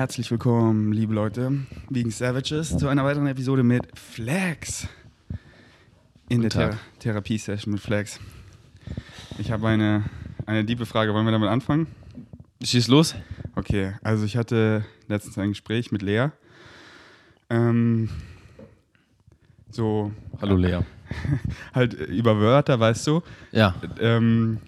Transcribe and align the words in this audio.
Herzlich 0.00 0.30
willkommen, 0.30 0.94
liebe 0.94 1.12
Leute, 1.12 1.52
wegen 1.90 2.10
Savages, 2.10 2.74
zu 2.74 2.88
einer 2.88 3.04
weiteren 3.04 3.26
Episode 3.26 3.62
mit 3.62 3.86
Flex. 3.98 4.88
In 6.30 6.40
der 6.40 6.48
Thera 6.48 6.78
Therapie-Session 7.00 7.74
mit 7.74 7.82
Flex. 7.82 8.18
Ich 9.36 9.52
habe 9.52 9.68
eine, 9.68 10.04
eine 10.46 10.64
diebe 10.64 10.86
Frage. 10.86 11.12
Wollen 11.12 11.26
wir 11.26 11.32
damit 11.32 11.50
anfangen? 11.50 11.86
Schieß 12.64 12.88
los. 12.88 13.14
Okay, 13.56 13.92
also 14.02 14.24
ich 14.24 14.38
hatte 14.38 14.86
letztens 15.06 15.36
ein 15.36 15.50
Gespräch 15.50 15.92
mit 15.92 16.00
Lea. 16.00 16.28
Ähm, 17.50 18.08
so. 19.70 20.12
Hallo 20.40 20.56
Lea. 20.56 20.78
halt 21.74 21.92
über 21.92 22.40
Wörter, 22.40 22.80
weißt 22.80 23.06
du? 23.06 23.22
Ja. 23.52 23.74
Ähm, 24.00 24.60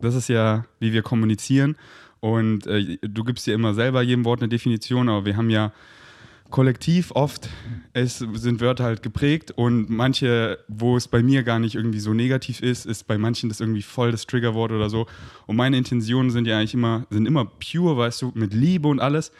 das 0.00 0.16
ist 0.16 0.28
ja, 0.28 0.64
wie 0.80 0.92
wir 0.92 1.02
kommunizieren. 1.02 1.76
Und 2.22 2.68
äh, 2.68 2.98
du 3.02 3.24
gibst 3.24 3.48
dir 3.48 3.54
immer 3.54 3.74
selber 3.74 4.00
jedem 4.00 4.24
Wort 4.24 4.40
eine 4.40 4.48
Definition, 4.48 5.08
aber 5.08 5.26
wir 5.26 5.36
haben 5.36 5.50
ja 5.50 5.72
kollektiv 6.50 7.10
oft, 7.16 7.48
es 7.94 8.18
sind 8.18 8.60
Wörter 8.60 8.84
halt 8.84 9.02
geprägt 9.02 9.50
und 9.56 9.90
manche, 9.90 10.58
wo 10.68 10.96
es 10.96 11.08
bei 11.08 11.20
mir 11.20 11.42
gar 11.42 11.58
nicht 11.58 11.74
irgendwie 11.74 11.98
so 11.98 12.14
negativ 12.14 12.60
ist, 12.62 12.86
ist 12.86 13.08
bei 13.08 13.18
manchen 13.18 13.48
das 13.48 13.58
irgendwie 13.58 13.82
voll 13.82 14.12
das 14.12 14.26
Triggerwort 14.26 14.70
oder 14.70 14.88
so. 14.88 15.06
Und 15.46 15.56
meine 15.56 15.76
Intentionen 15.76 16.30
sind 16.30 16.46
ja 16.46 16.58
eigentlich 16.58 16.74
immer, 16.74 17.06
sind 17.10 17.26
immer 17.26 17.46
pure, 17.46 17.96
weißt 17.96 18.22
du, 18.22 18.32
mit 18.36 18.54
Liebe 18.54 18.86
und 18.86 19.00
alles. 19.00 19.32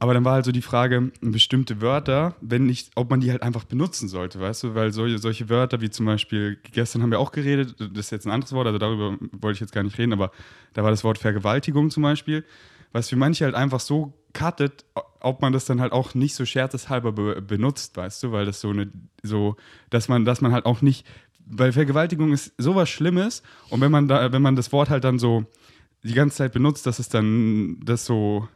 Aber 0.00 0.14
dann 0.14 0.24
war 0.24 0.34
halt 0.34 0.44
so 0.44 0.52
die 0.52 0.62
Frage, 0.62 1.10
bestimmte 1.20 1.80
Wörter, 1.80 2.36
wenn 2.40 2.66
nicht, 2.66 2.92
ob 2.94 3.10
man 3.10 3.20
die 3.20 3.32
halt 3.32 3.42
einfach 3.42 3.64
benutzen 3.64 4.08
sollte, 4.08 4.38
weißt 4.38 4.62
du, 4.62 4.74
weil 4.74 4.92
solche, 4.92 5.18
solche 5.18 5.48
Wörter 5.48 5.80
wie 5.80 5.90
zum 5.90 6.06
Beispiel, 6.06 6.58
gestern 6.72 7.02
haben 7.02 7.10
wir 7.10 7.18
auch 7.18 7.32
geredet, 7.32 7.74
das 7.78 8.06
ist 8.06 8.10
jetzt 8.12 8.26
ein 8.26 8.30
anderes 8.30 8.52
Wort, 8.52 8.68
also 8.68 8.78
darüber 8.78 9.16
wollte 9.32 9.56
ich 9.56 9.60
jetzt 9.60 9.72
gar 9.72 9.82
nicht 9.82 9.98
reden, 9.98 10.12
aber 10.12 10.30
da 10.74 10.84
war 10.84 10.90
das 10.90 11.02
Wort 11.02 11.18
Vergewaltigung 11.18 11.90
zum 11.90 12.04
Beispiel, 12.04 12.44
was 12.92 13.08
für 13.08 13.16
manche 13.16 13.44
halt 13.44 13.56
einfach 13.56 13.80
so 13.80 14.12
cuttet, 14.34 14.84
ob 15.20 15.42
man 15.42 15.52
das 15.52 15.64
dann 15.64 15.80
halt 15.80 15.92
auch 15.92 16.14
nicht 16.14 16.36
so 16.36 16.44
scherzeshalber 16.44 17.12
be 17.12 17.42
benutzt, 17.42 17.96
weißt 17.96 18.22
du, 18.22 18.32
weil 18.32 18.46
das 18.46 18.60
so 18.60 18.70
eine, 18.70 18.90
so, 19.24 19.56
dass 19.90 20.08
man, 20.08 20.24
dass 20.24 20.40
man 20.40 20.52
halt 20.52 20.64
auch 20.64 20.80
nicht, 20.80 21.06
weil 21.44 21.72
Vergewaltigung 21.72 22.32
ist 22.32 22.52
sowas 22.56 22.88
Schlimmes 22.88 23.42
und 23.68 23.80
wenn 23.80 23.90
man 23.90 24.06
da, 24.06 24.30
wenn 24.32 24.42
man 24.42 24.54
das 24.54 24.70
Wort 24.70 24.90
halt 24.90 25.02
dann 25.02 25.18
so 25.18 25.44
die 26.04 26.14
ganze 26.14 26.36
Zeit 26.36 26.52
benutzt, 26.52 26.86
dass 26.86 27.00
es 27.00 27.08
dann 27.08 27.80
das 27.80 28.06
so 28.06 28.46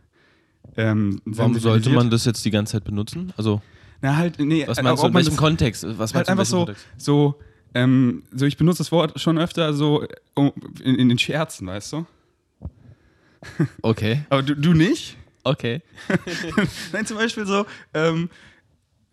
ähm, 0.77 1.21
Warum 1.25 1.59
sollte 1.59 1.91
man 1.91 2.11
das 2.11 2.25
jetzt 2.25 2.45
die 2.45 2.51
ganze 2.51 2.73
Zeit 2.73 2.85
benutzen? 2.85 3.33
Also, 3.37 3.61
na 4.01 4.17
halt, 4.17 4.39
nee, 4.39 4.67
was 4.67 4.83
meinst 4.83 5.03
du, 5.03 5.07
in 5.07 5.15
welchem 5.15 5.37
Kontext? 5.37 5.87
Was 5.99 6.15
halt 6.15 6.29
einfach 6.29 6.45
so, 6.45 6.65
Kontext? 6.65 6.87
so, 6.97 7.39
ähm, 7.75 8.25
so, 8.33 8.47
ich 8.47 8.57
benutze 8.57 8.79
das 8.79 8.93
Wort 8.93 9.19
schon 9.21 9.39
öfter 9.39 9.73
so 9.75 10.07
in, 10.37 10.97
in 10.97 11.09
den 11.09 11.19
Scherzen, 11.19 11.67
weißt 11.67 11.93
du? 11.93 12.07
Okay. 13.83 14.25
Aber 14.31 14.43
du, 14.43 14.55
du 14.55 14.73
nicht? 14.73 15.17
Okay. 15.43 15.83
Nein, 16.93 17.07
zum 17.07 17.17
Beispiel 17.17 17.45
so, 17.45 17.67
ähm, 17.93 18.31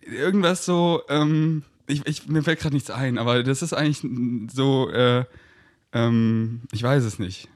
irgendwas 0.01 0.65
so, 0.65 1.01
ähm, 1.09 1.63
ich, 1.87 2.05
ich, 2.05 2.27
mir 2.27 2.43
fällt 2.43 2.59
gerade 2.59 2.75
nichts 2.75 2.91
ein, 2.91 3.17
aber 3.17 3.41
das 3.41 3.63
ist 3.63 3.73
eigentlich 3.73 4.05
so, 4.53 4.89
äh, 4.91 5.25
ähm, 5.93 6.61
ich 6.71 6.83
weiß 6.83 7.03
es 7.03 7.17
nicht. 7.17 7.49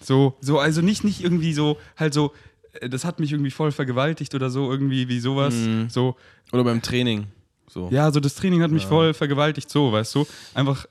So, 0.00 0.36
so, 0.40 0.58
also 0.58 0.82
nicht, 0.82 1.04
nicht 1.04 1.22
irgendwie 1.22 1.52
so, 1.52 1.78
halt 1.96 2.12
so, 2.12 2.32
äh, 2.32 2.55
das 2.80 3.04
hat 3.04 3.20
mich 3.20 3.32
irgendwie 3.32 3.50
voll 3.50 3.72
vergewaltigt 3.72 4.34
oder 4.34 4.50
so, 4.50 4.70
irgendwie 4.70 5.08
wie 5.08 5.20
sowas. 5.20 5.54
Mhm. 5.54 5.88
So. 5.88 6.16
Oder 6.52 6.64
beim 6.64 6.82
Training. 6.82 7.26
So. 7.68 7.88
Ja, 7.90 8.10
so 8.10 8.20
das 8.20 8.34
Training 8.34 8.62
hat 8.62 8.70
mich 8.70 8.84
ja. 8.84 8.88
voll 8.88 9.14
vergewaltigt, 9.14 9.70
so, 9.70 9.92
weißt 9.92 10.14
du? 10.14 10.26
Einfach. 10.54 10.86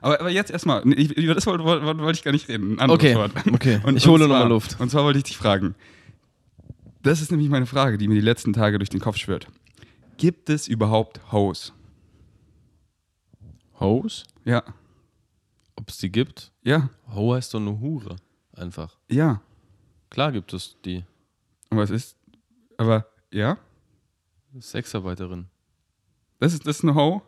Aber, 0.00 0.20
aber 0.20 0.30
jetzt 0.30 0.50
erstmal, 0.50 0.82
über 0.82 1.34
das 1.34 1.46
wollte, 1.46 1.64
wollte, 1.64 1.86
wollte 1.98 2.18
ich 2.18 2.24
gar 2.24 2.32
nicht 2.32 2.48
reden. 2.48 2.78
Ein 2.78 2.90
okay, 2.90 3.14
Wort. 3.16 3.32
okay. 3.52 3.80
Und, 3.84 3.96
ich 3.96 4.06
hole 4.06 4.26
nochmal 4.26 4.48
Luft. 4.48 4.80
Und 4.80 4.90
zwar 4.90 5.04
wollte 5.04 5.18
ich 5.18 5.24
dich 5.24 5.36
fragen. 5.36 5.74
Das 7.02 7.20
ist 7.20 7.30
nämlich 7.30 7.48
meine 7.48 7.66
Frage, 7.66 7.98
die 7.98 8.08
mir 8.08 8.14
die 8.14 8.20
letzten 8.20 8.52
Tage 8.52 8.78
durch 8.78 8.90
den 8.90 9.00
Kopf 9.00 9.16
schwirrt. 9.16 9.46
Gibt 10.16 10.50
es 10.50 10.68
überhaupt 10.68 11.20
Hoes? 11.32 11.72
Hoes? 13.80 14.24
Ja. 14.44 14.62
Ob 15.76 15.88
es 15.88 15.98
die 15.98 16.10
gibt? 16.10 16.52
Ja. 16.62 16.90
Ho 17.14 17.34
heißt 17.34 17.54
doch 17.54 17.60
eine 17.60 17.78
Hure. 17.80 18.16
Einfach. 18.52 18.96
Ja. 19.08 19.40
Klar 20.10 20.32
gibt 20.32 20.52
es 20.52 20.76
die. 20.84 21.04
Und 21.70 21.78
was 21.78 21.90
ist? 21.90 22.16
Aber 22.76 23.06
ja? 23.30 23.58
Sexarbeiterin. 24.58 25.46
Das 26.38 26.52
ist 26.52 26.66
das 26.66 26.80
Know-how? 26.80 27.22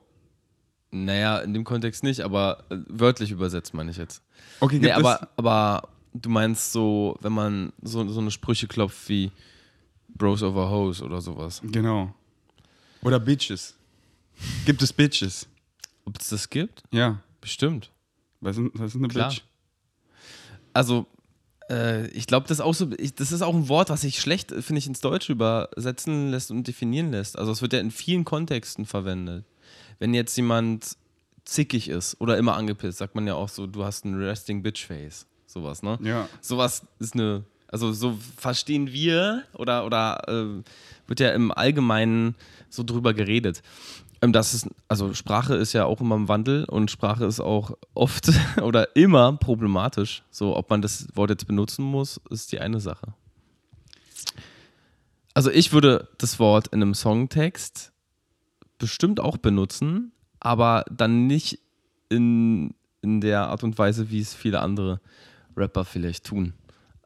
Naja, 0.93 1.39
in 1.41 1.55
dem 1.55 1.65
Kontext 1.65 2.03
nicht, 2.03 2.21
aber 2.21 2.65
äh, 2.71 2.79
wörtlich 2.89 3.31
übersetzt 3.31 3.75
meine 3.75 3.91
ich 3.91 3.97
jetzt. 3.97 4.23
Okay, 4.59 4.79
gibt 4.79 4.85
nee, 4.87 4.93
aber, 4.93 5.29
aber 5.37 5.89
du 6.13 6.31
meinst 6.31 6.73
so, 6.73 7.17
wenn 7.21 7.33
man 7.33 7.73
so, 7.83 8.07
so 8.09 8.21
eine 8.21 8.31
Sprüche 8.31 8.67
klopft 8.67 9.09
wie 9.09 9.31
Bros 10.09 10.43
over 10.43 10.71
Hose 10.71 11.05
oder 11.05 11.21
sowas. 11.21 11.61
Genau. 11.65 12.13
Oder 13.03 13.21
Bitches. 13.21 13.77
Gibt 14.65 14.83
es 14.83 14.93
Bitches? 14.93 15.49
Ob 16.05 16.19
es 16.19 16.29
das 16.31 16.49
gibt? 16.49 16.83
Ja. 16.91 17.23
Bestimmt. 17.41 17.91
Was 18.41 18.57
ist, 18.57 18.71
was 18.75 18.95
ist 18.95 18.97
eine 18.97 19.09
Klar. 19.09 19.29
Bitch? 19.29 19.43
Also, 20.73 21.07
äh, 21.71 22.09
ich 22.09 22.27
glaube, 22.27 22.49
das, 22.49 22.61
auch 22.61 22.75
so, 22.75 22.91
ich, 22.99 23.15
das 23.15 23.33
ist 23.33 23.43
auch 23.43 23.55
ein 23.55 23.69
Wort, 23.69 23.89
was 23.89 24.03
sich 24.03 24.21
schlecht, 24.21 24.51
finde 24.51 24.79
ich, 24.79 24.87
ins 24.87 25.01
Deutsche 25.01 25.33
übersetzen 25.33 26.31
lässt 26.31 26.51
und 26.51 26.67
definieren 26.67 27.13
lässt. 27.13 27.39
Also 27.39 27.53
es 27.53 27.63
wird 27.63 27.73
ja 27.73 27.79
in 27.79 27.91
vielen 27.91 28.25
Kontexten 28.25 28.85
verwendet. 28.85 29.45
Wenn 29.99 30.13
jetzt 30.13 30.37
jemand 30.37 30.97
zickig 31.45 31.89
ist 31.89 32.21
oder 32.21 32.37
immer 32.37 32.57
angepisst, 32.57 32.99
sagt 32.99 33.15
man 33.15 33.27
ja 33.27 33.35
auch 33.35 33.49
so, 33.49 33.67
du 33.67 33.85
hast 33.85 34.05
ein 34.05 34.15
resting 34.15 34.63
bitch 34.63 34.87
face. 34.87 35.27
Sowas, 35.47 35.83
ne? 35.83 35.99
Ja. 36.03 36.29
Sowas 36.41 36.83
ist 36.99 37.15
eine, 37.15 37.45
also 37.69 37.93
so 37.93 38.19
verstehen 38.37 38.93
wir 38.93 39.45
oder, 39.55 39.85
oder 39.85 40.23
äh, 40.29 40.63
wird 41.07 41.21
ja 41.21 41.31
im 41.31 41.51
Allgemeinen 41.51 42.37
so 42.69 42.83
drüber 42.83 43.15
geredet. 43.15 43.63
Ähm, 44.23 44.33
das 44.33 44.55
ist, 44.55 44.69
also 44.89 45.15
Sprache 45.15 45.55
ist 45.55 45.73
ja 45.73 45.85
auch 45.85 46.01
immer 46.01 46.17
im 46.17 46.29
Wandel 46.29 46.65
und 46.65 46.91
Sprache 46.91 47.25
ist 47.25 47.41
auch 47.41 47.77
oft 47.95 48.31
oder 48.63 48.95
immer 48.97 49.37
problematisch. 49.37 50.23
So, 50.31 50.57
ob 50.57 50.71
man 50.71 50.83
das 50.83 51.09
Wort 51.15 51.31
jetzt 51.31 51.47
benutzen 51.47 51.85
muss, 51.85 52.21
ist 52.31 52.53
die 52.53 52.61
eine 52.61 52.81
Sache. 52.81 53.15
Also 55.33 55.51
ich 55.51 55.73
würde 55.73 56.09
das 56.19 56.39
Wort 56.39 56.69
in 56.69 56.83
einem 56.83 56.95
Songtext 56.95 57.93
bestimmt 58.79 59.21
auch 59.21 59.37
benutzen, 59.37 60.13
aber 60.41 60.85
dann 60.91 61.27
nicht 61.27 61.61
in, 62.09 62.75
in 63.03 63.21
der 63.21 63.49
Art 63.49 63.63
und 63.63 63.79
Weise, 63.79 64.11
wie 64.11 64.21
es 64.21 64.35
viele 64.35 64.61
andere 64.61 65.01
Rapper 65.57 65.85
vielleicht 65.85 66.25
tun. 66.25 66.55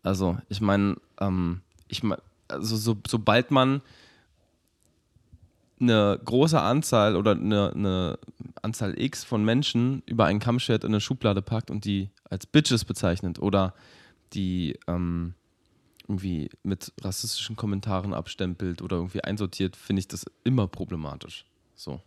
Also 0.03 0.39
ich 0.49 0.61
meine, 0.61 0.97
ähm, 1.21 1.61
ich 1.89 2.03
mein, 2.03 2.19
also 2.49 2.77
so, 2.77 2.97
sobald 3.07 3.51
man 3.51 3.83
eine 5.81 6.21
große 6.25 6.61
Anzahl 6.61 7.17
oder 7.17 7.33
eine, 7.33 7.73
eine, 7.73 8.19
Anzahl 8.63 8.99
X 8.99 9.25
von 9.25 9.45
Menschen 9.45 10.03
über 10.07 10.27
einen 10.27 10.41
Kamm 10.41 10.59
in 10.69 10.85
eine 10.85 11.01
Schublade 11.01 11.43
packt 11.43 11.71
und 11.71 11.85
die 11.85 12.11
als 12.25 12.47
Bitches 12.47 12.85
bezeichnet 12.85 13.39
oder 13.39 13.75
die 14.33 14.79
ähm, 14.87 15.35
irgendwie 16.09 16.51
mit 16.63 16.93
rassistischen 17.01 17.57
Kommentaren 17.57 18.15
abstempelt 18.15 18.83
oder 18.83 18.97
irgendwie 18.97 19.25
einsortiert, 19.25 19.77
finde 19.77 20.01
ich 20.01 20.09
das 20.09 20.27
immer 20.45 20.67
problematisch. 20.67 21.45
So. 21.75 22.01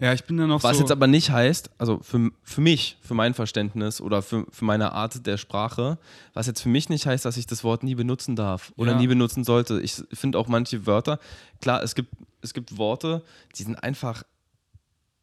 Ja, 0.00 0.12
ich 0.12 0.24
bin 0.24 0.36
da 0.36 0.46
noch 0.46 0.62
Was 0.62 0.76
so 0.76 0.82
jetzt 0.82 0.90
aber 0.90 1.06
nicht 1.06 1.30
heißt, 1.30 1.70
also 1.78 2.00
für, 2.02 2.30
für 2.42 2.60
mich, 2.60 2.98
für 3.00 3.14
mein 3.14 3.34
Verständnis 3.34 4.00
oder 4.00 4.22
für, 4.22 4.46
für 4.50 4.64
meine 4.64 4.92
Art 4.92 5.26
der 5.26 5.36
Sprache, 5.36 5.98
was 6.32 6.46
jetzt 6.46 6.62
für 6.62 6.68
mich 6.68 6.88
nicht 6.88 7.06
heißt, 7.06 7.24
dass 7.24 7.36
ich 7.36 7.46
das 7.46 7.62
Wort 7.64 7.82
nie 7.82 7.94
benutzen 7.94 8.36
darf 8.36 8.72
oder 8.76 8.92
ja. 8.92 8.98
nie 8.98 9.06
benutzen 9.06 9.44
sollte. 9.44 9.80
Ich 9.80 10.02
finde 10.12 10.38
auch 10.38 10.48
manche 10.48 10.86
Wörter, 10.86 11.18
klar, 11.60 11.82
es 11.82 11.94
gibt, 11.94 12.12
es 12.42 12.54
gibt 12.54 12.76
Worte, 12.76 13.22
die 13.56 13.62
sind 13.62 13.76
einfach 13.76 14.24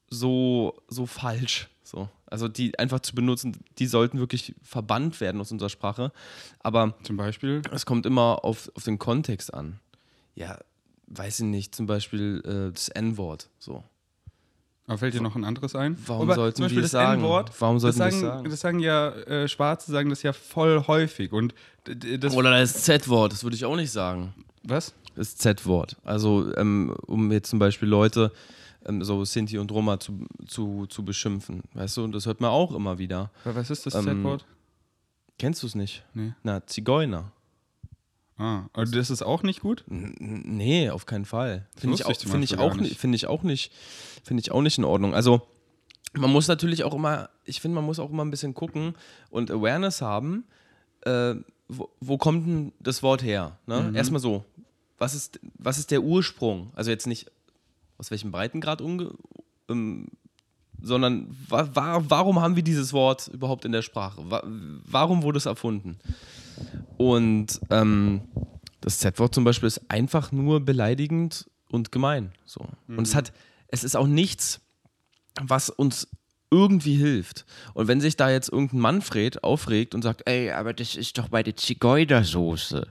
so, 0.09 0.81
so 0.87 1.05
falsch. 1.05 1.69
So. 1.83 2.07
Also 2.25 2.47
die 2.47 2.77
einfach 2.79 3.01
zu 3.01 3.13
benutzen, 3.15 3.57
die 3.77 3.87
sollten 3.87 4.19
wirklich 4.19 4.55
verbannt 4.63 5.19
werden 5.19 5.41
aus 5.41 5.51
unserer 5.51 5.69
Sprache. 5.69 6.13
Aber 6.59 6.95
zum 7.03 7.17
Beispiel? 7.17 7.61
Es 7.71 7.85
kommt 7.85 8.05
immer 8.05 8.45
auf, 8.45 8.71
auf 8.75 8.83
den 8.83 8.97
Kontext 8.97 9.53
an. 9.53 9.79
Ja, 10.35 10.57
weiß 11.07 11.41
ich 11.41 11.45
nicht, 11.45 11.75
zum 11.75 11.87
Beispiel 11.87 12.41
äh, 12.45 12.71
das 12.71 12.87
N-Wort. 12.87 13.49
So. 13.59 13.83
Aber 14.87 14.97
fällt 14.97 15.13
dir 15.13 15.21
noch 15.21 15.35
ein 15.35 15.43
anderes 15.45 15.75
ein? 15.75 15.95
Warum 16.05 16.23
Aber 16.23 16.35
sollten 16.35 16.57
zum 16.57 16.65
Beispiel 16.65 16.81
das 16.81 16.91
sagen? 16.91 17.21
N-Wort, 17.21 17.51
Warum 17.59 17.79
sollten 17.79 17.99
das 17.99 18.13
sagen, 18.13 18.21
das 18.21 18.33
sagen? 18.35 18.49
Das 18.49 18.59
sagen 18.59 18.79
ja 18.79 19.09
äh, 19.09 19.47
Schwarze 19.47 19.91
sagen 19.91 20.09
das 20.09 20.23
ja 20.23 20.33
voll 20.33 20.85
häufig 20.87 21.31
und 21.31 21.53
das 21.85 22.35
oder 22.35 22.51
das 22.51 22.83
Z-Wort, 22.83 23.31
das 23.31 23.43
würde 23.43 23.55
ich 23.55 23.65
auch 23.65 23.75
nicht 23.75 23.91
sagen. 23.91 24.33
Was? 24.63 24.93
Das 25.15 25.35
Z-Wort. 25.37 25.97
Also 26.03 26.53
ähm, 26.55 26.95
um 27.07 27.31
jetzt 27.31 27.49
zum 27.49 27.59
Beispiel 27.59 27.87
Leute 27.87 28.31
ähm, 28.85 29.03
so 29.03 29.23
Sinti 29.23 29.57
und 29.57 29.71
Roma 29.71 29.99
zu, 29.99 30.25
zu, 30.47 30.85
zu 30.87 31.05
beschimpfen, 31.05 31.61
weißt 31.73 31.97
du? 31.97 32.03
Und 32.03 32.13
das 32.13 32.25
hört 32.25 32.41
man 32.41 32.49
auch 32.49 32.73
immer 32.73 32.97
wieder. 32.97 33.31
Was 33.43 33.69
ist 33.69 33.85
das 33.85 33.95
ähm, 33.95 34.03
Z-Wort? 34.03 34.45
Kennst 35.37 35.63
du 35.63 35.67
es 35.67 35.75
nicht? 35.75 36.03
Nee. 36.13 36.33
Na, 36.43 36.65
Zigeuner. 36.65 37.31
Ah, 38.41 38.69
aber 38.73 38.85
das 38.85 39.11
ist 39.11 39.21
auch 39.21 39.43
nicht 39.43 39.61
gut? 39.61 39.83
Nee, 39.87 40.89
auf 40.89 41.05
keinen 41.05 41.25
Fall. 41.25 41.67
Finde 41.77 41.95
ich, 41.95 42.05
auch, 42.05 42.15
find 42.15 42.43
ich, 42.43 42.57
auch 42.57 42.73
nicht. 42.73 42.97
Find 42.97 43.13
ich 43.13 43.27
auch 43.27 43.43
nicht. 43.43 43.71
Finde 44.23 44.41
ich 44.41 44.51
auch 44.51 44.63
nicht 44.63 44.79
in 44.79 44.83
Ordnung. 44.83 45.13
Also, 45.13 45.43
man 46.13 46.31
muss 46.31 46.47
natürlich 46.47 46.83
auch 46.83 46.95
immer, 46.95 47.29
ich 47.45 47.61
finde, 47.61 47.75
man 47.75 47.85
muss 47.85 47.99
auch 47.99 48.09
immer 48.09 48.25
ein 48.25 48.31
bisschen 48.31 48.55
gucken 48.55 48.95
und 49.29 49.51
Awareness 49.51 50.01
haben, 50.01 50.45
äh, 51.01 51.35
wo, 51.67 51.89
wo 51.99 52.17
kommt 52.17 52.47
denn 52.47 52.73
das 52.79 53.03
Wort 53.03 53.21
her? 53.21 53.59
Ne? 53.67 53.81
Mhm. 53.81 53.95
Erstmal 53.95 54.19
so, 54.19 54.43
was 54.97 55.13
ist, 55.13 55.39
was 55.59 55.77
ist 55.77 55.91
der 55.91 56.01
Ursprung? 56.01 56.71
Also 56.73 56.89
jetzt 56.89 57.05
nicht 57.05 57.29
aus 57.99 58.09
welchem 58.09 58.31
Breitengrad 58.31 58.81
umge 58.81 59.13
ähm, 59.69 60.07
sondern 60.81 61.35
wa 61.47 61.67
wa 61.73 62.03
warum 62.07 62.41
haben 62.41 62.55
wir 62.55 62.63
dieses 62.63 62.93
Wort 62.93 63.27
überhaupt 63.27 63.65
in 63.65 63.71
der 63.71 63.81
Sprache? 63.81 64.21
Wa 64.29 64.43
warum 64.45 65.23
wurde 65.23 65.37
es 65.37 65.45
erfunden? 65.45 65.99
Und 66.97 67.59
ähm, 67.69 68.21
das 68.81 68.99
Z-Wort 68.99 69.33
zum 69.33 69.43
Beispiel 69.43 69.67
ist 69.67 69.89
einfach 69.89 70.31
nur 70.31 70.59
beleidigend 70.59 71.49
und 71.69 71.91
gemein. 71.91 72.31
So. 72.45 72.65
Und 72.87 73.07
es 73.07 73.15
hat, 73.15 73.31
es 73.67 73.83
ist 73.83 73.95
auch 73.95 74.07
nichts, 74.07 74.59
was 75.41 75.69
uns 75.69 76.07
irgendwie 76.49 76.95
hilft. 76.95 77.45
Und 77.73 77.87
wenn 77.87 78.01
sich 78.01 78.17
da 78.17 78.29
jetzt 78.29 78.49
irgendein 78.49 78.79
Manfred 78.79 79.43
aufregt 79.43 79.95
und 79.95 80.01
sagt, 80.01 80.27
ey, 80.27 80.51
aber 80.51 80.73
das 80.73 80.95
ist 80.95 81.17
doch 81.17 81.29
bei 81.29 81.43
der 81.43 81.55
Zigeunersoße. 81.55 82.87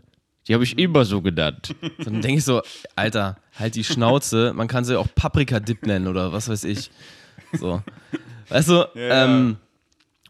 Die 0.48 0.54
habe 0.54 0.64
ich 0.64 0.78
immer 0.78 1.04
so 1.04 1.20
genannt. 1.20 1.74
Dann 1.98 2.22
denke 2.22 2.38
ich 2.38 2.44
so, 2.44 2.62
Alter, 2.96 3.36
halt 3.54 3.74
die 3.74 3.84
Schnauze. 3.84 4.52
Man 4.54 4.68
kann 4.68 4.84
sie 4.84 4.98
auch 4.98 5.06
Paprika-Dip 5.14 5.86
nennen 5.86 6.08
oder 6.08 6.32
was 6.32 6.48
weiß 6.48 6.64
ich. 6.64 6.90
So. 7.52 7.82
Weißt 8.48 8.68
du, 8.68 8.84
Ja. 8.94 9.24
ähm, 9.24 9.56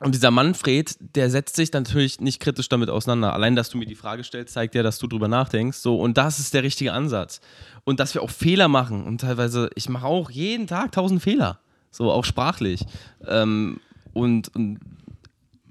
und 0.02 0.14
dieser 0.14 0.30
Manfred, 0.30 0.96
der 1.14 1.28
setzt 1.28 1.56
sich 1.56 1.72
natürlich 1.74 2.20
nicht 2.20 2.40
kritisch 2.40 2.70
damit 2.70 2.88
auseinander. 2.88 3.34
Allein, 3.34 3.54
dass 3.54 3.68
du 3.68 3.76
mir 3.76 3.84
die 3.84 3.94
Frage 3.94 4.24
stellst, 4.24 4.54
zeigt 4.54 4.74
ja, 4.74 4.82
dass 4.82 4.98
du 4.98 5.06
drüber 5.06 5.28
nachdenkst. 5.28 5.76
So, 5.76 6.00
und 6.00 6.16
das 6.16 6.38
ist 6.38 6.54
der 6.54 6.62
richtige 6.62 6.94
Ansatz. 6.94 7.42
Und 7.84 8.00
dass 8.00 8.14
wir 8.14 8.22
auch 8.22 8.30
Fehler 8.30 8.68
machen. 8.68 9.04
Und 9.04 9.20
teilweise, 9.20 9.68
ich 9.74 9.90
mache 9.90 10.06
auch 10.06 10.30
jeden 10.30 10.66
Tag 10.66 10.92
tausend 10.92 11.22
Fehler. 11.22 11.60
So, 11.90 12.10
auch 12.10 12.24
sprachlich. 12.24 12.86
Ähm, 13.26 13.78
und, 14.14 14.54
und 14.54 14.80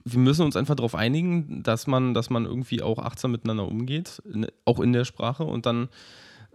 wir 0.06 0.20
müssen 0.20 0.44
uns 0.46 0.56
einfach 0.56 0.76
darauf 0.76 0.94
einigen, 0.94 1.64
dass 1.64 1.88
man, 1.88 2.14
dass 2.14 2.30
man 2.30 2.46
irgendwie 2.46 2.84
auch 2.84 3.00
achtsam 3.00 3.32
miteinander 3.32 3.68
umgeht, 3.68 4.22
in, 4.32 4.46
auch 4.64 4.80
in 4.80 4.94
der 4.94 5.06
Sprache 5.06 5.44
und 5.44 5.66
dann 5.66 5.90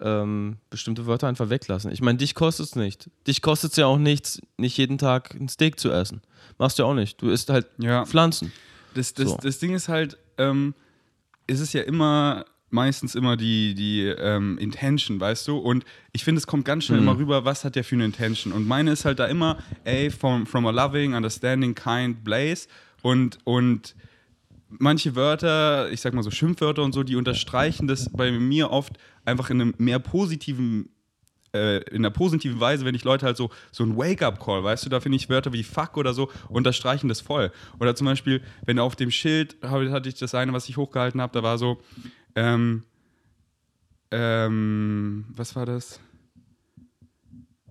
ähm, 0.05 0.59
bestimmte 0.71 1.07
Wörter 1.07 1.27
einfach 1.27 1.49
weglassen. 1.51 1.91
Ich 1.91 2.03
meine, 2.03 2.19
dich 2.19 2.35
kostet 2.35 2.67
es 2.67 2.77
nicht. 2.77 3.11
Dich 3.27 3.41
kostet 3.43 3.71
es 3.73 3.77
ja 3.79 3.87
auch 3.87 3.99
nichts, 3.99 4.41
nicht 4.59 4.77
jeden 4.77 4.99
Tag 4.99 5.35
ein 5.35 5.49
Steak 5.49 5.81
zu 5.81 5.91
essen. 5.91 6.21
Machst 6.59 6.79
du 6.79 6.83
ja 6.83 6.89
auch 6.89 6.95
nicht. 6.95 7.21
Du 7.21 7.31
isst 7.31 7.49
halt 7.49 7.67
Ja. 7.79 8.05
Pflanzen. 8.05 8.53
Das, 8.95 9.15
das, 9.15 9.31
So. 9.31 9.39
das 9.43 9.59
Ding 9.59 9.75
ist 9.75 9.89
halt, 9.89 10.19
ähm, 10.39 10.75
es 11.47 11.59
ist 11.61 11.73
ja 11.73 11.83
immer, 11.83 12.45
meistens 12.71 13.15
immer 13.15 13.37
die, 13.37 13.75
die 13.75 14.03
ähm, 14.03 14.59
Intention, 14.59 15.19
weißt 15.19 15.49
du? 15.49 15.57
Und 15.57 15.85
ich 16.13 16.23
finde, 16.23 16.39
es 16.39 16.47
kommt 16.47 16.65
ganz 16.67 16.85
schnell 16.85 16.99
immer 16.99 17.17
rüber, 17.17 17.45
was 17.47 17.65
hat 17.65 17.75
der 17.75 17.85
für 17.85 17.95
eine 17.95 18.05
Intention? 18.05 18.53
Und 18.53 18.67
meine 18.69 18.93
ist 18.93 19.05
halt 19.07 19.19
da 19.19 19.27
immer, 19.27 19.59
ey, 19.85 20.11
from, 20.11 20.47
from 20.47 20.67
a 20.67 20.71
loving, 20.71 21.15
understanding, 21.15 21.75
kind 21.75 22.23
place. 22.25 22.69
Und, 23.03 23.39
und 23.45 23.95
manche 24.69 25.15
Wörter, 25.15 25.91
ich 25.91 26.01
sag 26.01 26.15
mal 26.15 26.23
so 26.23 26.31
Schimpfwörter 26.31 26.83
und 26.83 26.93
so, 26.93 27.03
die 27.05 27.17
unterstreichen 27.17 27.87
das 27.87 28.11
bei 28.11 28.31
mir 28.33 28.71
oft 28.71 28.99
einfach 29.25 29.51
in 29.51 29.61
einem 29.61 29.75
mehr 29.79 29.99
positiven 29.99 30.91
äh, 31.55 31.79
in 31.91 31.99
einer 31.99 32.11
positiven 32.11 32.61
Weise, 32.61 32.85
wenn 32.85 32.95
ich 32.95 33.05
Leute 33.05 33.25
halt 33.25 33.37
so, 33.37 33.51
so 33.71 33.85
ein 33.85 33.97
Wake-up-Call, 33.97 34.65
weißt 34.65 34.85
du, 34.85 34.91
da 34.91 35.01
finde 35.01 35.17
ich 35.17 35.29
Wörter 35.29 35.53
wie 35.53 35.63
fuck 35.63 35.97
oder 35.97 36.13
so 36.13 36.31
unterstreichen 36.49 37.09
das 37.09 37.21
voll. 37.21 37.53
Oder 37.79 37.95
zum 37.95 38.07
Beispiel, 38.07 38.43
wenn 38.67 38.79
auf 38.79 38.97
dem 38.97 39.11
Schild, 39.11 39.57
hatte 39.63 40.09
ich 40.09 40.17
das 40.17 40.35
eine, 40.35 40.53
was 40.53 40.69
ich 40.69 40.77
hochgehalten 40.77 41.21
habe, 41.21 41.33
da 41.33 41.43
war 41.43 41.57
so, 41.57 41.81
ähm, 42.35 42.83
ähm, 44.11 45.25
was 45.29 45.57
war 45.57 45.67
das? 45.67 46.01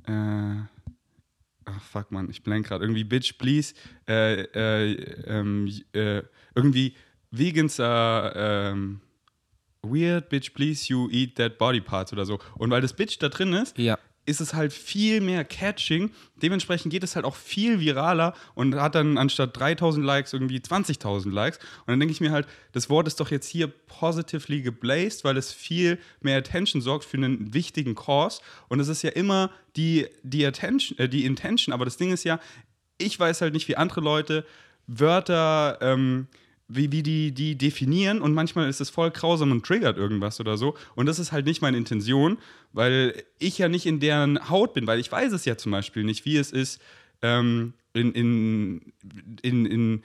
Äh, 0.05 0.55
ach 1.65 1.81
fuck, 1.81 2.11
man, 2.11 2.29
ich 2.29 2.43
blank 2.43 2.67
gerade. 2.67 2.83
Irgendwie, 2.83 3.03
bitch, 3.03 3.37
please, 3.37 3.73
äh, 4.07 4.43
äh, 4.43 4.93
ähm, 5.27 5.67
äh, 5.93 6.21
irgendwie, 6.55 6.95
Vegans 7.31 7.79
are, 7.79 8.33
ähm, 8.35 9.01
weird, 9.87 10.29
bitch, 10.29 10.53
please, 10.53 10.87
you 10.89 11.09
eat 11.11 11.37
dead 11.37 11.57
body 11.57 11.81
parts 11.81 12.13
oder 12.13 12.25
so. 12.25 12.39
Und 12.57 12.71
weil 12.71 12.81
das 12.81 12.93
bitch 12.93 13.17
da 13.19 13.29
drin 13.29 13.53
ist, 13.53 13.77
Ja. 13.77 13.97
ist 14.25 14.39
es 14.39 14.53
halt 14.53 14.71
viel 14.71 15.19
mehr 15.19 15.43
catching. 15.43 16.11
Dementsprechend 16.41 16.91
geht 16.93 17.03
es 17.03 17.15
halt 17.17 17.25
auch 17.25 17.35
viel 17.35 17.81
viraler 17.81 18.33
und 18.55 18.75
hat 18.75 18.95
dann 18.95 19.17
anstatt 19.17 19.57
3000 19.59 20.05
Likes 20.05 20.31
irgendwie 20.31 20.59
20.000 20.59 21.29
Likes. 21.33 21.57
Und 21.81 21.87
dann 21.87 21.99
denke 21.99 22.13
ich 22.13 22.21
mir 22.21 22.31
halt, 22.31 22.47
das 22.71 22.89
Wort 22.89 23.07
ist 23.07 23.19
doch 23.19 23.29
jetzt 23.31 23.47
hier 23.47 23.67
positively 23.67 24.61
geblazed, 24.61 25.25
weil 25.25 25.35
es 25.35 25.51
viel 25.51 25.99
mehr 26.21 26.37
Attention 26.37 26.81
sorgt 26.81 27.03
für 27.03 27.17
einen 27.17 27.53
wichtigen 27.53 27.95
Cause. 27.95 28.39
Und 28.69 28.79
es 28.79 28.87
ist 28.87 29.01
ja 29.01 29.09
immer 29.09 29.51
die, 29.75 30.07
die, 30.23 30.45
Attention, 30.45 30.97
äh, 30.99 31.09
die 31.09 31.25
Intention. 31.25 31.73
Aber 31.73 31.83
das 31.83 31.97
Ding 31.97 32.13
ist 32.13 32.23
ja, 32.23 32.39
ich 32.97 33.19
weiß 33.19 33.41
halt 33.41 33.53
nicht, 33.53 33.67
wie 33.67 33.75
andere 33.75 33.99
Leute 33.99 34.45
Wörter, 34.87 35.77
ähm, 35.81 36.27
wie, 36.75 36.91
wie 36.91 37.03
die, 37.03 37.31
die 37.31 37.55
definieren 37.55 38.21
und 38.21 38.33
manchmal 38.33 38.69
ist 38.69 38.81
es 38.81 38.89
voll 38.89 39.11
grausam 39.11 39.51
und 39.51 39.65
triggert 39.65 39.97
irgendwas 39.97 40.39
oder 40.39 40.57
so. 40.57 40.75
Und 40.95 41.05
das 41.05 41.19
ist 41.19 41.31
halt 41.31 41.45
nicht 41.45 41.61
meine 41.61 41.77
Intention, 41.77 42.37
weil 42.71 43.23
ich 43.39 43.57
ja 43.57 43.69
nicht 43.69 43.85
in 43.85 43.99
deren 43.99 44.49
Haut 44.49 44.73
bin, 44.73 44.87
weil 44.87 44.99
ich 44.99 45.11
weiß 45.11 45.33
es 45.33 45.45
ja 45.45 45.57
zum 45.57 45.71
Beispiel 45.71 46.03
nicht, 46.03 46.25
wie 46.25 46.37
es 46.37 46.51
ist, 46.51 46.81
ähm, 47.21 47.73
in, 47.93 48.11
in, 48.13 48.93
in, 49.41 49.65
in 49.65 50.03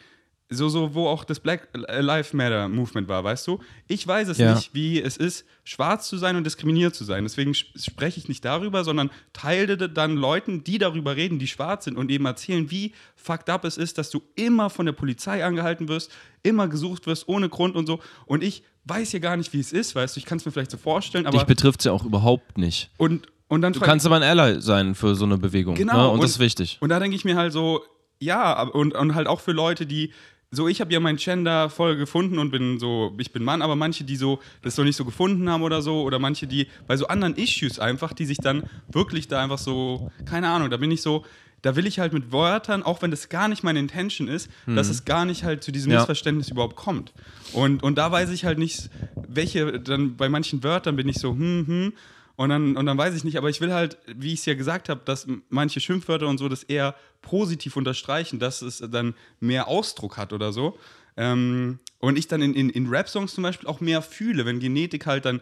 so, 0.50 0.68
so, 0.70 0.94
wo 0.94 1.06
auch 1.08 1.24
das 1.24 1.40
Black 1.40 1.68
Lives 1.74 2.32
Matter 2.32 2.68
Movement 2.68 3.06
war, 3.06 3.22
weißt 3.22 3.46
du? 3.46 3.60
Ich 3.86 4.06
weiß 4.06 4.28
es 4.28 4.38
Ja. 4.38 4.54
nicht, 4.54 4.72
wie 4.72 4.98
es 5.00 5.18
ist, 5.18 5.44
schwarz 5.62 6.08
zu 6.08 6.16
sein 6.16 6.36
und 6.36 6.44
diskriminiert 6.44 6.94
zu 6.94 7.04
sein. 7.04 7.24
Deswegen 7.24 7.50
sp- 7.52 7.76
spreche 7.78 8.18
ich 8.18 8.28
nicht 8.28 8.42
darüber, 8.46 8.82
sondern 8.82 9.10
teile 9.34 9.76
dann 9.76 10.16
Leuten, 10.16 10.64
die 10.64 10.78
darüber 10.78 11.16
reden, 11.16 11.38
die 11.38 11.48
schwarz 11.48 11.84
sind 11.84 11.98
und 11.98 12.10
eben 12.10 12.24
erzählen, 12.24 12.70
wie 12.70 12.94
fucked 13.14 13.50
up 13.50 13.64
es 13.64 13.76
ist, 13.76 13.98
dass 13.98 14.08
du 14.08 14.22
immer 14.36 14.70
von 14.70 14.86
der 14.86 14.92
Polizei 14.94 15.44
angehalten 15.44 15.86
wirst, 15.88 16.10
immer 16.42 16.66
gesucht 16.68 17.06
wirst, 17.06 17.28
ohne 17.28 17.50
Grund 17.50 17.76
und 17.76 17.86
so. 17.86 18.00
Und 18.24 18.42
ich 18.42 18.62
weiß 18.86 19.12
ja 19.12 19.18
gar 19.18 19.36
nicht, 19.36 19.52
wie 19.52 19.60
es 19.60 19.70
ist, 19.72 19.94
weißt 19.94 20.16
du? 20.16 20.20
Ich 20.20 20.24
kann 20.24 20.38
es 20.38 20.46
mir 20.46 20.52
vielleicht 20.52 20.70
so 20.70 20.78
vorstellen, 20.78 21.26
aber. 21.26 21.36
Dich 21.36 21.46
betrifft 21.46 21.80
es 21.80 21.84
ja 21.84 21.92
auch 21.92 22.06
überhaupt 22.06 22.56
nicht. 22.56 22.88
und, 22.96 23.26
und 23.48 23.60
dann 23.60 23.74
Du 23.74 23.80
kannst 23.80 24.06
aber 24.06 24.16
ein 24.16 24.22
Ally 24.22 24.62
sein 24.62 24.94
für 24.94 25.14
so 25.14 25.26
eine 25.26 25.36
Bewegung. 25.36 25.74
Genau, 25.74 25.92
Ne? 25.94 26.04
Und, 26.08 26.14
und- 26.14 26.22
das 26.22 26.30
ist 26.30 26.38
wichtig. 26.38 26.78
Und 26.80 26.88
da 26.88 26.98
denke 27.00 27.14
ich 27.16 27.26
mir 27.26 27.36
halt 27.36 27.52
so, 27.52 27.82
ja, 28.18 28.62
und, 28.62 28.94
und 28.94 29.14
halt 29.14 29.26
auch 29.26 29.40
für 29.40 29.52
Leute, 29.52 29.84
die 29.86 30.12
so, 30.50 30.66
ich 30.68 30.80
habe 30.80 30.92
ja 30.92 31.00
mein 31.00 31.16
Gender 31.16 31.68
voll 31.68 31.96
gefunden 31.96 32.38
und 32.38 32.50
bin 32.50 32.78
so, 32.78 33.14
ich 33.18 33.32
bin 33.32 33.44
Mann, 33.44 33.60
aber 33.60 33.76
manche, 33.76 34.04
die 34.04 34.16
so 34.16 34.40
das 34.62 34.76
noch 34.78 34.84
nicht 34.84 34.96
so 34.96 35.04
gefunden 35.04 35.48
haben 35.50 35.62
oder 35.62 35.82
so, 35.82 36.02
oder 36.02 36.18
manche, 36.18 36.46
die 36.46 36.68
bei 36.86 36.96
so 36.96 37.06
anderen 37.06 37.34
Issues 37.36 37.78
einfach, 37.78 38.12
die 38.14 38.24
sich 38.24 38.38
dann 38.38 38.62
wirklich 38.92 39.28
da 39.28 39.42
einfach 39.42 39.58
so, 39.58 40.08
keine 40.24 40.48
Ahnung, 40.48 40.70
da 40.70 40.78
bin 40.78 40.90
ich 40.90 41.02
so, 41.02 41.24
da 41.60 41.76
will 41.76 41.86
ich 41.86 41.98
halt 41.98 42.12
mit 42.12 42.32
Wörtern, 42.32 42.82
auch 42.82 43.02
wenn 43.02 43.10
das 43.10 43.28
gar 43.28 43.48
nicht 43.48 43.62
meine 43.62 43.78
Intention 43.80 44.28
ist, 44.28 44.48
dass 44.66 44.88
es 44.88 45.04
gar 45.04 45.24
nicht 45.24 45.44
halt 45.44 45.62
zu 45.64 45.72
diesem 45.72 45.92
Ja. 45.92 45.98
Missverständnis 45.98 46.50
überhaupt 46.50 46.76
kommt. 46.76 47.12
Und, 47.52 47.82
und 47.82 47.98
da 47.98 48.10
weiß 48.10 48.30
ich 48.30 48.44
halt 48.44 48.58
nicht, 48.58 48.88
welche, 49.26 49.80
dann 49.80 50.16
bei 50.16 50.28
manchen 50.28 50.62
Wörtern 50.62 50.96
bin 50.96 51.08
ich 51.08 51.18
so, 51.18 51.32
hm, 51.32 51.66
hm, 51.66 51.92
und 52.38 52.50
dann, 52.50 52.76
und 52.76 52.86
dann 52.86 52.96
weiß 52.96 53.16
ich 53.16 53.24
nicht, 53.24 53.36
aber 53.36 53.50
ich 53.50 53.60
will 53.60 53.74
halt, 53.74 53.98
wie 54.06 54.32
ich 54.32 54.38
es 54.38 54.46
ja 54.46 54.54
gesagt 54.54 54.88
habe, 54.88 55.00
dass 55.04 55.26
manche 55.48 55.80
Schimpfwörter 55.80 56.28
und 56.28 56.38
so 56.38 56.48
das 56.48 56.62
eher 56.62 56.94
positiv 57.20 57.76
unterstreichen, 57.76 58.38
dass 58.38 58.62
es 58.62 58.78
dann 58.78 59.14
mehr 59.40 59.66
Ausdruck 59.66 60.16
hat 60.16 60.32
oder 60.32 60.52
so. 60.52 60.78
Ähm, 61.16 61.80
und 61.98 62.16
ich 62.16 62.28
dann 62.28 62.40
in, 62.40 62.54
in, 62.54 62.70
in 62.70 62.86
Rap-Songs 62.86 63.34
zum 63.34 63.42
Beispiel 63.42 63.68
auch 63.68 63.80
mehr 63.80 64.02
fühle, 64.02 64.46
wenn 64.46 64.60
Genetik 64.60 65.06
halt 65.06 65.24
dann 65.24 65.40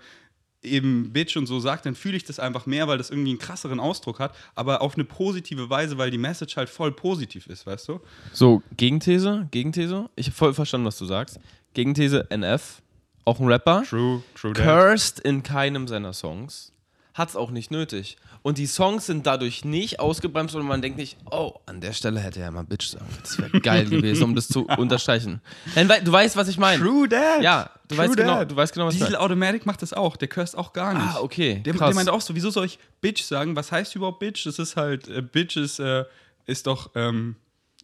eben 0.62 1.12
Bitch 1.12 1.37
und 1.37 1.45
so 1.45 1.61
sagt, 1.61 1.85
dann 1.85 1.95
fühle 1.95 2.17
ich 2.17 2.25
das 2.25 2.41
einfach 2.41 2.65
mehr, 2.65 2.88
weil 2.88 2.97
das 2.97 3.11
irgendwie 3.11 3.29
einen 3.29 3.38
krasseren 3.41 3.79
Ausdruck 3.79 4.19
hat, 4.19 4.35
aber 4.55 4.81
auf 4.81 4.95
eine 4.95 5.05
positive 5.05 5.69
Weise, 5.69 5.99
weil 5.99 6.11
die 6.11 6.17
Message 6.17 6.57
halt 6.57 6.71
voll 6.71 6.93
positiv 6.93 7.47
ist, 7.49 7.67
weißt 7.67 7.88
du? 7.88 8.00
So, 8.33 8.62
Gegenthese, 8.75 9.49
Gegenthese. 9.50 10.09
Ich 10.17 10.29
habe 10.29 10.35
voll 10.35 10.55
verstanden, 10.55 10.87
was 10.87 10.97
du 10.97 11.05
sagst. 11.05 11.41
Gegenthese, 11.75 12.26
NF, 12.31 12.81
auch 13.26 13.38
ein 13.38 13.47
Rapper. 13.47 13.83
True, 13.87 14.23
true 14.35 14.55
that. 14.55 14.65
Cursed 14.65 15.21
in 15.21 15.43
keinem 15.43 15.87
seiner 15.88 16.15
Songs. 16.15 16.73
Hat 17.16 17.30
es 17.30 17.37
auch 17.37 17.50
nicht 17.50 17.70
nötig. 17.70 18.18
Und 18.42 18.58
die 18.58 18.66
Songs 18.66 19.06
sind 19.06 19.26
dadurch 19.26 19.64
nicht 19.64 20.00
ausgebremst 20.00 20.54
und 20.54 20.66
man 20.66 20.82
denkt 20.82 20.99
nicht, 20.99 21.16
oh, 21.30 21.54
an 21.64 21.80
der 21.80 21.94
Stelle 21.94 22.20
hätte 22.20 22.40
er 22.40 22.50
mal 22.50 22.62
Bitch 22.62 22.88
sagen. 22.88 23.06
Das 23.23 23.38
wäre 23.38 23.58
geil 23.61 23.87
gewesen, 23.90 24.25
um 24.25 24.35
das 24.35 24.49
zu 24.49 24.66
unterstreichen. 24.66 25.40
Denn, 25.75 25.88
du 25.88 26.12
weißt, 26.12 26.37
was 26.37 26.49
ich 26.49 26.58
meine. 26.58 26.82
True 26.82 27.08
that. 27.08 27.40
Ja, 27.40 27.70
du 27.88 27.94
True 27.94 28.04
weißt, 28.04 28.16
genau, 28.18 28.37
that. 28.40 28.50
du 28.50 28.56
weißt 28.56 28.75
genau, 28.75 28.85
was 28.85 28.94
ich 28.96 29.00
Diesel. 29.00 29.16
Automatic 29.16 29.64
macht 29.64 29.80
das 29.80 29.94
auch, 29.94 30.18
der 30.18 30.28
cursed 30.28 30.58
auch 30.58 30.75
gar 30.75 30.92
nicht. 30.92 31.16
Ah, 31.16 31.20
okay. 31.23 31.62
Der, 31.64 31.73
der 31.73 31.94
meinte 31.94 32.12
auch 32.12 32.20
so, 32.20 32.35
wieso 32.35 32.50
soll 32.50 32.66
ich 32.66 32.78
Bitch 33.00 33.23
sagen? 33.23 33.56
Was 33.56 33.73
heißt 33.73 33.96
überhaupt 33.96 34.18
Bitch? 34.18 34.44
Das 34.44 34.58
ist 34.58 34.76
halt, 34.76 35.08
äh, 35.08 35.23
Bitch 35.23 35.56
ist, 35.56 35.78
äh, 35.78 36.04
ist 36.44 36.66
doch, 36.66 36.90
ähm, 36.96 37.37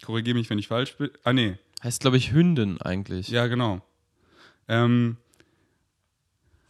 korrigiere 0.04 0.36
mich, 0.36 0.50
wenn 0.50 0.58
ich 0.58 0.68
falsch 0.68 0.94
bin. 0.98 1.08
Ah, 1.24 1.32
nee. 1.32 1.56
heißt, 1.82 2.02
glaube 2.02 2.18
ich, 2.18 2.32
Hündin 2.32 2.82
eigentlich. 2.82 3.28
Ja, 3.28 3.46
genau. 3.46 3.80
Ähm, 4.68 5.16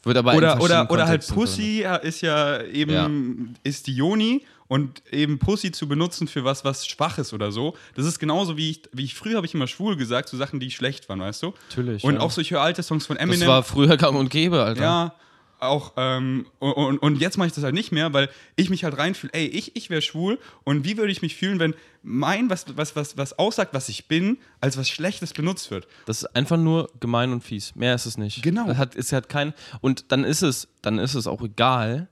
Wird 0.04 0.16
aber 0.16 0.34
oder, 0.34 0.60
oder, 0.60 0.90
oder 0.90 1.06
halt 1.06 1.26
Pussy 1.26 1.82
ja, 1.82 1.96
ist 1.96 2.20
ja 2.22 2.62
eben, 2.62 3.54
ist 3.62 3.86
die 3.86 3.94
Joni 3.94 4.44
und 4.68 5.02
eben 5.12 5.38
Pussy 5.38 5.70
zu 5.70 5.86
benutzen 5.86 6.26
für 6.28 6.44
was, 6.44 6.64
was 6.64 6.86
Schwaches 6.86 7.32
oder 7.32 7.52
so. 7.52 7.76
Das 7.94 8.06
ist 8.06 8.18
genauso 8.18 8.56
wie 8.56 8.70
ich, 8.70 8.82
wie 8.92 9.04
ich 9.04 9.14
früher 9.14 9.36
habe 9.36 9.46
ich 9.46 9.54
immer 9.54 9.66
schwul 9.66 9.96
gesagt, 9.96 10.28
so 10.28 10.36
Sachen, 10.36 10.60
die 10.60 10.70
schlecht 10.70 11.08
waren, 11.08 11.20
weißt 11.20 11.42
du? 11.42 11.52
Natürlich, 11.68 12.02
Und 12.04 12.14
ja. 12.14 12.20
auch 12.20 12.30
solche 12.30 12.60
alte 12.60 12.82
Songs 12.82 13.06
von 13.06 13.16
Das 13.16 13.22
Eminem. 13.24 13.46
war 13.48 13.62
früher 13.62 13.96
gang 13.96 14.16
und 14.18 14.30
gäbe, 14.30 14.62
Alter. 14.62 14.82
Ja, 14.82 15.14
auch, 15.62 15.92
ähm, 15.96 16.46
und, 16.58 16.98
und 16.98 17.20
jetzt 17.20 17.38
mache 17.38 17.48
ich 17.48 17.54
das 17.54 17.64
halt 17.64 17.74
nicht 17.74 17.92
mehr, 17.92 18.12
weil 18.12 18.28
ich 18.56 18.70
mich 18.70 18.84
halt 18.84 18.96
reinfühle, 18.98 19.32
ey, 19.32 19.46
ich, 19.46 19.76
ich 19.76 19.90
wäre 19.90 20.02
schwul 20.02 20.38
und 20.64 20.84
wie 20.84 20.96
würde 20.96 21.12
ich 21.12 21.22
mich 21.22 21.36
fühlen, 21.36 21.58
wenn 21.58 21.74
mein, 22.02 22.50
was, 22.50 22.66
was, 22.76 22.96
was, 22.96 23.16
was 23.16 23.38
aussagt, 23.38 23.72
was 23.72 23.88
ich 23.88 24.08
bin, 24.08 24.38
als 24.60 24.76
was 24.76 24.88
Schlechtes 24.88 25.32
benutzt 25.32 25.70
wird. 25.70 25.86
Das 26.06 26.22
ist 26.22 26.36
einfach 26.36 26.56
nur 26.56 26.90
gemein 27.00 27.32
und 27.32 27.42
fies. 27.42 27.74
Mehr 27.76 27.94
ist 27.94 28.06
es 28.06 28.18
nicht. 28.18 28.42
Genau. 28.42 28.68
Es 28.68 28.76
hat, 28.76 28.96
es 28.96 29.12
hat 29.12 29.28
kein, 29.28 29.54
und 29.80 30.10
dann 30.10 30.24
ist 30.24 30.42
es, 30.42 30.68
dann 30.82 30.98
ist 30.98 31.14
es 31.14 31.26
auch 31.26 31.42
egal, 31.42 32.08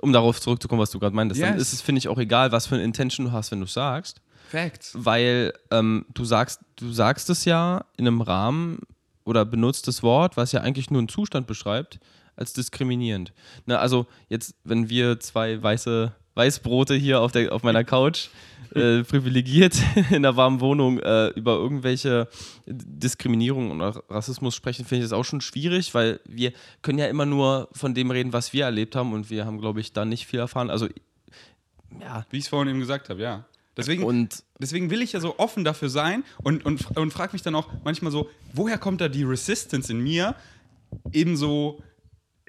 um 0.00 0.12
darauf 0.12 0.40
zurückzukommen, 0.40 0.80
was 0.80 0.90
du 0.90 0.98
gerade 0.98 1.16
meintest, 1.16 1.40
yes. 1.40 1.50
dann 1.50 1.58
ist 1.58 1.72
es, 1.72 1.80
finde 1.80 1.98
ich, 1.98 2.08
auch 2.08 2.18
egal, 2.18 2.52
was 2.52 2.66
für 2.66 2.76
eine 2.76 2.84
Intention 2.84 3.26
du 3.26 3.32
hast, 3.32 3.50
wenn 3.50 3.60
du 3.60 3.66
sagst. 3.66 4.20
Facts. 4.48 4.92
Weil 4.94 5.52
ähm, 5.70 6.06
du 6.14 6.24
sagst, 6.24 6.60
du 6.76 6.92
sagst 6.92 7.30
es 7.30 7.44
ja 7.44 7.84
in 7.96 8.06
einem 8.06 8.20
Rahmen 8.20 8.78
oder 9.24 9.44
benutzt 9.44 9.88
das 9.88 10.02
Wort, 10.02 10.36
was 10.36 10.52
ja 10.52 10.60
eigentlich 10.60 10.90
nur 10.90 11.00
einen 11.00 11.08
Zustand 11.08 11.46
beschreibt, 11.48 11.98
als 12.36 12.52
diskriminierend. 12.52 13.32
Na, 13.64 13.78
also 13.78 14.06
jetzt, 14.28 14.54
wenn 14.64 14.88
wir 14.88 15.18
zwei 15.20 15.62
weiße 15.62 16.12
Weißbrote 16.36 16.94
hier 16.94 17.20
auf, 17.20 17.32
der, 17.32 17.52
auf 17.52 17.62
meiner 17.62 17.82
Couch 17.82 18.28
äh, 18.74 19.02
privilegiert 19.04 19.74
in 20.10 20.16
einer 20.16 20.36
warmen 20.36 20.60
Wohnung 20.60 20.98
äh, 20.98 21.28
über 21.28 21.54
irgendwelche 21.54 22.28
Diskriminierung 22.66 23.70
oder 23.70 24.02
Rassismus 24.10 24.54
sprechen, 24.54 24.84
finde 24.84 25.04
ich 25.04 25.10
das 25.10 25.18
auch 25.18 25.24
schon 25.24 25.40
schwierig, 25.40 25.94
weil 25.94 26.20
wir 26.26 26.52
können 26.82 26.98
ja 26.98 27.06
immer 27.06 27.26
nur 27.26 27.68
von 27.72 27.94
dem 27.94 28.10
reden, 28.10 28.32
was 28.32 28.52
wir 28.52 28.66
erlebt 28.66 28.94
haben 28.94 29.12
und 29.14 29.30
wir 29.30 29.46
haben, 29.46 29.58
glaube 29.58 29.80
ich, 29.80 29.92
da 29.92 30.04
nicht 30.04 30.26
viel 30.26 30.38
erfahren. 30.38 30.70
Also, 30.70 30.88
ja. 32.00 32.26
Wie 32.30 32.36
ich 32.36 32.44
es 32.44 32.48
vorhin 32.48 32.68
eben 32.68 32.80
gesagt 32.80 33.08
habe, 33.08 33.22
ja. 33.22 33.44
Deswegen, 33.76 34.04
und 34.04 34.42
deswegen 34.58 34.90
will 34.90 35.02
ich 35.02 35.12
ja 35.12 35.20
so 35.20 35.38
offen 35.38 35.62
dafür 35.62 35.90
sein 35.90 36.24
und, 36.42 36.64
und, 36.64 36.96
und 36.96 37.12
frage 37.12 37.34
mich 37.34 37.42
dann 37.42 37.54
auch 37.54 37.68
manchmal 37.84 38.10
so, 38.10 38.30
woher 38.54 38.78
kommt 38.78 39.02
da 39.02 39.08
die 39.08 39.22
Resistance 39.22 39.92
in 39.92 40.00
mir, 40.00 40.34
eben 41.12 41.36
so 41.36 41.82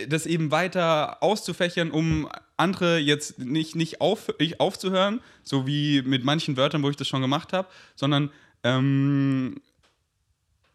das 0.07 0.25
eben 0.25 0.51
weiter 0.51 1.23
auszufächern, 1.23 1.91
um 1.91 2.29
andere 2.55 2.99
jetzt 2.99 3.39
nicht, 3.39 3.75
nicht 3.75 4.01
auf, 4.01 4.33
aufzuhören, 4.59 5.21
so 5.43 5.65
wie 5.65 6.01
mit 6.03 6.23
manchen 6.23 6.57
Wörtern, 6.57 6.83
wo 6.83 6.89
ich 6.89 6.95
das 6.95 7.07
schon 7.07 7.21
gemacht 7.21 7.53
habe, 7.53 7.67
sondern 7.95 8.29
ähm, 8.63 9.55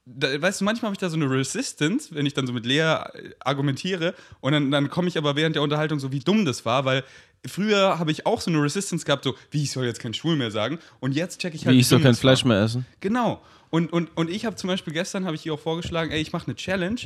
da, 0.05 0.41
weißt 0.41 0.61
du, 0.61 0.65
manchmal 0.65 0.89
habe 0.89 0.95
ich 0.95 0.99
da 0.99 1.09
so 1.09 1.17
eine 1.17 1.31
Resistance, 1.31 2.15
wenn 2.15 2.27
ich 2.27 2.35
dann 2.35 2.47
so 2.47 2.53
mit 2.53 2.67
Lea 2.67 2.97
argumentiere 3.41 4.15
und 4.41 4.53
dann, 4.53 4.71
dann 4.71 4.91
komme 4.91 5.09
ich 5.09 5.17
aber 5.17 5.37
während 5.37 5.55
der 5.55 5.63
Unterhaltung 5.63 6.01
so, 6.01 6.11
wie 6.11 6.19
dumm 6.19 6.45
das 6.45 6.65
war, 6.65 6.85
weil 6.85 7.05
früher 7.47 7.99
habe 7.99 8.11
ich 8.11 8.27
auch 8.27 8.41
so 8.41 8.51
eine 8.51 8.61
Resistance 8.61 9.05
gehabt, 9.05 9.25
so, 9.25 9.37
wie 9.51 9.63
ich 9.63 9.71
soll 9.71 9.85
jetzt 9.85 10.01
kein 10.01 10.15
Schwul 10.15 10.37
mehr 10.37 10.51
sagen 10.51 10.79
und 10.99 11.13
jetzt 11.13 11.41
checke 11.41 11.55
ich 11.57 11.67
halt, 11.67 11.77
wie 11.77 11.81
ich 11.81 11.87
soll 11.87 12.01
kein 12.01 12.15
Fleisch 12.15 12.45
mehr 12.45 12.63
essen. 12.63 12.87
Genau. 13.01 13.41
Und, 13.71 13.93
und, 13.93 14.11
und 14.17 14.29
ich 14.29 14.45
habe 14.45 14.57
zum 14.57 14.69
Beispiel 14.69 14.93
gestern, 14.93 15.25
habe 15.25 15.35
ich 15.35 15.47
ihr 15.47 15.55
auch 15.55 15.61
vorgeschlagen, 15.61 16.11
ey, 16.11 16.21
ich 16.21 16.33
mache 16.33 16.47
eine 16.47 16.57
Challenge, 16.57 17.01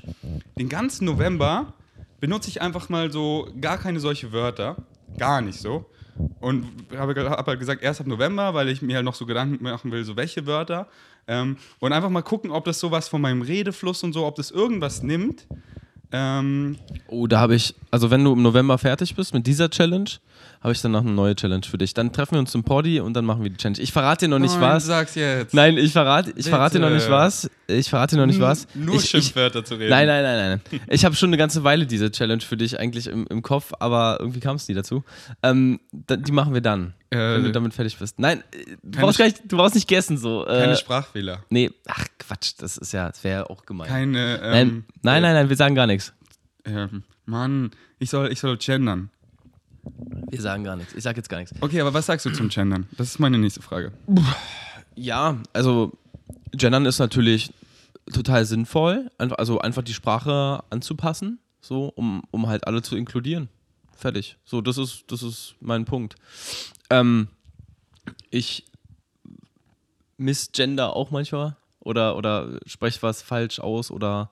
den 0.59 0.69
ganzen 0.69 1.05
November 1.05 1.75
benutze 2.21 2.49
ich 2.49 2.63
einfach 2.63 2.89
mal 2.89 3.11
so 3.11 3.49
gar 3.61 3.79
keine 3.79 4.01
solche 4.01 4.33
Wörter. 4.33 4.77
Gar 5.19 5.41
nicht 5.41 5.59
so. 5.59 5.87
Und 6.41 6.67
habe 6.97 7.29
hab 7.29 7.47
halt 7.47 7.61
gesagt, 7.61 7.83
erst 7.83 8.01
ab 8.01 8.07
November, 8.07 8.55
weil 8.55 8.69
ich 8.69 8.83
mir 8.83 8.97
halt 8.97 9.05
noch 9.05 9.15
so 9.15 9.27
Gedanken 9.27 9.63
machen 9.63 9.93
will, 9.93 10.05
so 10.05 10.17
welche 10.17 10.47
Wörter. 10.47 10.89
Ähm, 11.29 11.57
und 11.79 11.93
einfach 11.93 12.09
mal 12.09 12.23
gucken, 12.23 12.51
ob 12.51 12.65
das 12.65 12.81
sowas 12.81 13.09
von 13.09 13.21
meinem 13.21 13.43
Redefluss 13.43 14.03
und 14.03 14.13
so, 14.13 14.27
ob 14.27 14.37
das 14.37 14.51
irgendwas 14.51 15.03
nimmt. 15.03 15.47
Ähm, 16.13 16.79
oh, 17.09 17.27
da 17.27 17.41
habe 17.41 17.55
ich, 17.57 17.75
also 17.91 18.11
wenn 18.11 18.25
du 18.25 18.33
im 18.33 18.43
November 18.43 18.79
fertig 18.79 19.15
bist 19.17 19.35
mit 19.35 19.47
dieser 19.47 19.69
Challenge, 19.69 20.11
habe 20.61 20.73
ich 20.73 20.81
dann 20.81 20.93
noch 20.93 21.03
eine 21.03 21.13
neue 21.13 21.35
Challenge 21.35 21.65
für 21.65 21.79
dich. 21.79 21.95
Dann 21.95 22.13
treffen 22.13 22.33
wir 22.33 22.41
uns 22.41 22.51
zum 22.51 22.65
Poddy 22.65 23.01
und 23.01 23.15
dann 23.15 23.25
machen 23.25 23.43
wir 23.43 23.51
die 23.51 23.57
Challenge. 23.57 23.81
Ich 23.81 23.93
verrate 23.93 24.27
dir 24.27 24.29
noch 24.29 24.39
nicht 24.39 24.55
Nein, 24.55 24.61
was. 24.61 24.85
Sag's 24.85 25.15
jetzt. 25.15 25.55
Nein, 25.55 25.77
ich 25.79 25.93
verrate, 25.93 26.33
ich 26.37 26.49
verrate 26.49 26.79
dir 26.79 26.85
noch 26.85 26.95
nicht 26.95 27.11
was. 27.11 27.51
Ich 27.67 27.91
verrate 27.91 28.17
dir 28.17 28.21
noch 28.21 28.27
nicht 28.27 28.41
was. 28.41 28.67
Nur 28.75 28.97
ich, 28.97 29.09
Schimpfwörter 29.09 29.65
zu 29.65 29.75
reden. 29.75 29.91
Nein, 29.91 30.07
nein, 30.07 30.23
nein, 30.23 30.61
nein. 30.71 30.81
Ich 30.89 31.05
habe 31.05 31.15
schon 31.15 31.31
eine 31.31 31.37
ganze 31.37 31.65
Weile 31.65 31.87
diese 31.87 32.11
Challenge 32.11 32.43
für 32.43 32.57
dich 32.57 32.79
eigentlich 32.79 33.07
im, 33.07 33.27
im 33.29 33.43
Kopf, 33.43 33.73
aber 33.79 34.19
irgendwie 34.21 34.41
kam 34.41 34.57
es 34.57 34.69
nie 34.69 34.75
dazu. 34.75 35.05
Ähm, 35.43 35.81
die 35.93 36.33
machen 36.33 36.55
wir 36.55 36.61
dann. 36.61 36.95
Äh, 37.11 37.17
wenn 37.17 37.45
du 37.45 37.53
damit 37.53 37.73
fertig 37.73 37.97
bist. 37.99 38.19
Nein, 38.19 38.43
du 38.83 39.01
brauchst, 39.01 39.21
nicht, 39.21 39.41
du 39.47 39.57
brauchst 39.57 39.77
nicht 39.77 39.87
gessen 39.89 40.19
so. 40.19 40.45
Äh, 40.47 40.61
keine 40.61 40.77
Sprachfehler. 40.77 41.45
Nee, 41.51 41.71
ach 41.87 42.05
Quatsch, 42.19 42.55
das 42.59 42.77
ist 42.77 42.93
ja, 42.93 43.09
das 43.09 43.23
wäre 43.23 43.49
auch 43.49 43.65
gemein. 43.65 43.89
Keine. 43.89 44.41
Ähm, 44.43 44.43
nein, 44.43 44.85
nein, 45.03 45.23
nein, 45.23 45.35
nein, 45.35 45.49
wir 45.49 45.57
sagen 45.57 45.77
gar 45.77 45.87
nichts. 45.87 46.13
Ähm, 46.65 47.05
Mann, 47.25 47.71
ich 47.99 48.11
soll, 48.11 48.33
ich 48.33 48.41
soll 48.41 48.57
gendern. 48.57 49.11
Wir 50.31 50.41
sagen 50.41 50.65
gar 50.65 50.77
nichts. 50.77 50.95
Ich 50.95 51.03
sag 51.03 51.17
jetzt 51.17 51.29
gar 51.29 51.39
nichts. 51.39 51.55
Okay, 51.61 51.81
aber 51.81 51.95
was 51.95 52.07
sagst 52.07 52.27
du 52.27 52.31
zum 52.31 52.49
Gendern? 52.49 52.89
Das 52.97 53.09
ist 53.09 53.19
meine 53.19 53.39
nächste 53.39 53.63
Frage. 53.63 53.93
Ja, 54.95 55.39
also 55.53 55.93
Gendern 56.53 56.87
ist 56.87 56.99
natürlich 56.99 57.53
total 58.13 58.45
sinnvoll, 58.45 59.11
also 59.19 59.61
einfach 59.61 59.83
die 59.83 59.95
Sprache 59.95 60.63
anzupassen, 60.71 61.39
so, 61.61 61.89
um, 61.97 62.23
um 62.31 62.47
halt 62.47 62.67
alle 62.67 62.83
zu 62.83 62.97
inkludieren. 62.97 63.49
Fertig. 63.97 64.37
So, 64.45 64.61
das 64.61 64.79
ist, 64.79 65.05
das 65.09 65.23
ist 65.23 65.57
mein 65.61 65.85
Punkt. 65.85 66.17
Ähm, 66.91 67.29
ich 68.31 68.65
missgender 70.19 70.95
auch 70.95 71.11
manchmal 71.11 71.57
oder, 71.81 72.17
oder 72.17 72.61
spreche 72.67 73.03
was 73.03 73.23
falsch 73.23 73.59
aus 73.59 73.91
oder 73.91 74.31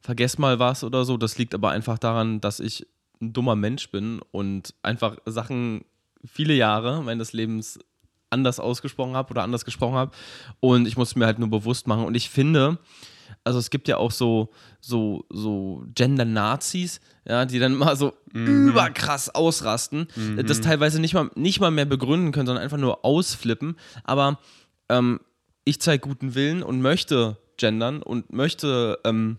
vergesse 0.00 0.40
mal 0.40 0.58
was 0.58 0.82
oder 0.82 1.04
so. 1.04 1.16
Das 1.16 1.38
liegt 1.38 1.54
aber 1.54 1.70
einfach 1.70 1.98
daran, 1.98 2.40
dass 2.40 2.58
ich 2.60 2.86
ein 3.22 3.32
dummer 3.32 3.56
Mensch 3.56 3.90
bin 3.90 4.20
und 4.30 4.74
einfach 4.82 5.16
Sachen 5.24 5.84
viele 6.24 6.54
Jahre 6.54 7.02
meines 7.02 7.32
Lebens 7.32 7.78
anders 8.30 8.60
ausgesprochen 8.60 9.14
habe 9.14 9.30
oder 9.30 9.42
anders 9.42 9.64
gesprochen 9.64 9.94
habe. 9.94 10.12
Und 10.60 10.86
ich 10.86 10.96
muss 10.96 11.16
mir 11.16 11.26
halt 11.26 11.38
nur 11.38 11.50
bewusst 11.50 11.86
machen. 11.86 12.04
Und 12.04 12.14
ich 12.14 12.30
finde, 12.30 12.78
also 13.44 13.58
es 13.58 13.70
gibt 13.70 13.88
ja 13.88 13.98
auch 13.98 14.10
so, 14.10 14.50
so, 14.80 15.24
so 15.30 15.84
Gender-Nazis, 15.94 17.00
ja, 17.26 17.44
die 17.44 17.58
dann 17.58 17.74
mal 17.74 17.96
so 17.96 18.14
mhm. 18.32 18.68
überkrass 18.68 19.28
ausrasten, 19.30 20.08
mhm. 20.16 20.44
das 20.46 20.60
teilweise 20.60 21.00
nicht 21.00 21.14
mal, 21.14 21.30
nicht 21.34 21.60
mal 21.60 21.70
mehr 21.70 21.84
begründen 21.84 22.32
können, 22.32 22.46
sondern 22.46 22.64
einfach 22.64 22.78
nur 22.78 23.04
ausflippen. 23.04 23.76
Aber 24.04 24.38
ähm, 24.88 25.20
ich 25.64 25.80
zeige 25.80 26.00
guten 26.00 26.34
Willen 26.34 26.62
und 26.62 26.80
möchte 26.80 27.36
gendern 27.56 28.02
und 28.02 28.32
möchte 28.32 28.98
ähm, 29.04 29.38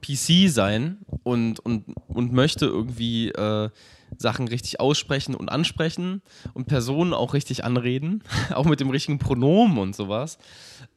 PC 0.00 0.50
sein 0.50 0.98
und, 1.22 1.60
und, 1.60 1.84
und 2.08 2.32
möchte 2.32 2.66
irgendwie 2.66 3.28
äh, 3.30 3.70
Sachen 4.18 4.48
richtig 4.48 4.80
aussprechen 4.80 5.34
und 5.34 5.48
ansprechen 5.48 6.22
und 6.54 6.66
Personen 6.66 7.12
auch 7.12 7.34
richtig 7.34 7.64
anreden, 7.64 8.22
auch 8.54 8.64
mit 8.64 8.80
dem 8.80 8.90
richtigen 8.90 9.18
Pronomen 9.18 9.78
und 9.78 9.96
sowas. 9.96 10.38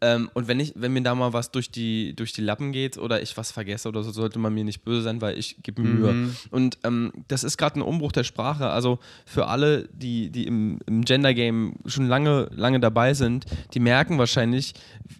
Ähm, 0.02 0.30
und 0.34 0.48
wenn 0.48 0.60
ich, 0.60 0.74
wenn 0.76 0.94
mir 0.94 1.02
da 1.02 1.16
mal 1.16 1.34
was 1.34 1.52
durch 1.52 1.72
die, 1.72 2.16
durch 2.16 2.34
die 2.34 2.42
Lappen 2.42 2.72
geht 2.72 2.98
oder 2.98 3.22
ich 3.22 3.36
was 3.38 3.52
vergesse 3.52 3.90
oder 3.90 4.04
so, 4.04 4.12
sollte 4.12 4.40
man 4.40 4.54
mir 4.54 4.64
nicht 4.64 4.84
böse 4.84 5.02
sein, 5.02 5.22
weil 5.22 5.38
ich 5.38 5.58
gebe 5.62 5.82
mir 5.82 5.90
Mühe. 5.90 6.14
Mhm. 6.14 6.36
Und 6.52 6.78
ähm, 6.84 7.12
das 7.28 7.44
ist 7.44 7.58
gerade 7.58 7.80
ein 7.80 7.82
Umbruch 7.82 8.12
der 8.12 8.24
Sprache. 8.24 8.70
Also 8.70 9.00
für 9.26 9.48
alle, 9.48 9.90
die, 9.94 10.30
die 10.30 10.48
im, 10.48 10.80
im 10.86 11.04
Gender-Game 11.04 11.76
schon 11.86 12.08
lange, 12.08 12.50
lange 12.54 12.80
dabei 12.80 13.14
sind, 13.14 13.46
die 13.74 13.80
merken 13.80 14.18
wahrscheinlich, 14.18 14.74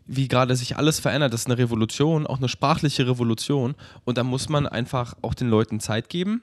wie 0.06 0.28
gerade 0.28 0.56
sich 0.56 0.78
alles 0.78 1.00
verändert. 1.00 1.34
Das 1.34 1.42
ist 1.42 1.48
eine 1.48 1.58
Revolution, 1.58 2.28
auch 2.28 2.38
eine 2.38 2.50
sprachliche 2.50 3.08
Revolution. 3.08 3.76
Und 4.06 4.18
da 4.18 4.24
muss 4.24 4.50
man 4.50 4.68
einfach 4.68 5.16
auch 5.22 5.34
den 5.34 5.50
Leuten 5.50 5.80
Zeit 5.80 6.10
geben. 6.10 6.42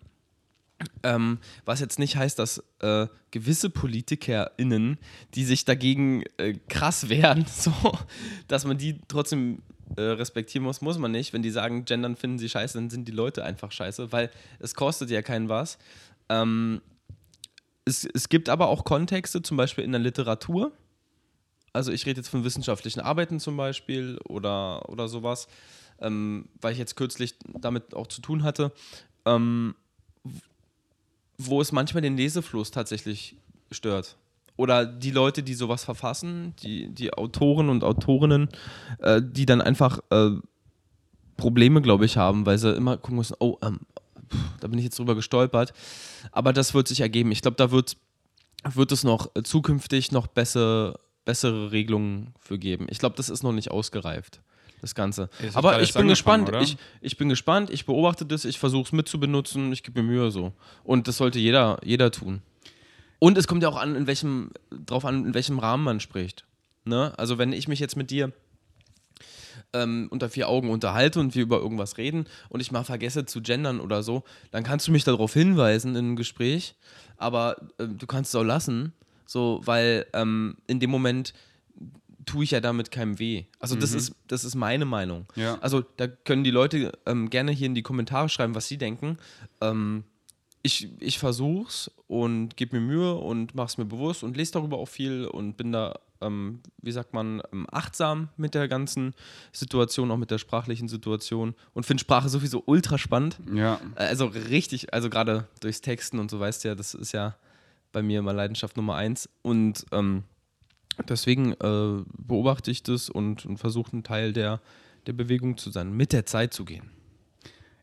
Ähm, 1.03 1.39
was 1.65 1.81
jetzt 1.81 1.99
nicht 1.99 2.17
heißt, 2.17 2.39
dass 2.39 2.63
äh, 2.81 3.07
gewisse 3.31 3.71
PolitikerInnen, 3.71 4.99
die 5.35 5.45
sich 5.45 5.65
dagegen 5.65 6.23
äh, 6.37 6.55
krass 6.69 7.09
wehren, 7.09 7.47
so, 7.51 7.73
dass 8.47 8.67
man 8.67 8.77
die 8.77 9.01
trotzdem 9.09 9.63
äh, 9.97 10.03
respektieren 10.03 10.65
muss, 10.65 10.83
muss 10.83 10.99
man 10.99 11.13
nicht. 11.13 11.33
Wenn 11.33 11.43
die 11.43 11.51
sagen, 11.51 11.85
Gendern 11.85 12.17
finden 12.17 12.39
sie 12.39 12.49
scheiße, 12.49 12.77
dann 12.77 12.91
sind 12.91 13.09
die 13.09 13.13
Leute 13.13 13.45
einfach 13.45 13.73
scheiße, 13.73 14.13
weil 14.13 14.31
es 14.59 14.75
kostet 14.75 15.11
ja 15.11 15.23
keinen 15.23 15.49
was. 15.49 15.79
Ähm, 16.29 16.83
es, 17.85 18.05
es 18.05 18.29
gibt 18.29 18.49
aber 18.49 18.69
auch 18.69 18.85
Kontexte, 18.85 19.43
zum 19.43 19.57
Beispiel 19.57 19.85
in 19.85 19.93
der 19.93 20.01
Literatur. 20.01 20.73
Also 21.73 21.93
ich 21.93 22.05
rede 22.05 22.21
jetzt 22.21 22.29
von 22.29 22.45
wissenschaftlichen 22.45 23.01
Arbeiten 23.01 23.39
zum 23.39 23.57
Beispiel 23.57 24.19
oder, 24.29 24.89
oder 24.89 25.09
sowas, 25.09 25.47
ähm, 26.01 26.49
weil 26.61 26.73
ich 26.73 26.79
jetzt 26.79 26.97
kürzlich 26.97 27.37
damit 27.47 27.95
auch 27.95 28.09
zu 28.09 28.21
tun 28.21 28.43
hatte. 28.43 28.73
Wo 31.39 31.61
es 31.61 31.73
manchmal 31.73 32.03
den 32.03 32.17
Lesefluss 32.17 32.71
tatsächlich 32.71 33.37
stört. 33.71 34.17
Oder 34.57 34.87
die 34.87 35.11
Leute, 35.11 35.43
die 35.43 35.55
sowas 35.55 35.85
verfassen, 35.85 36.55
die, 36.63 36.89
die 36.89 37.13
Autoren 37.13 37.69
und 37.69 37.85
Autorinnen, 37.85 38.49
äh, 39.01 39.21
die 39.23 39.45
dann 39.45 39.61
einfach 39.61 40.01
äh, 40.11 40.31
Probleme, 41.37 41.83
glaube 41.83 42.07
ich, 42.07 42.17
haben, 42.17 42.47
weil 42.47 42.57
sie 42.57 42.75
immer 42.75 42.97
gucken 42.97 43.19
müssen, 43.19 43.37
oh, 43.39 43.59
ähm, 43.63 43.81
pff, 44.31 44.39
da 44.61 44.69
bin 44.69 44.79
ich 44.79 44.85
jetzt 44.85 44.99
drüber 44.99 45.15
gestolpert. 45.15 45.75
Aber 46.33 46.55
das 46.55 46.73
wird 46.73 46.89
sich 46.89 47.01
ergeben. 47.01 47.33
Ich 47.33 47.43
glaube, 47.43 47.59
da 47.59 47.71
wird, 47.71 47.99
wird 48.65 48.93
es 48.93 49.05
noch 49.05 49.31
zukünftig 49.45 50.11
noch 50.13 50.27
bessere, 50.27 50.99
bessere 51.27 51.71
Regelungen 51.71 52.33
für 52.41 52.59
geben. 52.59 52.87
Ich 52.89 52.99
glaube, 52.99 53.17
das 53.17 53.29
ist 53.29 53.43
noch 53.43 53.53
nicht 53.53 53.71
ausgereift 53.71 54.41
das 54.81 54.95
Ganze. 54.95 55.29
Aber 55.55 55.81
ich 55.81 55.95
bin 55.95 56.09
gespannt. 56.09 56.51
Ich, 56.61 56.77
ich 57.01 57.17
bin 57.17 57.29
gespannt, 57.29 57.71
ich 57.71 57.87
beobachte 57.87 58.27
das, 58.27 58.45
ich 58.45 58.59
versuche 58.59 58.85
es 58.85 58.93
mitzubenutzen, 58.93 59.73
ich 59.73 59.83
gebe 59.83 60.03
mir 60.03 60.09
Mühe 60.09 60.31
so. 60.31 60.53
Und 60.85 61.09
das 61.09 61.17
sollte 61.17 61.39
jeder, 61.39 61.79
jeder 61.83 62.11
tun. 62.11 62.43
Und 63.19 63.39
es 63.39 63.47
kommt 63.47 63.63
ja 63.63 63.69
auch 63.69 63.77
an, 63.77 63.97
in 63.97 64.07
welchem, 64.07 64.51
drauf 64.71 65.05
an, 65.05 65.27
in 65.27 65.35
welchem 65.35 65.59
Rahmen 65.59 65.85
man 65.85 66.01
spricht. 66.01 66.45
Ne? 66.85 67.13
Also 67.17 67.39
wenn 67.39 67.53
ich 67.53 67.69
mich 67.69 67.81
jetzt 67.81 67.97
mit 67.97 68.11
dir 68.11 68.33
ähm, 69.73 70.09
unter 70.11 70.29
vier 70.29 70.49
Augen 70.49 70.71
unterhalte 70.71 71.21
und 71.21 71.35
wir 71.35 71.43
über 71.43 71.59
irgendwas 71.59 71.99
reden 71.99 72.27
und 72.49 72.61
ich 72.61 72.71
mal 72.71 72.85
vergesse 72.85 73.25
zu 73.25 73.41
gendern 73.41 73.81
oder 73.81 74.03
so, 74.03 74.23
dann 74.51 74.65
kannst 74.65 74.87
du 74.87 74.93
mich 74.93 75.05
darauf 75.05 75.33
hinweisen 75.33 75.93
in 75.93 76.05
einem 76.05 76.17
Gespräch, 76.17 76.75
aber 77.17 77.57
äh, 77.79 77.87
du 77.89 78.07
kannst 78.07 78.35
es 78.35 78.41
auch 78.41 78.45
lassen, 78.45 78.93
so, 79.25 79.61
weil 79.65 80.07
ähm, 80.13 80.57
in 80.67 80.79
dem 80.79 80.91
Moment 80.91 81.35
tue 82.27 82.45
ich 82.45 82.51
ja 82.51 82.61
damit 82.61 82.91
keinem 82.91 83.19
weh. 83.19 83.45
Also 83.61 83.77
das, 83.77 83.93
ist, 83.93 84.15
das 84.27 84.45
ist 84.45 84.57
meine 84.57 84.85
Meinung. 84.85 85.27
Ja. 85.37 85.59
Also 85.61 85.83
da 85.97 86.09
können 86.09 86.45
die 86.45 86.51
Leute 86.51 86.93
ähm, 87.07 87.31
gerne 87.31 87.53
hier 87.53 87.67
in 87.67 87.75
die 87.75 87.83
Kommentare 87.83 88.29
schreiben, 88.29 88.55
was 88.55 88.67
sie 88.67 88.77
denken. 88.77 89.17
Ähm, 89.61 90.05
ich, 90.63 90.91
ich 91.01 91.19
versuch's 91.19 91.91
und 92.09 92.57
gebe 92.57 92.79
mir 92.79 92.87
Mühe 92.87 93.15
und 93.15 93.55
mache 93.55 93.69
es 93.69 93.79
mir 93.79 93.85
bewusst 93.85 94.25
und 94.25 94.37
lese 94.37 94.53
darüber 94.53 94.79
auch 94.79 94.89
viel 94.89 95.25
und 95.27 95.57
bin 95.57 95.71
da, 95.71 96.01
ähm, 96.21 96.61
wie 96.83 96.91
sagt 96.91 97.15
man, 97.15 97.41
ähm, 97.53 97.69
achtsam 97.71 98.29
mit 98.37 98.55
der 98.55 98.67
ganzen 98.67 99.15
Situation, 99.53 100.11
auch 100.11 100.17
mit 100.17 100.33
der 100.33 100.39
sprachlichen 100.39 100.89
Situation 100.89 101.55
und 101.73 101.87
finde 101.87 102.01
Sprache 102.01 102.29
sowieso 102.29 102.65
ultra 102.67 102.99
spannend. 102.99 103.39
Ja. 103.55 103.81
Also 103.95 104.27
richtig, 104.27 104.93
also 104.93 105.09
gerade 105.09 105.47
durchs 105.61 105.81
Texten 105.81 106.19
und 106.19 106.31
so 106.31 106.41
weißt 106.41 106.65
du 106.65 106.69
ja, 106.69 106.75
das 106.75 106.95
ist 106.95 107.13
ja 107.13 107.37
bei 107.93 108.03
mir 108.03 108.19
immer 108.19 108.33
Leidenschaft 108.33 108.77
Nummer 108.77 108.97
eins 108.97 109.29
und 109.43 109.87
ähm, 109.93 110.25
deswegen 111.09 111.53
äh, 111.53 112.05
beobachte 112.19 112.71
ich 112.71 112.83
das 112.83 113.09
und, 113.11 113.45
und 113.47 113.59
versuche 113.59 113.97
ein 113.97 114.03
Teil 114.03 114.33
der, 114.33 114.61
der 115.07 115.13
Bewegung 115.13 115.57
zu 115.59 115.71
sein, 115.71 115.93
mit 115.93 116.13
der 116.13 116.27
Zeit 116.27 116.53
zu 116.55 116.65
gehen. 116.65 116.91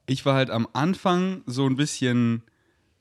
Ich 0.06 0.26
war 0.26 0.36
halt 0.36 0.50
am 0.50 0.68
Anfang 0.74 1.44
so 1.46 1.66
ein 1.66 1.76
bisschen 1.76 2.44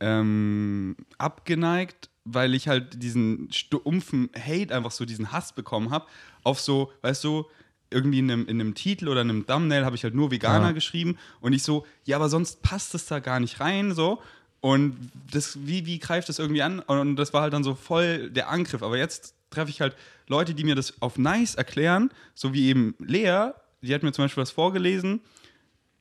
ähm, 0.01 0.97
abgeneigt, 1.19 2.11
weil 2.25 2.55
ich 2.55 2.69
halt 2.69 3.03
diesen 3.03 3.49
stumpfen 3.53 4.31
Hate, 4.37 4.75
einfach 4.75 4.93
so 4.93 5.05
diesen 5.05 5.33
Hass 5.33 5.53
bekommen 5.55 5.91
habe, 5.91 6.07
auf 6.45 6.61
so, 6.61 6.93
weißt 7.03 7.25
du, 7.25 7.47
irgendwie 7.91 8.21
in 8.21 8.31
einem, 8.31 8.47
in 8.47 8.61
einem 8.61 8.75
Titel 8.75 9.09
oder 9.09 9.21
einem 9.21 9.47
Thumbnail 9.47 9.85
habe 9.85 9.97
ich 9.97 10.05
halt 10.05 10.15
nur 10.15 10.31
Veganer 10.31 10.67
Ja. 10.69 10.73
geschrieben 10.73 11.19
und 11.41 11.53
ich 11.53 11.63
so, 11.63 11.85
ja, 12.05 12.17
aber 12.17 12.29
sonst 12.29 12.63
passt 12.63 12.95
es 12.95 13.07
da 13.07 13.19
gar 13.19 13.39
nicht 13.41 13.61
rein, 13.61 13.93
so. 13.93 14.23
Und 14.61 14.97
das, 15.33 15.59
wie, 15.67 15.87
wie 15.87 15.99
greift 15.99 16.29
das 16.29 16.39
irgendwie 16.39 16.63
an? 16.63 16.79
Und 16.79 17.17
das 17.17 17.33
war 17.33 17.43
halt 17.43 17.53
dann 17.53 17.65
so 17.65 17.75
voll 17.75 18.31
der 18.31 18.49
Angriff. 18.49 18.83
Aber 18.85 18.97
jetzt 18.97 19.35
treffe 19.53 19.71
ich 19.71 19.81
halt 19.81 19.97
Leute, 20.27 20.55
die 20.55 20.65
mir 20.65 20.75
das 20.75 21.01
auf 21.01 21.19
nice 21.19 21.55
erklären, 21.55 22.11
so 22.35 22.53
wie 22.53 22.69
eben 22.69 22.95
Lea, 22.99 23.51
die 23.83 23.95
hat 23.95 24.03
mir 24.03 24.13
zum 24.13 24.25
Beispiel 24.25 24.43
was 24.43 24.51
vorgelesen. 24.51 25.21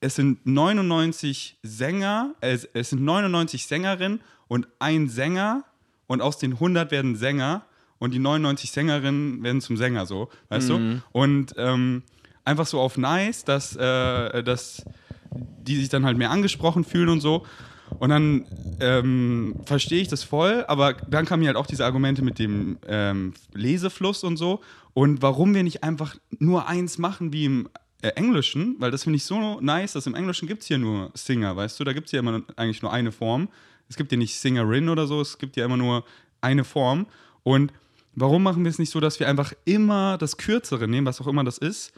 Es 0.00 0.16
sind 0.16 0.44
99 0.46 1.58
Sänger, 1.62 2.34
es, 2.40 2.64
es 2.72 2.90
sind 2.90 3.02
99 3.02 3.66
Sängerinnen 3.66 4.20
und 4.48 4.66
ein 4.78 5.08
Sänger 5.08 5.64
und 6.06 6.20
aus 6.20 6.38
den 6.38 6.54
100 6.54 6.90
werden 6.90 7.14
Sänger 7.16 7.64
und 7.98 8.12
die 8.12 8.18
99 8.18 8.70
Sängerinnen 8.72 9.42
werden 9.44 9.60
zum 9.60 9.76
Sänger 9.76 10.06
so, 10.06 10.28
weißt 10.48 10.70
du? 10.70 10.74
Und 11.12 11.54
ähm, 11.56 12.02
einfach 12.44 12.66
so 12.66 12.80
auf 12.80 12.98
nice, 12.98 13.44
dass, 13.44 13.76
äh, 13.76 14.42
dass 14.42 14.84
die 15.30 15.76
sich 15.76 15.88
dann 15.88 16.04
halt 16.04 16.18
mehr 16.18 16.30
angesprochen 16.30 16.84
fühlen 16.84 17.08
und 17.08 17.20
so. 17.20 17.46
Und 17.98 18.10
dann 18.10 18.46
ähm, 18.80 19.54
verstehe 19.64 20.00
ich 20.00 20.08
das 20.08 20.22
voll, 20.24 20.64
aber 20.68 20.94
dann 20.94 21.24
kamen 21.24 21.46
halt 21.46 21.56
auch 21.56 21.66
diese 21.66 21.84
Argumente 21.84 22.22
mit 22.22 22.38
dem 22.38 22.78
ähm, 22.86 23.34
Lesefluss 23.52 24.24
und 24.24 24.36
so. 24.36 24.60
Und 24.94 25.22
warum 25.22 25.54
wir 25.54 25.62
nicht 25.62 25.82
einfach 25.82 26.16
nur 26.38 26.68
eins 26.68 26.98
machen 26.98 27.32
wie 27.32 27.44
im 27.44 27.68
äh, 28.02 28.08
Englischen, 28.08 28.76
weil 28.78 28.90
das 28.90 29.04
finde 29.04 29.16
ich 29.16 29.24
so 29.24 29.60
nice, 29.60 29.92
dass 29.92 30.06
im 30.06 30.14
Englischen 30.14 30.48
gibt 30.48 30.62
es 30.62 30.68
hier 30.68 30.78
nur 30.78 31.10
Singer, 31.14 31.56
weißt 31.56 31.78
du? 31.78 31.84
Da 31.84 31.92
gibt 31.92 32.06
es 32.06 32.12
ja 32.12 32.18
immer 32.18 32.42
eigentlich 32.56 32.82
nur 32.82 32.92
eine 32.92 33.12
Form. 33.12 33.48
Es 33.88 33.96
gibt 33.96 34.10
ja 34.12 34.18
nicht 34.18 34.38
Singerin 34.38 34.88
oder 34.88 35.06
so, 35.06 35.20
es 35.20 35.38
gibt 35.38 35.56
ja 35.56 35.64
immer 35.64 35.76
nur 35.76 36.04
eine 36.40 36.64
Form. 36.64 37.06
Und 37.42 37.72
warum 38.14 38.42
machen 38.42 38.64
wir 38.64 38.70
es 38.70 38.78
nicht 38.78 38.90
so, 38.90 39.00
dass 39.00 39.20
wir 39.20 39.28
einfach 39.28 39.52
immer 39.64 40.18
das 40.18 40.36
Kürzere 40.36 40.88
nehmen, 40.88 41.06
was 41.06 41.20
auch 41.20 41.26
immer 41.26 41.44
das 41.44 41.58
ist? 41.58 41.92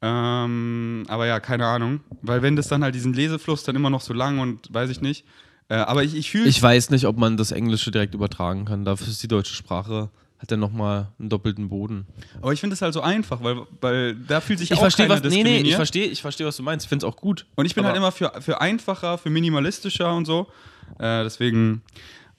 Ähm, 0.00 1.04
aber 1.08 1.26
ja, 1.26 1.40
keine 1.40 1.66
Ahnung. 1.66 2.00
Weil 2.22 2.42
wenn 2.42 2.56
das 2.56 2.68
dann 2.68 2.82
halt 2.84 2.94
diesen 2.94 3.12
Lesefluss 3.12 3.64
dann 3.64 3.76
immer 3.76 3.90
noch 3.90 4.00
so 4.00 4.12
lang 4.12 4.38
und 4.38 4.72
weiß 4.72 4.90
ich 4.90 5.00
nicht. 5.00 5.24
Äh, 5.68 5.76
aber 5.76 6.04
ich, 6.04 6.14
ich 6.14 6.30
fühle 6.30 6.48
Ich 6.48 6.62
weiß 6.62 6.90
nicht, 6.90 7.06
ob 7.06 7.18
man 7.18 7.36
das 7.36 7.50
Englische 7.50 7.90
direkt 7.90 8.14
übertragen 8.14 8.64
kann. 8.64 8.84
Dafür 8.84 9.08
ist 9.08 9.22
die 9.22 9.28
deutsche 9.28 9.54
Sprache, 9.54 10.10
hat 10.38 10.50
ja 10.50 10.56
nochmal 10.56 11.08
einen 11.18 11.28
doppelten 11.28 11.68
Boden. 11.68 12.06
Aber 12.40 12.52
ich 12.52 12.60
finde 12.60 12.74
es 12.74 12.82
halt 12.82 12.94
so 12.94 13.00
einfach, 13.00 13.42
weil, 13.42 13.62
weil 13.80 14.14
da 14.14 14.40
fühlt 14.40 14.60
sich 14.60 14.70
Ich 14.70 14.78
auch 14.78 14.88
keiner 14.96 15.22
was, 15.22 15.30
nee, 15.30 15.42
nee, 15.42 15.58
ich 15.58 15.74
verstehe, 15.74 16.06
ich 16.06 16.22
verstehe, 16.22 16.46
was 16.46 16.56
du 16.56 16.62
meinst. 16.62 16.86
Ich 16.86 16.88
finde 16.88 17.04
es 17.04 17.12
auch 17.12 17.16
gut. 17.16 17.46
Und 17.56 17.66
ich 17.66 17.74
bin 17.74 17.84
halt 17.84 17.96
immer 17.96 18.12
für, 18.12 18.32
für 18.40 18.60
einfacher, 18.60 19.18
für 19.18 19.30
minimalistischer 19.30 20.14
und 20.14 20.24
so. 20.24 20.46
Äh, 20.98 21.24
deswegen, 21.24 21.82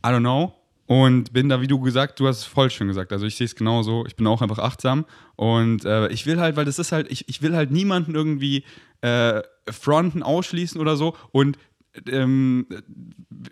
I 0.03 0.09
don't 0.09 0.19
know. 0.19 0.55
Und 0.89 1.33
bin 1.33 1.49
da, 1.49 1.61
wie 1.61 1.67
du 1.67 1.79
gesagt, 1.79 2.19
du 2.19 2.27
hast 2.27 2.39
es 2.39 2.45
voll 2.45 2.71
schön 2.71 2.87
gesagt. 2.87 3.13
Also 3.13 3.27
ich 3.27 3.35
sehe 3.35 3.45
es 3.45 3.53
genauso. 3.55 4.07
Ich 4.07 4.15
bin 4.15 4.25
auch 4.25 4.41
einfach 4.41 4.57
achtsam. 4.57 5.05
Und 5.35 5.85
äh, 5.85 6.07
ich 6.07 6.25
will 6.25 6.39
halt, 6.39 6.55
weil 6.55 6.65
das 6.65 6.79
ist 6.79 6.91
halt, 6.91 7.11
ich, 7.11 7.29
ich 7.29 7.43
will 7.43 7.55
halt 7.55 7.69
niemanden 7.69 8.15
irgendwie 8.15 8.63
äh, 9.01 9.43
fronten, 9.69 10.23
ausschließen 10.23 10.81
oder 10.81 10.97
so. 10.97 11.15
Und 11.31 11.59
ähm, 12.07 12.65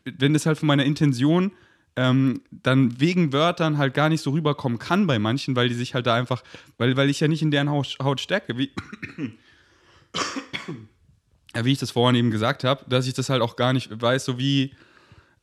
wenn 0.03 0.33
das 0.33 0.47
halt 0.47 0.57
von 0.57 0.65
meiner 0.65 0.83
Intention 0.83 1.51
ähm, 1.95 2.41
dann 2.49 2.99
wegen 2.99 3.31
Wörtern 3.31 3.77
halt 3.77 3.93
gar 3.93 4.09
nicht 4.09 4.23
so 4.23 4.31
rüberkommen 4.31 4.79
kann 4.79 5.05
bei 5.05 5.19
manchen, 5.19 5.55
weil 5.55 5.69
die 5.69 5.75
sich 5.75 5.93
halt 5.93 6.07
da 6.07 6.15
einfach, 6.15 6.41
weil, 6.79 6.97
weil 6.97 7.07
ich 7.07 7.19
ja 7.19 7.27
nicht 7.27 7.43
in 7.43 7.51
deren 7.51 7.69
Haut, 7.69 7.97
Haut 8.01 8.19
stecke, 8.19 8.57
wie, 8.57 8.71
wie 11.53 11.71
ich 11.71 11.77
das 11.77 11.91
vorhin 11.91 12.15
eben 12.15 12.31
gesagt 12.31 12.63
habe, 12.63 12.83
dass 12.89 13.05
ich 13.05 13.13
das 13.13 13.29
halt 13.29 13.43
auch 13.43 13.55
gar 13.55 13.73
nicht 13.73 14.01
weiß, 14.01 14.25
so 14.25 14.39
wie, 14.39 14.73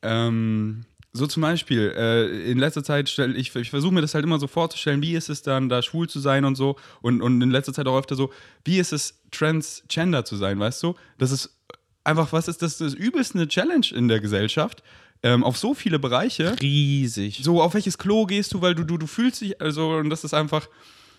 ähm, 0.02 0.84
so 1.16 1.28
zum 1.28 1.42
Beispiel, 1.42 1.94
äh, 1.96 2.50
in 2.50 2.58
letzter 2.58 2.82
Zeit 2.82 3.08
stelle 3.08 3.34
ich, 3.34 3.54
ich 3.54 3.70
versuche 3.70 3.94
mir 3.94 4.00
das 4.00 4.14
halt 4.14 4.24
immer 4.24 4.40
so 4.40 4.48
vorzustellen, 4.48 5.00
wie 5.00 5.14
ist 5.14 5.30
es 5.30 5.42
dann, 5.42 5.68
da 5.68 5.80
schwul 5.80 6.08
zu 6.08 6.18
sein 6.18 6.44
und 6.44 6.56
so 6.56 6.76
und, 7.02 7.22
und 7.22 7.40
in 7.40 7.52
letzter 7.52 7.72
Zeit 7.72 7.86
auch 7.86 7.96
öfter 7.96 8.16
so, 8.16 8.32
wie 8.64 8.78
ist 8.78 8.92
es, 8.92 9.20
transgender 9.30 10.24
zu 10.24 10.36
sein, 10.36 10.58
weißt 10.58 10.82
du? 10.82 10.96
Das 11.18 11.30
ist 11.30 11.56
einfach, 12.02 12.32
was 12.32 12.48
ist 12.48 12.62
das, 12.62 12.78
das 12.78 12.94
übelste 12.94 13.38
eine 13.38 13.48
Challenge 13.48 13.86
in 13.94 14.08
der 14.08 14.20
Gesellschaft, 14.20 14.82
ähm, 15.22 15.44
auf 15.44 15.56
so 15.56 15.72
viele 15.72 16.00
Bereiche 16.00 16.60
Riesig. 16.60 17.40
so 17.42 17.62
auf 17.62 17.74
welches 17.74 17.96
Klo 17.96 18.26
gehst 18.26 18.52
du, 18.52 18.60
weil 18.60 18.74
du, 18.74 18.82
du, 18.82 18.98
du 18.98 19.06
fühlst 19.06 19.40
dich, 19.40 19.60
also, 19.60 19.90
und 19.90 20.10
das 20.10 20.24
ist 20.24 20.34
einfach, 20.34 20.68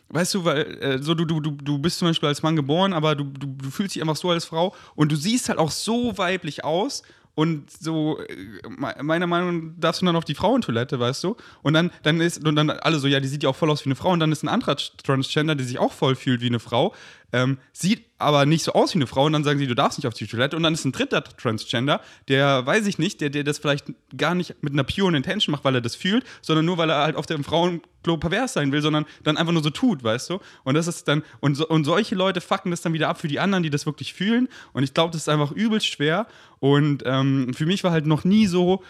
weißt 0.10 0.34
du, 0.34 0.44
weil, 0.44 0.78
äh, 0.82 1.02
so, 1.02 1.16
du, 1.16 1.24
du, 1.24 1.40
du, 1.40 1.52
du 1.52 1.80
bist 1.80 2.00
zum 2.00 2.10
Beispiel 2.10 2.28
als 2.28 2.44
Mann 2.44 2.58
geboren, 2.58 2.92
aber 2.92 3.16
du, 3.16 3.24
du, 3.24 3.48
du 3.48 3.72
fühlst 3.72 3.96
dich 3.96 4.02
einfach 4.02 4.18
so 4.18 4.30
als 4.30 4.44
Frau 4.44 4.76
und 4.96 5.12
du 5.12 5.16
siehst 5.16 5.48
halt 5.48 5.58
auch 5.58 5.72
so 5.72 6.18
weiblich 6.18 6.66
aus 6.66 7.02
und 7.36 7.70
so, 7.70 8.20
äh, 8.20 8.36
me- 8.68 8.96
meiner 9.04 9.28
Meinung 9.28 9.68
nach 9.68 9.74
darfst 9.78 10.02
du 10.02 10.06
dann 10.06 10.16
auf 10.16 10.26
die 10.26 10.36
Frauentoilette, 10.36 11.00
weißt 11.00 11.24
du? 11.24 11.36
Und 11.62 11.74
dann, 11.74 11.92
dann 12.04 12.20
ist, 12.22 12.46
und 12.46 12.56
dann 12.56 12.70
alle 12.70 12.98
so, 13.00 13.08
ja, 13.08 13.20
die 13.20 13.28
sieht 13.28 13.44
ja 13.44 13.50
auch 13.50 13.56
voll 13.56 13.70
aus 13.70 13.84
wie 13.86 13.90
eine 13.90 13.96
Frau 13.96 14.10
und 14.12 14.20
dann 14.20 14.32
ist 14.32 14.44
ein 14.44 14.48
anderer 14.50 14.78
Transgender, 15.04 15.56
der 15.56 15.66
sich 15.66 15.78
auch 15.80 15.92
voll 15.94 16.16
fühlt 16.16 16.42
wie 16.42 16.48
eine 16.48 16.60
Frau, 16.60 16.94
ähm, 17.36 17.58
sieht 17.74 18.06
aber 18.18 18.46
nicht 18.46 18.64
so 18.64 18.72
aus 18.72 18.94
wie 18.94 18.98
eine 18.98 19.08
Frau 19.08 19.26
und 19.26 19.34
dann 19.34 19.44
sagen 19.44 19.60
sie, 19.60 19.68
du 19.68 19.76
darfst 19.76 20.00
nicht 20.00 20.08
auf 20.08 20.14
die 20.14 20.26
Toilette 20.26 20.56
und 20.56 20.64
dann 20.64 20.74
ist 20.74 20.86
ein 20.86 20.94
dritter 20.94 21.22
Transgender, 21.22 22.00
der, 22.30 22.66
weiß 22.66 22.88
ich 22.88 22.98
nicht, 22.98 23.20
der, 23.20 23.30
der 23.30 23.44
das 23.44 23.58
vielleicht 23.58 23.88
gar 24.16 24.36
nicht 24.36 24.56
mit 24.64 24.72
einer 24.72 24.86
puren 24.86 25.16
Intention 25.16 25.52
macht, 25.52 25.66
weil 25.66 25.76
er 25.76 25.82
das 25.82 25.96
fühlt, 25.96 26.24
sondern 26.42 26.66
nur, 26.66 26.78
weil 26.78 26.90
er 26.90 27.00
halt 27.00 27.18
auf 27.18 27.26
dem 27.26 27.44
Frauenklo 27.44 28.16
pervers 28.18 28.54
sein 28.54 28.72
will, 28.72 28.82
sondern 28.82 29.06
dann 29.24 29.36
einfach 29.36 29.52
nur 29.52 29.62
so 29.64 29.70
tut, 29.70 30.02
weißt 30.02 30.30
du? 30.30 30.40
Und 30.64 30.76
das 30.76 30.88
ist 30.88 31.10
dann, 31.10 31.24
und, 31.42 31.56
so, 31.56 31.68
und 31.68 31.84
solche 31.84 32.16
Leute 32.16 32.40
fucken 32.40 32.72
das 32.72 32.82
dann 32.82 32.94
wieder 32.94 33.10
ab 33.10 33.20
für 33.20 33.28
die 33.28 33.42
anderen, 33.42 33.64
die 33.64 33.70
das 33.70 33.86
wirklich 33.86 34.14
fühlen 34.14 34.48
und 34.72 34.84
ich 34.84 34.94
glaube, 34.94 35.12
das 35.12 35.24
ist 35.24 35.30
einfach 35.30 35.52
übelst 35.52 35.88
schwer 35.88 36.28
und 36.60 37.04
ähm, 37.06 37.54
für 37.54 37.66
mich 37.66 37.84
war 37.84 37.92
halt 37.92 38.06
noch 38.06 38.24
nie 38.24 38.48
so, 38.48 38.82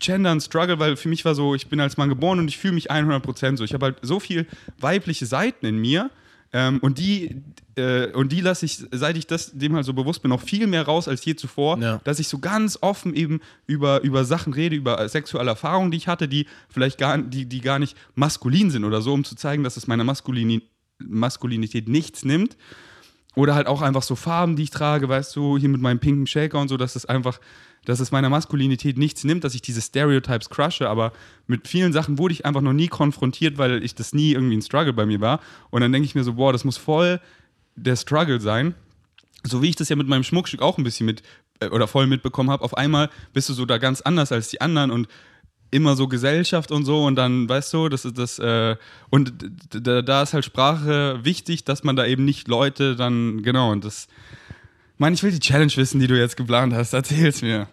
Gender 0.00 0.32
ein 0.32 0.40
Struggle, 0.40 0.78
weil 0.80 0.96
für 0.96 1.08
mich 1.08 1.24
war 1.24 1.36
so, 1.36 1.54
ich 1.54 1.68
bin 1.68 1.78
als 1.80 1.96
Mann 1.96 2.08
geboren 2.08 2.40
und 2.40 2.48
ich 2.48 2.58
fühle 2.58 2.74
mich 2.74 2.90
100% 2.90 3.56
so. 3.56 3.62
Ich 3.62 3.74
habe 3.74 3.86
halt 3.86 3.98
so 4.02 4.18
viel 4.18 4.46
weibliche 4.78 5.24
Seiten 5.24 5.66
in 5.66 5.78
mir 5.78 6.10
ähm, 6.54 6.78
und 6.80 6.98
die, 6.98 7.42
äh, 7.76 8.12
und 8.12 8.32
die 8.32 8.40
lasse 8.40 8.64
ich, 8.64 8.78
seit 8.92 9.16
ich 9.18 9.26
das 9.26 9.50
dem 9.52 9.74
halt 9.74 9.84
so 9.84 9.92
bewusst 9.92 10.22
bin, 10.22 10.30
noch 10.30 10.40
viel 10.40 10.66
mehr 10.66 10.84
raus 10.84 11.08
als 11.08 11.22
je 11.24 11.34
zuvor, 11.34 11.78
Ja. 11.78 12.00
dass 12.04 12.18
ich 12.20 12.28
so 12.28 12.38
ganz 12.38 12.78
offen 12.80 13.12
eben 13.14 13.40
über, 13.66 14.02
über 14.02 14.24
Sachen 14.24 14.52
rede, 14.54 14.76
über 14.76 15.06
sexuelle 15.08 15.50
Erfahrungen, 15.50 15.90
die 15.90 15.96
ich 15.98 16.08
hatte, 16.08 16.28
die 16.28 16.46
vielleicht 16.68 16.96
gar, 16.98 17.18
die, 17.18 17.44
die 17.46 17.60
gar 17.60 17.78
nicht 17.78 17.96
maskulin 18.14 18.70
sind 18.70 18.84
oder 18.84 19.02
so, 19.02 19.12
um 19.12 19.24
zu 19.24 19.34
zeigen, 19.34 19.64
dass 19.64 19.76
es 19.76 19.86
meiner 19.86 20.04
Maskulini 20.04 20.62
Maskulinität 20.98 21.88
nichts 21.88 22.24
nimmt. 22.24 22.56
Oder 23.36 23.56
halt 23.56 23.66
auch 23.66 23.82
einfach 23.82 24.04
so 24.04 24.14
Farben, 24.14 24.54
die 24.54 24.62
ich 24.62 24.70
trage, 24.70 25.08
weißt 25.08 25.34
du, 25.34 25.58
hier 25.58 25.68
mit 25.68 25.80
meinem 25.80 25.98
pinken 25.98 26.26
Shaker 26.28 26.60
und 26.60 26.68
so, 26.68 26.76
dass 26.76 26.94
es 26.94 27.04
einfach, 27.04 27.40
dass 27.84 28.00
es 28.00 28.12
meiner 28.12 28.28
Maskulinität 28.28 28.98
nichts 28.98 29.24
nimmt, 29.24 29.44
dass 29.44 29.54
ich 29.54 29.62
diese 29.62 29.82
Stereotypes 29.82 30.50
crushe, 30.50 30.88
aber 30.88 31.12
mit 31.46 31.68
vielen 31.68 31.92
Sachen 31.92 32.18
wurde 32.18 32.32
ich 32.32 32.46
einfach 32.46 32.60
noch 32.60 32.72
nie 32.72 32.88
konfrontiert, 32.88 33.58
weil 33.58 33.82
ich 33.82 33.94
das 33.94 34.12
nie 34.12 34.32
irgendwie 34.32 34.56
ein 34.56 34.62
Struggle 34.62 34.92
bei 34.92 35.06
mir 35.06 35.20
war. 35.20 35.40
Und 35.70 35.80
dann 35.80 35.92
denke 35.92 36.06
ich 36.06 36.14
mir 36.14 36.24
so, 36.24 36.34
boah, 36.34 36.52
das 36.52 36.64
muss 36.64 36.76
voll 36.76 37.20
der 37.76 37.96
Struggle 37.96 38.40
sein. 38.40 38.74
So 39.42 39.62
wie 39.62 39.68
ich 39.68 39.76
das 39.76 39.88
ja 39.88 39.96
mit 39.96 40.08
meinem 40.08 40.24
Schmuckstück 40.24 40.62
auch 40.62 40.78
ein 40.78 40.84
bisschen 40.84 41.06
mit 41.06 41.22
äh, 41.60 41.68
oder 41.68 41.86
voll 41.86 42.06
mitbekommen 42.06 42.50
habe, 42.50 42.64
auf 42.64 42.76
einmal 42.76 43.10
bist 43.32 43.48
du 43.48 43.52
so 43.52 43.66
da 43.66 43.78
ganz 43.78 44.00
anders 44.00 44.32
als 44.32 44.48
die 44.48 44.60
anderen 44.60 44.90
und 44.90 45.08
immer 45.70 45.96
so 45.96 46.06
Gesellschaft 46.06 46.70
und 46.70 46.84
so 46.84 47.04
und 47.04 47.16
dann, 47.16 47.48
weißt 47.48 47.74
du, 47.74 47.88
das 47.88 48.04
ist 48.04 48.16
das, 48.16 48.38
äh, 48.38 48.76
und 49.10 49.32
da 49.70 50.22
ist 50.22 50.32
halt 50.32 50.44
Sprache 50.44 51.18
wichtig, 51.24 51.64
dass 51.64 51.82
man 51.82 51.96
da 51.96 52.06
eben 52.06 52.24
nicht 52.24 52.46
Leute 52.46 52.94
dann, 52.94 53.42
genau, 53.42 53.72
und 53.72 53.84
das, 53.84 54.06
Mann, 54.98 55.14
ich 55.14 55.22
will 55.22 55.32
die 55.32 55.40
Challenge 55.40 55.72
wissen, 55.76 56.00
die 56.00 56.06
du 56.06 56.18
jetzt 56.18 56.36
geplant 56.36 56.72
hast, 56.74 56.92
erzähl's 56.92 57.42
mir. 57.42 57.66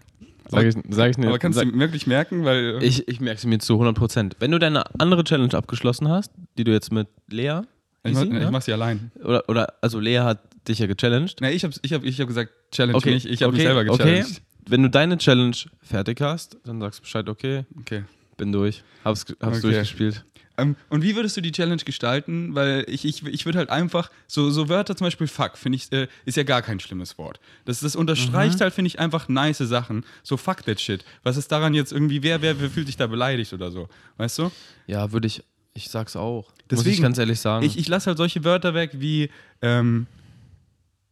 Sag 0.50 0.66
ich, 0.66 0.76
sag 0.90 1.12
ich 1.12 1.18
nicht. 1.18 1.28
Aber 1.28 1.40
kannst 1.40 1.58
sag, 1.60 1.72
du 1.72 1.80
wirklich 1.80 2.08
merken, 2.08 2.44
weil, 2.44 2.80
ich 2.82 3.08
ich 3.08 3.22
merke 3.22 3.38
es 3.38 3.46
mir 3.46 3.60
zu 3.60 3.74
100 3.74 3.96
Prozent. 3.96 4.36
Wenn 4.40 4.52
du 4.52 4.60
deine 4.60 4.84
andere 5.00 5.24
Challenge 5.24 5.54
abgeschlossen 5.54 6.10
hast, 6.10 6.32
die 6.58 6.64
du 6.66 6.72
jetzt 6.72 6.92
mit 6.92 7.08
Lea 7.30 7.62
Ich, 8.04 8.14
mach, 8.14 8.24
Easy, 8.24 8.36
ich 8.36 8.42
ja? 8.42 8.52
mach 8.52 8.62
sie 8.62 8.74
allein. 8.74 9.12
Oder, 9.24 9.48
oder, 9.48 9.74
also 9.82 10.00
Lea 10.00 10.20
hat 10.20 10.40
dich 10.68 10.80
ja 10.80 10.88
gechallenged. 10.88 11.40
Nee, 11.40 11.52
ich 11.52 11.64
habe 11.64 11.74
ich 11.82 11.94
hab, 11.94 12.04
ich 12.04 12.20
hab 12.20 12.28
gesagt, 12.28 12.52
Challenge 12.72 12.98
Okay, 12.98 13.12
mich. 13.14 13.26
Ich 13.30 13.44
habe 13.44 13.54
mich 13.54 13.62
okay, 13.62 13.74
selber 13.74 13.92
okay. 13.94 14.04
gechallenged. 14.04 14.42
Wenn 14.68 14.84
du 14.84 14.90
deine 14.90 15.18
Challenge 15.18 15.56
fertig 15.82 16.20
hast, 16.22 16.58
dann 16.66 16.82
sagst 16.82 17.00
du 17.00 17.04
Bescheid, 17.04 17.30
okay, 17.30 17.66
Okay. 17.80 18.04
bin 18.38 18.52
durch. 18.52 18.84
Hab's, 19.06 19.26
hab's 19.42 19.60
Okay. 19.60 19.62
durchgespielt. 19.62 20.26
Ähm, 20.58 20.76
und 20.90 21.02
wie 21.04 21.16
würdest 21.16 21.38
du 21.38 21.42
die 21.42 21.52
Challenge 21.52 21.82
gestalten? 21.84 22.54
Weil 22.56 22.86
ich, 22.88 23.06
ich, 23.06 23.26
ich 23.26 23.46
würde 23.46 23.58
halt 23.58 23.70
einfach, 23.70 24.12
so, 24.28 24.50
so 24.52 24.68
Wörter 24.70 24.96
zum 24.96 25.06
Beispiel 25.06 25.28
fuck, 25.28 25.58
finde 25.58 25.78
ich, 25.78 25.92
äh, 25.92 26.08
ist 26.26 26.38
ja 26.38 26.44
gar 26.44 26.62
kein 26.62 26.80
schlimmes 26.80 27.18
Wort. 27.18 27.40
Das, 27.66 27.80
das 27.80 27.96
unterstreicht 27.96 28.60
Mhm. 28.60 28.64
halt, 28.64 28.74
finde 28.74 28.88
ich, 28.88 29.00
einfach 29.00 29.30
nice 29.30 29.60
Sachen. 29.60 30.04
So 30.24 30.38
fuck 30.38 30.64
that 30.66 30.80
shit. 30.82 31.06
Was 31.24 31.38
ist 31.38 31.52
daran 31.52 31.74
jetzt 31.74 31.92
irgendwie, 31.94 32.22
wer, 32.24 32.42
wer, 32.42 32.60
wer 32.60 32.70
fühlt 32.70 32.88
sich 32.88 32.98
da 32.98 33.08
beleidigt 33.08 33.54
oder 33.54 33.72
so? 33.72 33.88
Weißt 34.18 34.40
du? 34.40 34.52
Ja, 34.88 35.12
würde 35.12 35.28
ich, 35.28 35.44
ich 35.74 35.90
sag's 35.90 36.16
auch. 36.16 36.48
Muss 36.50 36.54
Deswegen, 36.70 36.96
ich 36.96 37.02
ganz 37.02 37.18
ehrlich 37.18 37.40
sagen. 37.40 37.66
Ich, 37.66 37.78
ich 37.78 37.88
lasse 37.88 38.08
halt 38.08 38.18
solche 38.18 38.44
Wörter 38.44 38.74
weg 38.74 38.92
wie 38.94 39.30
ähm, 39.62 40.08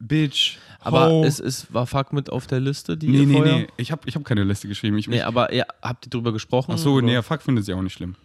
Bitch, 0.02 0.58
aber 0.80 1.10
Ho. 1.10 1.24
es, 1.26 1.42
es 1.42 1.74
war 1.74 1.86
Fuck 1.86 2.14
mit 2.14 2.30
auf 2.30 2.48
der 2.48 2.62
Liste, 2.62 2.96
die 2.96 3.08
Nee, 3.10 3.26
nee, 3.26 3.34
vorher? 3.34 3.58
nee. 3.60 3.68
Ich 3.76 3.92
habe 3.92 4.02
ich 4.06 4.16
hab 4.16 4.24
keine 4.24 4.44
Liste 4.46 4.70
geschrieben. 4.70 4.98
Ich, 4.98 5.08
Nee, 5.08 5.22
aber 5.22 5.54
ja, 5.54 5.66
habt 5.82 6.08
ihr 6.08 6.10
drüber 6.10 6.32
gesprochen? 6.32 6.72
ach 6.74 6.78
so, 6.78 6.94
oder? 6.94 7.06
nee, 7.06 7.22
fuck 7.22 7.42
findet 7.42 7.66
sie 7.66 7.74
auch 7.74 7.82
nicht 7.82 7.94
schlimm. 7.94 8.16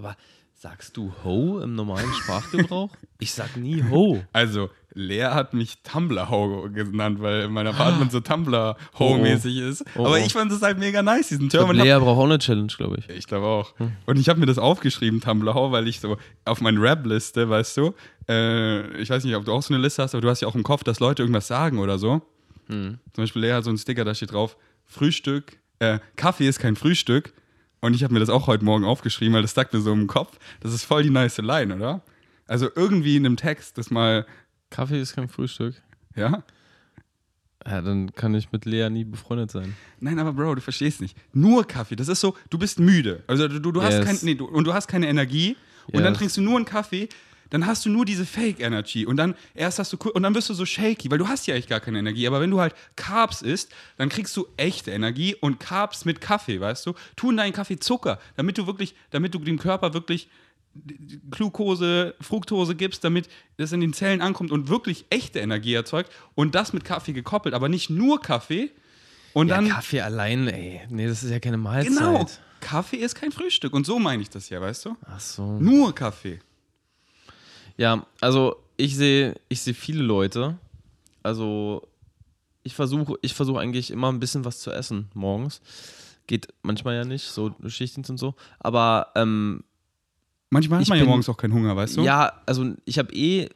Aber 0.00 0.16
sagst 0.54 0.96
du 0.96 1.12
Ho 1.24 1.60
im 1.60 1.74
normalen 1.74 2.10
Sprachgebrauch? 2.14 2.88
ich 3.18 3.32
sag 3.32 3.58
nie 3.58 3.84
Ho. 3.90 4.22
Also, 4.32 4.70
Lea 4.94 5.24
hat 5.24 5.52
mich 5.52 5.82
Tumblr-Ho 5.82 6.70
genannt, 6.72 7.20
weil 7.20 7.48
mein 7.48 7.66
Apartment 7.66 8.10
so 8.10 8.20
Tumblr-Ho-mäßig 8.20 9.58
ist. 9.58 9.84
Oh, 9.96 10.06
Aber 10.06 10.14
oh. 10.14 10.16
ich 10.16 10.32
fand 10.32 10.50
das 10.50 10.62
halt 10.62 10.78
mega 10.78 11.02
nice, 11.02 11.28
diesen 11.28 11.44
Ich 11.44 11.50
glaub, 11.50 11.66
Term. 11.66 11.76
Lea 11.76 11.98
braucht 11.98 12.18
auch 12.18 12.24
eine 12.24 12.38
Challenge, 12.38 12.72
glaube 12.74 12.96
ich. 12.96 13.10
ich 13.10 13.26
glaube 13.26 13.44
auch. 13.44 13.74
Und 14.06 14.18
ich 14.18 14.30
habe 14.30 14.40
mir 14.40 14.46
das 14.46 14.56
aufgeschrieben, 14.56 15.20
Tumblr-Ho, 15.20 15.70
weil 15.70 15.86
ich 15.86 16.00
so 16.00 16.16
auf 16.46 16.62
meine 16.62 16.80
Rap-Liste, 16.80 17.50
weißt 17.50 17.76
du, 17.76 17.94
äh, 18.26 19.02
ich 19.02 19.10
weiß 19.10 19.24
nicht, 19.24 19.36
ob 19.36 19.44
du 19.44 19.52
auch 19.52 19.62
so 19.62 19.74
eine 19.74 19.82
Liste 19.82 20.02
hast, 20.02 20.14
aber 20.14 20.22
du 20.22 20.30
hast 20.30 20.40
ja 20.40 20.48
auch 20.48 20.54
im 20.54 20.62
Kopf, 20.62 20.82
dass 20.82 20.98
Leute 20.98 21.22
irgendwas 21.22 21.46
sagen 21.46 21.78
oder 21.78 21.98
so. 21.98 22.22
Hm. 22.68 22.98
Zum 23.12 23.24
Beispiel 23.24 23.42
Lea 23.42 23.52
hat 23.52 23.64
so 23.64 23.70
einen 23.70 23.76
Sticker, 23.76 24.06
da 24.06 24.14
steht 24.14 24.32
drauf, 24.32 24.56
Frühstück, 24.86 25.58
äh, 25.78 25.98
Kaffee 26.16 26.48
ist 26.48 26.58
kein 26.58 26.74
Frühstück. 26.74 27.34
Und 27.80 27.94
ich 27.94 28.02
habe 28.04 28.12
mir 28.12 28.20
das 28.20 28.28
auch 28.28 28.46
heute 28.46 28.64
Morgen 28.64 28.84
aufgeschrieben, 28.84 29.34
weil 29.34 29.42
das 29.42 29.54
sagt 29.54 29.72
mir 29.72 29.80
so 29.80 29.92
im 29.92 30.06
Kopf. 30.06 30.38
Das 30.60 30.72
ist 30.74 30.84
voll 30.84 31.02
die 31.02 31.10
nice 31.10 31.38
Line, 31.38 31.74
oder? 31.76 32.02
Also 32.46 32.68
irgendwie 32.74 33.16
in 33.16 33.24
einem 33.24 33.36
Text 33.36 33.78
das 33.78 33.90
mal, 33.90 34.26
Kaffee 34.70 35.00
ist 35.00 35.14
kein 35.14 35.28
Frühstück. 35.28 35.74
ja? 36.14 36.42
Ja, 37.66 37.82
dann 37.82 38.10
kann 38.14 38.34
ich 38.34 38.52
mit 38.52 38.64
Lea 38.64 38.88
nie 38.88 39.04
befreundet 39.04 39.50
sein. 39.50 39.76
Nein, 40.00 40.18
aber 40.18 40.32
Bro, 40.32 40.54
du 40.54 40.60
verstehst 40.62 41.02
nicht. 41.02 41.14
Nur 41.34 41.66
Kaffee, 41.66 41.94
das 41.94 42.08
ist 42.08 42.20
so, 42.20 42.34
du 42.48 42.58
bist 42.58 42.80
müde. 42.80 43.22
Also 43.26 43.48
du, 43.48 43.70
du 43.70 43.82
hast 43.82 43.98
Yes. 43.98 44.06
kein, 44.06 44.18
nee, 44.22 44.34
du, 44.34 44.46
und 44.46 44.64
du 44.64 44.72
hast 44.72 44.86
keine 44.88 45.08
Energie 45.08 45.56
und 45.92 46.02
dann 46.02 46.12
Yes. 46.12 46.18
trinkst 46.18 46.36
du 46.38 46.40
nur 46.40 46.56
einen 46.56 46.64
Kaffee, 46.64 47.10
dann 47.50 47.66
hast 47.66 47.84
du 47.84 47.90
nur 47.90 48.04
diese 48.04 48.24
Fake 48.24 48.60
Energy 48.60 49.06
und 49.06 49.16
dann 49.16 49.34
erst 49.54 49.78
hast 49.78 49.92
du 49.92 49.96
und 49.96 50.22
dann 50.22 50.32
bist 50.32 50.48
du 50.48 50.54
so 50.54 50.64
shaky, 50.64 51.10
weil 51.10 51.18
du 51.18 51.28
hast 51.28 51.46
ja 51.46 51.54
eigentlich 51.54 51.68
gar 51.68 51.80
keine 51.80 51.98
Energie, 51.98 52.26
aber 52.26 52.40
wenn 52.40 52.50
du 52.50 52.60
halt 52.60 52.74
Carbs 52.96 53.42
isst, 53.42 53.70
dann 53.98 54.08
kriegst 54.08 54.36
du 54.36 54.46
echte 54.56 54.90
Energie 54.90 55.34
und 55.34 55.60
Carbs 55.60 56.04
mit 56.04 56.20
Kaffee, 56.20 56.60
weißt 56.60 56.86
du? 56.86 56.94
Tu 57.16 57.30
in 57.30 57.36
deinen 57.36 57.52
Kaffee 57.52 57.78
Zucker, 57.78 58.18
damit 58.36 58.58
du 58.58 58.66
wirklich, 58.66 58.94
damit 59.10 59.34
du 59.34 59.38
dem 59.38 59.58
Körper 59.58 59.92
wirklich 59.94 60.28
Glucose, 61.30 62.14
Fructose 62.20 62.76
gibst, 62.76 63.02
damit 63.02 63.28
das 63.56 63.72
in 63.72 63.80
den 63.80 63.92
Zellen 63.92 64.20
ankommt 64.20 64.52
und 64.52 64.68
wirklich 64.68 65.04
echte 65.10 65.40
Energie 65.40 65.74
erzeugt 65.74 66.12
und 66.36 66.54
das 66.54 66.72
mit 66.72 66.84
Kaffee 66.84 67.12
gekoppelt, 67.12 67.54
aber 67.54 67.68
nicht 67.68 67.90
nur 67.90 68.20
Kaffee 68.20 68.70
und 69.32 69.48
Ja, 69.48 69.56
dann 69.56 69.68
Kaffee 69.68 70.00
allein, 70.00 70.48
ey. 70.48 70.80
Nee, 70.88 71.06
das 71.06 71.22
ist 71.22 71.30
ja 71.30 71.38
keine 71.38 71.56
Mahlzeit. 71.56 71.96
Genau. 71.96 72.26
Kaffee 72.60 72.96
ist 72.96 73.14
kein 73.14 73.32
Frühstück. 73.32 73.72
Und 73.72 73.86
so 73.86 73.98
meine 73.98 74.22
ich 74.22 74.30
das 74.30 74.48
ja, 74.50 74.60
weißt 74.60 74.84
du? 74.84 74.96
Ach 75.06 75.20
so. 75.20 75.58
Nur 75.58 75.94
Kaffee. 75.94 76.40
Ja, 77.80 78.04
also 78.20 78.56
ich 78.76 78.94
sehe 78.94 79.34
ich 79.48 79.62
sehe 79.62 79.72
viele 79.72 80.02
Leute. 80.02 80.58
Also 81.22 81.88
ich 82.62 82.74
versuche 82.74 83.14
ich 83.22 83.32
versuche 83.32 83.58
eigentlich 83.58 83.90
immer 83.90 84.12
ein 84.12 84.20
bisschen 84.20 84.44
was 84.44 84.58
zu 84.60 84.70
essen 84.70 85.08
morgens. 85.14 85.62
Geht 86.26 86.48
manchmal 86.62 86.94
ja 86.96 87.04
nicht, 87.04 87.24
so 87.24 87.54
Schichtdienst 87.66 88.10
und 88.10 88.18
so. 88.18 88.34
Aber 88.58 89.08
ähm, 89.16 89.64
Manchmal 90.50 90.78
hat 90.80 90.82
Ich 90.82 90.88
man 90.90 90.98
ja 90.98 91.04
bin- 91.04 91.08
morgens 91.08 91.28
auch 91.30 91.36
keinen 91.38 91.54
Hunger, 91.54 91.74
weißt 91.74 91.96
du? 91.96 92.02
ja, 92.02 92.32
also 92.44 92.74
ich 92.84 92.98
habe 92.98 93.14
eh, 93.14 93.48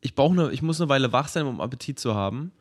ich 0.00 0.14
brauche 0.14 0.32
eine, 0.34 0.52
ich 0.52 0.62
muss 0.62 0.80
eine 0.80 0.88
Weile 0.88 1.12
wach 1.12 1.26
sein, 1.28 1.46
um 1.46 1.60
Appetit 1.60 1.98
zu 1.98 2.14
haben. 2.14 2.52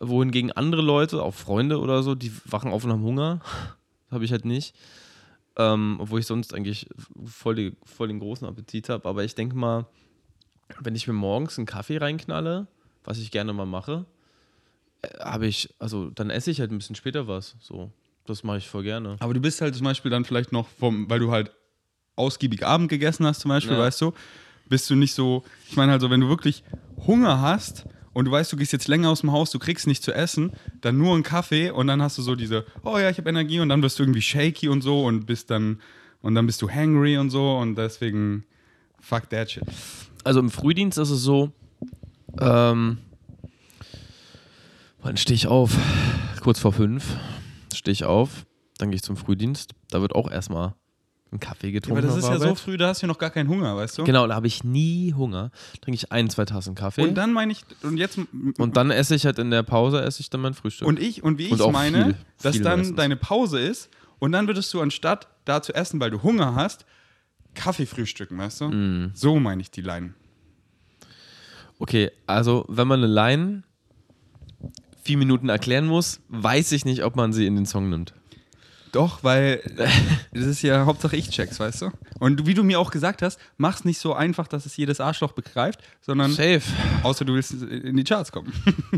Wohingegen 0.00 0.50
andere 0.50 0.82
Leute, 0.82 1.22
auch 1.22 1.34
Freunde 1.34 1.78
oder 1.78 2.02
so, 2.02 2.16
die 2.16 2.32
wachen 2.46 2.72
auf 2.72 2.82
und 2.84 2.90
haben 2.90 3.04
Hunger. 3.04 3.40
habe 4.10 4.24
ich 4.24 4.32
halt 4.32 4.44
nicht. 4.44 4.74
Ähm, 5.56 5.98
obwohl 6.00 6.18
ich 6.20 6.26
sonst 6.26 6.52
eigentlich 6.54 6.88
voll, 7.24 7.54
die, 7.54 7.76
voll 7.84 8.08
den 8.08 8.18
großen 8.18 8.48
Appetit 8.48 8.88
habe. 8.88 9.08
Aber 9.08 9.22
ich 9.22 9.34
denke 9.36 9.54
mal, 9.54 9.86
wenn 10.80 10.94
ich 10.94 11.06
mir 11.06 11.12
morgens 11.14 11.58
einen 11.58 11.66
Kaffee 11.66 11.98
reinknalle, 11.98 12.66
was 13.04 13.18
ich 13.18 13.30
gerne 13.30 13.52
mal 13.52 13.66
mache, 13.66 14.04
äh, 15.02 15.08
habe 15.20 15.46
ich, 15.46 15.74
also 15.78 16.10
dann 16.10 16.30
esse 16.30 16.50
ich 16.50 16.60
halt 16.60 16.70
ein 16.72 16.78
bisschen 16.78 16.96
später 16.96 17.28
was. 17.28 17.56
So, 17.60 17.90
das 18.26 18.44
mache 18.44 18.58
ich 18.58 18.68
voll 18.68 18.82
gerne. 18.82 19.16
Aber 19.20 19.34
du 19.34 19.40
bist 19.40 19.60
halt 19.60 19.74
zum 19.74 19.84
Beispiel 19.84 20.10
dann 20.10 20.24
vielleicht 20.24 20.52
noch 20.52 20.68
vom, 20.68 21.08
weil 21.10 21.18
du 21.20 21.30
halt 21.30 21.52
ausgiebig 22.16 22.64
Abend 22.64 22.88
gegessen 22.88 23.26
hast, 23.26 23.40
zum 23.40 23.48
Beispiel, 23.50 23.76
Ja. 23.76 23.82
weißt 23.82 24.00
du, 24.00 24.12
bist 24.68 24.88
du 24.88 24.94
nicht 24.94 25.14
so, 25.14 25.44
ich 25.68 25.76
meine 25.76 25.92
halt 25.92 26.00
so, 26.00 26.10
wenn 26.10 26.20
du 26.20 26.28
wirklich 26.28 26.62
Hunger 27.06 27.40
hast 27.40 27.84
und 28.12 28.26
du 28.26 28.30
weißt, 28.30 28.52
du 28.52 28.56
gehst 28.56 28.72
jetzt 28.72 28.88
länger 28.88 29.10
aus 29.10 29.20
dem 29.20 29.32
Haus, 29.32 29.50
du 29.50 29.58
kriegst 29.58 29.86
nichts 29.86 30.04
zu 30.04 30.12
essen, 30.12 30.52
dann 30.80 30.96
nur 30.96 31.12
einen 31.14 31.22
Kaffee 31.24 31.70
und 31.70 31.86
dann 31.88 32.00
hast 32.00 32.16
du 32.16 32.22
so 32.22 32.34
diese, 32.36 32.64
oh 32.84 32.96
ja, 32.98 33.10
ich 33.10 33.18
habe 33.18 33.28
Energie 33.28 33.60
und 33.60 33.68
dann 33.68 33.82
wirst 33.82 33.98
du 33.98 34.04
irgendwie 34.04 34.22
shaky 34.22 34.68
und 34.68 34.82
so 34.82 35.04
und 35.04 35.26
bist 35.26 35.50
dann, 35.50 35.80
und 36.22 36.34
dann 36.34 36.46
bist 36.46 36.62
du 36.62 36.70
hangry 36.70 37.18
und 37.18 37.30
so 37.30 37.56
und 37.58 37.74
deswegen, 37.76 38.44
fuck 39.04 39.28
that 39.30 39.50
shit. 39.50 39.62
Also 40.24 40.40
im 40.40 40.50
Frühdienst 40.50 40.98
ist 40.98 41.10
es 41.10 41.22
so, 41.22 41.52
ähm, 42.40 42.98
wann 45.02 45.16
stehe 45.16 45.34
ich 45.34 45.46
auf? 45.46 45.76
Kurz 46.40 46.58
vor 46.58 46.72
fünf 46.72 47.16
stehe 47.74 47.92
ich 47.92 48.04
auf, 48.04 48.46
dann 48.78 48.90
gehe 48.90 48.96
ich 48.96 49.02
zum 49.02 49.16
Frühdienst. 49.16 49.72
Da 49.90 50.00
wird 50.00 50.14
auch 50.14 50.30
erstmal 50.30 50.74
ein 51.32 51.40
Kaffee 51.40 51.72
getrunken. 51.72 51.98
aber 51.98 52.06
das 52.06 52.16
ist 52.16 52.28
ja 52.28 52.38
so 52.38 52.54
früh, 52.54 52.76
da 52.76 52.88
hast 52.88 53.02
du 53.02 53.06
ja 53.06 53.08
noch 53.08 53.18
gar 53.18 53.30
keinen 53.30 53.48
Hunger, 53.48 53.76
weißt 53.76 53.98
du? 53.98 54.04
Genau, 54.04 54.26
da 54.26 54.34
habe 54.34 54.46
ich 54.46 54.62
nie 54.64 55.12
Hunger. 55.14 55.50
Trinke 55.80 55.96
ich 55.96 56.12
ein, 56.12 56.30
zwei 56.30 56.44
Tassen 56.44 56.74
Kaffee. 56.74 57.02
Und 57.02 57.14
dann 57.14 57.32
meine 57.32 57.52
ich, 57.52 57.64
und 57.82 57.96
jetzt 57.96 58.18
Und 58.58 58.76
dann 58.76 58.90
esse 58.90 59.14
ich 59.14 59.26
halt 59.26 59.38
in 59.38 59.50
der 59.50 59.62
Pause, 59.62 60.00
esse 60.02 60.20
ich 60.20 60.30
dann 60.30 60.40
mein 60.40 60.54
Frühstück. 60.54 60.86
Und 60.86 61.00
ich, 61.00 61.22
und 61.22 61.38
wie 61.38 61.46
ich 61.46 61.60
Und 61.60 61.72
meine, 61.72 62.04
viel, 62.04 62.14
dass 62.42 62.54
viel 62.56 62.64
dann 62.64 62.78
meistens. 62.80 62.96
deine 62.96 63.16
Pause 63.16 63.58
ist 63.58 63.90
und 64.18 64.32
dann 64.32 64.46
würdest 64.46 64.72
du 64.72 64.80
anstatt 64.80 65.28
da 65.44 65.60
zu 65.60 65.74
essen, 65.74 66.00
weil 66.00 66.10
du 66.10 66.22
Hunger 66.22 66.54
hast, 66.54 66.86
Kaffee 67.54 67.86
frühstücken, 67.86 68.38
weißt 68.38 68.62
du? 68.62 68.68
Mm. 68.68 69.10
So 69.14 69.38
meine 69.40 69.62
ich 69.62 69.70
die 69.70 69.82
Line. 69.82 70.14
Okay, 71.78 72.10
also 72.26 72.64
wenn 72.68 72.86
man 72.86 73.02
eine 73.02 73.12
Line 73.12 73.62
vier 75.02 75.18
Minuten 75.18 75.48
erklären 75.48 75.86
muss, 75.86 76.20
weiß 76.28 76.72
ich 76.72 76.84
nicht, 76.84 77.04
ob 77.04 77.16
man 77.16 77.32
sie 77.32 77.46
in 77.46 77.56
den 77.56 77.66
Song 77.66 77.90
nimmt. 77.90 78.14
Doch, 78.94 79.24
weil 79.24 79.60
das 80.32 80.46
ist 80.46 80.62
ja 80.62 80.86
Hauptsache 80.86 81.16
ich 81.16 81.28
check's, 81.28 81.58
weißt 81.58 81.82
du? 81.82 81.90
Und 82.20 82.46
wie 82.46 82.54
du 82.54 82.62
mir 82.62 82.78
auch 82.78 82.92
gesagt 82.92 83.22
hast, 83.22 83.40
mach's 83.56 83.84
nicht 83.84 83.98
so 83.98 84.14
einfach, 84.14 84.46
dass 84.46 84.66
es 84.66 84.76
jedes 84.76 85.00
Arschloch 85.00 85.32
begreift, 85.32 85.80
sondern 86.00 86.30
Safe. 86.30 86.62
außer 87.02 87.24
du 87.24 87.34
willst 87.34 87.54
in 87.60 87.96
die 87.96 88.04
Charts 88.04 88.30
kommen. 88.30 88.52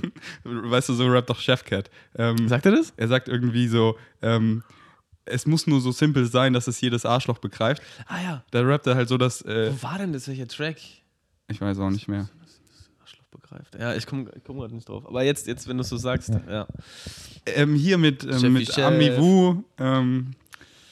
weißt 0.45 0.90
du, 0.90 0.95
so 0.95 1.07
rappt 1.07 1.31
doch 1.31 1.40
Chefcat. 1.40 1.90
Ähm, 2.16 2.47
Sagt 2.47 2.66
er 2.66 2.73
das? 2.73 2.92
er 2.99 3.09
sagt 3.09 3.29
irgendwie 3.29 3.69
so, 3.69 3.97
ähm, 4.21 4.62
es 5.27 5.47
muss 5.47 5.67
nur 5.67 5.81
so 5.81 5.93
simpel 5.93 6.27
sein, 6.27 6.53
dass 6.53 6.67
es 6.67 6.81
jedes 6.81 7.05
Arschloch 7.05 7.39
begreift. 7.39 7.83
Ah 8.07 8.23
ja. 8.23 8.45
Da 8.51 8.61
rappt 8.62 8.87
er 8.87 8.95
halt 8.95 9.09
so, 9.09 9.19
dass, 9.19 9.43
äh, 9.43 9.73
Wo 9.73 9.83
war 9.83 9.99
denn 9.99 10.12
das? 10.12 10.29
Welcher 10.29 10.49
Track? 10.49 10.79
ich 11.49 11.61
weiß 11.61 11.79
auch 11.79 11.91
nicht 11.91 12.09
mehr. 12.09 12.29
Arschloch 13.01 13.27
begreift. 13.31 13.75
Ja, 13.79 13.95
ich 13.95 14.07
komme 14.07 14.31
komm 14.45 14.59
gerade 14.59 14.75
nicht 14.75 14.89
drauf. 14.89 15.07
Aber 15.07 15.23
jetzt, 15.23 15.47
jetzt 15.47 15.69
wenn 15.69 15.77
du 15.77 15.83
es 15.83 15.89
so 15.89 15.97
sagst, 15.97 16.31
ja. 16.49 16.67
Ähm, 17.47 17.75
hier 17.75 17.99
mit, 17.99 18.25
ähm, 18.25 18.53
mit. 18.53 18.79
Ami 18.79 19.17
Wu, 19.17 19.62
ähm, 19.79 20.33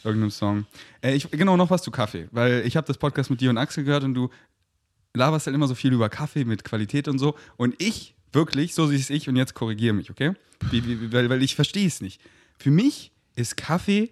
irgendeinem 0.05 0.31
Song. 0.31 0.67
Äh, 1.01 1.15
ich, 1.15 1.31
genau, 1.31 1.57
noch 1.57 1.71
was 1.71 1.83
zu 1.83 1.91
Kaffee, 1.91 2.29
weil 2.31 2.63
ich 2.67 2.77
habe 2.77 2.87
das 2.87 2.99
Podcast 2.99 3.31
mit 3.31 3.41
dir 3.41 3.51
und 3.51 3.59
Axel 3.59 3.85
gehört 3.85 4.05
und 4.05 4.15
du 4.15 4.31
laberst 5.15 5.47
halt 5.47 5.55
immer 5.55 5.69
so 5.69 5.75
viel 5.75 5.93
über 5.93 6.09
Kaffee 6.09 6.45
mit 6.45 6.65
Qualität 6.65 7.09
und 7.09 7.19
so. 7.19 7.35
Und 7.57 7.81
ich, 7.81 8.15
wirklich, 8.33 8.75
so 8.75 8.87
sehe 8.87 8.99
es 8.99 9.11
ich 9.11 9.29
und 9.29 9.37
jetzt 9.37 9.55
korrigiere 9.55 9.95
mich, 9.95 10.11
okay? 10.11 10.35
Weil, 10.71 11.31
weil 11.31 11.43
ich 11.43 11.55
verstehe 11.55 11.87
es 11.87 12.01
nicht. 12.01 12.21
Für 12.59 12.71
mich 12.71 13.13
ist 13.37 13.57
Kaffee 13.57 14.11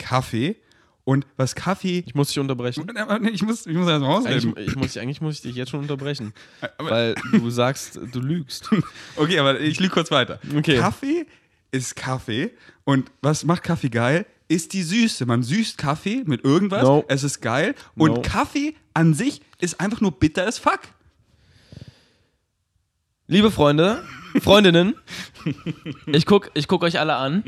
Kaffee 0.00 0.56
und 1.04 1.26
was 1.36 1.54
Kaffee. 1.54 2.02
Ich 2.06 2.14
muss 2.14 2.28
dich 2.28 2.38
unterbrechen. 2.38 2.86
Ich 3.32 3.42
muss, 3.42 3.66
ich 3.66 3.76
muss 3.76 3.88
erst 3.88 4.00
mal 4.02 4.16
Eigentlich, 4.16 4.46
ausreden. 4.46 4.54
ich 4.68 4.76
muss, 4.76 4.96
eigentlich 4.96 5.20
muss 5.20 5.34
ich 5.36 5.42
dich 5.42 5.54
jetzt 5.54 5.70
schon 5.70 5.80
unterbrechen. 5.80 6.32
Aber- 6.78 6.90
weil 6.90 7.14
du 7.32 7.50
sagst, 7.50 7.98
du 8.12 8.20
lügst. 8.20 8.68
Okay, 9.16 9.38
aber 9.38 9.60
ich 9.60 9.78
lüge 9.80 9.92
kurz 9.92 10.10
weiter. 10.10 10.40
Okay. 10.56 10.76
Kaffee 10.78 11.26
ist 11.70 11.94
Kaffee 11.96 12.50
und 12.84 13.10
was 13.22 13.44
macht 13.44 13.62
Kaffee 13.62 13.88
geil? 13.90 14.26
Ist 14.48 14.72
die 14.72 14.82
Süße. 14.82 15.26
Man 15.26 15.44
süßt 15.44 15.78
Kaffee 15.78 16.24
mit 16.26 16.44
irgendwas, 16.44 16.82
No. 16.82 17.04
es 17.06 17.22
ist 17.22 17.40
geil 17.40 17.76
und 17.94 18.14
No. 18.14 18.22
Kaffee 18.22 18.74
an 18.94 19.14
sich 19.14 19.40
ist 19.60 19.78
einfach 19.80 20.00
nur 20.00 20.10
bitter 20.12 20.44
as 20.46 20.58
fuck. 20.58 20.80
Liebe 23.28 23.52
Freunde, 23.52 24.02
Freundinnen, 24.42 24.96
ich 26.06 26.26
guck, 26.26 26.50
ich 26.54 26.66
guck 26.66 26.82
euch 26.82 26.98
alle 26.98 27.14
an. 27.14 27.44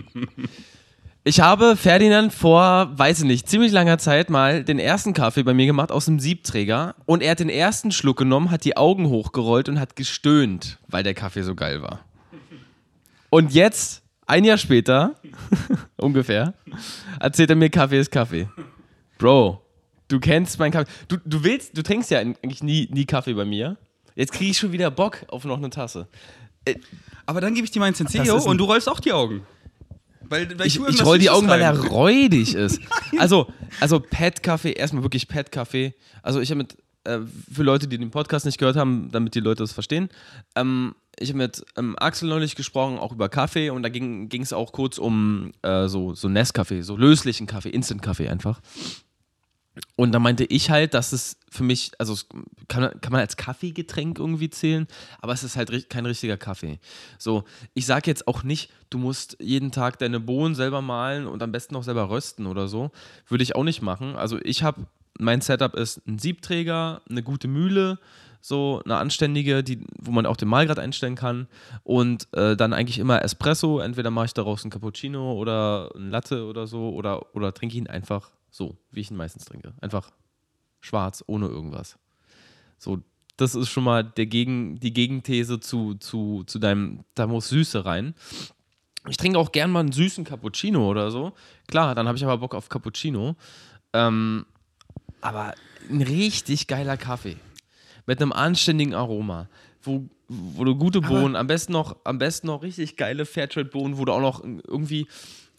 Ich 1.24 1.38
habe 1.38 1.76
Ferdinand 1.76 2.32
vor, 2.32 2.90
weiß 2.98 3.20
ich 3.20 3.24
nicht, 3.24 3.48
ziemlich 3.48 3.70
langer 3.70 3.98
Zeit 3.98 4.28
mal 4.28 4.64
den 4.64 4.80
ersten 4.80 5.12
Kaffee 5.12 5.44
bei 5.44 5.54
mir 5.54 5.66
gemacht 5.66 5.92
aus 5.92 6.06
dem 6.06 6.18
Siebträger 6.18 6.96
und 7.06 7.22
er 7.22 7.30
hat 7.30 7.38
den 7.38 7.48
ersten 7.48 7.92
Schluck 7.92 8.16
genommen, 8.16 8.50
hat 8.50 8.64
die 8.64 8.76
Augen 8.76 9.08
hochgerollt 9.08 9.68
und 9.68 9.78
hat 9.78 9.94
gestöhnt, 9.94 10.80
weil 10.88 11.04
der 11.04 11.14
Kaffee 11.14 11.42
so 11.42 11.54
geil 11.54 11.80
war. 11.80 12.00
Und 13.30 13.52
jetzt, 13.54 14.02
ein 14.26 14.42
Jahr 14.42 14.58
später, 14.58 15.14
ungefähr, 15.96 16.54
erzählt 17.20 17.50
er 17.50 17.56
mir, 17.56 17.70
Kaffee 17.70 18.00
ist 18.00 18.10
Kaffee. 18.10 18.48
Bro, 19.18 19.62
du 20.08 20.18
kennst 20.18 20.58
meinen 20.58 20.72
Kaffee. 20.72 20.90
Du, 21.06 21.18
du 21.24 21.44
willst, 21.44 21.78
du 21.78 21.84
trinkst 21.84 22.10
ja 22.10 22.18
eigentlich 22.18 22.64
nie, 22.64 22.88
nie 22.90 23.04
Kaffee 23.04 23.34
bei 23.34 23.44
mir. 23.44 23.76
Jetzt 24.16 24.32
kriege 24.32 24.50
ich 24.50 24.58
schon 24.58 24.72
wieder 24.72 24.90
Bock 24.90 25.18
auf 25.28 25.44
noch 25.44 25.58
eine 25.58 25.70
Tasse. 25.70 26.08
Äh, 26.64 26.74
Aber 27.26 27.40
dann 27.40 27.54
gebe 27.54 27.64
ich 27.64 27.70
dir 27.70 27.78
meinen 27.78 27.94
Senseo 27.94 28.42
und 28.42 28.58
du 28.58 28.64
rollst 28.64 28.88
auch 28.88 28.98
die 28.98 29.12
Augen. 29.12 29.46
Weil, 30.32 30.58
weil 30.58 30.66
ich, 30.66 30.80
ich, 30.80 30.88
ich 30.88 31.04
roll 31.04 31.18
die 31.18 31.28
Augen, 31.28 31.46
weil 31.46 31.60
er 31.60 31.78
räudig 31.78 32.54
ist. 32.54 32.80
Also, 33.18 33.52
also 33.78 34.00
Pet-Kaffee, 34.00 34.72
erstmal 34.72 35.02
wirklich 35.02 35.28
Pet-Kaffee. 35.28 35.94
Also 36.22 36.40
ich 36.40 36.50
habe 36.50 36.58
mit, 36.58 36.76
äh, 37.04 37.18
für 37.52 37.62
Leute, 37.62 37.86
die 37.86 37.98
den 37.98 38.10
Podcast 38.10 38.46
nicht 38.46 38.58
gehört 38.58 38.76
haben, 38.76 39.10
damit 39.12 39.34
die 39.34 39.40
Leute 39.40 39.62
das 39.62 39.72
verstehen, 39.72 40.08
ähm, 40.56 40.94
ich 41.18 41.28
habe 41.28 41.38
mit 41.38 41.64
ähm, 41.76 41.94
Axel 41.98 42.28
neulich 42.28 42.56
gesprochen, 42.56 42.98
auch 42.98 43.12
über 43.12 43.28
Kaffee 43.28 43.68
und 43.68 43.82
da 43.82 43.90
ging 43.90 44.30
es 44.32 44.54
auch 44.54 44.72
kurz 44.72 44.96
um 44.96 45.52
äh, 45.60 45.86
so, 45.88 46.14
so 46.14 46.28
Nesskaffee, 46.28 46.80
so 46.80 46.96
löslichen 46.96 47.46
Kaffee, 47.46 47.68
Instant-Kaffee 47.68 48.28
einfach. 48.28 48.60
Und 49.96 50.12
da 50.12 50.18
meinte 50.18 50.44
ich 50.44 50.70
halt, 50.70 50.92
dass 50.92 51.12
es 51.12 51.38
für 51.50 51.62
mich, 51.62 51.92
also 51.98 52.14
kann, 52.68 53.00
kann 53.00 53.12
man 53.12 53.20
als 53.20 53.36
Kaffeegetränk 53.36 54.18
irgendwie 54.18 54.50
zählen, 54.50 54.86
aber 55.20 55.32
es 55.32 55.44
ist 55.44 55.56
halt 55.56 55.88
kein 55.88 56.04
richtiger 56.04 56.36
Kaffee. 56.36 56.78
So, 57.18 57.44
ich 57.72 57.86
sage 57.86 58.10
jetzt 58.10 58.28
auch 58.28 58.42
nicht, 58.42 58.70
du 58.90 58.98
musst 58.98 59.36
jeden 59.40 59.72
Tag 59.72 59.98
deine 59.98 60.20
Bohnen 60.20 60.54
selber 60.54 60.82
mahlen 60.82 61.26
und 61.26 61.42
am 61.42 61.52
besten 61.52 61.76
auch 61.76 61.84
selber 61.84 62.10
rösten 62.10 62.46
oder 62.46 62.68
so. 62.68 62.90
Würde 63.28 63.44
ich 63.44 63.56
auch 63.56 63.64
nicht 63.64 63.80
machen. 63.80 64.14
Also 64.16 64.38
ich 64.42 64.62
habe, 64.62 64.86
mein 65.18 65.40
Setup 65.40 65.74
ist 65.74 66.06
ein 66.06 66.18
Siebträger, 66.18 67.00
eine 67.08 67.22
gute 67.22 67.48
Mühle, 67.48 67.98
so 68.42 68.82
eine 68.84 68.96
anständige, 68.96 69.62
die, 69.62 69.84
wo 69.98 70.10
man 70.10 70.26
auch 70.26 70.36
den 70.36 70.48
Mahlgrad 70.48 70.80
einstellen 70.80 71.14
kann 71.14 71.46
und 71.84 72.28
äh, 72.32 72.56
dann 72.56 72.74
eigentlich 72.74 72.98
immer 72.98 73.22
Espresso. 73.22 73.78
Entweder 73.78 74.10
mache 74.10 74.26
ich 74.26 74.34
daraus 74.34 74.64
einen 74.64 74.70
Cappuccino 74.70 75.32
oder 75.32 75.92
einen 75.94 76.10
Latte 76.10 76.44
oder 76.44 76.66
so 76.66 76.90
oder, 76.90 77.34
oder 77.34 77.54
trinke 77.54 77.78
ihn 77.78 77.86
einfach 77.86 78.30
so, 78.52 78.76
wie 78.92 79.00
ich 79.00 79.10
ihn 79.10 79.16
meistens 79.16 79.46
trinke. 79.46 79.72
Einfach 79.80 80.12
schwarz, 80.80 81.24
ohne 81.26 81.46
irgendwas. 81.46 81.98
So, 82.78 83.00
das 83.36 83.54
ist 83.54 83.70
schon 83.70 83.84
mal 83.84 84.04
der 84.04 84.26
Gegen, 84.26 84.78
die 84.78 84.92
Gegenthese 84.92 85.58
zu, 85.58 85.94
zu, 85.94 86.44
zu 86.46 86.58
deinem, 86.58 87.00
da 87.14 87.26
muss 87.26 87.48
Süße 87.48 87.84
rein. 87.84 88.14
Ich 89.08 89.16
trinke 89.16 89.38
auch 89.38 89.50
gern 89.50 89.70
mal 89.70 89.80
einen 89.80 89.90
süßen 89.90 90.24
Cappuccino 90.24 90.88
oder 90.88 91.10
so. 91.10 91.32
Klar, 91.66 91.94
dann 91.94 92.06
habe 92.06 92.16
ich 92.18 92.24
aber 92.24 92.38
Bock 92.38 92.54
auf 92.54 92.68
Cappuccino. 92.68 93.36
Ähm, 93.94 94.46
aber 95.22 95.54
ein 95.90 96.02
richtig 96.02 96.66
geiler 96.66 96.96
Kaffee. 96.96 97.36
Mit 98.06 98.20
einem 98.20 98.32
anständigen 98.32 98.94
Aroma. 98.94 99.48
Wo, 99.82 100.08
wo 100.28 100.64
du 100.64 100.76
gute 100.76 101.00
Bohnen, 101.00 101.36
am 101.36 101.46
besten 101.46 101.72
noch, 101.72 101.96
am 102.04 102.18
besten 102.18 102.48
noch 102.48 102.62
richtig 102.62 102.96
geile 102.96 103.24
Fairtrade-Bohnen, 103.24 103.98
wo 103.98 104.04
du 104.04 104.12
auch 104.12 104.20
noch 104.20 104.44
irgendwie 104.44 105.08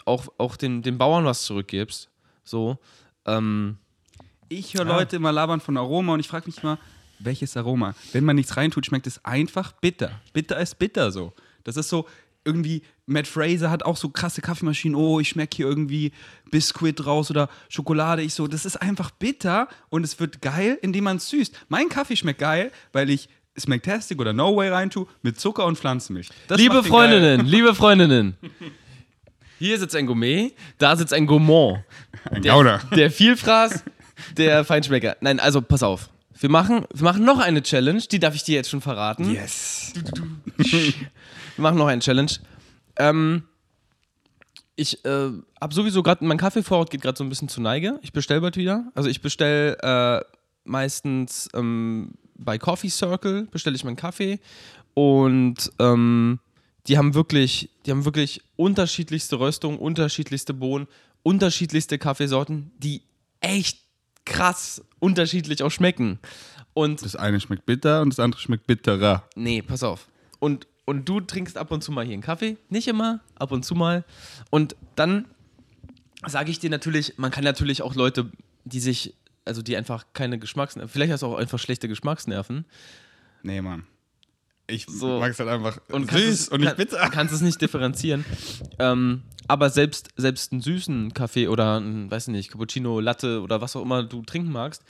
auch, 0.06 0.28
auch 0.38 0.56
den, 0.56 0.82
den 0.82 0.98
Bauern 0.98 1.26
was 1.26 1.44
zurückgibst. 1.44 2.10
So. 2.44 2.78
Ähm, 3.26 3.78
ich 4.50 4.74
höre 4.74 4.86
ja. 4.86 4.98
Leute 4.98 5.16
immer 5.16 5.32
labern 5.32 5.60
von 5.60 5.78
Aroma 5.78 6.14
und 6.14 6.20
ich 6.20 6.28
frage 6.28 6.46
mich 6.48 6.62
immer, 6.62 6.78
welches 7.20 7.56
Aroma? 7.58 7.96
Wenn 8.12 8.26
man 8.26 8.36
nichts 8.36 8.58
reintut, 8.58 8.86
schmeckt 8.86 9.08
es 9.08 9.24
einfach 9.24 9.72
bitter. 9.74 10.12
Bitter 10.34 10.60
ist 10.60 10.78
bitter 10.78 11.12
so. 11.12 11.34
Das 11.64 11.78
ist 11.78 11.90
so, 11.90 12.06
irgendwie, 12.46 12.82
Matt 13.06 13.28
Fraser 13.28 13.70
hat 13.70 13.84
auch 13.84 13.98
so 13.98 14.10
krasse 14.10 14.42
Kaffeemaschinen, 14.42 14.96
oh, 14.96 15.20
ich 15.20 15.30
schmecke 15.30 15.56
hier 15.56 15.68
irgendwie 15.68 16.12
Biskuit 16.52 17.06
raus 17.06 17.32
oder 17.32 17.50
Schokolade. 17.70 18.22
Ich 18.22 18.34
so, 18.34 18.48
das 18.48 18.66
ist 18.66 18.78
einfach 18.78 19.12
bitter 19.12 19.68
und 19.90 20.04
es 20.04 20.20
wird 20.20 20.42
geil, 20.42 20.78
indem 20.82 21.06
man 21.06 21.18
es 21.18 21.30
süßt. 21.30 21.56
Mein 21.70 21.90
Kaffee 21.90 22.16
schmeckt 22.16 22.40
geil, 22.40 22.72
weil 22.92 23.10
ich 23.10 23.30
Smacktastic 23.58 24.20
oder 24.20 24.34
No 24.34 24.56
Way 24.56 24.70
reintue 24.70 25.08
mit 25.22 25.40
Zucker 25.40 25.66
und 25.66 25.78
Pflanzenmilch. 25.78 26.30
Das 26.48 26.58
liebe 26.58 26.84
Freundinnen, 26.84 27.46
liebe 27.46 27.76
Freundinnen. 27.76 28.36
Hier 29.64 29.80
sitzt 29.80 29.96
ein 29.96 30.08
Gourmet, 30.08 30.52
da 30.78 30.94
sitzt 30.98 31.14
ein 31.14 31.26
Gourmand. 31.26 31.86
Ein. 32.30 32.42
Der, 32.42 32.80
der 32.94 33.10
Vielfraß, 33.10 33.86
der 34.36 34.66
Feinschmecker. 34.66 35.16
Nein, 35.22 35.40
also 35.40 35.62
pass 35.62 35.84
auf. 35.84 36.10
Wir 36.38 36.50
machen, 36.50 36.86
wir 36.94 37.04
machen 37.06 37.24
noch 37.24 37.40
eine 37.40 37.64
Challenge, 37.64 38.02
die 38.02 38.20
darf 38.20 38.36
ich 38.36 38.44
dir 38.44 38.56
jetzt 38.56 38.70
schon 38.70 38.82
verraten. 38.82 39.32
Yes. 39.32 39.94
wir 40.58 40.94
machen 41.56 41.78
noch 41.78 41.88
eine 41.88 42.02
Challenge. 42.02 42.30
Ähm, 42.98 43.44
ich 44.76 45.06
äh, 45.06 45.30
habe 45.62 45.74
sowieso 45.74 46.04
gerade, 46.04 46.26
mein 46.26 46.38
Kaffeevorrat 46.38 46.90
geht 46.90 47.02
gerade 47.02 47.18
so 47.18 47.24
ein 47.24 47.30
bisschen 47.30 47.48
zu 47.48 47.62
Neige. 47.62 48.00
Ich 48.02 48.12
bestelle 48.12 48.42
bald 48.42 48.58
wieder. 48.58 48.92
Also 48.96 49.08
ich 49.08 49.22
bestelle 49.22 49.78
äh, 49.82 50.26
meistens 50.66 51.48
ähm, 51.54 52.16
bei 52.36 52.58
Coffee 52.58 52.90
Circle, 52.90 53.48
bestelle 53.50 53.78
ich 53.78 53.86
meinen 53.86 53.96
Kaffee. 53.96 54.42
Und 54.94 55.72
ähm, 55.80 56.40
die 56.88 56.98
haben 56.98 57.14
wirklich, 57.14 57.70
die 57.86 57.92
haben 57.92 58.06
wirklich 58.06 58.42
unterschiedlichste 58.56 59.40
Röstungen, 59.40 59.78
unterschiedlichste 59.78 60.54
Bohnen, 60.54 60.88
unterschiedlichste 61.24 61.98
Kaffeesorten, 61.98 62.72
die 62.78 63.02
echt 63.40 63.80
krass 64.26 64.84
unterschiedlich 65.00 65.64
auch 65.64 65.72
schmecken. 65.72 66.20
Und 66.74 67.04
das 67.04 67.16
eine 67.16 67.40
schmeckt 67.40 67.66
bitter 67.66 68.02
und 68.02 68.10
das 68.10 68.20
andere 68.20 68.42
schmeckt 68.42 68.68
bitterer. 68.68 69.28
Nee, 69.36 69.62
pass 69.62 69.84
auf. 69.84 70.08
Und, 70.40 70.68
und 70.86 71.08
du 71.08 71.22
trinkst 71.22 71.58
ab 71.58 71.72
und 71.72 71.84
zu 71.84 71.92
mal 71.92 72.04
hier 72.04 72.14
einen 72.14 72.24
Kaffee. 72.24 72.58
Nicht 72.70 72.88
immer, 72.88 73.22
ab 73.36 73.52
und 73.52 73.64
zu 73.64 73.76
mal. 73.76 74.04
Und 74.50 74.76
dann 74.96 75.26
sage 76.26 76.52
ich 76.52 76.60
dir 76.60 76.70
natürlich, 76.70 77.18
man 77.18 77.32
kann 77.32 77.44
natürlich 77.44 77.82
auch 77.82 77.96
Leute, 77.96 78.32
die 78.66 78.80
sich, 78.80 79.14
also 79.46 79.62
die 79.62 79.78
einfach 79.78 80.06
keine 80.14 80.40
Geschmacksnerven, 80.40 80.92
vielleicht 80.92 81.12
hast 81.12 81.22
du 81.22 81.28
auch 81.28 81.38
einfach 81.38 81.60
schlechte 81.60 81.88
Geschmacksnerven. 81.88 82.66
Nee, 83.44 83.62
Mann. 83.62 83.86
Ich 84.68 84.86
so. 84.88 85.20
mag 85.20 85.32
es 85.32 85.40
halt 85.40 85.50
einfach 85.50 85.80
und 85.90 86.10
süß 86.10 86.50
und 86.50 86.62
nicht 86.62 86.78
bitter. 86.78 87.04
Du 87.04 87.10
kannst 87.12 87.34
es 87.34 87.42
nicht 87.42 87.60
differenzieren. 87.62 88.26
Ähm, 88.80 89.24
aber 89.48 89.70
selbst, 89.70 90.10
selbst 90.16 90.52
einen 90.52 90.62
süßen 90.62 91.14
Kaffee 91.14 91.48
oder 91.48 91.80
ein, 91.80 92.10
weiß 92.10 92.30
nicht, 92.30 92.50
Cappuccino, 92.50 93.00
Latte 93.00 93.42
oder 93.42 93.62
was 93.62 93.76
auch 93.76 93.82
immer 93.82 94.04
du 94.04 94.22
trinken 94.24 94.52
magst, 94.52 94.84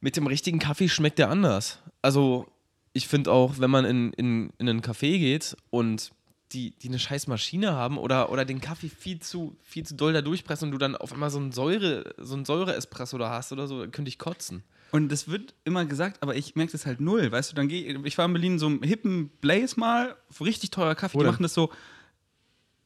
mit 0.00 0.16
dem 0.16 0.26
richtigen 0.26 0.58
Kaffee 0.58 0.88
schmeckt 0.88 1.18
der 1.18 1.28
anders. 1.28 1.78
Also 2.00 2.46
ich 2.94 3.08
finde 3.08 3.30
auch, 3.30 3.58
wenn 3.58 3.70
man 3.70 3.84
in, 3.84 4.12
in, 4.14 4.52
in 4.58 4.68
einen 4.68 4.82
Café 4.82 5.18
geht 5.18 5.56
und 5.70 6.10
die, 6.52 6.72
die 6.78 6.88
eine 6.88 6.98
scheiß 6.98 7.26
Maschine 7.26 7.72
haben 7.72 7.98
oder, 7.98 8.30
oder 8.30 8.44
den 8.44 8.60
Kaffee 8.60 8.88
viel 8.88 9.20
zu, 9.20 9.56
viel 9.62 9.84
zu 9.84 9.94
doll 9.94 10.12
da 10.12 10.22
durchpressen 10.22 10.68
und 10.68 10.72
du 10.72 10.78
dann 10.78 10.96
auf 10.96 11.12
einmal 11.12 11.30
so 11.30 11.38
einen 11.38 11.52
Säure, 11.52 12.14
so 12.18 12.34
einen 12.34 12.44
Säure-Espresso 12.44 13.18
da 13.18 13.30
hast 13.30 13.52
oder 13.52 13.66
so, 13.66 13.86
könnte 13.88 14.08
ich 14.08 14.18
kotzen. 14.18 14.64
Und 14.92 15.08
das 15.08 15.26
wird 15.26 15.54
immer 15.64 15.86
gesagt, 15.86 16.22
aber 16.22 16.36
ich 16.36 16.54
merke 16.54 16.72
das 16.72 16.84
halt 16.84 17.00
null. 17.00 17.32
Weißt 17.32 17.50
du, 17.50 17.56
dann 17.56 17.66
gehe 17.66 17.98
ich 18.04 18.18
war 18.18 18.26
in 18.26 18.34
Berlin 18.34 18.52
in 18.52 18.58
so 18.58 18.66
einem 18.66 18.82
hippen 18.82 19.30
Blaze 19.40 19.80
mal, 19.80 20.16
richtig 20.38 20.70
teurer 20.70 20.94
Kaffee, 20.94 21.16
Oder? 21.16 21.28
die 21.28 21.32
machen 21.32 21.42
das 21.42 21.54
so 21.54 21.72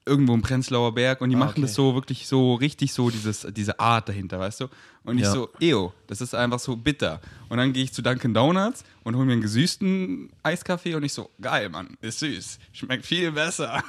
irgendwo 0.06 0.32
im 0.34 0.40
Prenzlauer 0.40 0.94
Berg 0.94 1.20
und 1.20 1.30
die 1.30 1.36
ah, 1.36 1.40
machen 1.40 1.50
okay. 1.50 1.62
das 1.62 1.74
so 1.74 1.96
wirklich 1.96 2.28
so 2.28 2.54
richtig 2.54 2.92
so 2.92 3.10
dieses, 3.10 3.44
diese 3.50 3.80
Art 3.80 4.08
dahinter, 4.08 4.38
weißt 4.38 4.60
du? 4.60 4.68
Und 5.02 5.18
ich 5.18 5.24
ja. 5.24 5.32
so, 5.32 5.48
eo, 5.58 5.92
das 6.06 6.20
ist 6.20 6.32
einfach 6.32 6.60
so 6.60 6.76
bitter. 6.76 7.20
Und 7.48 7.58
dann 7.58 7.72
gehe 7.72 7.82
ich 7.82 7.92
zu 7.92 8.02
Dunkin' 8.02 8.32
Donuts 8.32 8.84
und 9.02 9.16
hole 9.16 9.26
mir 9.26 9.32
einen 9.32 9.42
gesüßten 9.42 10.30
Eiskaffee 10.44 10.94
und 10.94 11.02
ich 11.02 11.12
so, 11.12 11.30
geil, 11.40 11.68
Mann, 11.70 11.96
ist 12.02 12.20
süß, 12.20 12.60
schmeckt 12.72 13.04
viel 13.04 13.32
besser. 13.32 13.82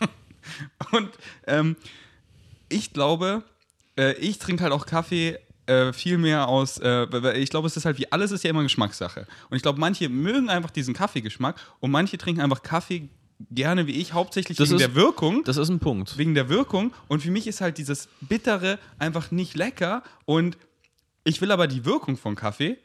und 0.90 1.10
ähm, 1.46 1.76
ich 2.68 2.92
glaube, 2.92 3.44
äh, 3.96 4.14
ich 4.14 4.40
trinke 4.40 4.64
halt 4.64 4.72
auch 4.72 4.86
Kaffee 4.86 5.38
äh, 5.70 5.92
viel 5.92 6.18
mehr 6.18 6.48
aus, 6.48 6.78
äh, 6.78 7.38
ich 7.38 7.50
glaube, 7.50 7.66
es 7.68 7.76
ist 7.76 7.84
halt 7.84 7.98
wie 7.98 8.10
alles 8.10 8.32
ist 8.32 8.44
ja 8.44 8.50
immer 8.50 8.62
Geschmackssache. 8.62 9.26
Und 9.48 9.56
ich 9.56 9.62
glaube, 9.62 9.78
manche 9.78 10.08
mögen 10.08 10.50
einfach 10.50 10.70
diesen 10.70 10.94
Kaffeegeschmack 10.94 11.56
und 11.78 11.90
manche 11.90 12.18
trinken 12.18 12.40
einfach 12.40 12.62
Kaffee 12.62 13.08
gerne 13.50 13.86
wie 13.86 13.92
ich, 13.92 14.12
hauptsächlich 14.12 14.58
das 14.58 14.68
wegen 14.68 14.80
ist, 14.80 14.86
der 14.86 14.94
Wirkung. 14.94 15.44
Das 15.44 15.56
ist 15.56 15.68
ein 15.68 15.78
Punkt. 15.78 16.18
Wegen 16.18 16.34
der 16.34 16.48
Wirkung. 16.48 16.92
Und 17.08 17.22
für 17.22 17.30
mich 17.30 17.46
ist 17.46 17.60
halt 17.60 17.78
dieses 17.78 18.08
Bittere 18.20 18.78
einfach 18.98 19.30
nicht 19.30 19.56
lecker. 19.56 20.02
Und 20.26 20.58
ich 21.24 21.40
will 21.40 21.50
aber 21.50 21.66
die 21.66 21.84
Wirkung 21.84 22.16
von 22.16 22.34
Kaffee. 22.34 22.78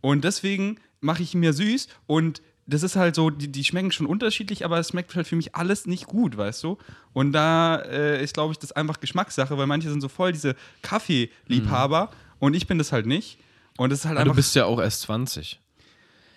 Und 0.00 0.24
deswegen 0.24 0.78
mache 1.00 1.22
ich 1.22 1.34
ihn 1.34 1.40
mir 1.40 1.52
süß. 1.52 1.88
Und 2.06 2.42
das 2.66 2.82
ist 2.82 2.96
halt 2.96 3.14
so, 3.14 3.30
die, 3.30 3.50
die 3.50 3.64
schmecken 3.64 3.90
schon 3.90 4.06
unterschiedlich, 4.06 4.64
aber 4.64 4.78
es 4.78 4.88
schmeckt 4.88 5.14
halt 5.14 5.26
für 5.26 5.36
mich 5.36 5.54
alles 5.54 5.86
nicht 5.86 6.06
gut, 6.06 6.36
weißt 6.36 6.62
du? 6.62 6.78
Und 7.12 7.32
da 7.32 7.76
äh, 7.76 8.22
ist, 8.22 8.34
glaube 8.34 8.52
ich, 8.52 8.58
das 8.58 8.72
einfach 8.72 9.00
Geschmackssache, 9.00 9.56
weil 9.58 9.66
manche 9.66 9.90
sind 9.90 10.00
so 10.00 10.08
voll 10.08 10.32
diese 10.32 10.54
Kaffeeliebhaber 10.82 12.10
mhm. 12.10 12.16
Und 12.42 12.54
ich 12.54 12.66
bin 12.66 12.76
das 12.76 12.90
halt 12.90 13.06
nicht. 13.06 13.38
Und 13.78 13.90
das 13.90 14.00
ist 14.00 14.04
halt 14.06 14.18
aber 14.18 14.30
Du 14.30 14.34
bist 14.34 14.56
ja 14.56 14.64
auch 14.64 14.80
erst 14.80 15.02
20. 15.02 15.60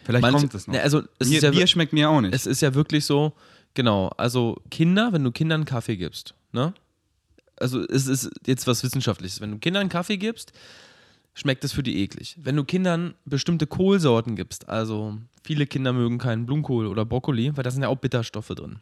Vielleicht 0.03 0.21
Manche, 0.21 0.37
kommt 0.41 0.53
es 0.53 0.67
noch. 0.67 0.75
Ne, 0.75 0.81
also 0.81 1.01
es 1.17 1.29
Bier, 1.29 1.41
ja, 1.41 1.49
Bier 1.49 1.65
schmeckt 1.65 1.93
mir 1.93 2.11
auch 2.11 2.21
nicht. 2.21 2.33
Es 2.35 2.45
ist 2.45 2.61
ja 2.61 2.75
wirklich 2.75 3.05
so, 3.05 3.33
genau, 3.73 4.09
also 4.09 4.61
Kinder, 4.69 5.13
wenn 5.13 5.23
du 5.23 5.31
Kindern 5.31 5.65
Kaffee 5.65 5.97
gibst, 5.97 6.35
ne? 6.51 6.75
Also 7.59 7.81
es 7.87 8.05
ist 8.05 8.29
jetzt 8.45 8.67
was 8.67 8.83
Wissenschaftliches. 8.83 9.41
Wenn 9.41 9.49
du 9.49 9.57
Kindern 9.57 9.89
Kaffee 9.89 10.17
gibst, 10.17 10.53
schmeckt 11.33 11.63
es 11.63 11.71
für 11.71 11.81
die 11.81 11.97
eklig. 12.03 12.37
Wenn 12.39 12.55
du 12.55 12.65
Kindern 12.65 13.15
bestimmte 13.25 13.65
Kohlsorten 13.65 14.35
gibst, 14.35 14.69
also 14.69 15.17
viele 15.43 15.65
Kinder 15.65 15.91
mögen 15.91 16.19
keinen 16.19 16.45
Blumenkohl 16.45 16.85
oder 16.85 17.03
Brokkoli, 17.03 17.57
weil 17.57 17.63
da 17.63 17.71
sind 17.71 17.81
ja 17.81 17.87
auch 17.87 17.97
Bitterstoffe 17.97 18.49
drin. 18.49 18.79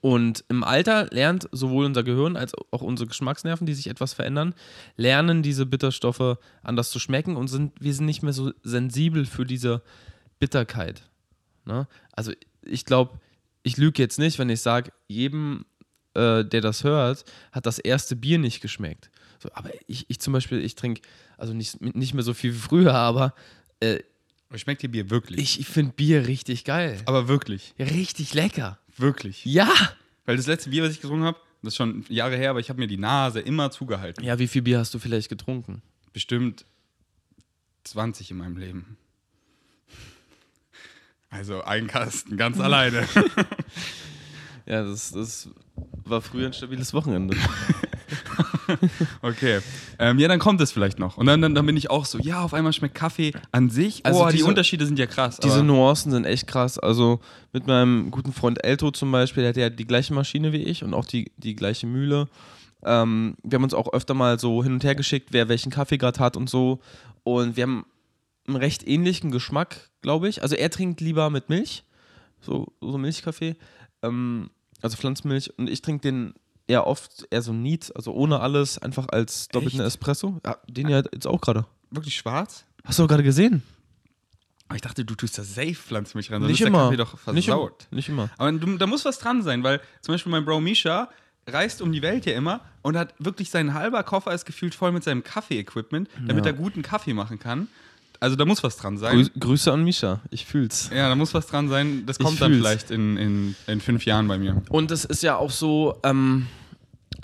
Und 0.00 0.44
im 0.48 0.64
Alter 0.64 1.08
lernt 1.10 1.48
sowohl 1.52 1.84
unser 1.84 2.02
Gehirn 2.02 2.36
als 2.36 2.54
auch 2.70 2.82
unsere 2.82 3.08
Geschmacksnerven, 3.08 3.66
die 3.66 3.74
sich 3.74 3.88
etwas 3.88 4.14
verändern, 4.14 4.54
lernen 4.96 5.42
diese 5.42 5.66
Bitterstoffe 5.66 6.38
anders 6.62 6.90
zu 6.90 6.98
schmecken 6.98 7.36
und 7.36 7.48
sind, 7.48 7.72
wir 7.80 7.92
sind 7.92 8.06
nicht 8.06 8.22
mehr 8.22 8.32
so 8.32 8.52
sensibel 8.62 9.26
für 9.26 9.44
diese 9.44 9.82
Bitterkeit. 10.38 11.02
Ne? 11.64 11.86
Also 12.12 12.32
ich 12.62 12.84
glaube, 12.84 13.20
ich 13.62 13.76
lüge 13.76 14.02
jetzt 14.02 14.18
nicht, 14.18 14.38
wenn 14.38 14.48
ich 14.48 14.60
sage, 14.60 14.92
jedem, 15.08 15.66
äh, 16.14 16.44
der 16.44 16.60
das 16.60 16.84
hört, 16.84 17.24
hat 17.52 17.66
das 17.66 17.78
erste 17.78 18.16
Bier 18.16 18.38
nicht 18.38 18.60
geschmeckt. 18.60 19.10
So, 19.38 19.50
aber 19.52 19.70
ich, 19.86 20.06
ich 20.08 20.20
zum 20.20 20.32
Beispiel, 20.32 20.64
ich 20.64 20.74
trinke, 20.74 21.02
also 21.36 21.52
nicht, 21.52 21.80
nicht 21.94 22.14
mehr 22.14 22.22
so 22.22 22.32
viel 22.32 22.54
wie 22.54 22.58
früher, 22.58 22.94
aber 22.94 23.34
äh, 23.80 23.98
Schmeckt 24.54 24.82
dir 24.82 24.88
Bier 24.88 25.10
wirklich? 25.10 25.40
ich, 25.40 25.60
ich 25.60 25.66
finde 25.66 25.92
Bier 25.92 26.28
richtig 26.28 26.64
geil. 26.64 26.98
Aber 27.04 27.28
wirklich. 27.28 27.74
Richtig 27.78 28.32
lecker. 28.32 28.78
Wirklich. 28.96 29.44
Ja. 29.44 29.72
Weil 30.24 30.36
das 30.36 30.46
letzte 30.46 30.70
Bier, 30.70 30.82
was 30.82 30.92
ich 30.92 31.00
getrunken 31.00 31.24
habe, 31.24 31.38
das 31.62 31.72
ist 31.72 31.76
schon 31.76 32.04
Jahre 32.08 32.36
her, 32.36 32.50
aber 32.50 32.60
ich 32.60 32.68
habe 32.68 32.78
mir 32.78 32.86
die 32.86 32.96
Nase 32.96 33.40
immer 33.40 33.70
zugehalten. 33.70 34.24
Ja, 34.24 34.38
wie 34.38 34.46
viel 34.46 34.62
Bier 34.62 34.78
hast 34.78 34.94
du 34.94 34.98
vielleicht 34.98 35.28
getrunken? 35.28 35.82
Bestimmt 36.12 36.64
20 37.84 38.30
in 38.30 38.36
meinem 38.38 38.56
Leben. 38.56 38.96
Also 41.28 41.62
ein 41.62 41.86
Kasten, 41.86 42.36
ganz 42.36 42.58
alleine. 42.60 43.06
Ja, 44.66 44.82
das, 44.82 45.12
das 45.12 45.48
war 46.04 46.20
früher 46.20 46.46
ein 46.46 46.52
stabiles 46.52 46.92
Wochenende. 46.92 47.36
Okay. 49.22 49.60
Ähm, 49.98 50.18
ja, 50.18 50.28
dann 50.28 50.38
kommt 50.38 50.60
es 50.60 50.72
vielleicht 50.72 50.98
noch. 50.98 51.16
Und 51.16 51.26
dann, 51.26 51.40
dann, 51.40 51.54
dann 51.54 51.66
bin 51.66 51.76
ich 51.76 51.90
auch 51.90 52.04
so, 52.04 52.18
ja, 52.18 52.42
auf 52.42 52.54
einmal 52.54 52.72
schmeckt 52.72 52.94
Kaffee 52.94 53.32
an 53.52 53.70
sich. 53.70 54.04
Also 54.04 54.24
oh, 54.24 54.26
die 54.28 54.36
diese- 54.36 54.48
Unterschiede 54.48 54.86
sind 54.86 54.98
ja 54.98 55.06
krass. 55.06 55.38
Diese 55.38 55.62
Nuancen 55.62 56.12
sind 56.12 56.24
echt 56.24 56.46
krass. 56.46 56.78
Also 56.78 57.20
mit 57.52 57.66
meinem 57.66 58.10
guten 58.10 58.32
Freund 58.32 58.64
Elto 58.64 58.90
zum 58.90 59.10
Beispiel, 59.12 59.42
der 59.42 59.50
hat 59.50 59.56
ja 59.56 59.70
die 59.70 59.86
gleiche 59.86 60.14
Maschine 60.14 60.52
wie 60.52 60.62
ich 60.62 60.84
und 60.84 60.94
auch 60.94 61.04
die, 61.06 61.30
die 61.36 61.56
gleiche 61.56 61.86
Mühle. 61.86 62.28
Ähm, 62.84 63.36
wir 63.42 63.56
haben 63.56 63.64
uns 63.64 63.74
auch 63.74 63.92
öfter 63.92 64.14
mal 64.14 64.38
so 64.38 64.62
hin 64.62 64.72
und 64.72 64.84
her 64.84 64.94
geschickt, 64.94 65.28
wer 65.32 65.48
welchen 65.48 65.70
Kaffee 65.70 65.98
gerade 65.98 66.20
hat 66.20 66.36
und 66.36 66.48
so. 66.50 66.80
Und 67.24 67.56
wir 67.56 67.62
haben 67.64 67.86
einen 68.46 68.56
recht 68.56 68.86
ähnlichen 68.86 69.30
Geschmack, 69.30 69.90
glaube 70.02 70.28
ich. 70.28 70.42
Also 70.42 70.54
er 70.54 70.70
trinkt 70.70 71.00
lieber 71.00 71.30
mit 71.30 71.48
Milch, 71.48 71.84
so, 72.40 72.68
so 72.80 72.96
Milchkaffee, 72.98 73.56
ähm, 74.02 74.50
also 74.82 74.96
Pflanzenmilch. 74.96 75.52
Und 75.58 75.68
ich 75.68 75.82
trinke 75.82 76.02
den 76.02 76.34
eher 76.66 76.86
oft 76.86 77.26
eher 77.30 77.42
so 77.42 77.52
neat, 77.52 77.92
also 77.94 78.12
ohne 78.12 78.40
alles, 78.40 78.78
einfach 78.78 79.08
als 79.08 79.48
doppelten 79.48 79.80
Echt? 79.80 79.86
Espresso. 79.88 80.40
Ja, 80.44 80.58
den 80.68 80.88
ja 80.88 80.98
jetzt 81.12 81.26
auch 81.26 81.40
gerade. 81.40 81.66
wirklich 81.90 82.16
schwarz? 82.16 82.64
Hast 82.84 82.98
du 82.98 83.06
gerade 83.06 83.22
gesehen? 83.22 83.62
Aber 84.68 84.74
ich 84.76 84.82
dachte, 84.82 85.04
du 85.04 85.14
tust 85.14 85.38
da 85.38 85.44
safe 85.44 85.74
Pflanzenmilch 85.74 86.30
rein. 86.32 86.40
sonst 86.40 86.50
Nicht 86.50 86.60
ist 86.60 86.66
immer. 86.66 86.90
Der 86.90 87.06
Kaffee 87.06 87.26
doch 87.26 87.32
Nicht 87.34 87.46
immer. 87.48 87.56
versaut. 87.58 87.86
Nicht 87.92 88.08
immer. 88.08 88.30
Aber 88.36 88.50
du, 88.52 88.76
da 88.78 88.86
muss 88.86 89.04
was 89.04 89.18
dran 89.20 89.42
sein, 89.42 89.62
weil 89.62 89.80
zum 90.02 90.14
Beispiel 90.14 90.32
mein 90.32 90.44
Bro 90.44 90.60
Misha 90.60 91.08
reist 91.46 91.80
um 91.82 91.92
die 91.92 92.02
Welt 92.02 92.26
ja 92.26 92.34
immer 92.34 92.60
und 92.82 92.96
hat 92.96 93.14
wirklich 93.20 93.50
sein 93.50 93.74
halber 93.74 94.02
Koffer 94.02 94.32
ist 94.34 94.44
gefühlt 94.44 94.74
voll 94.74 94.90
mit 94.90 95.04
seinem 95.04 95.22
Kaffee-Equipment, 95.22 96.08
damit 96.26 96.44
Ja. 96.44 96.50
er 96.50 96.56
guten 96.56 96.82
Kaffee 96.82 97.14
machen 97.14 97.38
kann. 97.38 97.68
Also 98.20 98.36
da 98.36 98.44
muss 98.44 98.62
was 98.62 98.76
dran 98.76 98.98
sein. 98.98 99.16
Grüß, 99.16 99.30
Grüße 99.38 99.72
an 99.72 99.84
Misha. 99.84 100.20
Ich 100.30 100.46
fühl's. 100.46 100.90
Ja, 100.92 101.08
da 101.08 101.14
muss 101.14 101.34
was 101.34 101.46
dran 101.46 101.68
sein. 101.68 102.04
Das 102.06 102.18
kommt 102.18 102.40
dann 102.40 102.54
vielleicht 102.54 102.90
in, 102.90 103.16
in, 103.16 103.56
in 103.66 103.80
fünf 103.80 104.04
Jahren 104.04 104.28
bei 104.28 104.38
mir. 104.38 104.62
Und 104.70 104.90
es 104.90 105.04
ist 105.04 105.22
ja 105.22 105.36
auch 105.36 105.50
so, 105.50 105.98
ähm, 106.02 106.46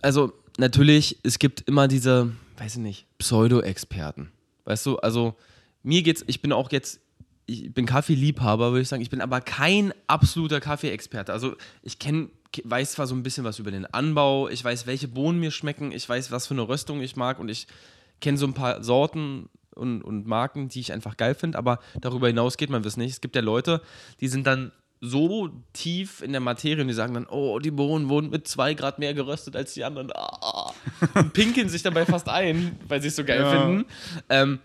also 0.03 0.33
natürlich, 0.59 1.19
es 1.23 1.39
gibt 1.39 1.63
immer 1.63 1.89
diese, 1.89 2.33
weiß 2.59 2.77
ich 2.77 2.83
nicht, 2.83 3.07
Pseudo-Experten. 3.19 4.31
Weißt 4.65 4.87
du, 4.87 4.99
also 4.99 5.35
mir 5.83 6.03
geht's, 6.03 6.25
ich 6.27 6.43
bin 6.43 6.53
auch 6.53 6.71
jetzt, 6.71 7.01
ich 7.47 7.73
bin 7.73 7.87
Kaffeeliebhaber, 7.87 8.71
würde 8.71 8.83
ich 8.83 8.89
sagen, 8.89 9.03
ich 9.03 9.11
bin 9.11 9.21
aber 9.21 9.41
kein 9.41 9.93
absoluter 10.07 10.61
Kaffee-Experte. 10.61 11.33
Also 11.33 11.57
ich 11.83 11.99
kenne, 11.99 12.29
weiß 12.65 12.93
zwar 12.93 13.07
so 13.07 13.15
ein 13.15 13.23
bisschen 13.23 13.45
was 13.45 13.59
über 13.59 13.71
den 13.71 13.87
Anbau, 13.87 14.49
ich 14.49 14.63
weiß, 14.63 14.87
welche 14.87 15.09
Bohnen 15.09 15.41
mir 15.41 15.51
schmecken, 15.51 15.91
ich 15.93 16.09
weiß, 16.09 16.31
was 16.31 16.47
für 16.47 16.55
eine 16.55 16.69
Röstung 16.69 17.01
ich 17.01 17.17
mag 17.17 17.39
und 17.41 17.49
ich 17.49 17.67
kenne 18.21 18.39
so 18.39 18.47
ein 18.47 18.55
paar 18.55 18.85
Sorten 18.85 19.49
und, 19.75 20.03
und 20.03 20.27
Marken, 20.27 20.69
die 20.69 20.81
ich 20.81 20.93
einfach 20.93 21.17
geil 21.17 21.35
finde, 21.35 21.59
aber 21.59 21.79
darüber 22.01 22.27
hinaus 22.29 22.57
geht 22.57 22.71
man 22.71 22.83
das 22.83 22.97
nicht. 22.97 23.11
Es 23.13 23.21
gibt 23.21 23.37
ja 23.37 23.43
Leute, 23.43 23.81
die 24.21 24.29
sind 24.29 24.47
dann 24.47 24.73
so 25.05 25.51
tief 25.73 26.23
in 26.23 26.31
der 26.31 26.41
Materie 26.41 26.81
und 26.83 26.87
die 26.89 26.95
sagen 26.95 27.15
dann, 27.15 27.27
oh, 27.27 27.59
die 27.59 27.73
Bohnen 27.73 28.09
wurden 28.09 28.31
mit 28.31 28.47
zwei 28.47 28.75
Grad 28.75 29.01
mehr 29.01 29.15
geröstet 29.15 29.57
als 29.57 29.75
die 29.75 29.83
anderen. 29.83 30.13
Ah, 30.15 30.73
und 31.15 31.33
pinkeln 31.33 31.69
sich 31.69 31.83
dabei 31.83 32.07
fast 32.07 32.29
ein, 32.29 32.79
weil 32.87 33.03
sie 33.03 33.09
es 33.09 33.17
so 33.17 33.25
geil 33.25 33.41
Ja. 33.41 33.51
finden. 33.51 33.85
Ähm, 34.29 34.61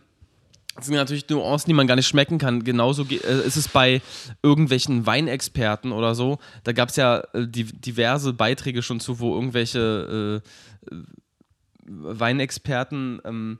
das 0.75 0.85
sind 0.85 0.93
natürlich 0.93 1.27
Nuancen, 1.27 1.67
die 1.69 1.73
man 1.73 1.87
gar 1.87 1.95
nicht 1.95 2.05
schmecken 2.07 2.37
kann. 2.37 2.63
Genauso 2.63 3.03
ge- 3.05 3.17
äh, 3.23 3.47
ist 3.47 3.55
es 3.55 3.67
bei 3.67 3.99
irgendwelchen 4.43 5.07
Weinexperten 5.07 5.91
oder 5.91 6.13
so. 6.13 6.37
Da 6.63 6.71
gab 6.71 6.89
es 6.89 6.97
ja 6.97 7.21
äh, 7.33 7.47
die, 7.47 7.63
diverse 7.63 8.31
Beiträge 8.31 8.83
schon 8.83 8.99
zu, 8.99 9.19
wo 9.19 9.33
irgendwelche 9.33 10.43
äh, 10.91 10.95
Weinexperten 11.85 13.21
ähm, 13.25 13.59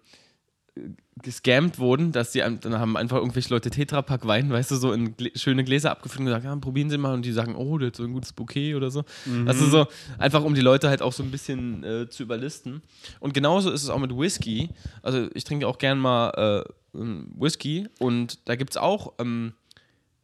gescammt 1.23 1.79
wurden, 1.79 2.11
dass 2.11 2.31
die 2.31 2.43
ein- 2.43 2.59
dann 2.59 2.77
haben 2.79 2.95
einfach 2.95 3.17
irgendwelche 3.17 3.49
Leute 3.49 3.69
Tetrapack 3.69 4.25
Wein, 4.27 4.49
weißt 4.51 4.71
du, 4.71 4.75
so 4.75 4.93
in 4.93 5.17
Glä 5.17 5.31
schöne 5.35 5.63
Gläser 5.63 5.91
abgefüllt 5.91 6.19
und 6.21 6.25
gesagt, 6.27 6.45
ja, 6.45 6.55
probieren 6.57 6.89
Sie 6.89 6.97
mal 6.97 7.13
und 7.13 7.23
die 7.25 7.31
sagen, 7.31 7.55
oh, 7.55 7.77
der 7.77 7.87
hat 7.87 7.95
so 7.95 8.03
ein 8.03 8.13
gutes 8.13 8.33
Bouquet 8.33 8.75
oder 8.75 8.91
so. 8.91 9.03
Also 9.47 9.65
so 9.65 9.87
einfach 10.19 10.43
um 10.43 10.53
die 10.53 10.61
Leute 10.61 10.89
halt 10.89 11.01
auch 11.01 11.13
so 11.13 11.23
ein 11.23 11.31
bisschen 11.31 11.83
äh, 11.83 12.09
zu 12.09 12.23
überlisten. 12.23 12.81
Und 13.19 13.33
genauso 13.33 13.71
ist 13.71 13.83
es 13.83 13.89
auch 13.89 13.99
mit 13.99 14.15
Whisky. 14.15 14.69
Also 15.01 15.27
ich 15.33 15.43
trinke 15.43 15.67
auch 15.67 15.79
gern 15.79 15.97
mal 15.99 16.63
äh, 16.95 16.97
ähm, 16.97 17.31
Whisky 17.35 17.87
und 17.99 18.39
da 18.47 18.55
gibt 18.55 18.71
es 18.71 18.77
auch, 18.77 19.13
ähm, 19.19 19.53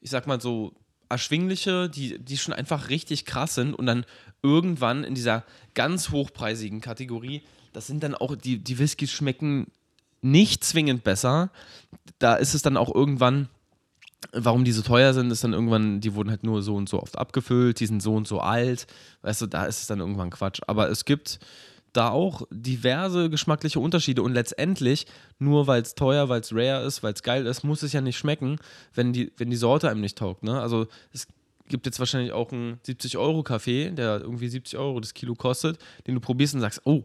ich 0.02 0.10
sag 0.12 0.28
mal 0.28 0.40
so 0.40 0.74
erschwingliche, 1.10 1.90
die, 1.90 2.18
die 2.20 2.38
schon 2.38 2.54
einfach 2.54 2.90
richtig 2.90 3.26
krass 3.26 3.56
sind 3.56 3.74
und 3.74 3.86
dann 3.86 4.06
irgendwann 4.42 5.04
in 5.04 5.16
dieser 5.16 5.44
ganz 5.74 6.10
hochpreisigen 6.12 6.82
Kategorie, 6.82 7.42
das 7.72 7.88
sind 7.88 8.04
dann 8.04 8.14
auch, 8.16 8.36
die, 8.36 8.58
die 8.60 8.78
Whiskys 8.80 9.12
schmecken 9.12 9.68
nicht 10.24 10.64
zwingend 10.64 11.04
besser. 11.04 11.52
Da 12.20 12.36
ist 12.36 12.54
es 12.54 12.62
dann 12.62 12.78
auch 12.78 12.94
irgendwann, 12.94 13.50
warum 14.32 14.64
die 14.64 14.72
so 14.72 14.82
teuer 14.82 15.14
sind, 15.14 15.32
ist 15.32 15.44
dann 15.44 15.54
irgendwann, 15.54 16.00
die 16.00 16.16
wurden 16.16 16.30
halt 16.30 16.44
nur 16.44 16.62
so 16.62 16.76
und 16.76 16.90
so 16.90 17.02
oft 17.02 17.18
abgefüllt, 17.18 17.80
die 17.80 17.86
sind 17.86 18.02
so 18.02 18.16
und 18.16 18.28
so 18.28 18.40
alt. 18.40 18.88
Weißt 19.22 19.42
du, 19.42 19.48
da 19.48 19.66
ist 19.66 19.82
es 19.82 19.88
dann 19.88 20.00
irgendwann 20.00 20.30
Quatsch. 20.30 20.62
Aber 20.68 20.90
es 20.90 21.06
gibt 21.06 21.40
da 21.92 22.10
auch 22.10 22.42
diverse 22.50 23.30
geschmackliche 23.30 23.80
Unterschiede 23.80 24.24
und 24.24 24.34
letztendlich, 24.34 25.06
nur 25.38 25.68
weil 25.68 25.84
es 25.84 25.94
teuer, 25.96 26.28
weil 26.28 26.42
es 26.42 26.54
rare 26.54 26.86
ist, 26.86 27.04
weil 27.04 27.14
es 27.14 27.22
geil 27.22 27.46
ist, 27.46 27.64
muss 27.64 27.84
es 27.84 27.94
ja 27.94 28.02
nicht 28.02 28.18
schmecken, 28.18 28.58
wenn 28.96 29.14
die, 29.14 29.32
wenn 29.38 29.52
die 29.52 29.56
Sorte 29.56 29.90
einem 29.90 30.02
nicht 30.02 30.18
taugt. 30.18 30.44
Ne? 30.44 30.60
Also 30.60 30.88
es 31.12 31.28
gibt 31.70 31.86
jetzt 31.86 32.00
wahrscheinlich 32.00 32.32
auch 32.32 32.52
einen 32.52 32.80
70-Euro-Kaffee, 32.86 33.92
der 33.92 34.22
irgendwie 34.22 34.50
70 34.50 34.78
Euro 34.78 35.00
das 35.00 35.14
Kilo 35.14 35.36
kostet, 35.36 35.78
den 36.08 36.16
du 36.16 36.22
probierst 36.22 36.56
und 36.56 36.62
sagst, 36.62 36.82
oh, 36.86 37.04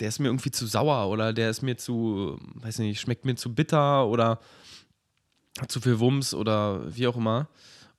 der 0.00 0.08
ist 0.08 0.18
mir 0.18 0.28
irgendwie 0.28 0.50
zu 0.50 0.66
sauer 0.66 1.08
oder 1.08 1.32
der 1.32 1.50
ist 1.50 1.62
mir 1.62 1.76
zu, 1.76 2.38
weiß 2.54 2.78
nicht, 2.78 3.00
schmeckt 3.00 3.24
mir 3.24 3.34
zu 3.34 3.54
bitter 3.54 4.06
oder 4.06 4.40
hat 5.60 5.72
zu 5.72 5.80
viel 5.80 5.98
Wumms 5.98 6.34
oder 6.34 6.94
wie 6.94 7.06
auch 7.06 7.16
immer. 7.16 7.48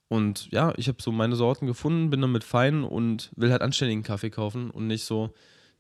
Und 0.08 0.50
ja, 0.52 0.74
ich 0.78 0.88
habe 0.88 1.02
so 1.02 1.12
meine 1.12 1.36
Sorten 1.36 1.68
gefunden, 1.68 2.10
bin 2.10 2.22
damit 2.22 2.44
fein 2.44 2.84
und 2.84 3.32
will 3.36 3.52
halt 3.52 3.62
anständigen 3.62 4.04
Kaffee 4.04 4.32
kaufen 4.32 4.72
und 4.72 4.88
nicht 4.88 5.06
so 5.06 5.34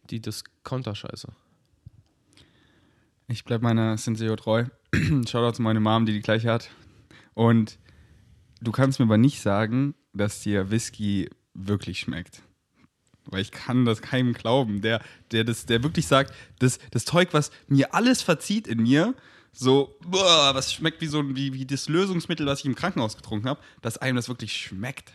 die 0.09 0.21
Discounter-Scheiße. 0.21 1.29
Ich 3.27 3.43
bleibe 3.43 3.63
meiner 3.63 3.97
Senseo 3.97 4.35
treu. 4.35 4.65
Shoutout 5.27 5.53
zu 5.53 5.61
meiner 5.61 5.79
Mom, 5.79 6.05
die 6.05 6.13
die 6.13 6.21
gleiche 6.21 6.51
hat. 6.51 6.69
Und 7.33 7.79
du 8.61 8.71
kannst 8.71 8.99
mir 8.99 9.05
aber 9.05 9.17
nicht 9.17 9.41
sagen, 9.41 9.95
dass 10.13 10.41
dir 10.41 10.71
Whisky 10.71 11.29
wirklich 11.53 11.99
schmeckt. 11.99 12.43
Weil 13.31 13.41
ich 13.41 13.51
kann 13.51 13.85
das 13.85 14.01
keinem 14.01 14.33
glauben, 14.33 14.81
der, 14.81 15.01
der, 15.31 15.43
das, 15.43 15.65
der 15.65 15.83
wirklich 15.83 16.07
sagt, 16.07 16.33
das, 16.59 16.79
das 16.91 17.05
Zeug, 17.05 17.29
was 17.31 17.51
mir 17.67 17.93
alles 17.93 18.21
verzieht 18.21 18.67
in 18.67 18.81
mir, 18.81 19.13
so, 19.51 19.95
boah, 20.05 20.51
was 20.53 20.73
schmeckt 20.73 21.01
wie 21.01 21.07
so 21.07 21.35
wie, 21.35 21.53
wie 21.53 21.65
das 21.65 21.89
Lösungsmittel, 21.89 22.45
was 22.45 22.59
ich 22.59 22.65
im 22.65 22.75
Krankenhaus 22.75 23.15
getrunken 23.15 23.49
habe, 23.49 23.59
dass 23.81 23.97
einem 23.97 24.15
das 24.15 24.29
wirklich 24.29 24.53
schmeckt. 24.53 25.11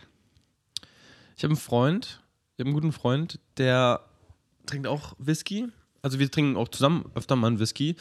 Ich 1.37 1.43
habe 1.43 1.51
einen 1.51 1.59
Freund, 1.59 2.21
ich 2.55 2.59
habe 2.59 2.69
einen 2.69 2.73
guten 2.73 2.91
Freund, 2.91 3.39
der 3.57 4.01
trinkt 4.65 4.87
auch 4.87 5.13
Whisky. 5.17 5.67
Also 6.01 6.19
wir 6.19 6.29
trinken 6.29 6.57
auch 6.57 6.69
zusammen 6.69 7.11
öfter 7.15 7.35
mal 7.35 7.47
einen 7.47 7.59
Whisky. 7.59 7.95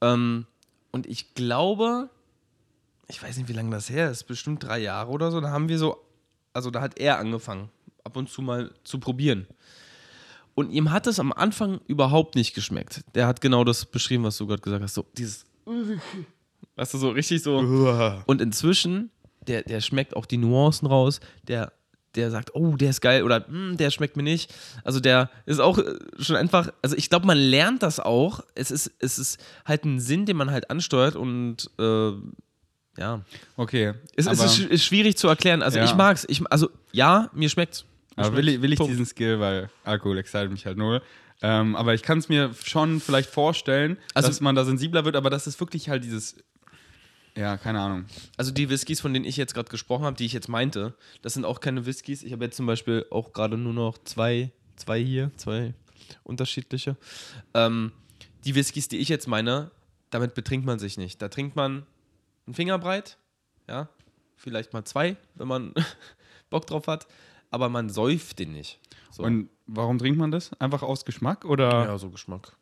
Ähm, 0.00 0.46
und 0.92 1.06
ich 1.06 1.34
glaube, 1.34 2.10
ich 3.08 3.22
weiß 3.22 3.36
nicht, 3.36 3.48
wie 3.48 3.54
lange 3.54 3.70
das 3.70 3.90
her 3.90 4.10
ist, 4.10 4.24
bestimmt 4.24 4.62
drei 4.62 4.78
Jahre 4.78 5.10
oder 5.10 5.30
so, 5.30 5.40
da 5.40 5.50
haben 5.50 5.68
wir 5.68 5.78
so, 5.78 6.04
also 6.52 6.70
da 6.70 6.80
hat 6.80 6.98
er 6.98 7.18
angefangen, 7.18 7.70
ab 8.10 8.16
und 8.16 8.28
zu 8.28 8.42
mal 8.42 8.70
zu 8.84 8.98
probieren. 8.98 9.46
Und 10.54 10.70
ihm 10.70 10.90
hat 10.90 11.06
es 11.06 11.20
am 11.20 11.32
Anfang 11.32 11.80
überhaupt 11.86 12.34
nicht 12.34 12.54
geschmeckt. 12.54 13.02
Der 13.14 13.26
hat 13.28 13.40
genau 13.40 13.62
das 13.64 13.86
beschrieben, 13.86 14.24
was 14.24 14.36
du 14.36 14.46
gerade 14.48 14.60
gesagt 14.60 14.82
hast. 14.82 14.94
So 14.94 15.06
dieses, 15.16 15.44
weißt 16.76 16.94
du, 16.94 16.98
so 16.98 17.10
richtig 17.10 17.42
so. 17.42 17.58
Und 18.26 18.40
inzwischen, 18.42 19.10
der, 19.46 19.62
der 19.62 19.80
schmeckt 19.80 20.16
auch 20.16 20.26
die 20.26 20.36
Nuancen 20.38 20.88
raus, 20.88 21.20
der, 21.46 21.72
der 22.16 22.32
sagt, 22.32 22.54
oh, 22.56 22.74
der 22.76 22.90
ist 22.90 23.00
geil 23.00 23.22
oder 23.22 23.46
"Hm, 23.46 23.76
der 23.76 23.90
schmeckt 23.90 24.16
mir 24.16 24.24
nicht. 24.24 24.52
Also 24.84 24.98
der 24.98 25.30
ist 25.46 25.60
auch 25.60 25.78
äh, 25.78 25.94
schon 26.18 26.34
einfach, 26.34 26.70
also 26.82 26.96
ich 26.96 27.08
glaube, 27.08 27.26
man 27.26 27.38
lernt 27.38 27.84
das 27.84 28.00
auch. 28.00 28.40
Es 28.56 28.72
ist, 28.72 28.90
es 28.98 29.18
ist 29.20 29.38
halt 29.64 29.84
ein 29.84 30.00
Sinn, 30.00 30.26
den 30.26 30.36
man 30.36 30.50
halt 30.50 30.68
ansteuert 30.68 31.14
und 31.14 31.70
äh, 31.78 32.10
ja. 32.98 33.20
Okay. 33.56 33.94
Es, 34.16 34.26
es 34.26 34.42
ist, 34.42 34.58
ist 34.58 34.84
schwierig 34.84 35.16
zu 35.16 35.28
erklären. 35.28 35.62
Also 35.62 35.78
Ja. 35.78 35.84
ich 35.84 35.94
mag's. 35.94 36.26
Ich, 36.28 36.42
also 36.50 36.68
ja, 36.92 37.30
mir 37.32 37.48
schmeckt's. 37.48 37.84
Aber 38.26 38.36
will 38.36 38.48
ich, 38.48 38.62
will 38.62 38.72
ich 38.72 38.78
diesen 38.78 39.06
Skill, 39.06 39.40
weil 39.40 39.70
Alkohol 39.84 40.18
excited 40.18 40.50
mich 40.50 40.66
halt 40.66 40.76
null. 40.78 41.02
Ähm, 41.42 41.74
aber 41.76 41.94
ich 41.94 42.02
kann 42.02 42.18
es 42.18 42.28
mir 42.28 42.50
schon 42.64 43.00
vielleicht 43.00 43.30
vorstellen, 43.30 43.96
Also- 44.14 44.28
dass 44.28 44.40
man 44.40 44.54
da 44.54 44.64
sensibler 44.64 45.04
wird, 45.04 45.16
aber 45.16 45.30
das 45.30 45.46
ist 45.46 45.58
wirklich 45.60 45.88
halt 45.88 46.04
dieses. 46.04 46.36
Ja, 47.36 47.56
keine 47.56 47.80
Ahnung. 47.80 48.04
Also 48.36 48.50
die 48.50 48.68
Whiskys, 48.68 49.00
von 49.00 49.14
denen 49.14 49.24
ich 49.24 49.36
jetzt 49.36 49.54
gerade 49.54 49.70
gesprochen 49.70 50.04
habe, 50.04 50.16
die 50.16 50.26
ich 50.26 50.32
jetzt 50.32 50.48
meinte, 50.48 50.94
das 51.22 51.34
sind 51.34 51.44
auch 51.44 51.60
keine 51.60 51.86
Whiskys. 51.86 52.22
Ich 52.24 52.32
habe 52.32 52.44
jetzt 52.44 52.56
zum 52.56 52.66
Beispiel 52.66 53.06
auch 53.10 53.32
gerade 53.32 53.56
nur 53.56 53.72
noch 53.72 53.98
zwei, 53.98 54.50
zwei 54.76 55.00
hier, 55.02 55.30
zwei 55.36 55.72
unterschiedliche. 56.24 56.96
Ähm, 57.54 57.92
die 58.44 58.54
Whiskys, 58.54 58.88
die 58.88 58.98
ich 58.98 59.08
jetzt 59.08 59.28
meine, 59.28 59.70
damit 60.10 60.34
betrinkt 60.34 60.66
man 60.66 60.78
sich 60.78 60.98
nicht. 60.98 61.22
Da 61.22 61.28
trinkt 61.28 61.54
man 61.56 61.86
einen 62.46 62.54
Fingerbreit, 62.54 63.16
ja, 63.68 63.88
vielleicht 64.36 64.72
mal 64.72 64.84
zwei, 64.84 65.16
wenn 65.36 65.46
man 65.48 65.72
Bock 66.50 66.66
drauf 66.66 66.88
hat, 66.88 67.06
aber 67.50 67.68
man 67.68 67.88
säuft 67.90 68.38
den 68.38 68.52
nicht. 68.52 68.78
So. 69.10 69.22
Und 69.22 69.50
warum 69.66 69.98
trinkt 69.98 70.18
man 70.18 70.30
das? 70.30 70.52
Einfach 70.60 70.82
aus 70.82 71.04
Geschmack 71.04 71.44
oder? 71.44 71.68
ja, 71.86 71.98
so 71.98 72.10
Geschmack. 72.10 72.56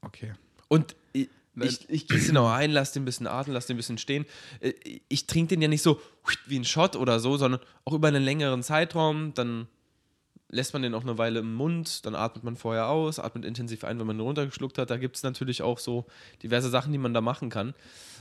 Okay. 0.00 0.32
Und 0.68 0.94
ich, 1.12 1.28
ich, 1.56 1.90
ich 1.90 2.06
gieße 2.08 2.28
den 2.28 2.36
auch 2.36 2.50
ein, 2.50 2.70
lass 2.70 2.92
den 2.92 3.02
ein 3.02 3.04
bisschen 3.04 3.26
atmen, 3.26 3.52
lass 3.54 3.66
den 3.66 3.74
ein 3.74 3.78
bisschen 3.78 3.98
stehen. 3.98 4.26
Äh, 4.60 4.74
Ich 5.08 5.26
trinke 5.26 5.48
den 5.50 5.62
ja 5.62 5.68
nicht 5.68 5.82
so 5.82 6.00
wie 6.46 6.58
ein 6.58 6.64
Shot 6.64 6.94
oder 6.94 7.18
so, 7.18 7.36
sondern 7.36 7.60
auch 7.84 7.94
über 7.94 8.08
einen 8.08 8.22
längeren 8.22 8.62
Zeitraum. 8.62 9.34
Dann 9.34 9.66
lässt 10.50 10.72
man 10.72 10.82
den 10.82 10.94
auch 10.94 11.02
eine 11.02 11.18
Weile 11.18 11.40
im 11.40 11.54
Mund, 11.54 12.06
dann 12.06 12.14
atmet 12.14 12.44
man 12.44 12.56
vorher 12.56 12.88
aus, 12.88 13.18
atmet 13.18 13.44
intensiv 13.44 13.84
ein, 13.84 13.98
wenn 13.98 14.06
man 14.06 14.16
ihn 14.16 14.22
runtergeschluckt 14.22 14.78
hat. 14.78 14.90
Da 14.90 14.96
gibt 14.96 15.16
es 15.16 15.22
natürlich 15.22 15.62
auch 15.62 15.78
so 15.78 16.06
diverse 16.42 16.70
Sachen, 16.70 16.92
die 16.92 16.98
man 16.98 17.12
da 17.12 17.20
machen 17.20 17.50
kann. 17.50 17.74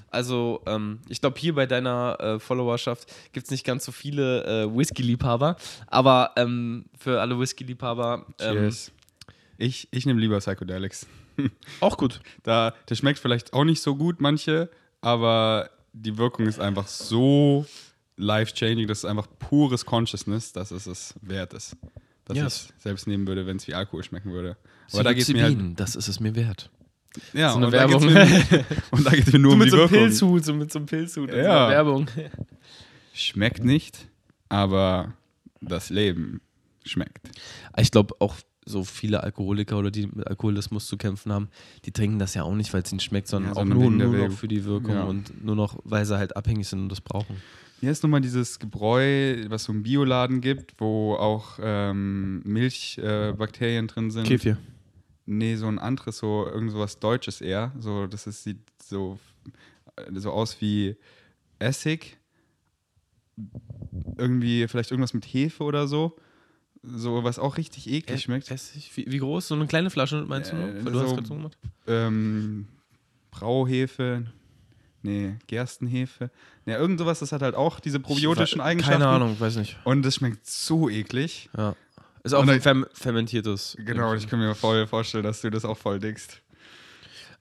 Also, 0.10 0.62
ähm, 0.66 1.00
ich 1.10 1.22
glaube, 1.22 1.40
hier 1.40 1.56
bei 1.56 1.66
deiner 1.66 2.18
äh, 2.20 2.40
Followerschaft 2.40 3.12
gibt 3.34 3.46
es 3.46 3.52
nicht 3.52 3.66
ganz 3.66 3.86
so 3.86 3.92
viele 3.92 4.44
äh, 4.64 4.78
Whisky-Liebhaber, 4.78 5.58
aber 5.88 6.32
ähm, 6.38 6.86
für 6.98 7.22
alle 7.22 7.40
Whisky-Liebhaber 7.40 8.26
ähm, 8.40 8.54
Cheers. 8.56 8.92
Ich, 9.58 9.88
ich 9.92 10.06
nehme 10.06 10.20
lieber 10.20 10.38
Psychedelics. 10.38 11.08
auch 11.80 11.98
gut. 11.98 12.22
Da, 12.44 12.74
das 12.86 13.00
schmeckt 13.00 13.20
vielleicht 13.20 13.54
auch 13.54 13.64
nicht 13.64 13.82
so 13.82 13.96
gut, 13.96 14.22
manche, 14.22 14.70
aber 15.02 15.70
die 15.94 16.18
Wirkung 16.18 16.46
ist 16.46 16.60
einfach 16.60 16.88
so 16.88 17.66
life-changing, 18.18 18.88
das 18.88 19.00
ist 19.00 19.06
einfach 19.06 19.28
pures 19.40 19.86
Consciousness, 19.86 20.52
dass 20.54 20.72
es 20.72 20.88
es 20.88 21.16
wert 21.22 21.54
ist. 21.54 21.76
Dass 22.28 22.38
Yes. 22.38 22.74
ich 22.78 22.84
selbst 22.84 23.08
nehmen 23.08 23.26
würde, 23.28 23.46
wenn 23.48 23.58
es 23.58 23.68
wie 23.68 23.74
Alkohol 23.74 24.04
schmecken 24.04 24.32
würde. 24.32 24.58
Aber 24.94 25.04
da 25.04 25.14
geht's 25.14 25.30
mir 25.30 25.44
halt, 25.44 25.58
das 25.80 25.96
ist 25.96 26.08
es 26.08 26.20
mir 26.20 26.36
wert. 26.36 26.70
ja, 27.34 27.52
so 27.52 27.58
eine 27.58 27.66
und 27.68 27.72
da 27.74 27.86
geht's 27.88 28.04
Werbung. 28.04 28.14
Mir, 28.14 28.66
und 28.92 29.06
da 29.06 29.12
geht 29.12 29.28
es 29.28 29.34
mir 29.34 29.40
nur 29.40 29.54
um 29.54 29.60
die 29.62 29.72
Wirkung. 29.72 30.10
so 30.12 30.30
mit 30.34 30.72
so 30.72 30.80
einem 30.80 30.86
Pilzhut, 30.86 31.30
in 31.30 31.36
so 31.36 31.42
Werbung. 31.50 32.10
Schmeckt 33.14 33.64
nicht, 33.64 34.08
aber 34.50 35.14
das 35.62 35.90
Leben 35.90 36.42
schmeckt. 36.86 37.30
Ich 37.78 37.92
glaube 37.92 38.16
auch 38.20 38.36
so 38.66 38.84
viele 38.84 39.24
Alkoholiker 39.24 39.78
oder 39.78 39.90
die 39.92 40.08
mit 40.08 40.28
Alkoholismus 40.28 40.88
zu 40.88 40.98
kämpfen 40.98 41.32
haben, 41.32 41.50
die 41.86 41.92
trinken 41.92 42.20
das 42.20 42.34
ja 42.34 42.44
auch 42.44 42.54
nicht, 42.54 42.74
weil 42.74 42.82
es 42.84 42.92
ihnen 42.92 43.00
schmeckt, 43.00 43.30
sondern 43.30 43.54
Ja, 43.54 43.54
auch 43.54 43.62
sondern 43.66 43.80
nur, 43.80 43.90
nur 43.92 44.28
noch 44.28 44.36
für 44.38 44.50
die 44.50 44.66
Wirkung 44.66 44.94
Ja. 44.94 45.04
und 45.04 45.44
nur 45.44 45.56
noch, 45.56 45.80
weil 45.86 46.06
sie 46.06 46.18
halt 46.18 46.36
abhängig 46.36 46.68
sind 46.68 46.82
und 46.82 46.90
das 46.90 47.00
brauchen. 47.02 47.38
Hier 47.80 47.92
ist 47.92 48.02
nochmal 48.04 48.22
dieses 48.22 48.58
Gebräu, 48.60 49.46
was 49.50 49.66
so 49.66 49.74
im 49.74 49.84
Bioladen 49.84 50.42
gibt, 50.42 50.74
wo 50.80 51.14
auch 51.16 51.60
ähm, 51.62 52.42
Milchbakterien 52.44 53.86
äh, 53.86 53.88
drin 53.88 54.10
sind. 54.12 54.28
Kefir. 54.28 54.58
Nee, 55.26 55.56
so 55.58 55.68
ein 55.68 55.78
anderes, 55.78 56.18
so 56.18 56.48
irgend 56.48 56.72
so 56.72 56.80
was 56.80 57.00
Deutsches 57.00 57.42
eher. 57.42 57.72
So, 57.80 58.08
das 58.08 58.26
ist, 58.28 58.44
sieht 58.44 58.60
so, 58.82 59.20
äh, 59.96 60.20
so 60.20 60.32
aus 60.32 60.60
wie 60.62 60.96
Essig. 61.60 62.18
Irgendwie, 64.18 64.68
vielleicht 64.68 64.90
irgendwas 64.92 65.14
mit 65.14 65.26
Hefe 65.26 65.64
oder 65.64 65.88
so. 65.88 66.16
So, 66.82 67.24
was 67.24 67.38
auch 67.40 67.58
richtig 67.58 67.90
eklig 67.90 68.22
schmeckt. 68.24 68.50
Essig? 68.50 68.96
Wie, 68.96 69.06
wie 69.12 69.18
groß? 69.20 69.50
So 69.50 69.56
eine 69.56 69.68
kleine 69.68 69.90
Flasche 69.90 70.24
meinst 70.28 70.52
du? 70.52 70.56
Äh, 70.56 70.60
Nur? 70.60 70.86
Weil 70.86 70.94
du 70.94 71.00
so- 71.00 71.06
hast 71.06 71.14
gerade 71.16 71.28
so 71.28 71.36
gemacht. 71.36 71.58
Ähm, 71.86 72.68
Brauhefe. 73.32 74.26
Nee, 75.08 75.36
Gerstenhefe. 75.48 76.30
Nee, 76.66 76.74
irgend 76.74 77.00
sowas, 77.00 77.20
das 77.20 77.32
hat 77.32 77.42
halt 77.42 77.56
auch 77.56 77.80
diese 77.80 78.00
probiotischen 78.00 78.60
Ich- 78.60 78.66
Eigenschaften. 78.66 79.00
Keine 79.02 79.08
Ahnung, 79.12 79.40
weiß 79.40 79.56
nicht. 79.56 79.78
Und 79.86 80.04
das 80.04 80.16
schmeckt 80.16 80.46
so 80.46 80.90
eklig. 80.90 81.50
Ja. 81.58 81.76
Ist 82.24 82.34
auch 82.34 82.42
Und 82.42 82.50
ein 82.50 82.60
ferm 82.62 82.86
fermentiertes. 82.94 83.78
Genau, 83.80 84.14
ich 84.14 84.28
kann 84.28 84.40
mir 84.40 84.54
voll 84.54 84.86
vorstellen, 84.86 85.24
dass 85.24 85.40
du 85.42 85.50
das 85.50 85.64
auch 85.64 85.78
voll 85.78 86.00
dickst. 86.00 86.42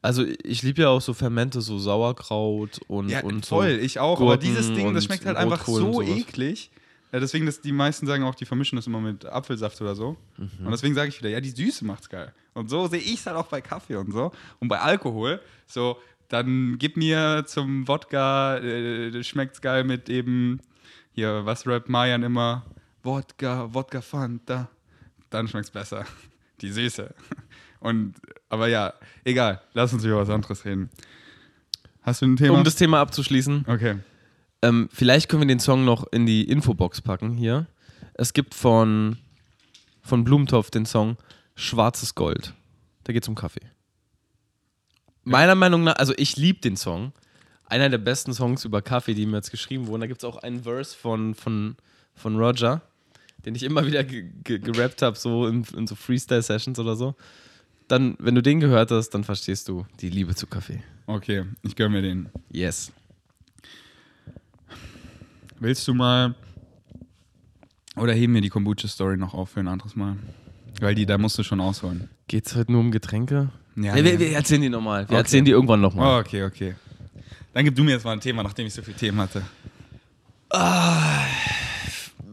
Also 0.01 0.25
ich 0.45 0.63
liebe 0.63 0.83
ja 0.83 0.89
auch 0.91 1.01
so 1.01 1.13
Fermente, 1.15 1.61
so 1.61 1.79
Sauerkraut 1.79 2.79
und, 2.87 3.09
Ja, 3.09 3.25
und 3.25 3.45
voll, 3.45 3.75
so. 3.77 3.81
ich 3.81 3.99
auch. 3.99 4.19
aber 4.21 4.27
Gurken 4.37 4.47
dieses 4.47 4.73
Ding, 4.73 4.95
das 4.95 5.05
schmeckt 5.07 5.27
halt 5.27 5.37
einfach 5.37 5.65
so 5.67 6.03
eklig. 6.03 6.71
Ja, 7.13 7.19
deswegen, 7.21 7.47
dass 7.47 7.61
die 7.61 7.73
meisten 7.73 8.07
sagen 8.07 8.23
auch, 8.25 8.35
die 8.35 8.45
vermischen 8.45 8.77
das 8.77 8.87
immer 8.87 9.01
mit 9.01 9.25
Apfelsaft 9.27 9.81
oder 9.81 9.95
so. 9.97 10.17
Mhm. 10.37 10.67
Und 10.67 10.71
deswegen 10.71 10.95
sage 10.95 11.09
ich 11.09 11.19
wieder, 11.19 11.31
ja, 11.31 11.41
die 11.41 11.51
Süße 11.51 11.85
macht's 11.85 12.09
geil. 12.09 12.33
Und 12.55 12.69
so 12.69 12.87
sehe 12.87 13.01
ich 13.01 13.15
es 13.15 13.27
halt 13.27 13.37
auch 13.37 13.47
bei 13.49 13.61
Kaffee 13.61 13.97
und 13.97 14.13
so. 14.13 14.33
Und 14.61 14.69
bei 14.69 14.79
Alkohol, 14.81 15.41
so, 15.67 15.99
dann 16.29 16.77
gib 16.79 16.97
mir 16.97 17.45
zum 17.47 17.87
Wodka, 17.89 18.59
äh, 18.59 19.23
schmeckt's 19.23 19.61
geil 19.61 19.85
mit 19.85 20.09
eben, 20.09 20.61
hier, 21.13 21.47
was 21.47 21.67
rappt 21.67 21.89
Mayan 21.89 22.23
immer? 22.23 22.65
Wodka, 23.03 23.73
Wodka 23.73 24.01
Fanta. 24.01 24.69
Dann 25.31 25.49
schmeckt's 25.49 25.71
besser. 25.71 26.05
Die 26.61 26.71
Süße. 26.71 27.15
Und, 27.81 28.17
aber 28.49 28.69
ja, 28.69 28.95
egal, 29.25 29.61
lass 29.75 29.93
uns 29.93 30.05
über 30.05 30.19
was 30.19 30.31
anderes 30.31 30.65
reden. 30.65 30.91
Hast 32.03 32.23
du 32.23 32.27
ein 32.27 32.37
Thema? 32.37 32.59
Um 32.59 32.65
das 32.65 32.77
Thema 32.77 33.01
abzuschließen, 33.01 33.65
okay. 33.69 33.99
Ähm, 34.63 34.89
vielleicht 34.93 35.29
können 35.29 35.43
wir 35.43 35.49
den 35.49 35.61
Song 35.61 35.85
noch 35.85 36.07
in 36.13 36.27
die 36.27 36.45
Infobox 36.49 37.03
packen 37.03 37.33
hier. 37.33 37.67
Es 38.15 38.33
gibt 38.33 38.55
von, 38.55 39.19
von 40.03 40.25
Blumentopf 40.25 40.71
den 40.71 40.87
Song 40.87 41.17
Schwarzes 41.55 42.15
Gold. 42.15 42.55
Da 43.05 43.13
geht 43.13 43.23
es 43.23 43.29
um 43.29 43.35
Kaffee. 43.35 43.61
Meiner 45.29 45.57
Meinung 45.57 45.83
nach, 45.83 45.97
also 45.97 46.15
ich 46.17 46.37
liebe 46.37 46.61
den 46.61 46.77
Song. 46.77 47.13
Einer 47.67 47.89
der 47.89 47.99
besten 47.99 48.33
Songs 48.33 48.65
über 48.65 48.81
Kaffee, 48.81 49.13
die 49.13 49.27
mir 49.27 49.39
jetzt 49.39 49.51
geschrieben 49.51 49.89
wurden. 49.89 50.03
Da 50.03 50.07
gibt 50.07 50.21
es 50.21 50.25
auch 50.25 50.37
einen 50.37 50.63
Verse 50.63 50.97
von, 50.97 51.35
von, 51.35 51.75
von 52.15 52.37
Roger, 52.37 52.81
den 53.45 53.57
ich 53.57 53.65
immer 53.65 53.85
wieder 53.85 54.05
ge 54.05 54.31
ge 54.45 54.61
gerappt 54.61 55.03
habe, 55.03 55.19
so 55.19 55.49
in, 55.49 55.65
in 55.77 55.89
so 55.89 55.97
Freestyle-Sessions 55.97 56.79
oder 56.79 56.95
so. 56.95 57.17
Dann, 57.89 58.15
wenn 58.21 58.37
du 58.37 58.41
den 58.41 58.61
gehört 58.61 58.93
hast, 58.93 59.11
dann 59.11 59.25
verstehst 59.25 59.67
du 59.67 59.85
die 60.01 60.11
Liebe 60.11 60.37
zu 60.37 60.47
Kaffee. 60.47 60.81
Okay, 61.09 61.45
ich 61.63 61.75
gönn 61.75 61.91
mir 61.91 62.03
den. 62.03 62.29
Yes. 62.53 62.93
Willst 65.59 65.89
du 65.89 65.95
mal. 65.95 66.37
Oder 67.97 68.13
heben 68.13 68.33
wir 68.33 68.43
die 68.43 68.49
Kombucha-Story 68.49 69.17
noch 69.17 69.35
auf 69.35 69.51
für 69.51 69.61
ein 69.61 69.67
anderes 69.67 69.97
Mal? 69.97 70.19
Weil 70.81 70.95
die, 70.95 71.05
da 71.05 71.19
musst 71.19 71.37
du 71.37 71.43
schon 71.43 71.61
ausholen. 71.61 72.11
Geht 72.29 72.47
es 72.47 72.55
heute 72.55 72.71
nur 72.71 72.81
um 72.81 72.93
Getränke? 72.93 73.51
Ja, 73.77 73.95
wir, 73.95 74.19
wir 74.19 74.33
erzählen 74.33 74.63
die 74.63 74.69
nochmal. 74.71 75.01
Wir 75.03 75.05
Okay. 75.11 75.17
erzählen 75.17 75.45
die 75.45 75.51
irgendwann 75.51 75.81
nochmal. 75.81 76.17
Oh, 76.17 76.21
okay, 76.21 76.45
okay. 76.45 76.75
Dann 77.53 77.65
gib 77.65 77.75
du 77.75 77.85
mir 77.85 77.93
jetzt 77.93 78.05
mal 78.05 78.13
ein 78.13 78.21
Thema, 78.21 78.43
nachdem 78.43 78.67
ich 78.67 78.75
so 78.75 78.83
viele 78.83 78.97
Themen 78.97 79.19
hatte. 79.21 79.43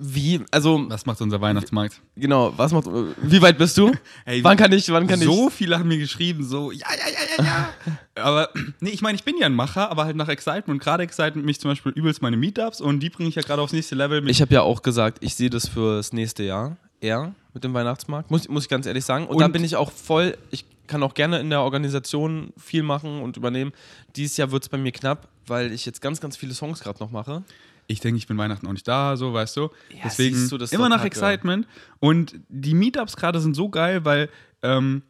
Wie, 0.06 0.42
also, 0.52 0.86
Was 0.90 1.06
macht 1.06 1.22
unser 1.22 1.40
Weihnachtsmarkt? 1.40 2.02
genau, 2.16 2.54
was 2.58 2.72
macht, 2.74 2.88
wie 3.22 3.42
weit 3.42 3.58
bist 3.58 3.78
du? 3.78 3.92
Ey, 4.26 4.44
wann 4.44 4.58
kann 4.58 4.72
ich, 4.74 4.90
wann 4.92 5.08
kann 5.08 5.20
so 5.20 5.50
viele 5.50 5.78
haben 5.80 5.88
mir 5.88 5.98
geschrieben, 5.98 6.44
so, 6.44 6.72
ja, 6.72 6.88
ja, 6.90 7.10
ja, 7.12 7.44
ja, 7.46 7.70
ja. 8.16 8.24
aber, 8.24 8.50
nee, 8.82 8.90
ich 8.90 9.02
meine, 9.02 9.16
ich 9.16 9.24
bin 9.24 9.36
ja 9.38 9.46
ein 9.46 9.54
Macher, 9.54 9.90
aber 9.90 10.06
halt 10.06 10.16
nach 10.18 10.28
Excitement. 10.28 10.68
Und 10.70 10.80
gerade 10.80 11.04
Excitement 11.04 11.46
mich 11.46 11.60
zum 11.60 11.72
Beispiel 11.72 11.92
übelst 11.94 12.22
meine 12.22 12.36
Meetups 12.38 12.82
und 12.82 13.00
die 13.02 13.10
bringe 13.10 13.30
ich 13.30 13.36
ja 13.36 13.44
gerade 13.44 13.62
aufs 13.62 13.72
nächste 13.74 13.96
Level 13.96 14.18
ich? 14.20 14.24
mit. 14.24 14.32
Ich 14.32 14.42
habe 14.42 14.54
ja 14.54 14.62
auch 14.62 14.82
gesagt, 14.82 15.20
ich 15.22 15.36
sehe 15.36 15.50
das 15.50 15.68
fürs 15.70 16.12
nächste 16.12 16.44
Jahr 16.44 16.76
eher 17.00 17.34
mit 17.54 17.64
dem 17.64 17.74
Weihnachtsmarkt, 17.74 18.30
muss, 18.32 18.48
muss 18.50 18.64
ich 18.64 18.70
ganz 18.70 18.86
ehrlich 18.86 19.06
sagen. 19.06 19.28
Und, 19.28 19.40
da 19.40 19.46
Und- 19.46 19.52
bin 19.54 19.64
ich 19.64 19.76
auch 19.76 19.92
voll, 19.92 20.38
ich 20.52 20.66
kann 20.88 21.04
auch 21.04 21.14
gerne 21.14 21.40
in 21.40 21.50
der 21.50 21.62
Organisation 21.62 22.54
viel 22.58 22.84
machen 22.84 23.22
und 23.22 23.38
übernehmen. 23.38 23.72
Dieses 24.16 24.38
Jahr 24.38 24.52
wird 24.52 24.64
es 24.64 24.70
bei 24.70 24.78
mir 24.78 24.92
knapp, 24.92 25.28
weil 25.48 25.72
ich 25.72 25.86
jetzt 25.86 26.02
ganz, 26.02 26.20
ganz 26.20 26.38
viele 26.38 26.54
Songs 26.54 26.82
gerade 26.82 27.00
noch 27.00 27.12
mache. 27.12 27.44
ich 27.88 28.00
denke, 28.00 28.18
ich 28.18 28.28
bin 28.28 28.38
Weihnachten 28.38 28.68
auch 28.68 28.74
nicht 28.74 28.88
da, 28.88 29.18
so, 29.18 29.34
weißt 29.34 29.58
du. 29.58 29.70
Ja, 29.90 30.02
Deswegen 30.06 30.50
du, 30.50 30.58
immer 30.72 30.90
nach. 30.90 31.04
Excitement. 31.04 31.68
Und 32.00 32.40
die 32.50 32.74
Meetups 32.74 33.16
gerade 33.16 33.40
sind 33.40 33.56
so 33.56 33.70
geil, 33.70 34.06
weil, 34.06 34.30
ähm, 34.62 35.04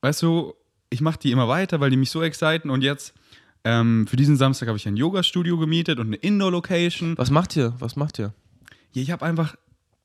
weißt 0.00 0.22
du, 0.22 0.54
ich 0.90 1.00
mache 1.00 1.18
die 1.18 1.32
immer 1.32 1.48
weiter, 1.48 1.80
weil 1.80 1.90
die 1.90 1.96
mich 1.96 2.10
so 2.10 2.22
exciten. 2.22 2.70
Und 2.70 2.82
jetzt, 2.82 3.14
ähm, 3.64 4.06
für 4.06 4.16
diesen 4.16 4.36
Samstag 4.36 4.68
habe 4.68 4.78
ich 4.78 4.86
ein 4.86 4.96
Yoga-Studio 4.96 5.56
gemietet 5.56 5.98
und 5.98 6.08
eine 6.08 6.16
Indoor-Location. 6.16 7.16
Was 7.16 7.30
macht 7.30 7.56
ihr? 7.56 7.74
Was 7.78 7.96
macht 7.96 8.18
ihr? 8.18 8.32
Ja, 8.92 9.02
ich 9.02 9.10
habe 9.10 9.24
einfach 9.24 9.56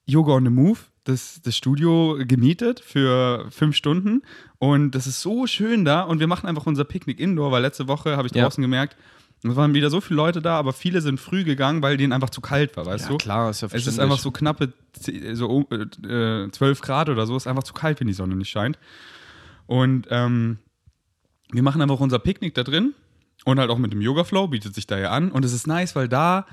Yoga 0.05 0.34
on 0.34 0.45
the 0.45 0.49
Move, 0.49 0.80
das, 1.07 1.41
das 1.41 1.55
Studio 1.55 2.17
gemietet 2.27 2.79
für 2.79 3.47
fünf 3.49 3.75
Stunden. 3.75 4.21
Und 4.59 4.91
das 4.91 5.07
ist 5.07 5.21
so 5.21 5.47
schön 5.47 5.85
da. 5.85 6.01
Und 6.01 6.19
wir 6.19 6.27
machen 6.27 6.47
einfach 6.47 6.65
unser 6.65 6.83
Picknick 6.83 7.19
indoor, 7.19 7.51
weil 7.51 7.61
letzte 7.61 7.87
Woche 7.87 8.17
habe 8.17 8.27
ich 8.27 8.33
Ja. 8.33 8.43
draußen 8.43 8.61
gemerkt, 8.61 8.95
es 9.43 9.55
waren 9.55 9.73
wieder 9.75 9.89
so 9.91 10.01
viele 10.01 10.17
Leute 10.17 10.41
da, 10.41 10.57
aber 10.57 10.73
viele 10.73 10.99
sind 11.01 11.19
früh 11.19 11.43
gegangen, 11.43 11.83
weil 11.83 11.95
denen 11.95 12.11
einfach 12.11 12.31
zu 12.31 12.41
kalt 12.41 12.75
war, 12.75 12.87
weißt 12.87 13.09
du? 13.09 13.17
klar, 13.17 13.51
ist 13.51 13.61
ja 13.61 13.67
Es 13.71 13.85
ist 13.85 13.99
einfach 13.99 14.17
so 14.17 14.31
knappe 14.31 14.73
so 15.33 15.67
äh, 15.69 16.49
12 16.49 16.81
Grad 16.81 17.09
oder 17.09 17.27
so, 17.27 17.37
ist 17.37 17.45
einfach 17.45 17.61
zu 17.63 17.73
kalt, 17.73 17.99
wenn 17.99 18.07
die 18.07 18.13
Sonne 18.13 18.35
nicht 18.35 18.49
scheint. 18.49 18.79
Und 19.67 20.07
ähm, 20.09 20.57
wir 21.51 21.61
machen 21.61 21.81
einfach 21.81 21.99
unser 21.99 22.17
Picknick 22.19 22.55
da 22.55 22.63
drin 22.63 22.95
und 23.45 23.59
halt 23.59 23.69
auch 23.69 23.77
mit 23.77 23.93
dem 23.93 24.01
Yoga 24.01 24.23
Flow, 24.23 24.47
bietet 24.47 24.73
sich 24.73 24.87
da 24.87 24.97
ja 24.97 25.11
an. 25.11 25.31
Und 25.31 25.45
es 25.45 25.53
ist 25.53 25.67
nice, 25.67 25.95
weil 25.95 26.09
da 26.09 26.47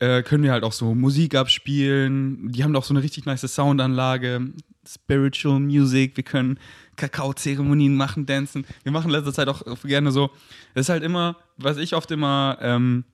äh, 0.00 0.22
können 0.22 0.44
wir 0.44 0.52
halt 0.52 0.64
auch 0.64 0.72
so 0.72 0.94
Musik 0.94 1.34
abspielen. 1.34 2.52
Die 2.52 2.62
haben 2.62 2.72
doch 2.72 2.84
so 2.84 2.94
eine 2.94 3.02
richtig 3.02 3.26
nice 3.26 3.42
Soundanlage, 3.42 4.52
Spiritual 4.86 5.60
Music. 5.60 6.16
Wir 6.16 6.24
können 6.24 6.58
Kakao-Zeremonien 6.96 7.94
machen, 7.96 8.26
dancen. 8.26 8.64
Wir 8.82 8.92
machen 8.92 9.06
in 9.06 9.12
letzter 9.12 9.32
Zeit 9.32 9.48
auch 9.48 9.62
gerne 9.82 10.12
so. 10.12 10.30
Das 10.74 10.86
ist 10.86 10.90
halt 10.90 11.02
immer, 11.02 11.36
was 11.56 11.76
ich 11.78 11.94
oft 11.94 12.10
immer 12.10 12.58
ähm, 12.60 13.04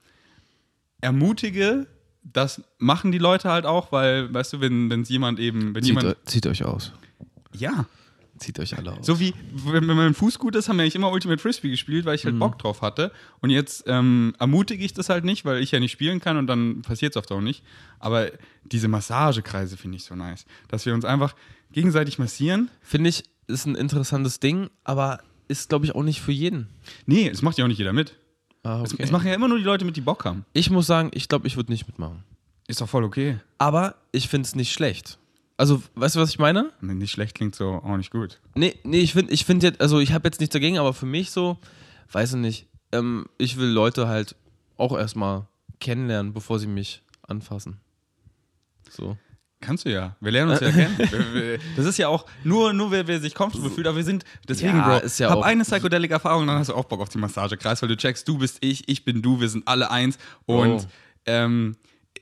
ermutige, 1.00 1.86
das 2.22 2.62
machen 2.78 3.12
die 3.12 3.18
Leute 3.18 3.50
halt 3.50 3.66
auch, 3.66 3.92
weil, 3.92 4.32
weißt 4.32 4.54
du, 4.54 4.60
wenn 4.60 4.90
es 4.90 5.08
jemand 5.08 5.38
eben, 5.38 5.74
wenn 5.74 5.82
Zieht, 5.82 6.00
jemand. 6.00 6.16
zieht 6.24 6.46
euch 6.46 6.64
aus. 6.64 6.92
Ja, 7.52 7.86
Zieht 8.38 8.58
euch 8.58 8.76
alle 8.76 8.92
aus. 8.92 9.06
so 9.06 9.20
wie, 9.20 9.32
wenn, 9.52 9.84
mein 9.86 10.12
Fuß 10.14 10.38
gut 10.40 10.56
ist, 10.56 10.68
haben 10.68 10.76
wir 10.76 10.82
eigentlich 10.82 10.96
immer 10.96 11.10
Ultimate 11.10 11.40
Frisbee 11.40 11.70
gespielt, 11.70 12.04
weil 12.04 12.16
ich 12.16 12.24
halt 12.24 12.38
Bock 12.38 12.58
drauf 12.58 12.82
hatte. 12.82 13.12
Und 13.40 13.50
jetzt 13.50 13.84
ähm, 13.86 14.34
ermutige 14.40 14.84
ich 14.84 14.92
das 14.92 15.08
halt 15.08 15.24
nicht, 15.24 15.44
weil 15.44 15.62
ich 15.62 15.70
ja 15.70 15.78
nicht 15.78 15.92
spielen 15.92 16.18
kann 16.20 16.36
und 16.36 16.46
dann 16.48 16.82
passiert 16.82 17.12
es 17.12 17.16
oft 17.16 17.30
auch 17.30 17.40
nicht. 17.40 17.62
Aber 18.00 18.30
diese 18.64 18.88
Massagekreise 18.88 19.76
finde 19.76 19.96
ich 19.98 20.04
so 20.04 20.16
nice. 20.16 20.46
Dass 20.68 20.84
wir 20.84 20.94
uns 20.94 21.04
einfach 21.04 21.34
gegenseitig 21.72 22.18
massieren. 22.18 22.70
Finde 22.82 23.10
ich, 23.10 23.24
ist 23.46 23.66
ein 23.66 23.76
interessantes 23.76 24.40
Ding, 24.40 24.68
aber 24.82 25.20
ist, 25.46 25.68
glaube 25.68 25.84
ich, 25.84 25.94
auch 25.94 26.02
nicht 26.02 26.20
für 26.20 26.32
jeden. 26.32 26.68
Nee, 27.06 27.30
das 27.30 27.42
macht 27.42 27.56
ja 27.58 27.64
auch 27.64 27.68
nicht 27.68 27.78
jeder 27.78 27.92
mit. 27.92 28.16
Ah, 28.64 28.82
Es, 28.84 28.94
okay. 28.94 29.02
es 29.04 29.10
machen 29.12 29.28
ja 29.28 29.34
immer 29.34 29.46
nur 29.48 29.58
die 29.58 29.64
Leute 29.64 29.84
mit, 29.84 29.94
die 29.96 30.00
Bock 30.00 30.24
haben. 30.24 30.44
ich 30.54 30.70
muss 30.70 30.86
sagen, 30.86 31.10
ich 31.14 31.28
glaube, 31.28 31.46
ich 31.46 31.56
würde 31.56 31.70
nicht 31.70 31.86
mitmachen. 31.86 32.24
Ist 32.66 32.80
doch 32.80 32.88
voll 32.88 33.04
okay. 33.04 33.38
Aber 33.58 33.94
ich 34.10 34.28
finde 34.28 34.46
es 34.46 34.54
nicht 34.54 34.72
schlecht. 34.72 35.18
Also, 35.56 35.82
weißt 35.94 36.16
du, 36.16 36.20
was 36.20 36.30
ich 36.30 36.38
meine? 36.38 36.72
Nee, 36.80 36.94
Nicht 36.94 37.12
schlecht 37.12 37.36
klingt 37.36 37.54
so 37.54 37.74
auch 37.74 37.96
nicht 37.96 38.10
gut. 38.10 38.40
Nee, 38.54 38.74
nee, 38.82 38.98
ich 39.00 39.12
finde, 39.12 39.32
ich 39.32 39.44
finde 39.44 39.68
jetzt, 39.68 39.80
also 39.80 40.00
ich 40.00 40.12
habe 40.12 40.26
jetzt 40.26 40.40
nichts 40.40 40.52
dagegen, 40.52 40.78
aber 40.78 40.92
für 40.94 41.06
mich 41.06 41.30
so, 41.30 41.58
weiß 42.10 42.30
ich 42.34 42.40
nicht, 42.40 42.66
ähm, 42.92 43.26
ich 43.38 43.56
will 43.56 43.68
Leute 43.68 44.08
halt 44.08 44.34
auch 44.76 44.96
erstmal 44.98 45.46
kennenlernen, 45.80 46.32
bevor 46.32 46.58
sie 46.58 46.66
mich 46.66 47.02
anfassen. 47.28 47.78
So. 48.90 49.16
Kannst 49.60 49.86
du 49.86 49.90
ja. 49.92 50.14
Wir 50.20 50.32
lernen 50.32 50.50
uns 50.50 50.60
ja 50.60 50.70
kennen. 50.72 51.58
Das 51.76 51.86
ist 51.86 51.96
ja 51.98 52.08
auch 52.08 52.26
nur, 52.42 52.72
nur 52.72 52.90
wer, 52.90 53.06
wer 53.06 53.20
sich 53.20 53.34
comfortable 53.34 53.70
fühlt, 53.70 53.86
aber 53.86 53.96
wir 53.96 54.04
sind, 54.04 54.24
deswegen, 54.48 54.76
Ja, 54.76 54.98
Bro, 54.98 55.06
ist 55.06 55.18
ja 55.18 55.30
hab 55.30 55.38
auch- 55.38 55.42
eine 55.42 55.62
Psychedelic-Erfahrung, 55.64 56.46
dann 56.46 56.58
hast 56.58 56.68
du 56.68 56.74
auch 56.74 56.84
Bock 56.84 57.00
auf 57.00 57.08
die 57.08 57.18
Massagekreis, 57.18 57.80
weil 57.80 57.88
du 57.88 57.96
checkst, 57.96 58.28
du 58.28 58.36
bist 58.38 58.58
ich, 58.60 58.88
ich 58.88 59.04
bin 59.04 59.22
du, 59.22 59.40
wir 59.40 59.48
sind 59.48 59.66
alle 59.66 59.90
eins 59.90 60.18
und 60.46 60.82
Oh. 60.82 60.86
ähm, 61.26 61.76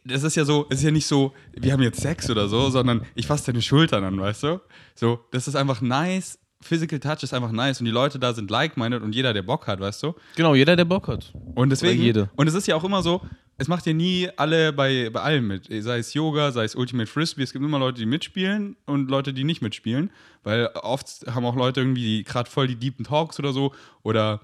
das 0.05 0.23
ist 0.23 0.37
ja 0.37 0.45
so, 0.45 0.67
es 0.71 0.79
ist 0.79 0.85
ja 0.85 0.91
nicht 0.91 1.07
so, 1.07 1.33
wir 1.53 1.73
haben 1.73 1.83
jetzt 1.83 2.01
Sex 2.01 2.29
oder 2.31 2.49
so, 2.49 2.71
sondern 2.71 3.03
ich 3.15 3.27
fasse 3.27 3.47
deine 3.47 3.63
Schultern 3.63 4.05
an, 4.05 4.21
weißt 4.21 4.43
du? 4.45 4.61
So, 4.95 5.21
das 5.31 5.49
ist 5.49 5.55
einfach 5.55 5.81
nice. 5.81 6.39
Physical 6.61 7.01
Touch 7.01 7.23
ist 7.23 7.35
einfach 7.35 7.51
nice 7.51 7.81
und 7.81 7.87
die 7.87 7.93
Leute 7.93 8.19
da 8.21 8.33
sind 8.33 8.51
like-minded 8.51 9.03
und 9.03 9.15
jeder, 9.15 9.33
der 9.33 9.43
Bock 9.43 9.67
hat, 9.67 9.81
weißt 9.81 10.03
du? 10.05 10.15
Genau, 10.37 10.55
jeder, 10.55 10.77
der 10.77 10.85
Bock 10.85 11.09
hat. 11.09 11.33
Und 11.55 11.71
deswegen, 11.71 12.01
jede. 12.01 12.31
und 12.37 12.47
es 12.47 12.55
ist 12.55 12.69
ja 12.69 12.77
auch 12.77 12.85
immer 12.85 13.03
so, 13.03 13.21
es 13.59 13.69
macht 13.69 13.87
ja 13.87 13.93
nie 13.93 14.29
alle 14.37 14.73
bei, 14.73 15.11
bei 15.11 15.21
allem 15.21 15.47
mit. 15.47 15.67
Sei 15.71 15.99
es 15.99 16.15
Yoga, 16.15 16.53
sei 16.53 16.65
es 16.65 16.75
Ultimate 16.75 17.11
Frisbee, 17.11 17.43
es 17.43 17.53
gibt 17.53 17.65
immer 17.65 17.79
Leute, 17.79 17.99
die 17.99 18.07
mitspielen 18.07 18.77
und 18.87 19.11
Leute, 19.11 19.33
die 19.33 19.45
nicht 19.45 19.61
mitspielen. 19.61 20.11
Weil 20.43 20.67
oft 20.75 21.25
haben 21.33 21.45
auch 21.45 21.57
Leute 21.57 21.81
irgendwie 21.81 22.25
gerade 22.25 22.51
voll 22.51 22.67
die 22.67 22.77
deepen 22.77 23.05
Talks 23.05 23.39
oder 23.39 23.53
so 23.53 23.73
oder 24.03 24.41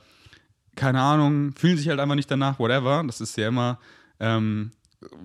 keine 0.77 1.01
Ahnung, 1.01 1.53
fühlen 1.57 1.77
sich 1.77 1.89
halt 1.89 1.99
einfach 1.99 2.15
nicht 2.15 2.31
danach, 2.31 2.59
whatever. 2.59 3.03
Das 3.07 3.21
ist 3.21 3.37
ja 3.37 3.49
immer, 3.49 3.79
ähm, 4.21 4.71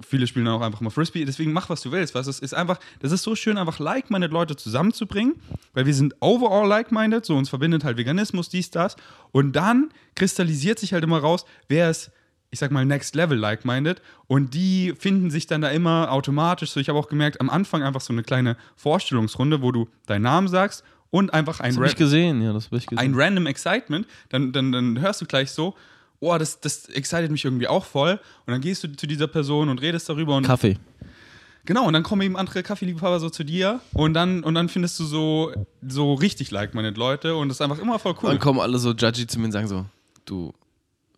viele 0.08 0.28
spielen 0.28 0.46
dann 0.46 0.56
auch 0.56 0.62
einfach 0.62 0.82
mal 0.82 0.90
Frisbee. 0.90 1.26
Deswegen 1.26 1.52
mach, 1.52 1.70
was 1.70 1.82
du 1.82 1.92
willst. 1.92 2.14
Weißt? 2.14 2.28
du? 2.28 2.30
Es 2.30 2.40
ist 2.40 2.54
einfach, 2.54 2.80
das 3.00 3.12
ist 3.12 3.24
so 3.24 3.36
schön, 3.36 3.58
einfach 3.58 3.80
like-minded 3.80 4.32
Leute 4.32 4.56
zusammenzubringen, 4.56 5.36
weil 5.74 5.86
wir 5.86 5.94
sind 5.94 6.16
overall 6.20 6.68
like-minded, 6.68 7.26
so 7.26 7.36
uns 7.36 7.50
verbindet 7.50 7.84
halt 7.84 7.98
Veganismus, 7.98 8.50
dies, 8.50 8.70
das. 8.70 8.96
Und 9.32 9.56
dann 9.56 9.90
kristallisiert 10.16 10.80
sich 10.80 10.94
halt 10.94 11.04
immer 11.04 11.20
raus, 11.20 11.46
wer 11.68 11.90
ist, 11.90 12.12
ich 12.52 12.60
sag 12.60 12.72
mal, 12.72 12.86
next 12.86 13.16
level 13.16 13.38
like-minded. 13.38 14.02
Und 14.28 14.54
die 14.54 14.94
finden 14.98 15.32
sich 15.32 15.48
dann 15.48 15.62
da 15.62 15.70
immer 15.70 16.12
automatisch. 16.12 16.72
So, 16.72 16.80
ich 16.80 16.90
habe 16.90 17.00
auch 17.00 17.08
gemerkt, 17.08 17.42
am 17.42 17.50
Anfang 17.50 17.82
einfach 17.82 18.02
so 18.02 18.14
eine 18.14 18.24
kleine 18.24 18.58
Vorstellungsrunde, 18.76 19.62
wo 19.62 19.72
du 19.72 19.90
deinen 20.06 20.24
Namen 20.24 20.48
sagst 20.48 20.84
und 21.10 21.34
einfach 21.34 21.60
ein 21.60 21.72
Das 21.72 21.80
Rap 21.80 21.90
ich 21.90 21.96
gesehen, 21.96 22.42
ja, 22.42 22.54
das 22.54 22.66
habe 22.66 22.78
ich 22.78 22.86
gesehen. 22.86 23.04
ein 23.04 23.14
random 23.16 23.48
Excitement, 23.48 24.08
dann, 24.30 24.52
dann, 24.52 24.72
dann 24.72 25.02
hörst 25.02 25.22
du 25.22 25.26
gleich 25.26 25.52
so, 25.52 25.76
oh, 26.24 26.38
das, 26.38 26.60
das 26.60 26.86
excited 26.90 27.32
mich 27.32 27.46
irgendwie 27.46 27.68
auch 27.68 27.86
voll. 27.86 28.20
Und 28.46 28.52
dann 28.52 28.62
gehst 28.62 28.84
du 28.84 28.96
zu 28.96 29.08
dieser 29.08 29.28
Person 29.28 29.70
und 29.70 29.82
redest 29.82 30.10
darüber 30.10 30.36
und 30.36 30.46
Kaffee. 30.46 30.78
genau, 31.66 31.86
und 31.86 31.94
dann 31.94 32.04
kommen 32.04 32.22
eben 32.22 32.38
andere 32.38 32.64
Kaffeeliebhaber 32.64 33.20
so 33.20 33.30
zu 33.30 33.44
dir 33.44 33.82
und 33.94 34.14
dann, 34.14 34.44
und 34.44 34.56
dann 34.56 34.70
findest 34.70 35.00
du 35.00 35.06
so, 35.06 35.52
so 35.88 36.14
richtig 36.14 36.52
like-minded 36.52 36.98
Leute 36.98 37.36
und 37.36 37.50
das 37.50 37.58
ist 37.58 37.62
einfach 37.62 37.80
immer 37.80 38.00
voll 38.00 38.16
cool. 38.22 38.30
Dann 38.30 38.40
kommen 38.40 38.60
alle 38.60 38.78
so 38.78 38.92
judgy 38.92 39.28
zu 39.28 39.40
mir 39.40 39.46
und 39.46 39.52
sagen 39.52 39.68
so, 39.68 39.86
du, 40.26 40.54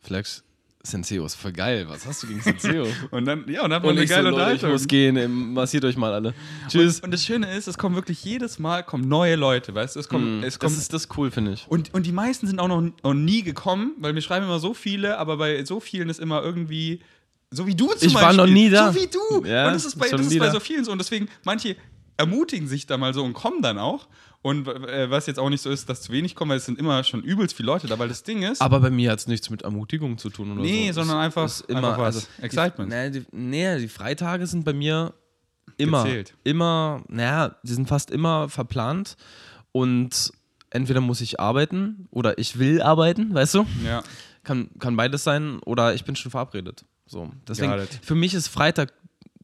Flex, 0.01 0.43
Senseo 0.85 1.25
ist 1.25 1.35
voll 1.35 1.51
geil, 1.51 1.85
was 1.89 2.05
hast 2.05 2.23
du 2.23 2.27
gegen 2.27 2.41
Senseo? 2.41 2.85
Und 3.11 3.25
dann, 3.25 3.45
ja, 3.49 3.63
und 3.63 3.69
dann 3.71 3.77
hat 3.77 3.83
man 3.83 3.91
und 3.91 3.97
eine 3.97 4.03
ich 4.03 4.09
so, 4.09 4.15
geile 4.15 4.29
Leute, 4.29 4.35
ich 4.35 4.43
Unterhaltung. 4.45 4.71
muss 4.71 4.87
gehen, 4.87 5.17
ähm, 5.17 5.53
massiert 5.53 5.83
euch 5.85 5.97
mal 5.97 6.13
alle. 6.13 6.33
Tschüss. 6.67 6.97
Und, 6.97 7.05
und 7.05 7.11
das 7.11 7.25
Schöne 7.25 7.51
ist, 7.55 7.67
es 7.67 7.77
kommen 7.77 7.95
wirklich 7.95 8.23
jedes 8.23 8.59
Mal 8.59 8.83
kommen 8.83 9.07
neue 9.07 9.35
Leute, 9.35 9.73
weißt 9.75 9.95
du? 9.95 9.99
Es 9.99 10.07
kommen, 10.07 10.43
es 10.43 10.59
kommen 10.59 10.73
das 10.73 10.81
ist 10.81 10.93
das 10.93 11.07
cool, 11.17 11.31
finde 11.31 11.53
ich. 11.53 11.65
Und, 11.67 11.93
und 11.93 12.05
die 12.05 12.11
meisten 12.11 12.47
sind 12.47 12.59
auch 12.59 12.67
noch, 12.67 12.81
noch 13.03 13.13
nie 13.13 13.41
gekommen, 13.43 13.93
weil 13.99 14.13
wir 14.15 14.21
schreiben 14.21 14.45
immer 14.45 14.59
so 14.59 14.73
viele, 14.73 15.17
aber 15.17 15.37
bei 15.37 15.63
so 15.65 15.79
vielen 15.79 16.09
ist 16.09 16.19
immer 16.19 16.41
irgendwie. 16.43 17.01
So 17.51 17.67
wie 17.67 17.75
du 17.75 17.87
zum 17.93 18.07
Ich 18.07 18.13
war 18.15 18.21
Beispiel. 18.23 18.37
noch 18.37 18.47
nie 18.51 18.69
da. 18.69 18.91
So 18.91 18.99
wie 19.01 19.07
du. 19.07 19.45
Ja, 19.45 19.67
und 19.67 19.73
das 19.73 19.85
ist 19.85 19.97
bei, 19.97 20.09
das 20.09 20.21
ist 20.21 20.37
bei 20.39 20.49
so 20.49 20.59
vielen 20.59 20.83
so. 20.83 20.91
Und 20.91 20.97
deswegen, 20.97 21.29
manche 21.43 21.75
ermutigen 22.17 22.67
sich 22.67 22.85
da 22.87 22.97
mal 22.97 23.13
so 23.13 23.23
und 23.23 23.33
kommen 23.33 23.61
dann 23.61 23.77
auch. 23.77 24.07
Und 24.45 24.67
äh, 24.67 25.09
was 25.09 25.25
jetzt 25.25 25.39
auch 25.39 25.49
nicht 25.49 25.61
so 25.61 25.71
ist, 25.71 25.89
dass 25.89 26.03
zu 26.03 26.11
wenig 26.11 26.35
kommen, 26.35 26.49
weil 26.51 26.57
es 26.57 26.65
sind 26.65 26.77
immer 26.77 27.03
schon 27.03 27.23
übelst 27.23 27.55
viele 27.55 27.65
Leute 27.65 27.87
da, 27.87 27.97
weil 27.97 28.09
das 28.09 28.21
Ding 28.21 28.43
ist. 28.43 28.61
Aber 28.61 28.79
bei 28.79 28.91
mir 28.91 29.09
hat 29.11 29.17
es 29.17 29.25
nichts 29.25 29.49
mit 29.49 29.63
Ermutigung 29.63 30.19
zu 30.19 30.29
tun 30.29 30.51
oder 30.51 30.61
Nee, 30.61 30.91
so. 30.91 31.01
sondern 31.01 31.17
Es 31.17 31.23
einfach- 31.25 31.45
ist 31.45 31.61
immer 31.61 31.77
einfach 31.79 31.97
was. 31.97 32.15
also, 32.15 32.27
Excitement. 32.43 32.91
Die, 32.91 32.95
nee, 32.95 33.09
die, 33.09 33.25
nee, 33.31 33.77
die 33.79 33.87
Freitage 33.87 34.45
sind 34.45 34.63
bei 34.63 34.73
mir 34.73 35.15
immer, 35.77 36.03
Gezählt. 36.03 36.35
immer, 36.43 37.03
naja, 37.07 37.55
die 37.63 37.73
sind 37.73 37.87
fast 37.87 38.11
immer 38.11 38.47
verplant 38.47 39.17
und 39.71 40.31
entweder 40.69 41.01
muss 41.01 41.21
ich 41.21 41.39
arbeiten 41.39 42.07
oder 42.11 42.37
ich 42.37 42.59
will 42.59 42.83
arbeiten, 42.83 43.33
weißt 43.33 43.55
du? 43.55 43.65
ja. 43.83 44.03
Kann, 44.43 44.69
kann 44.77 44.95
beides 44.95 45.23
sein 45.23 45.57
oder 45.65 45.95
ich 45.95 46.05
bin 46.05 46.15
schon 46.15 46.29
verabredet. 46.29 46.85
So, 47.07 47.31
deswegen, 47.47 47.73
für 48.03 48.13
mich 48.13 48.35
ist 48.35 48.47
Freitag 48.49 48.93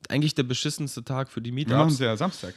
eigentlich 0.10 0.36
der 0.36 0.44
beschissenste 0.44 1.04
Tag 1.04 1.28
für 1.32 1.42
die 1.42 1.50
Wir 1.56 1.66
machen 1.70 1.78
Meetups. 1.88 1.94
es 1.94 2.00
ja 2.00 2.16
Samstag. 2.16 2.54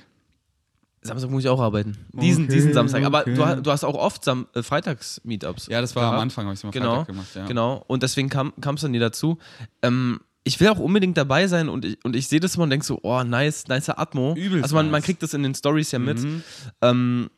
Samstag 1.07 1.31
muss 1.31 1.45
ich 1.45 1.49
auch 1.51 1.61
arbeiten. 1.61 1.97
Diesen, 2.13 2.45
Okay, 2.45 2.55
diesen 2.55 2.73
Samstag. 2.73 3.05
Aber 3.05 3.21
okay. 3.21 3.35
du, 3.35 3.63
du 3.63 3.71
hast 3.71 3.85
auch 3.85 3.95
oft 3.95 4.25
Sam 4.25 4.47
äh, 4.55 4.63
Freitags-Meetups. 4.63 5.67
Ja, 5.69 5.81
das 5.81 5.95
war 5.95 6.05
am 6.05 6.09
gehabt. 6.11 6.23
Anfang, 6.23 6.45
habe 6.47 6.55
ich 6.55 6.61
es 6.61 6.65
mal 6.65 6.71
Genau, 6.71 6.95
Freitag 6.97 7.07
gemacht. 7.09 7.35
Ja. 7.35 7.47
genau. 7.47 7.85
Und 7.87 8.03
deswegen 8.03 8.29
kam 8.31 8.53
es 8.75 8.81
dann 8.81 8.91
nie 8.93 8.99
dazu. 8.99 9.39
Ähm, 9.83 10.21
ich 10.45 10.61
will 10.61 10.69
auch 10.69 10.79
unbedingt 10.79 11.17
dabei 11.17 11.47
sein 11.47 11.69
und 11.69 11.85
ich, 11.85 11.99
und 12.05 12.17
ich 12.17 12.29
sehe 12.29 12.41
das 12.41 12.55
immer 12.57 12.65
und 12.65 12.71
denke 12.71 12.85
so, 12.87 13.01
oh, 13.03 13.23
nice, 13.23 13.67
nice 13.69 13.89
Atmo. 13.91 14.35
Übelst 14.37 14.65
also 14.65 14.75
man, 14.77 14.87
man 14.87 14.93
nice. 15.01 15.05
kriegt 15.05 15.23
das 15.23 15.33
in 15.35 15.43
den 15.43 15.55
Stories 15.55 15.91
ja 15.93 15.99
mit. 15.99 16.19
Mhm. 16.23 16.43
Ähm, 16.83 17.31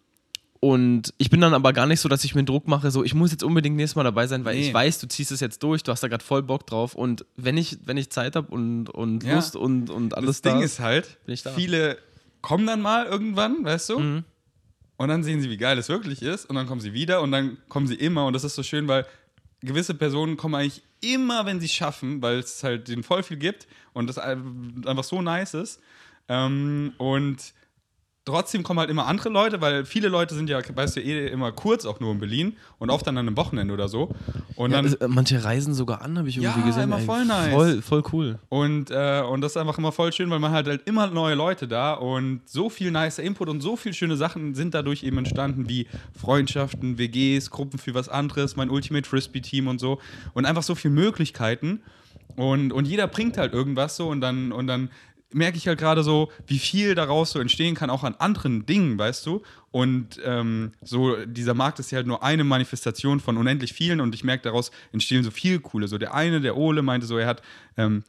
und 0.61 1.12
ich 1.19 1.31
bin 1.31 1.41
dann 1.41 1.55
aber 1.55 1.73
gar 1.73 1.87
nicht 1.87 2.01
so, 2.01 2.09
dass 2.09 2.25
ich 2.25 2.35
mir 2.35 2.43
Druck 2.45 2.67
mache, 2.67 2.91
so 2.91 3.05
ich 3.05 3.14
muss 3.14 3.31
jetzt 3.31 3.45
unbedingt 3.45 3.77
nächstes 3.77 3.95
Mal 3.95 4.03
dabei 4.05 4.27
sein, 4.27 4.45
weil 4.45 4.57
Nee. 4.57 4.69
ich 4.69 4.75
weiß, 4.75 4.99
du 5.01 5.07
ziehst 5.07 5.31
es 5.31 5.41
jetzt 5.41 5.62
durch, 5.62 5.83
du 5.83 5.93
hast 5.93 6.03
da 6.03 6.09
gerade 6.09 6.25
voll 6.25 6.43
Bock 6.43 6.67
drauf 6.67 6.95
und 6.95 7.25
wenn 7.37 7.57
ich, 7.59 7.79
wenn 7.85 7.97
ich 7.97 8.11
Zeit 8.11 8.35
habe 8.37 8.49
und, 8.51 8.89
und 8.89 9.23
Ja. 9.23 9.35
Lust 9.37 9.55
und, 9.55 9.91
und 9.91 10.17
alles 10.17 10.41
Das 10.41 10.43
Ding 10.53 10.61
da 10.61 10.64
ist 10.64 10.81
halt, 10.81 11.19
bin 11.27 11.35
ich 11.35 11.43
da. 11.43 11.51
viele 11.53 11.99
kommen 12.47 12.64
dann 12.64 12.80
mal 12.80 13.07
irgendwann, 13.07 13.64
weißt 13.64 13.88
du? 13.88 13.99
Mhm. 13.99 14.24
Und 14.99 15.09
dann 15.09 15.24
sehen 15.24 15.40
sie, 15.40 15.51
wie 15.51 15.57
geil 15.57 15.76
es 15.78 15.88
wirklich 15.88 16.22
ist. 16.22 16.49
Und 16.49 16.55
dann 16.55 16.68
kommen 16.68 16.80
sie 16.80 16.92
wieder 16.92 17.20
und 17.20 17.32
dann 17.32 17.59
kommen 17.68 17.88
sie 17.88 17.97
immer. 17.97 18.24
Und 18.24 18.34
das 18.34 18.44
ist 18.44 18.55
so 18.55 18.62
schön, 18.62 18.86
weil 18.86 19.05
gewisse 19.62 19.94
Personen 19.94 20.36
kommen 20.36 20.55
eigentlich 20.55 20.84
immer, 21.01 21.44
wenn 21.44 21.59
sie 21.59 21.66
es 21.66 21.72
schaffen, 21.72 22.22
weil 22.22 22.38
es 22.38 22.62
halt 22.62 22.86
denen 22.86 23.03
voll 23.03 23.24
viel 23.24 23.36
gibt 23.36 23.66
und 23.94 24.07
das 24.07 24.18
einfach 24.18 25.03
so 25.03 25.20
nice 25.22 25.55
ist. 25.55 25.82
Ähm, 26.28 26.92
und 26.99 27.53
trotzdem 28.27 28.62
kommen 28.64 28.81
halt 28.81 28.91
immer 28.91 29.07
andere 29.07 29.29
Leute, 29.31 29.61
weil 29.61 29.85
viele 29.87 30.09
Leute 30.09 30.35
sind 30.35 30.51
ja, 30.51 30.59
weißt 30.74 30.97
du, 30.97 31.01
eh 31.01 31.29
immer 31.29 31.53
kurz 31.53 31.87
auch 31.87 32.01
nur 32.01 32.12
in 32.12 32.18
Berlin 32.18 32.57
und 32.79 32.91
oft 32.91 33.07
dann 33.07 33.16
an 33.16 33.27
einem 33.27 33.37
Wochenende 33.37 33.72
oder 33.72 33.89
so. 33.89 34.12
Und 34.57 34.72
Ja, 34.72 34.79
dann. 34.79 34.85
also, 34.85 34.99
äh, 34.99 35.07
manche 35.09 35.43
reisen 35.45 35.72
sogar 35.74 36.03
an, 36.03 36.18
habe 36.18 36.29
ich 36.29 36.37
irgendwie 36.37 36.61
Ja, 36.61 36.66
gesehen. 36.66 36.83
immer 36.85 36.99
ey. 36.99 37.05
voll 37.07 37.24
nice. 37.24 37.53
Voll, 37.55 37.83
voll 37.83 38.03
cool. 38.12 38.39
Und, 38.49 38.91
äh, 38.91 39.22
und 39.22 39.41
das 39.43 39.53
ist 39.53 39.57
einfach 39.57 39.79
immer 39.79 39.93
voll 39.93 40.12
schön, 40.12 40.29
weil 40.29 40.41
man 40.41 40.51
hat 40.53 40.66
halt 40.66 40.83
immer 40.87 41.07
neue 41.07 41.37
Leute 41.37 41.68
da 41.68 41.95
und 41.95 42.41
so 42.47 42.68
viel 42.68 42.91
nicer 42.91 43.22
Input 43.22 43.49
und 43.49 43.61
so 43.61 43.77
viele 43.77 43.95
schöne 43.95 44.16
Sachen 44.16 44.55
sind 44.57 44.74
dadurch 44.74 45.05
eben 45.05 45.18
entstanden, 45.18 45.68
wie 45.68 45.87
Freundschaften, 46.12 46.99
WGs, 46.99 47.51
Gruppen 47.51 47.79
für 47.79 47.95
was 47.95 48.09
anderes, 48.09 48.57
mein 48.57 48.70
Ultimate 48.70 49.09
Frisbee-Team 49.09 49.68
und 49.68 49.79
so. 49.79 50.01
Und 50.35 50.45
einfach 50.47 50.64
so 50.64 50.74
viele 50.74 50.93
Möglichkeiten. 50.95 51.81
Und, 52.35 52.70
und 52.72 52.87
jeder 52.87 53.07
bringt 53.07 53.39
halt 53.39 53.55
irgendwas 53.55 53.97
so 53.97 54.09
und 54.09 54.20
dann, 54.20 54.53
und 54.53 54.66
dann 54.66 54.91
merke 55.33 55.59
ich 55.59 55.66
halt 55.66 55.79
gerade 55.79 56.03
so, 56.03 56.31
wie 56.47 56.59
viel 56.59 56.95
daraus 56.95 57.33
so 57.33 57.41
entstehen 57.41 57.74
kann, 57.74 57.91
auch 57.91 58.05
an 58.05 58.14
anderen 58.18 58.66
Dingen, 58.66 58.99
weißt 58.99 59.27
du? 59.27 59.43
Und 59.70 60.20
ähm, 60.24 60.72
so, 60.83 61.16
dieser 61.27 61.55
Markt 61.55 61.79
ist 61.79 61.91
ja 61.91 61.97
halt 61.97 62.07
nur 62.07 62.22
eine 62.22 62.45
Manifestation 62.45 63.20
von 63.20 63.37
unendlich 63.37 63.72
vielen 63.72 64.01
und 64.01 64.14
ich 64.14 64.24
merke, 64.24 64.45
daraus 64.45 64.70
entstehen 64.93 65.24
so 65.24 65.31
viel 65.31 65.61
coole. 65.61 65.89
So 65.89 65.99
der 65.99 66.14
eine, 66.14 66.41
der 66.41 66.57
Ole, 66.57 66.83
meinte 66.83 67.07
so, 67.07 67.18
er 67.18 67.27
hat 67.27 67.43
ähm, 67.77 68.05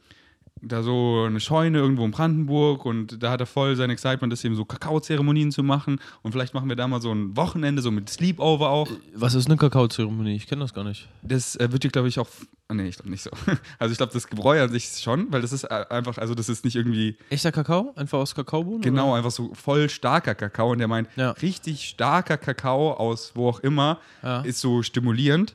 da 0.62 0.82
so 0.82 1.24
eine 1.26 1.40
Scheune 1.40 1.78
irgendwo 1.78 2.04
in 2.04 2.10
Brandenburg 2.10 2.84
und 2.84 3.22
da 3.22 3.30
hat 3.30 3.40
er 3.40 3.46
voll 3.46 3.76
sein 3.76 3.90
Excitement, 3.90 4.32
das 4.32 4.44
eben 4.44 4.54
so 4.54 4.64
Kakaozeremonien 4.64 5.50
zu 5.52 5.62
machen 5.62 6.00
und 6.22 6.32
vielleicht 6.32 6.54
machen 6.54 6.68
wir 6.68 6.76
da 6.76 6.88
mal 6.88 7.00
so 7.00 7.12
ein 7.12 7.36
Wochenende, 7.36 7.82
so 7.82 7.90
mit 7.90 8.08
Sleepover 8.08 8.70
auch. 8.70 8.88
Was 9.14 9.34
ist 9.34 9.46
eine 9.46 9.56
Kakaozeremonie? 9.56 10.34
Ich 10.36 10.46
kenne 10.46 10.62
das 10.62 10.74
gar 10.74 10.84
nicht. 10.84 11.08
Das 11.22 11.56
äh, 11.56 11.70
wird 11.72 11.84
dir, 11.84 11.90
glaube 11.90 12.08
ich, 12.08 12.18
auch. 12.18 12.28
ah, 12.68 12.74
Nee, 12.74 12.88
ich 12.88 12.96
glaube 12.96 13.10
nicht 13.10 13.22
so. 13.22 13.30
Also 13.78 13.92
ich 13.92 13.98
glaube, 13.98 14.12
das 14.12 14.26
Gebräu 14.26 14.62
an 14.62 14.70
sich 14.70 14.88
schon, 15.00 15.30
weil 15.32 15.42
das 15.42 15.52
ist 15.52 15.64
äh, 15.64 15.84
einfach, 15.90 16.18
also 16.18 16.34
das 16.34 16.48
ist 16.48 16.64
nicht 16.64 16.76
irgendwie 16.76 17.16
Echter 17.30 17.52
Kakao? 17.52 17.92
Einfach 17.96 18.18
aus 18.18 18.34
Kakaobohnen? 18.34 18.80
genau 18.82 19.14
einfach 19.14 19.30
so 19.30 19.52
voll 19.54 19.88
starker 19.88 20.34
Kakao 20.34 20.72
und 20.72 20.78
der 20.78 20.88
meint, 20.88 21.08
Ja. 21.16 21.30
richtig 21.32 21.84
starker 21.88 22.36
Kakao 22.38 22.92
aus 22.94 23.32
wo 23.34 23.48
auch 23.48 23.60
immer 23.60 23.98
Ja. 24.22 24.40
ist 24.42 24.60
so 24.60 24.82
stimulierend. 24.82 25.54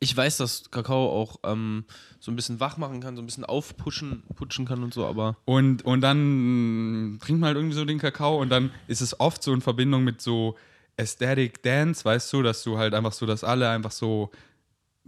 Ich 0.00 0.14
weiß, 0.16 0.36
dass 0.36 0.70
Kakao 0.70 1.08
auch 1.08 1.36
ähm, 1.44 1.84
so 2.20 2.30
ein 2.30 2.36
bisschen 2.36 2.60
wach 2.60 2.76
machen 2.76 3.00
kann, 3.00 3.16
so 3.16 3.22
ein 3.22 3.26
bisschen 3.26 3.44
aufputschen 3.44 4.22
putschen 4.34 4.66
kann 4.66 4.82
und 4.82 4.92
so, 4.92 5.06
aber 5.06 5.36
Und, 5.46 5.84
und 5.84 6.00
dann 6.02 7.12
mh, 7.14 7.18
trinkt 7.20 7.40
man 7.40 7.48
halt 7.48 7.56
irgendwie 7.56 7.74
so 7.76 7.84
den 7.84 7.98
Kakao 7.98 8.40
und 8.40 8.50
dann 8.50 8.70
ist 8.86 9.00
es 9.00 9.18
oft 9.20 9.42
so 9.42 9.52
in 9.54 9.60
Verbindung 9.62 10.04
mit 10.04 10.20
so 10.20 10.56
Aesthetic 10.96 11.62
Dance, 11.62 12.04
weißt 12.04 12.32
du, 12.32 12.42
dass 12.42 12.62
du 12.64 12.76
halt 12.78 12.92
einfach 12.94 13.12
so, 13.12 13.24
dass 13.26 13.44
alle 13.44 13.68
einfach 13.70 13.90
so 13.92 14.30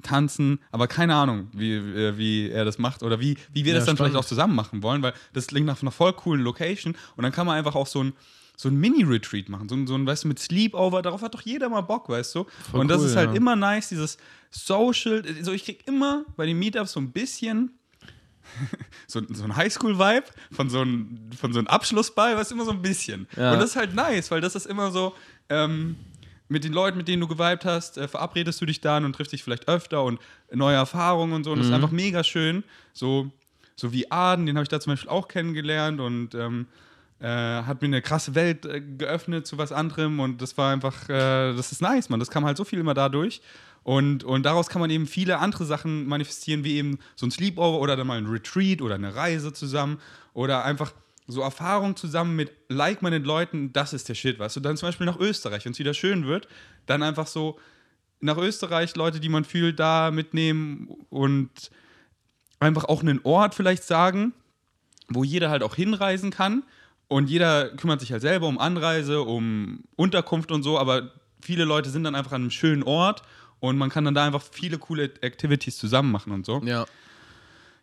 tanzen, 0.03 0.59
aber 0.73 0.89
keine 0.89 1.15
Ahnung, 1.15 1.49
wie, 1.53 1.73
äh, 1.75 2.17
wie 2.19 2.51
er 2.51 2.65
das 2.65 2.79
macht 2.79 3.03
oder 3.03 3.19
wie, 3.21 3.37
wie 3.53 3.65
wir 3.65 3.73
Ja, 3.73 3.79
das 3.79 3.87
dann 3.87 3.97
spannend. 3.97 4.13
vielleicht 4.13 4.25
auch 4.25 4.29
zusammen 4.29 4.55
machen 4.55 4.83
wollen, 4.83 5.03
weil 5.03 5.15
das 5.33 5.47
klingt 5.47 5.67
nach 5.67 5.81
einer 5.81 5.91
voll 5.91 6.13
coolen 6.13 6.43
Location 6.43 6.97
und 7.17 7.23
dann 7.23 7.33
kann 7.33 7.47
man 7.47 7.57
einfach 7.57 7.75
auch 7.75 7.87
so 7.87 8.03
ein 8.03 8.13
so 8.57 8.69
ein 8.69 8.77
Mini-Retreat 8.77 9.49
machen, 9.49 9.69
so 9.69 9.77
ein, 9.77 9.87
so 9.87 9.95
ein, 9.95 10.07
weißt 10.07 10.25
du, 10.25 10.29
mit 10.29 10.39
Sleepover, 10.39 11.03
darauf 11.03 11.23
hat 11.23 11.35
doch 11.35 11.43
jeder 11.43 11.69
mal 11.69 11.83
Bock, 11.83 12.09
weißt 12.09 12.35
du? 12.35 12.47
Voll 12.71 12.81
und 12.81 12.89
das 12.89 13.03
cool, 13.03 13.07
ist 13.07 13.17
halt 13.17 13.31
ja. 13.31 13.37
immer 13.37 13.55
nice, 13.55 13.91
dieses 13.91 14.17
Social, 14.51 15.23
so 15.43 15.53
ich 15.53 15.65
krieg 15.65 15.87
immer 15.87 16.25
bei 16.37 16.47
den 16.47 16.59
Meetups 16.59 16.93
so 16.93 17.01
ein 17.01 17.13
bisschen 17.13 17.71
so, 19.07 19.21
so 19.29 19.45
ein 19.45 19.57
Highschool-Vibe 19.57 20.27
von 20.53 20.71
so 20.71 20.81
einem 20.81 21.31
von 21.37 21.53
so 21.53 21.59
einem 21.59 21.69
Abschlussball, 21.69 22.37
was 22.37 22.51
immer 22.53 22.65
so 22.65 22.71
ein 22.71 22.81
bisschen. 22.81 23.27
Ja. 23.37 23.53
Und 23.53 23.59
das 23.59 23.71
ist 23.71 23.77
halt 23.77 23.95
nice, 23.95 24.31
weil 24.31 24.41
das 24.41 24.55
ist 24.55 24.67
immer 24.67 24.91
so, 24.93 25.15
ähm, 25.49 25.97
mit 26.49 26.65
den 26.65 26.73
Leuten, 26.73 26.97
mit 26.97 27.09
denen 27.09 27.21
du 27.21 27.29
geweibt 27.29 27.65
hast, 27.65 27.99
äh, 27.99 28.09
verabredest 28.09 28.61
du 28.61 28.67
dich 28.67 28.81
dann 28.81 29.05
und 29.05 29.15
triffst 29.15 29.33
dich 29.33 29.43
vielleicht 29.43 29.69
öfter 29.69 30.05
und 30.05 30.21
neue 30.53 30.77
Erfahrungen 30.77 31.33
und 31.33 31.45
so. 31.45 31.53
Und 31.53 31.59
das 31.59 31.69
ist 31.69 31.73
einfach 31.73 31.91
mega 31.91 32.23
schön. 32.23 32.63
So, 32.93 33.33
so 33.75 33.93
wie 33.93 34.11
Aden, 34.11 34.47
den 34.47 34.57
habe 34.57 34.63
ich 34.63 34.69
da 34.69 34.81
zum 34.81 34.93
Beispiel 34.93 35.11
auch 35.11 35.29
kennengelernt 35.29 36.01
und 36.01 36.35
ähm, 36.35 36.67
äh, 37.21 37.27
hat 37.27 37.81
mir 37.81 37.87
eine 37.87 38.03
krasse 38.03 38.35
Welt 38.35 38.67
äh, 38.67 38.81
geöffnet 38.81 39.47
zu 39.47 39.57
was 39.59 39.73
anderem 39.73 40.21
und 40.21 40.43
das 40.43 40.59
war 40.59 40.73
einfach, 40.73 41.09
äh, 41.09 41.55
das 41.55 41.73
ist 41.73 41.81
nice, 41.81 42.09
man. 42.09 42.21
Das 42.21 42.31
kam 42.31 42.45
halt 42.45 42.57
so 42.57 42.65
viel 42.65 42.79
immer 42.79 42.95
dadurch. 42.95 43.41
Und, 43.83 44.25
und 44.25 44.43
daraus 44.43 44.69
kann 44.69 44.81
man 44.81 44.91
eben 44.91 45.07
viele 45.07 45.39
andere 45.39 45.65
Sachen 45.65 46.07
manifestieren, 46.07 46.65
wie 46.65 46.77
eben 46.77 46.99
so 47.15 47.25
ein 47.25 47.31
Sleepover 47.31 47.79
oder 47.79 47.97
dann 47.97 48.07
mal 48.07 48.19
ein 48.19 48.27
Retreat 48.27 48.83
oder 48.83 48.97
eine 48.97 49.15
Reise 49.15 49.53
zusammen 49.53 50.01
oder 50.35 50.65
einfach 50.65 50.93
so 51.29 51.41
Erfahrung 51.41 51.97
zusammen 51.97 52.37
mit 52.37 52.53
like-minded 52.69 53.25
Leuten, 53.25 53.73
das 53.73 53.93
ist 53.93 54.09
der 54.09 54.15
Shit, 54.15 54.39
weißt 54.39 54.57
du? 54.57 54.61
Dann 54.61 54.77
zum 54.77 54.89
Beispiel 54.89 55.07
nach 55.07 55.19
Österreich, 55.19 55.65
wenn 55.65 55.73
es 55.73 55.79
wieder 55.79 55.95
schön 55.95 56.27
wird, 56.27 56.49
dann 56.87 57.03
einfach 57.03 57.27
so 57.27 57.59
nach 58.21 58.37
Österreich 58.37 58.95
Leute, 58.97 59.21
die 59.21 59.29
man 59.29 59.45
fühlt, 59.45 59.79
da 59.79 60.11
mitnehmen 60.11 60.89
und 61.11 61.71
einfach 62.59 62.85
auch 62.85 63.03
einen 63.03 63.21
Ort 63.23 63.55
vielleicht 63.55 63.85
sagen, 63.85 64.33
wo 65.09 65.25
jeder 65.25 65.51
halt 65.51 65.63
auch 65.63 65.77
hinreisen 65.77 66.31
kann 66.31 66.65
und 67.09 67.29
jeder 67.31 67.69
kümmert 67.71 68.01
sich 68.01 68.13
halt 68.13 68.23
selber 68.23 68.47
um 68.49 68.59
Anreise, 68.59 69.23
um 69.23 69.85
Unterkunft 69.97 70.51
und 70.53 70.63
so, 70.63 70.79
aber 70.79 71.11
viele 71.41 71.65
Leute 71.65 71.91
sind 71.91 72.05
dann 72.05 72.15
einfach 72.15 72.33
an 72.33 72.43
einem 72.43 72.51
schönen 72.51 72.83
Ort 72.83 73.23
und 73.61 73.79
man 73.79 73.91
kann 73.91 74.05
dann 74.05 74.15
da 74.15 74.27
einfach 74.27 74.43
viele 74.43 74.79
coole 74.79 75.05
Activities 75.23 75.77
zusammen 75.79 76.11
machen 76.13 76.33
und 76.33 76.45
so. 76.47 76.61
ja. 76.65 76.87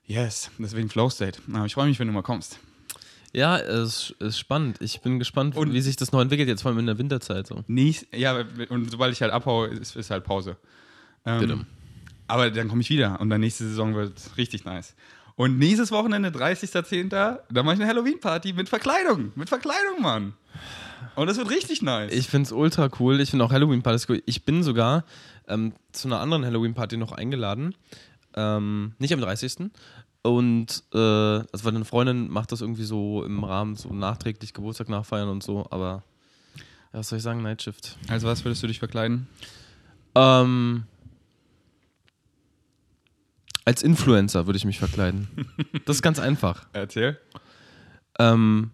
Yes, 0.06 0.52
deswegen 0.60 0.90
Flow 0.90 1.10
State. 1.10 1.40
Aber 1.54 1.66
ich 1.66 1.74
freue 1.76 1.88
mich, 1.88 1.98
wenn 1.98 2.08
du 2.08 2.14
mal 2.14 2.24
kommst. 2.24 2.60
Ja, 3.32 3.58
es 3.58 4.14
ist 4.20 4.38
spannend. 4.38 4.82
Ich 4.82 5.00
bin 5.02 5.18
gespannt, 5.18 5.56
Und- 5.56 5.72
wie 5.74 5.80
sich 5.80 5.96
das 5.96 6.12
noch 6.12 6.20
entwickelt, 6.20 6.50
jetzt 6.50 6.62
vor 6.62 6.70
allem 6.72 6.80
in 6.80 6.88
der 6.88 6.98
Winterzeit 6.98 7.48
so. 7.48 7.64
Nächst, 7.68 8.06
ja, 8.14 8.44
und 8.70 8.92
sobald 8.92 9.14
ich 9.14 9.22
halt 9.22 9.32
abhaue, 9.32 9.68
ist, 9.70 9.96
ist 9.96 10.10
halt 10.12 10.26
Pause. 10.26 10.58
Ähm, 11.26 11.40
Bitte. 11.40 11.66
aber 12.28 12.52
dann 12.52 12.68
komme 12.68 12.82
ich 12.82 12.90
wieder 12.90 13.20
und 13.22 13.30
dann 13.30 13.40
nächste 13.40 13.64
Saison 13.64 13.96
wird 13.96 14.12
richtig 14.38 14.66
nice. 14.66 14.94
Und 15.36 15.58
nächstes 15.58 15.92
Wochenende, 15.92 16.30
30.10., 16.30 17.10
da 17.10 17.64
mache 17.64 17.76
ich 17.76 17.82
eine 17.82 17.88
Halloween-Party 17.88 18.54
mit 18.54 18.70
Verkleidung. 18.70 19.32
Mit 19.36 19.50
Verkleidung, 19.50 20.02
Mann. 20.02 20.34
Und 21.16 21.28
das 21.28 21.38
wird 21.38 21.50
richtig 21.50 21.82
nice. 21.82 22.12
Ich 22.12 22.30
finde 22.30 22.48
es 22.48 22.52
ultra 22.52 22.90
cool. 23.00 23.20
Ich 23.20 23.32
finde 23.32 23.46
auch 23.46 23.52
Halloween-Partys 23.52 24.08
cool. 24.10 24.22
Ich 24.26 24.46
bin 24.46 24.64
sogar 24.64 25.04
ähm, 25.48 25.74
zu 25.92 26.08
einer 26.08 26.20
anderen 26.20 26.46
Halloween-Party 26.46 26.98
noch 26.98 27.12
eingeladen. 27.12 27.76
Ähm, 28.36 28.94
nicht 29.00 29.14
am 29.14 29.22
30. 29.22 29.72
Und, 30.24 30.84
äh, 30.94 30.98
also 30.98 31.66
weil 31.66 31.76
eine 31.76 31.86
Freundin 31.86 32.30
macht 32.30 32.52
das 32.52 32.62
irgendwie 32.62 32.86
so 32.86 33.24
im 33.24 33.44
Rahmen, 33.44 33.76
so 33.76 33.94
nachträglich 33.94 34.54
Geburtstag 34.54 34.88
nachfeiern 34.88 35.28
und 35.28 35.44
so, 35.44 35.68
aber 35.70 36.04
ja, 36.94 37.00
was 37.00 37.10
soll 37.10 37.18
ich 37.18 37.24
sagen, 37.24 37.42
Nightshift. 37.42 37.98
also, 38.08 38.28
was 38.28 38.46
würdest 38.46 38.64
du 38.64 38.68
dich 38.68 38.80
verkleiden? 38.80 39.28
Ähm, 40.16 40.84
als 43.66 43.84
Influencer 43.84 44.46
würde 44.46 44.58
ich 44.58 44.66
mich 44.66 44.80
verkleiden. 44.80 45.28
Das 45.86 45.98
ist 45.98 46.02
ganz 46.02 46.20
einfach. 46.20 46.66
Erzähl. 46.74 47.18
Ähm, 48.20 48.72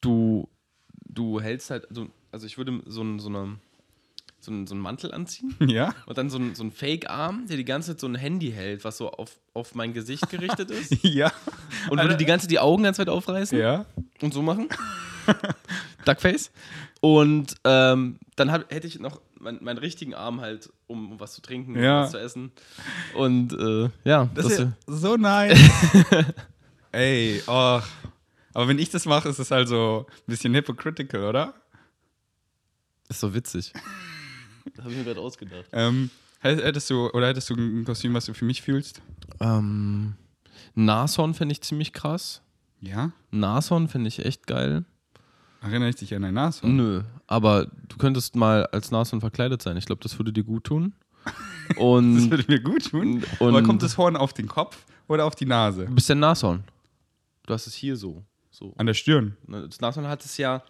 du, 0.00 0.48
du 1.06 1.40
hältst 1.40 1.70
halt, 1.70 1.88
also, 1.88 2.08
also 2.30 2.46
ich 2.46 2.58
würde 2.58 2.80
so, 2.86 3.02
ein, 3.02 3.18
so, 3.20 3.28
eine, 3.28 3.56
so, 4.40 4.50
einen, 4.50 4.66
so 4.66 4.74
einen 4.74 4.82
Mantel 4.82 5.12
anziehen 5.12 5.54
Ja? 5.66 5.94
und 6.06 6.18
dann 6.18 6.30
so 6.30 6.38
ein, 6.38 6.54
so 6.54 6.64
ein 6.64 6.72
Fake-Arm, 6.72 7.46
der 7.46 7.56
die 7.56 7.64
ganze 7.64 7.92
Zeit 7.92 8.00
so 8.00 8.06
ein 8.08 8.14
Handy 8.14 8.50
hält, 8.50 8.84
was 8.84 8.96
so 8.98 9.10
auf, 9.12 9.38
auf 9.54 9.74
mein 9.74 9.92
Gesicht 9.92 10.28
gerichtet 10.30 10.70
ist. 10.72 11.04
Ja. 11.04 11.30
Und 11.90 12.00
würde 12.00 12.16
die 12.16 12.24
ganze 12.24 12.44
Zeit 12.46 12.50
die 12.52 12.58
Augen 12.60 12.82
ganz 12.82 12.98
weit 12.98 13.08
aufreißen 13.08 13.58
Ja. 13.58 13.84
und 14.20 14.32
so 14.34 14.42
machen. 14.42 14.68
Duckface. 16.04 16.50
Und 17.00 17.54
ähm, 17.64 18.18
dann 18.36 18.50
hab, 18.50 18.72
hätte 18.72 18.86
ich 18.86 18.98
noch 18.98 19.20
mein, 19.42 19.62
meinen 19.62 19.78
richtigen 19.78 20.14
Arm 20.14 20.40
halt, 20.40 20.72
um, 20.86 21.12
um 21.12 21.20
was 21.20 21.34
zu 21.34 21.42
trinken, 21.42 21.76
um 21.76 21.82
Ja. 21.82 22.02
was 22.02 22.12
zu 22.12 22.18
essen. 22.18 22.52
Und 23.14 23.52
äh, 23.52 23.90
ja, 24.04 24.26
Das, 24.34 24.44
das, 24.44 24.52
ist 24.52 24.58
ja 24.60 24.72
so 24.86 25.16
nice. 25.16 25.58
Ey, 26.92 27.42
oh. 27.46 27.80
Aber 28.54 28.68
wenn 28.68 28.78
ich 28.78 28.90
das 28.90 29.04
mache, 29.06 29.28
ist 29.28 29.38
es 29.38 29.50
halt 29.50 29.68
so 29.68 30.06
ein 30.08 30.14
bisschen 30.26 30.54
hypocritical, 30.54 31.24
oder? 31.24 31.54
ist 33.08 33.20
so 33.20 33.34
witzig. 33.34 33.72
Das 34.76 34.84
habe 34.84 34.92
ich 34.92 34.98
mir 34.98 35.04
gerade 35.04 35.20
ausgedacht. 35.20 35.64
Ähm, 35.72 36.08
hättest 36.38 36.88
du, 36.88 37.10
oder 37.10 37.26
hättest 37.26 37.50
du 37.50 37.54
ein 37.56 37.84
Kostüm, 37.84 38.14
was 38.14 38.26
du 38.26 38.32
für 38.32 38.44
mich 38.44 38.62
fühlst? 38.62 39.02
Ähm, 39.40 40.14
Nashorn 40.76 41.34
finde 41.34 41.52
ich 41.54 41.62
ziemlich 41.62 41.92
krass. 41.92 42.42
Ja? 42.80 43.10
Nashorn 43.32 43.88
finde 43.88 44.06
ich 44.06 44.24
echt 44.24 44.46
geil. 44.46 44.84
Erinnere 45.62 45.90
ich 45.90 45.96
dich 45.96 46.14
an 46.14 46.24
ein 46.24 46.34
Nashorn? 46.34 46.76
Nö, 46.76 47.02
aber 47.26 47.66
du 47.88 47.96
könntest 47.96 48.34
mal 48.34 48.66
als 48.66 48.90
Nashorn 48.90 49.20
verkleidet 49.20 49.62
sein. 49.62 49.76
Ich 49.76 49.86
glaube, 49.86 50.02
das 50.02 50.18
würde 50.18 50.32
dir 50.32 50.44
gut 50.44 50.64
tun. 50.64 50.92
Und 51.76 52.16
Das 52.16 52.30
würde 52.30 52.44
mir 52.48 52.60
gut 52.60 52.90
tun. 52.90 53.22
Und- 53.38 53.48
Aber 53.48 53.62
kommt 53.62 53.82
das 53.82 53.96
Horn 53.96 54.16
auf 54.16 54.32
den 54.32 54.48
Kopf 54.48 54.84
oder 55.08 55.24
auf 55.24 55.34
die 55.36 55.46
Nase? 55.46 55.86
du 55.86 55.94
bist 55.94 56.08
ja 56.08 56.14
ein 56.16 56.20
Nashorn. 56.20 56.64
Du 57.46 57.54
hast 57.54 57.66
es 57.66 57.74
hier 57.74 57.96
so. 57.96 58.22
so. 58.50 58.74
An 58.76 58.86
der 58.86 58.94
Stirn. 58.94 59.36
Das 59.46 59.80
Nashorn 59.80 60.06
hat 60.08 60.24
es 60.24 60.36
ja 60.36 60.62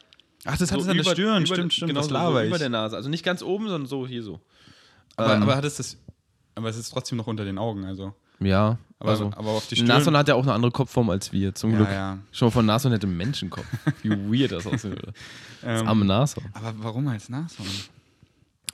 Ach, 0.45 0.59
das 0.59 0.69
so 0.69 0.75
hat 0.75 0.81
es 0.83 0.89
an 0.89 0.97
der 0.99 1.05
Stirn. 1.05 1.45
über- 1.45 1.55
stimmt, 1.55 1.73
stimmt. 1.73 1.89
Genau 1.91 2.01
das 2.03 2.11
laber 2.11 2.41
so 2.41 2.47
über 2.47 2.57
ich. 2.57 2.61
der 2.61 2.69
Nase. 2.69 2.97
Also 2.97 3.09
nicht 3.09 3.25
ganz 3.25 3.43
oben, 3.43 3.69
sondern 3.69 3.87
so 3.87 4.07
hier 4.07 4.23
so. 4.23 4.41
Aber, 5.17 5.35
Ähm, 5.35 5.43
aber 5.43 5.57
hat 5.57 5.65
es 5.65 5.77
das. 5.77 5.97
Aber 6.55 6.69
es 6.69 6.77
ist 6.77 6.91
trotzdem 6.91 7.17
noch 7.17 7.27
unter 7.27 7.45
den 7.47 7.57
Augen, 7.57 7.85
also. 7.85 8.15
Ja, 8.45 8.79
Aber, 8.99 9.11
also. 9.11 9.27
aber 9.37 9.51
auf 9.51 9.67
die 9.67 9.77
Stirn. 9.77 9.89
Nashorn 9.89 10.17
hat 10.17 10.29
ja 10.29 10.35
auch 10.35 10.43
eine 10.43 10.53
andere 10.53 10.71
Kopfform 10.73 11.11
als 11.11 11.33
wir, 11.33 11.55
zum 11.55 11.75
Glück. 11.75 11.89
ja, 11.89 11.95
ja. 11.95 12.19
Schon 12.33 12.47
mal 12.47 12.53
von 12.53 12.67
Nashorn 12.67 12.93
hätte 12.93 13.07
Menschenkopf. 13.07 13.67
Wie 14.03 14.11
weird 14.41 14.53
das 14.53 14.67
aussehen 14.67 14.93
würde. 14.93 15.13
Das 15.63 15.81
Ähm, 15.83 15.89
arme 15.89 16.05
Nashorn. 16.05 16.47
aber 16.55 16.75
warum 16.79 17.09
als 17.09 17.29
Nashorn? 17.29 17.69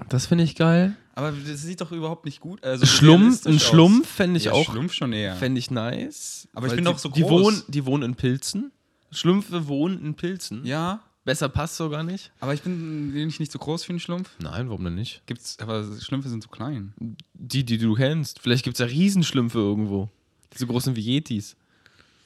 Das 0.08 0.26
finde 0.26 0.44
ich 0.44 0.54
geil. 0.54 0.94
Aber 1.16 1.32
das 1.32 1.62
sieht 1.62 1.80
doch 1.80 1.90
überhaupt 1.90 2.24
nicht 2.24 2.38
gut 2.40 2.62
also 2.62 2.86
Schlumpf, 2.86 3.44
ein. 3.46 3.58
Schlumpf 3.58 4.08
fände 4.08 4.36
ich 4.38 4.44
ja, 4.44 4.52
auch 4.52 4.70
Schlumpf 4.70 4.92
schon 4.92 5.12
eher. 5.12 5.34
Fände 5.34 5.58
ich 5.58 5.70
nice. 5.72 6.46
Aber 6.54 6.66
ich 6.68 6.74
bin 6.74 6.84
die, 6.84 6.90
doch 6.90 6.98
so 6.98 7.08
die 7.08 7.22
groß. 7.22 7.30
wohnen, 7.44 7.62
die 7.66 7.84
wohnen 7.84 8.04
in 8.04 8.14
Pilzen. 8.14 8.70
Schlümpfe 9.10 9.66
wohnen 9.66 10.00
in 10.04 10.14
Pilzen. 10.14 10.64
Ja, 10.64 11.00
Besser 11.28 11.50
passt 11.50 11.76
sogar 11.76 12.02
nicht. 12.04 12.32
aber 12.40 12.54
ich 12.54 12.62
bin 12.62 13.12
nicht, 13.12 13.38
nicht 13.38 13.52
so 13.52 13.58
groß 13.58 13.84
für 13.84 13.90
einen 13.90 14.00
Schlumpf. 14.00 14.30
Nein, 14.40 14.70
warum 14.70 14.82
denn 14.84 14.94
nicht? 14.94 15.20
Gibt's, 15.26 15.58
aber 15.60 15.84
Schlümpfe 16.00 16.30
sind 16.30 16.42
so 16.42 16.48
klein. 16.48 16.94
Die, 17.34 17.64
die 17.64 17.76
du 17.76 17.92
kennst. 17.92 18.40
Vielleicht 18.40 18.64
gibt 18.64 18.76
es 18.76 18.80
ja 18.80 18.86
Riesenschlümpfe 18.86 19.58
irgendwo. 19.58 20.08
Die 20.54 20.58
so 20.58 20.66
groß 20.66 20.84
sind 20.84 20.96
wie 20.96 21.02
Yetis. 21.02 21.54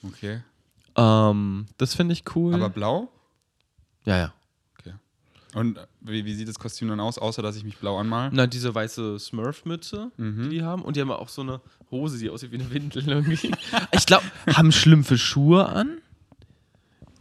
Okay. 0.05 0.42
Ähm, 0.94 1.66
das 1.78 1.96
finde 1.96 2.12
ich 2.12 2.22
cool. 2.36 2.55
Aber 2.55 2.68
blau? 2.70 3.09
ja, 4.05 4.18
ja. 4.18 4.34
Okay. 4.78 4.94
Und 5.55 5.80
wie, 6.00 6.24
wie 6.24 6.34
sieht 6.34 6.46
das 6.46 6.59
Kostüm 6.61 6.86
dann 6.86 7.00
aus, 7.00 7.18
außer 7.18 7.42
dass 7.42 7.57
ich 7.57 7.64
mich 7.64 7.78
blau 7.78 7.98
anmal? 7.98 8.30
Na, 8.32 8.46
diese 8.46 8.72
weiße 8.72 9.18
Smurf-Mütze, 9.18 10.12
Mhm. 10.16 10.44
die 10.44 10.48
die 10.50 10.62
haben. 10.62 10.82
Und 10.82 10.94
die 10.94 11.00
haben 11.00 11.11
auch 11.11 11.28
so 11.28 11.42
eine 11.42 11.61
Hose, 11.90 12.18
die 12.18 12.30
aussieht 12.30 12.53
wie 12.53 12.61
eine 12.61 12.70
Windel 12.70 13.09
irgendwie. 13.09 13.50
ich 13.92 14.07
glaube, 14.07 14.24
haben 14.55 14.70
Schlümpfe 14.70 15.18
Schuhe 15.18 15.66
an? 15.66 15.98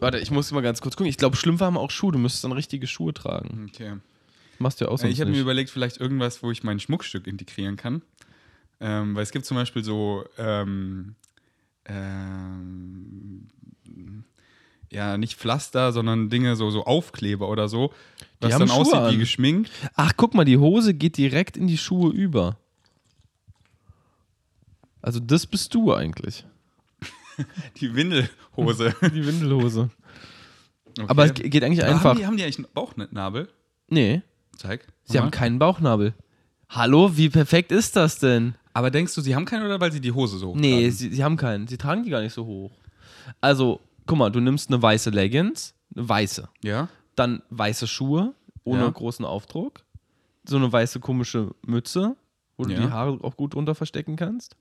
Warte, 0.01 0.17
ich 0.17 0.31
muss 0.31 0.51
mal 0.51 0.61
ganz 0.61 0.81
kurz 0.81 0.95
gucken. 0.95 1.09
Ich 1.09 1.17
glaube, 1.17 1.37
Schlümpfe 1.37 1.63
haben 1.63 1.77
auch 1.77 1.91
Schuhe. 1.91 2.11
Du 2.11 2.17
müsstest 2.17 2.43
dann 2.43 2.51
richtige 2.51 2.87
Schuhe 2.87 3.13
tragen. 3.13 3.69
Okay. 3.73 3.97
Machst 4.57 4.81
du 4.81 4.85
ja 4.85 4.91
auch 4.91 4.97
sonst 4.97 5.13
Ich 5.13 5.21
habe 5.21 5.29
mir 5.31 5.39
überlegt, 5.39 5.69
vielleicht 5.69 5.97
irgendwas, 6.01 6.41
wo 6.41 6.49
ich 6.51 6.63
mein 6.63 6.79
Schmuckstück 6.79 7.27
integrieren 7.27 7.77
kann. 7.77 8.01
Ähm, 8.79 9.15
weil 9.15 9.21
es 9.21 9.31
gibt 9.31 9.45
zum 9.45 9.55
Beispiel 9.57 9.83
so 9.83 10.25
ähm, 10.39 11.15
ähm, 11.85 13.47
ja, 14.89 15.17
nicht 15.17 15.37
Pflaster, 15.37 15.91
sondern 15.91 16.29
Dinge, 16.29 16.55
so, 16.55 16.69
so 16.71 16.85
Aufkleber 16.85 17.47
oder 17.47 17.69
so, 17.69 17.93
Die 18.41 18.45
was 18.47 18.53
haben 18.53 18.61
dann 18.61 18.71
aussieht 18.71 18.93
Schuhe 18.93 19.09
wie 19.09 19.13
an. 19.13 19.19
geschminkt. 19.19 19.71
Ach, 19.95 20.13
guck 20.17 20.33
mal, 20.33 20.45
die 20.45 20.57
Hose 20.57 20.93
geht 20.93 21.17
direkt 21.17 21.57
in 21.57 21.67
die 21.67 21.77
Schuhe 21.77 22.11
über. 22.11 22.57
Also 25.01 25.19
das 25.19 25.47
bist 25.47 25.73
du 25.73 25.93
eigentlich. 25.93 26.45
Die 27.79 27.95
Windelhose. 27.95 28.95
Die 29.01 29.25
Windelhose. 29.25 29.89
Okay. 30.97 31.05
Aber 31.07 31.25
es 31.25 31.33
ge- 31.33 31.49
geht 31.49 31.63
eigentlich 31.63 31.83
Aber 31.83 31.91
einfach. 31.93 32.09
Haben 32.11 32.17
die, 32.19 32.25
haben 32.25 32.37
die 32.37 32.43
eigentlich 32.43 32.57
einen 32.59 32.67
Bauchnabel? 32.73 33.49
Nee, 33.87 34.21
Zeig. 34.57 34.85
sie 35.05 35.17
haben 35.17 35.25
Nochmal. 35.27 35.39
keinen 35.39 35.59
Bauchnabel. 35.59 36.13
Hallo, 36.69 37.15
wie 37.17 37.29
perfekt 37.29 37.71
ist 37.71 37.95
das 37.95 38.19
denn? 38.19 38.55
Aber 38.73 38.91
denkst 38.91 39.13
du, 39.15 39.21
sie 39.21 39.35
haben 39.35 39.45
keinen 39.45 39.65
oder 39.65 39.79
weil 39.81 39.91
sie 39.91 39.99
die 39.99 40.11
Hose 40.13 40.37
so 40.37 40.49
hoch 40.49 40.55
Nee, 40.55 40.81
tragen? 40.83 40.91
sie, 40.91 41.09
sie 41.13 41.23
haben 41.23 41.35
keinen. 41.37 41.67
Sie 41.67 41.77
tragen 41.77 42.03
die 42.03 42.09
gar 42.09 42.21
nicht 42.21 42.33
so 42.33 42.45
hoch. 42.45 42.71
Also, 43.41 43.81
guck 44.05 44.17
mal, 44.17 44.29
du 44.29 44.39
nimmst 44.39 44.69
eine 44.69 44.81
weiße 44.81 45.09
Leggings, 45.09 45.73
eine 45.95 46.07
weiße. 46.07 46.47
Ja? 46.63 46.87
Dann 47.15 47.41
weiße 47.49 47.87
Schuhe 47.87 48.33
ohne 48.63 48.83
Ja. 48.83 48.89
großen 48.89 49.25
Aufdruck. 49.25 49.83
So 50.47 50.55
eine 50.57 50.71
weiße 50.71 50.99
komische 51.01 51.53
Mütze, 51.65 52.15
wo 52.57 52.63
du 52.63 52.71
Ja. 52.73 52.79
die 52.79 52.89
Haare 52.89 53.19
auch 53.21 53.35
gut 53.37 53.53
drunter 53.53 53.75
verstecken 53.75 54.15
kannst. 54.15 54.55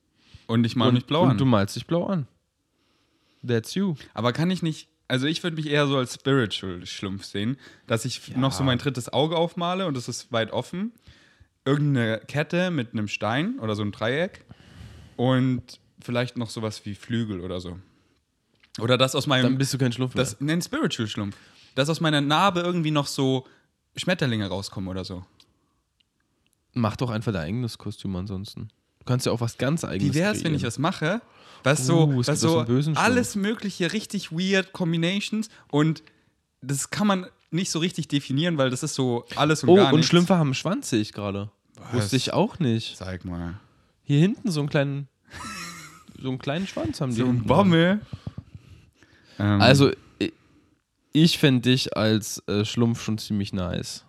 Und 0.47 0.65
ich 0.65 0.75
mal 0.77 0.89
und, 0.89 0.95
mich 0.95 1.07
blau 1.07 1.23
und 1.23 1.31
an. 1.31 1.39
du 1.39 1.45
malst 1.45 1.77
dich 1.77 1.87
blau 1.87 2.07
an. 2.07 2.27
That's 3.47 3.75
you. 3.75 3.95
Aber 4.15 4.33
kann 4.33 4.51
ich 4.51 4.63
nicht, 4.63 4.89
also 5.09 5.27
ich 5.27 5.43
würde 5.43 5.57
mich 5.57 5.67
eher 5.67 5.87
so 5.87 5.97
als 5.97 6.15
Spiritual-Schlumpf 6.15 7.25
sehen, 7.25 7.57
dass 7.87 8.05
ich 8.05 8.37
noch 8.37 8.53
so 8.53 8.63
mein 8.63 8.79
drittes 8.79 9.13
Auge 9.13 9.37
aufmale 9.37 9.87
und 9.87 9.97
es 9.97 10.09
ist 10.09 10.33
weit 10.33 10.53
offen. 10.53 10.93
Irgendeine 11.65 12.21
Kette 12.27 12.71
mit 12.71 12.93
einem 12.93 13.09
Stein 13.09 13.59
oder 13.59 13.75
so 13.75 13.83
ein 13.83 13.93
Dreieck 13.93 14.45
und 15.17 15.79
vielleicht 16.01 16.37
noch 16.37 16.51
sowas 16.51 16.85
wie 16.87 16.95
Flügel 16.95 17.41
oder 17.41 17.61
so. 17.61 17.79
Oder 18.79 18.97
das 18.97 19.15
aus 19.15 19.27
meinem. 19.27 19.45
Dann 19.45 19.59
bist 19.59 19.75
du 19.75 19.79
kein 19.79 19.93
Schlumpf 19.93 20.15
mehr. 20.15 20.25
das 20.25 20.41
nennt 20.41 20.65
Spiritual-Schlumpf. 20.65 21.37
Dass 21.75 21.89
aus 21.89 22.01
meiner 22.01 22.21
Narbe 22.21 22.61
irgendwie 22.61 22.91
noch 22.91 23.07
so 23.07 23.47
Schmetterlinge 23.97 24.47
rauskommen 24.47 24.89
oder 24.89 25.05
so. 25.05 25.25
Mach 26.73 26.97
doch 26.97 27.11
einfach 27.11 27.33
dein 27.33 27.43
eigenes 27.43 27.79
Kostüm 27.79 28.15
ansonsten. 28.17 28.71
Du 29.01 29.05
kannst 29.05 29.27
ja 29.27 29.33
auch 29.33 29.41
was 29.41 29.59
ganz 29.59 29.85
eigenes 29.85 30.15
Wie 30.15 30.19
wäre 30.19 30.33
es, 30.33 30.45
wenn 30.45 30.55
ich 30.55 30.63
was 30.63 30.79
mache, 30.79 31.21
was 31.65 31.81
Uh, 31.81 31.85
so, 31.85 32.21
es 32.21 32.29
was 32.29 32.41
so 32.41 32.65
alles 32.97 33.37
mögliche 33.37 33.93
richtig 33.93 34.33
weird 34.33 34.73
Combinations 34.73 35.49
und 35.71 36.03
das 36.61 36.91
kann 36.91 37.07
man 37.07 37.27
nicht 37.51 37.71
so 37.71 37.79
richtig 37.79 38.09
definieren, 38.09 38.59
weil 38.59 38.71
das 38.71 38.83
ist 38.83 38.95
so 38.95 39.25
alles 39.37 39.63
und 39.65 39.71
Oh, 39.71 39.77
gar 39.77 39.89
und 39.89 39.97
nichts. 39.97 40.09
Schlümpfe 40.09 40.35
haben 40.37 40.49
einen 40.49 40.55
Schwanz, 40.55 40.91
sehe 40.91 41.01
ich 41.01 41.13
gerade. 41.13 41.51
Wusste 41.93 42.17
ich 42.17 42.33
auch 42.33 42.59
nicht. 42.59 42.97
Zeig 42.97 43.25
mal. 43.25 43.55
Hier 44.05 44.21
hinten 44.21 44.51
so 44.51 44.61
einen 44.61 44.69
kleinen, 44.69 45.09
so 46.21 46.29
einen 46.29 46.39
kleinen 46.39 46.67
Schwanz 46.67 47.01
haben 47.01 47.11
die. 47.11 47.21
So 47.23 47.27
ein. 47.27 47.43
Bommel. 47.45 48.01
Ähm, 49.39 49.61
Also, 49.61 49.91
ich 51.13 51.39
fände 51.39 51.63
dich 51.63 51.97
als 51.97 52.41
äh, 52.47 52.65
Schlumpf 52.65 53.03
schon 53.03 53.19
ziemlich 53.19 53.53
nice. 53.53 54.05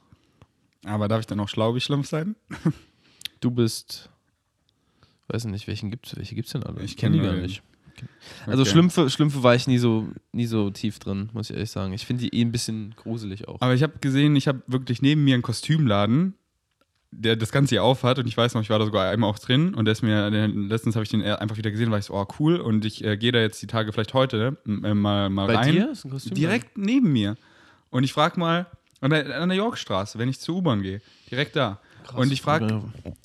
aber 0.86 1.08
darf 1.08 1.22
ich 1.22 1.28
dann 1.28 1.40
auch 1.40 1.50
schlau 1.50 1.74
wie 1.74 1.82
Schlumpf 1.82 2.08
sein? 2.08 2.36
Du 3.40 3.50
bist, 3.50 4.11
weiß 5.32 5.46
nicht, 5.46 5.68
welchen 5.68 5.92
gibt's, 5.92 6.16
welche 6.16 6.36
gibt's 6.36 6.52
denn 6.52 6.64
alle? 6.64 6.82
Ich 6.82 6.98
kenn 6.98 7.14
die 7.14 7.20
gar 7.20 7.34
nicht. 7.34 7.62
Also 8.48 8.64
Okay. 8.64 8.72
Schlümpfe, 8.72 9.10
Schlümpfe 9.10 9.44
war 9.44 9.54
ich 9.56 9.68
nie 9.68 9.78
so, 9.78 10.08
nie 10.32 10.46
so 10.48 10.70
tief 10.72 10.98
drin, 11.00 11.30
muss 11.34 11.50
ich 11.50 11.56
ehrlich 11.56 11.70
sagen. 11.72 11.94
Ich 11.94 12.06
finde 12.06 12.24
die 12.24 12.36
eh 12.36 12.42
ein 12.44 12.52
bisschen 12.52 12.94
gruselig 12.96 13.48
auch. 13.48 13.62
Aber 13.62 13.74
ich 13.74 13.84
habe 13.84 13.94
gesehen, 14.02 14.36
ich 14.36 14.48
habe 14.48 14.62
wirklich 14.68 15.02
neben 15.02 15.24
mir 15.24 15.36
einen 15.36 15.44
Kostümladen, 15.44 16.34
der 17.12 17.36
das 17.36 17.52
Ganze 17.52 17.76
hier 17.76 17.84
aufhat 17.84 18.18
und 18.20 18.28
ich 18.28 18.38
weiß 18.38 18.54
noch, 18.54 18.62
ich 18.62 18.70
war 18.70 18.80
da 18.80 18.86
sogar 18.86 19.10
einmal 19.12 19.30
auch 19.30 19.38
drin 19.38 19.74
und 19.76 19.86
der 19.86 19.92
ist 19.92 20.02
mir, 20.02 20.30
letztens 20.30 20.96
habe 20.96 21.04
ich 21.04 21.10
den 21.10 21.22
einfach 21.22 21.58
wieder 21.58 21.70
gesehen, 21.70 21.92
war 21.92 22.00
ich 22.00 22.06
so, 22.06 22.14
oh 22.16 22.26
cool 22.40 22.56
und 22.56 22.86
ich 22.86 23.04
äh, 23.04 23.18
gehe 23.18 23.32
da 23.34 23.40
jetzt 23.40 23.62
die 23.62 23.68
Tage 23.68 23.92
vielleicht 23.92 24.14
heute 24.14 24.58
äh, 24.66 24.94
mal, 24.94 25.30
mal 25.30 25.48
Bei 25.48 25.56
rein. 25.58 25.72
dir 25.74 25.92
ist 25.92 26.06
ein 26.06 26.12
Kostüm? 26.12 26.34
Direkt 26.34 26.78
neben 26.78 27.12
mir. 27.12 27.36
Und 27.90 28.04
ich 28.06 28.14
frage 28.14 28.40
mal, 28.40 28.66
an 29.02 29.12
der, 29.12 29.42
an 29.42 29.50
der 29.50 29.58
Yorkstraße, 29.58 30.18
wenn 30.20 30.30
ich 30.30 30.40
zur 30.40 30.56
U-Bahn 30.58 30.82
gehe, 30.82 31.02
direkt 31.30 31.56
da. 31.56 31.80
Und 32.16 32.32
ich 32.32 32.42
frage 32.42 32.82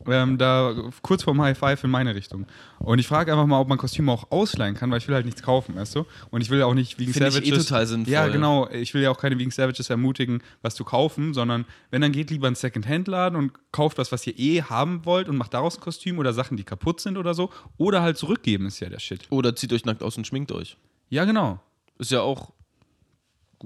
ähm, 0.07 0.39
da 0.39 0.75
kurz 1.03 1.23
vorm 1.23 1.41
High 1.41 1.57
Five 1.57 1.83
in 1.85 1.91
meine 1.91 2.15
Richtung. 2.15 2.47
Und 2.79 2.99
ich 2.99 3.07
frage 3.07 3.33
einfach 3.33 3.47
mal, 3.47 3.61
ob 3.61 3.69
man 3.69 3.79
Kostüme 3.79 4.13
auch 4.13 4.31
ausleihen 4.31 4.75
kann, 4.75 4.91
weil 4.91 4.99
ich 4.99 5.09
will 5.09 5.15
halt 5.15 5.25
nichts 5.27 5.43
kaufen, 5.43 5.75
weißt 5.75 5.97
du? 5.97 6.07
Und 6.31 6.41
ich 6.41 6.51
will 6.51 6.63
auch 6.63 6.75
nicht 6.75 6.99
wegen 6.99 7.13
Finde 7.13 7.29
ich 7.29 7.35
Savages. 7.35 7.53
eh 7.53 7.63
total 7.63 7.87
sinnvoll. 7.87 8.13
Ja, 8.13 8.29
genau. 8.29 8.69
Ich 8.71 8.95
will 8.95 9.03
ja 9.03 9.11
auch 9.11 9.19
keine 9.19 9.39
wegen 9.39 9.51
Savages 9.51 9.91
ermutigen, 9.91 10.43
was 10.63 10.75
zu 10.75 10.85
kaufen, 10.85 11.35
sondern 11.35 11.65
wenn 11.91 12.03
dann 12.03 12.13
geht 12.13 12.31
lieber 12.31 12.47
in 12.47 12.49
einen 12.49 12.57
Second-Hand-Laden 12.57 13.37
und 13.37 13.53
kauft 13.73 13.99
was, 13.99 14.13
was 14.13 14.27
ihr 14.27 14.39
eh 14.39 14.63
haben 14.63 15.05
wollt 15.05 15.29
und 15.29 15.37
macht 15.37 15.55
daraus 15.55 15.77
ein 15.77 15.81
Kostüm 15.81 16.19
oder 16.19 16.33
Sachen, 16.33 16.57
die 16.57 16.65
kaputt 16.65 17.01
sind 17.01 17.19
oder 17.19 17.35
so. 17.35 17.51
Oder 17.77 18.03
halt 18.03 18.17
zurückgeben 18.19 18.67
ist 18.67 18.81
ja 18.81 18.89
der 18.89 19.01
Shit. 19.01 19.27
Oder 19.31 19.57
zieht 19.57 19.73
euch 19.73 19.85
nackt 19.85 20.03
aus 20.03 20.17
und 20.17 20.27
schminkt 20.27 20.53
euch. 20.53 20.77
Ja, 21.09 21.25
genau. 21.25 21.61
Ist 21.99 22.11
ja 22.11 22.21
auch 22.21 22.53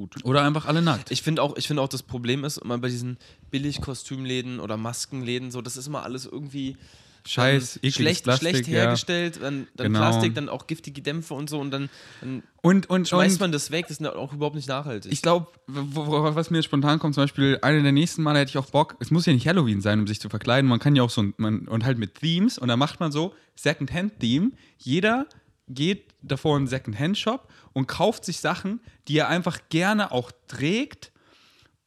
gut. 0.01 0.25
Oder 0.25 0.43
einfach 0.43 0.67
alle 0.67 0.83
nackt. 0.83 1.11
Ich 1.11 1.23
finde 1.23 1.43
auch, 1.43 1.57
ich 1.57 1.67
finde 1.67 1.83
auch, 1.83 1.89
das 1.89 2.03
Problem 2.03 2.45
ist 2.45 2.59
immer 2.59 2.79
bei 2.79 2.89
diesen 2.89 3.19
Billigkostümläden 3.51 4.61
oder 4.61 4.77
Maskenläden, 4.77 5.51
so, 5.51 5.61
das 5.63 5.77
ist 5.77 5.87
immer 5.87 6.03
alles 6.03 6.25
irgendwie 6.27 6.77
Scheiß, 7.27 7.81
ähm, 7.83 7.91
schlecht, 7.93 8.25
Plastik, 8.25 8.49
schlecht 8.51 8.69
ja. 8.69 8.79
hergestellt, 8.79 9.41
dann, 9.43 9.67
dann 9.77 9.89
Genau. 9.89 9.99
Plastik, 9.99 10.35
dann 10.35 10.49
auch 10.49 10.67
giftige 10.67 11.03
Dämpfe 11.03 11.35
und 11.35 11.51
so 11.51 11.61
und 11.61 11.71
dann, 11.71 11.91
dann 12.23 12.43
Und, 12.63 12.89
und, 12.89 13.09
schmeißt 13.09 13.35
und 13.35 13.41
man 13.41 13.53
das 13.53 13.71
weg, 13.71 13.87
das 13.89 14.01
ist 14.01 14.07
auch 14.07 14.33
überhaupt 14.33 14.57
nicht 14.57 14.69
nachhaltig. 14.69 15.13
Ich 15.13 15.21
glaube, 15.21 15.49
was 15.67 16.51
mir 16.51 16.63
spontan 16.63 16.99
kommt, 16.99 17.15
zum 17.15 17.25
Beispiel, 17.25 17.59
eine 17.61 17.83
der 17.83 17.93
nächsten 17.93 18.23
Male 18.23 18.39
hätte 18.39 18.51
ich 18.51 18.59
auch 18.59 18.71
Bock, 18.71 18.97
es 19.01 19.11
muss 19.11 19.27
ja 19.27 19.35
nicht 19.35 19.47
Halloween 19.47 19.83
sein, 19.83 20.01
um 20.01 20.07
sich 20.07 20.19
zu 20.19 20.31
verkleiden, 20.31 20.67
man 20.69 20.79
kann 20.79 20.97
ja 20.97 21.03
auch 21.03 21.11
so, 21.11 21.21
ein- 21.23 21.35
man, 21.37 21.69
und 21.69 21.85
halt 21.85 21.99
mit 21.99 22.15
Themes, 22.15 22.57
und 22.57 22.69
da 22.69 22.77
macht 22.79 23.01
man 23.01 23.13
so 23.13 23.35
Second-Hand-Theme. 23.55 24.53
Jeder 24.79 25.27
geht 25.75 26.15
davor 26.23 26.57
in 26.57 26.63
einen 26.63 26.67
Second-Hand-Shop 26.69 27.49
und 27.73 27.87
kauft 27.87 28.25
sich 28.25 28.41
Sachen, 28.41 28.81
die 29.09 29.19
er 29.19 29.29
einfach 29.29 29.59
gerne 29.69 30.13
auch 30.13 30.31
trägt, 30.47 31.13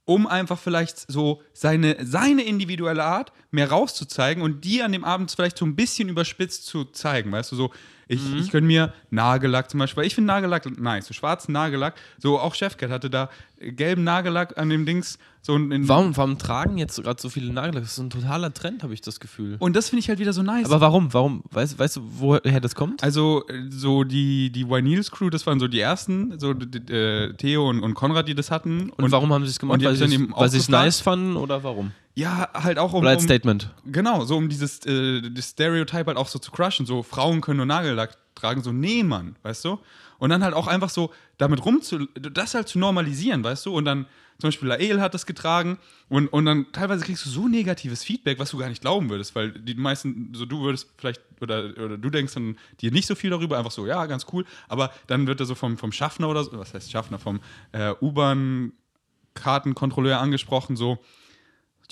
um 0.05 0.27
einfach 0.27 0.59
vielleicht 0.59 1.09
so 1.11 1.41
seine, 1.53 1.97
seine 2.05 2.43
individuelle 2.43 3.03
Art 3.03 3.31
mehr 3.51 3.69
rauszuzeigen 3.69 4.43
und 4.43 4.65
die 4.65 4.81
an 4.81 4.91
dem 4.91 5.03
Abend 5.05 5.31
vielleicht 5.31 5.57
so 5.57 5.65
ein 5.65 5.75
bisschen 5.75 6.09
überspitzt 6.09 6.65
zu 6.65 6.85
zeigen, 6.85 7.31
weißt 7.31 7.51
du, 7.51 7.55
so, 7.55 7.71
ich, 8.13 8.33
ich 8.35 8.51
könnte 8.51 8.67
mir 8.67 8.93
Nagellack 9.09 9.69
zum 9.69 9.79
Beispiel, 9.79 10.01
weil 10.01 10.07
ich 10.07 10.15
finde 10.15 10.27
Nagellack 10.27 10.65
nice, 10.79 11.07
so 11.07 11.13
schwarzen 11.13 11.51
Nagellack, 11.53 11.95
so 12.17 12.39
auch 12.39 12.55
Chefcat 12.55 12.89
hatte 12.89 13.09
da 13.09 13.29
äh, 13.59 13.71
gelben 13.71 14.03
Nagellack 14.03 14.57
an 14.57 14.69
dem 14.69 14.85
Dings, 14.85 15.17
so 15.41 15.53
warum, 15.59 16.15
warum 16.15 16.37
tragen 16.37 16.77
jetzt 16.77 17.01
gerade 17.03 17.21
so 17.21 17.27
viele 17.29 17.51
Nagellack? 17.51 17.83
Das 17.83 17.91
ist 17.93 17.97
ein 17.99 18.09
totaler 18.09 18.53
Trend, 18.53 18.81
habe 18.83 18.93
ich 18.93 19.01
das 19.01 19.19
Gefühl. 19.19 19.57
und 19.59 19.75
das 19.75 19.89
finde 19.89 19.99
ich 19.99 20.09
halt 20.09 20.19
wieder 20.19 20.31
so 20.33 20.41
nice. 20.41 20.65
Aber 20.67 20.79
warum? 20.79 21.13
Warum? 21.13 21.43
Weißt, 21.51 21.77
weißt 21.77 21.97
du, 21.97 22.01
woher 22.19 22.61
das 22.61 22.75
kommt? 22.75 23.03
also 23.03 23.43
äh, 23.49 23.63
so 23.69 24.03
die, 24.03 24.49
die 24.51 24.69
Wineals 24.69 25.11
Crew, 25.11 25.29
das 25.29 25.45
waren 25.45 25.59
so 25.59 25.67
die 25.67 25.79
ersten, 25.81 26.39
so 26.39 26.51
äh, 26.51 27.33
Theo 27.33 27.69
und, 27.69 27.81
und 27.81 27.93
Konrad, 27.93 28.27
die 28.27 28.35
das 28.35 28.51
hatten. 28.51 28.89
und, 28.91 29.11
warum 29.11 29.33
haben 29.33 29.43
sie 29.43 29.51
es 29.51 29.59
gemacht? 29.59 29.79
und 29.79 29.85
Weil 29.85 30.49
sie 30.49 30.57
es- 30.57 30.69
nice 30.69 31.01
fanden 31.01 31.35
oder 31.35 31.63
warum? 31.63 31.91
Ja, 32.15 32.49
halt 32.53 32.77
auch 32.77 32.93
um, 32.93 33.01
Oder 33.01 33.11
als 33.11 33.23
um 33.23 33.27
Statement? 33.27 33.71
Genau, 33.85 34.23
so 34.25 34.37
um 34.37 34.49
dieses 34.49 34.85
äh, 34.85 35.21
das 35.31 35.49
Stereotype 35.49 36.05
halt 36.05 36.17
auch 36.17 36.27
so 36.27 36.39
zu 36.39 36.51
crushen. 36.51 36.85
So, 36.85 37.01
Frauen 37.01 37.41
können 37.41 37.57
nur 37.57 37.65
Nagellack 37.65 38.17
tragen, 38.35 38.61
so, 38.61 38.71
nee, 38.71 39.03
Mann, 39.03 39.35
weißt 39.41 39.65
du? 39.65 39.79
Und 40.19 40.29
dann 40.29 40.43
halt 40.43 40.53
auch 40.53 40.67
einfach 40.67 40.89
so 40.89 41.11
damit 41.37 41.65
rumzu, 41.65 42.07
das 42.15 42.53
halt 42.53 42.67
zu 42.67 42.77
normalisieren, 42.79 43.43
weißt 43.43 43.65
du? 43.65 43.75
Und 43.75 43.85
dann 43.85 44.05
zum 44.39 44.49
Beispiel 44.49 44.67
Lael 44.67 45.01
hat 45.01 45.13
das 45.13 45.25
getragen 45.25 45.77
und, 46.09 46.27
und 46.27 46.45
dann 46.45 46.67
teilweise 46.71 47.03
kriegst 47.05 47.25
du 47.25 47.29
so 47.29 47.47
negatives 47.47 48.03
Feedback, 48.03 48.39
was 48.39 48.51
du 48.51 48.57
gar 48.57 48.69
nicht 48.69 48.81
glauben 48.81 49.09
würdest, 49.09 49.35
weil 49.35 49.51
die 49.51 49.75
meisten, 49.75 50.31
so 50.33 50.45
du 50.45 50.61
würdest 50.61 50.89
vielleicht, 50.97 51.21
oder, 51.39 51.71
oder 51.77 51.97
du 51.97 52.09
denkst 52.09 52.33
dann 52.33 52.57
dir 52.81 52.91
nicht 52.91 53.07
so 53.07 53.15
viel 53.15 53.29
darüber, 53.29 53.57
einfach 53.57 53.71
so, 53.71 53.85
ja, 53.85 54.05
ganz 54.05 54.25
cool, 54.33 54.45
aber 54.67 54.91
dann 55.07 55.27
wird 55.27 55.39
er 55.39 55.45
so 55.45 55.55
vom, 55.55 55.77
vom 55.77 55.91
Schaffner 55.91 56.29
oder 56.29 56.43
so, 56.43 56.57
was 56.57 56.73
heißt 56.73 56.91
Schaffner, 56.91 57.19
vom 57.19 57.39
äh, 57.71 57.93
U-Bahn-Kartenkontrolleur 58.01 60.19
angesprochen, 60.19 60.75
so, 60.75 60.97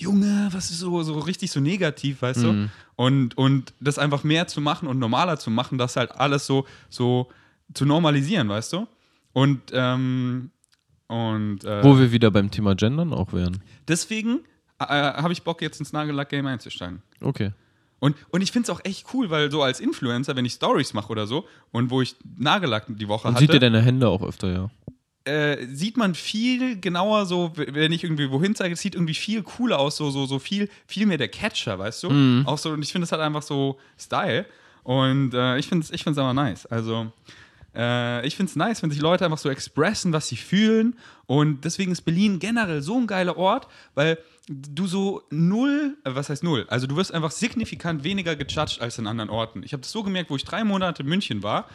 Junge, 0.00 0.48
was 0.52 0.70
ist 0.70 0.80
so, 0.80 1.02
so 1.02 1.18
richtig 1.18 1.50
so 1.50 1.60
negativ, 1.60 2.22
weißt 2.22 2.42
du? 2.42 2.68
Und, 2.96 3.36
und 3.36 3.74
das 3.80 3.98
einfach 3.98 4.24
mehr 4.24 4.46
zu 4.46 4.60
machen 4.60 4.88
und 4.88 4.98
normaler 4.98 5.38
zu 5.38 5.50
machen, 5.50 5.78
das 5.78 5.96
halt 5.96 6.12
alles 6.12 6.46
so, 6.46 6.66
so 6.88 7.28
zu 7.74 7.84
normalisieren, 7.84 8.48
weißt 8.48 8.72
du? 8.72 8.86
Und, 9.32 9.60
ähm, 9.72 10.50
und 11.06 11.64
äh, 11.64 11.84
Wo 11.84 11.98
wir 11.98 12.12
wieder 12.12 12.30
beim 12.30 12.50
Thema 12.50 12.74
Gendern 12.74 13.12
auch 13.12 13.32
wären. 13.32 13.62
deswegen 13.86 14.40
äh, 14.78 14.84
habe 14.86 15.32
ich 15.32 15.42
Bock, 15.42 15.62
jetzt 15.62 15.78
ins 15.78 15.92
Nagellack-Game 15.92 16.46
einzusteigen. 16.46 17.02
Okay. 17.20 17.52
Und, 18.00 18.16
und 18.30 18.40
ich 18.40 18.50
finde 18.50 18.64
es 18.64 18.70
auch 18.70 18.84
echt 18.84 19.06
cool, 19.14 19.30
weil 19.30 19.50
so 19.50 19.62
als 19.62 19.78
Influencer, 19.78 20.34
wenn 20.34 20.44
ich 20.44 20.54
Stories 20.54 20.92
mache 20.92 21.10
oder 21.10 21.26
so 21.28 21.46
und 21.70 21.90
wo 21.90 22.02
ich 22.02 22.16
Nagellack 22.36 22.86
die 22.88 23.06
Woche 23.06 23.28
Und 23.28 23.34
hatte, 23.34 23.44
sieht 23.44 23.54
ihr 23.54 23.60
deine 23.60 23.80
Hände 23.80 24.08
auch 24.08 24.22
öfter, 24.22 24.52
ja? 24.52 24.70
Äh, 25.24 25.66
sieht 25.66 25.96
man 25.96 26.14
viel 26.14 26.80
genauer 26.80 27.26
so, 27.26 27.52
wenn 27.54 27.92
ich 27.92 28.04
irgendwie 28.04 28.30
wohin 28.30 28.54
zeige, 28.54 28.74
es 28.74 28.80
sieht 28.80 28.94
irgendwie 28.94 29.14
viel 29.14 29.42
cooler 29.42 29.78
aus, 29.78 29.96
so, 29.96 30.10
so, 30.10 30.26
so 30.26 30.38
viel, 30.38 30.68
viel 30.86 31.06
mehr 31.06 31.18
der 31.18 31.28
Catcher, 31.28 31.78
weißt 31.78 32.02
du? 32.04 32.10
Mhm. 32.10 32.42
Auch 32.46 32.58
so, 32.58 32.70
und 32.70 32.82
ich 32.82 32.92
finde, 32.92 33.04
es 33.04 33.12
hat 33.12 33.20
einfach 33.20 33.42
so 33.42 33.78
Style. 33.98 34.46
Und 34.82 35.32
äh, 35.34 35.58
ich 35.58 35.68
finde 35.68 35.84
es 35.84 35.92
ich 35.92 36.02
find's 36.02 36.18
aber 36.18 36.34
nice. 36.34 36.66
Also, 36.66 37.12
äh, 37.74 38.26
ich 38.26 38.36
finde 38.36 38.50
es 38.50 38.56
nice, 38.56 38.82
wenn 38.82 38.90
sich 38.90 39.00
Leute 39.00 39.24
einfach 39.24 39.38
so 39.38 39.48
expressen, 39.48 40.12
was 40.12 40.26
sie 40.26 40.36
fühlen. 40.36 40.96
Und 41.26 41.64
deswegen 41.64 41.92
ist 41.92 42.02
Berlin 42.02 42.40
generell 42.40 42.82
so 42.82 42.98
ein 42.98 43.06
geiler 43.06 43.36
Ort, 43.36 43.68
weil 43.94 44.18
du 44.48 44.88
so 44.88 45.22
null, 45.30 45.96
äh, 46.04 46.14
was 46.14 46.30
heißt 46.30 46.42
null? 46.42 46.66
Also, 46.68 46.88
du 46.88 46.96
wirst 46.96 47.14
einfach 47.14 47.30
signifikant 47.30 48.02
weniger 48.02 48.34
gejudged 48.34 48.80
als 48.80 48.98
in 48.98 49.06
anderen 49.06 49.30
Orten. 49.30 49.62
Ich 49.62 49.72
habe 49.72 49.82
das 49.82 49.92
so 49.92 50.02
gemerkt, 50.02 50.30
wo 50.30 50.36
ich 50.36 50.44
drei 50.44 50.64
Monate 50.64 51.04
in 51.04 51.08
München 51.08 51.44
war 51.44 51.68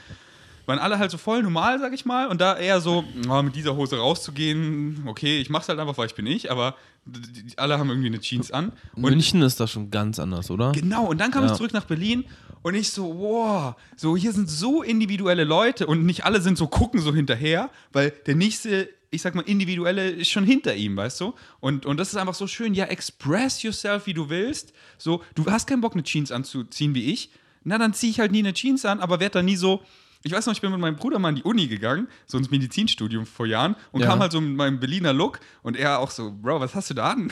waren 0.67 0.77
alle 0.79 0.99
halt 0.99 1.09
so 1.09 1.17
voll 1.17 1.41
normal, 1.41 1.79
sag 1.79 1.93
ich 1.93 2.05
mal. 2.05 2.27
Und 2.27 2.39
da 2.41 2.55
eher 2.57 2.79
so, 2.81 3.03
oh, 3.29 3.41
mit 3.41 3.55
dieser 3.55 3.75
Hose 3.75 3.97
rauszugehen, 3.97 5.03
okay, 5.07 5.39
ich 5.39 5.49
mach's 5.49 5.67
halt 5.69 5.79
einfach, 5.79 5.97
weil 5.97 6.05
ich 6.07 6.15
bin 6.15 6.27
ich, 6.27 6.51
aber 6.51 6.75
die, 7.05 7.43
die, 7.43 7.57
alle 7.57 7.79
haben 7.79 7.89
irgendwie 7.89 8.07
eine 8.09 8.19
Jeans 8.19 8.51
an. 8.51 8.73
Und 8.93 9.01
München 9.03 9.41
ist 9.41 9.59
da 9.59 9.65
schon 9.67 9.89
ganz 9.89 10.19
anders, 10.19 10.51
oder? 10.51 10.73
Genau, 10.73 11.05
und 11.05 11.19
dann 11.19 11.31
kam 11.31 11.43
Ja. 11.45 11.51
ich 11.51 11.57
zurück 11.57 11.73
nach 11.73 11.85
Berlin 11.85 12.25
und 12.63 12.75
ich 12.75 12.91
so, 12.91 13.17
wow, 13.17 13.75
so 13.95 14.17
hier 14.17 14.33
sind 14.33 14.49
so 14.49 14.83
individuelle 14.83 15.45
Leute 15.45 15.87
und 15.87 16.05
nicht 16.05 16.25
alle 16.25 16.41
sind 16.41 16.57
so 16.57 16.67
gucken 16.67 16.99
so 16.99 17.13
hinterher, 17.15 17.69
weil 17.93 18.11
der 18.25 18.35
nächste, 18.35 18.89
ich 19.09 19.21
sag 19.21 19.35
mal, 19.35 19.43
individuelle 19.43 20.09
ist 20.09 20.29
schon 20.29 20.43
hinter 20.43 20.75
ihm, 20.75 20.97
weißt 20.97 21.21
du? 21.21 21.33
Und, 21.61 21.85
und 21.85 21.95
das 21.97 22.09
ist 22.09 22.17
einfach 22.17 22.33
so 22.35 22.45
schön, 22.45 22.73
ja, 22.73 22.85
express 22.85 23.63
yourself, 23.63 24.05
wie 24.05 24.13
du 24.13 24.29
willst. 24.29 24.73
So, 24.97 25.23
du 25.35 25.45
hast 25.49 25.65
keinen 25.67 25.79
Bock, 25.79 25.93
eine 25.93 26.03
Jeans 26.03 26.29
anzuziehen 26.29 26.93
wie 26.93 27.13
ich. 27.13 27.29
Na, 27.63 27.77
dann 27.77 27.93
ziehe 27.93 28.11
ich 28.11 28.19
halt 28.19 28.33
nie 28.33 28.39
eine 28.39 28.51
Jeans 28.53 28.83
an, 28.83 28.99
aber 28.99 29.21
werd 29.21 29.35
dann 29.35 29.45
nie 29.45 29.55
so. 29.55 29.81
Ich 30.27 30.33
weiß 30.33 30.45
noch, 30.45 30.53
ich 30.53 30.59
bin 30.59 30.71
mit 30.71 30.79
meinem 30.81 30.97
Bruder 30.97 31.19
mal 31.19 31.29
in 31.29 31.35
die 31.35 31.43
Uni 31.43 31.67
gegangen, 31.67 32.09
so 32.25 32.37
ins 32.37 32.51
Medizinstudium 32.51 33.25
vor 33.25 33.45
Jahren, 33.45 33.77
und 33.93 34.01
Ja. 34.01 34.07
kam 34.07 34.19
halt 34.19 34.33
so 34.33 34.41
mit 34.41 34.57
meinem 34.57 34.77
Berliner 34.77 35.13
Look 35.13 35.39
und 35.63 35.77
er 35.77 35.99
auch 35.99 36.11
so, 36.11 36.33
Bro, 36.33 36.59
was 36.59 36.75
hast 36.75 36.89
du 36.89 36.93
da 36.95 37.11
an? 37.11 37.31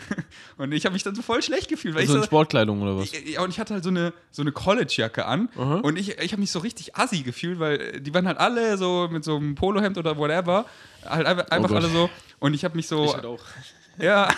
und 0.56 0.70
ich 0.72 0.84
habe 0.84 0.92
mich 0.92 1.02
dann 1.02 1.16
so 1.16 1.22
voll 1.22 1.42
schlecht 1.42 1.68
gefühlt, 1.68 1.96
weil 1.96 2.02
Also 2.02 2.12
ich 2.12 2.16
in 2.18 2.22
so, 2.22 2.26
Sportkleidung 2.26 2.80
oder 2.82 2.96
was? 2.98 3.10
ja, 3.24 3.42
und 3.42 3.50
ich 3.50 3.58
hatte 3.58 3.74
halt 3.74 3.82
so 3.82 3.90
eine, 3.90 4.12
so 4.30 4.42
eine 4.42 4.52
College-Jacke 4.52 5.26
an 5.26 5.48
und 5.82 5.98
ich, 5.98 6.18
ich 6.20 6.30
habe 6.30 6.40
mich 6.40 6.52
so 6.52 6.60
richtig 6.60 6.94
assi 6.94 7.22
gefühlt, 7.22 7.58
weil 7.58 8.00
die 8.00 8.14
waren 8.14 8.28
halt 8.28 8.38
alle 8.38 8.78
so 8.78 9.08
mit 9.10 9.24
so 9.24 9.34
einem 9.38 9.56
Polohemd 9.56 9.98
oder 9.98 10.16
whatever, 10.16 10.66
halt 11.04 11.26
einfach, 11.26 11.48
einfach 11.50 11.70
Oh 11.70 11.74
alle 11.74 11.88
so 11.88 12.10
und 12.38 12.54
ich 12.54 12.64
habe 12.64 12.76
mich 12.76 12.86
so, 12.86 13.12
auch. 13.12 13.40
ja, 13.98 14.28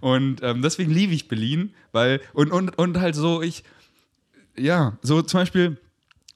und 0.00 0.42
ähm, 0.42 0.60
deswegen 0.60 0.92
liebe 0.92 1.14
ich 1.14 1.28
Berlin, 1.28 1.72
weil, 1.92 2.20
und, 2.34 2.52
und, 2.52 2.76
und 2.78 3.00
halt 3.00 3.14
so, 3.14 3.40
ich, 3.40 3.64
ja, 4.58 4.98
so 5.00 5.22
zum 5.22 5.40
Beispiel, 5.40 5.78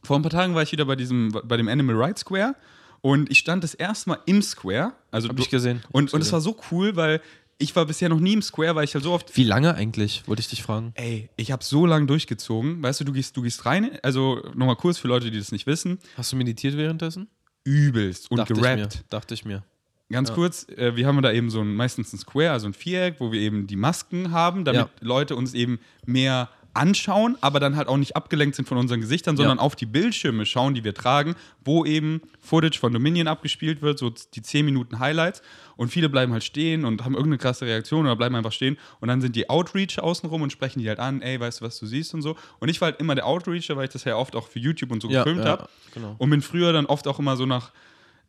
vor 0.03 0.17
ein 0.17 0.23
paar 0.23 0.31
Tagen 0.31 0.55
war 0.55 0.63
ich 0.63 0.73
wieder 0.73 0.85
bei 0.85 0.97
diesem, 0.97 1.31
bei 1.45 1.57
dem 1.57 1.69
Animal 1.69 1.97
Rights 1.97 2.23
Square 2.23 2.55
und 3.03 3.31
ich 3.31 3.39
stand 3.39 3.65
das 3.65 3.75
erste 3.75 4.11
Mal 4.11 4.19
im 4.27 4.43
Square, 4.43 4.93
also 5.11 5.29
Hab 5.29 5.37
du- 5.37 5.43
ich 5.43 5.51
gesehen. 5.51 5.83
Und, 5.93 6.13
und 6.13 6.21
es 6.21 6.33
war 6.33 6.41
so 6.41 6.57
cool, 6.71 6.97
weil 6.97 7.21
ich 7.63 7.77
war 7.77 7.85
bisher 7.85 8.09
noch 8.09 8.21
nie 8.21 8.33
im 8.33 8.41
Square, 8.43 8.75
weil 8.75 8.85
ich 8.85 8.95
halt 8.95 9.05
so 9.05 9.13
oft 9.13 9.37
Wie 9.37 9.45
lange 9.45 9.75
eigentlich, 9.75 10.23
wollte 10.27 10.41
ich 10.41 10.49
dich 10.49 10.63
fragen? 10.63 10.93
Ey, 10.95 11.29
ich 11.37 11.53
habe 11.53 11.63
so 11.63 11.85
lange 11.85 12.07
durchgezogen. 12.07 12.83
Weißt 12.83 13.01
du, 13.01 13.05
du 13.05 13.13
gehst, 13.13 13.37
du 13.37 13.43
gehst 13.43 13.67
rein, 13.67 13.91
also 14.03 14.41
nochmal 14.55 14.77
kurz 14.77 14.97
für 14.97 15.09
Leute, 15.09 15.31
die 15.31 15.39
das 15.39 15.53
nicht 15.53 15.67
wissen, 15.67 15.99
Hast 16.17 16.33
du 16.33 16.37
meditiert 16.37 16.77
währenddessen? 16.79 17.29
übelst 17.65 18.31
und 18.31 18.39
dachte 18.39 18.55
ich 18.55 18.61
mir. 18.61 18.77
gerappt. 18.77 19.05
Dachte 19.11 19.35
ich 19.35 19.45
mir. 19.45 19.63
Ganz 20.11 20.33
kurz, 20.33 20.67
äh, 20.71 20.97
wir 20.97 21.07
haben 21.07 21.21
da 21.23 21.31
eben 21.31 21.51
so 21.51 21.61
ein, 21.61 21.75
meistens 21.75 22.13
ein 22.13 22.19
Square, 22.19 22.51
also 22.51 22.67
ein 22.67 22.73
Viereck, 22.73 23.17
wo 23.21 23.31
wir 23.31 23.41
eben 23.41 23.67
die 23.69 23.77
Masken 23.77 24.33
haben, 24.33 24.65
damit 24.65 24.81
Ja. 24.81 24.91
Leute 25.01 25.37
uns 25.37 25.55
eben 25.55 25.79
mehr 26.05 26.49
anschauen, 26.75 27.37
aber 27.41 27.61
dann 27.61 27.77
halt 27.77 27.89
auch 27.89 27.97
nicht 27.97 28.17
abgelenkt 28.17 28.55
sind 28.57 28.69
von 28.69 28.79
unseren 28.79 29.01
Gesichtern, 29.01 29.37
sondern 29.37 29.59
Ja. 29.59 29.63
auf 29.63 29.77
die 29.77 29.87
Bildschirme 29.87 30.47
schauen, 30.47 30.75
die 30.75 30.85
wir 30.85 30.95
tragen, 30.95 31.35
wo 31.65 31.85
eben 31.85 32.21
Footage 32.41 32.79
von 32.79 32.93
Dominion 32.93 33.27
abgespielt 33.29 33.83
wird, 33.83 33.99
so 33.99 34.11
die 34.11 34.43
10 34.43 34.65
Minuten 34.65 34.99
Highlights. 34.99 35.43
Und 35.77 35.89
viele 35.89 36.09
bleiben 36.09 36.33
halt 36.33 36.45
stehen 36.45 36.85
und 36.85 37.05
haben 37.05 37.15
irgendeine 37.15 37.39
krasse 37.39 37.65
Reaktion 37.67 38.05
oder 38.05 38.15
bleiben 38.17 38.35
einfach 38.37 38.53
stehen. 38.53 38.77
Und 39.01 39.09
dann 39.09 39.21
sind 39.21 39.35
die 39.35 39.49
Outreacher 39.49 40.05
außenrum 40.05 40.43
und 40.43 40.53
sprechen 40.53 40.81
die 40.81 40.89
halt 40.89 40.99
an, 40.99 41.23
ey, 41.23 41.41
weißt 41.41 41.61
du, 41.61 41.65
was 41.65 41.79
du 41.79 41.87
siehst 41.87 42.13
und 42.15 42.23
so. 42.23 42.37
Und 42.59 42.69
ich 42.69 42.81
war 42.81 42.91
halt 42.91 43.01
immer 43.01 43.15
der 43.15 43.27
Outreacher, 43.27 43.77
weil 43.77 43.85
ich 43.85 43.91
das 43.91 44.05
ja 44.05 44.17
oft 44.17 44.37
auch 44.37 44.47
für 44.49 44.59
YouTube 44.59 44.93
und 44.93 45.01
so 45.03 45.09
Ja, 45.09 45.23
gefilmt 45.25 45.45
ja, 45.45 45.53
habe. 45.53 45.69
genau. 45.95 46.15
Und 46.19 46.31
bin 46.31 46.43
früher 46.43 46.73
dann 46.73 46.87
oft 46.87 47.09
auch 47.09 47.19
immer 47.19 47.37
so 47.37 47.47
nach 47.47 47.73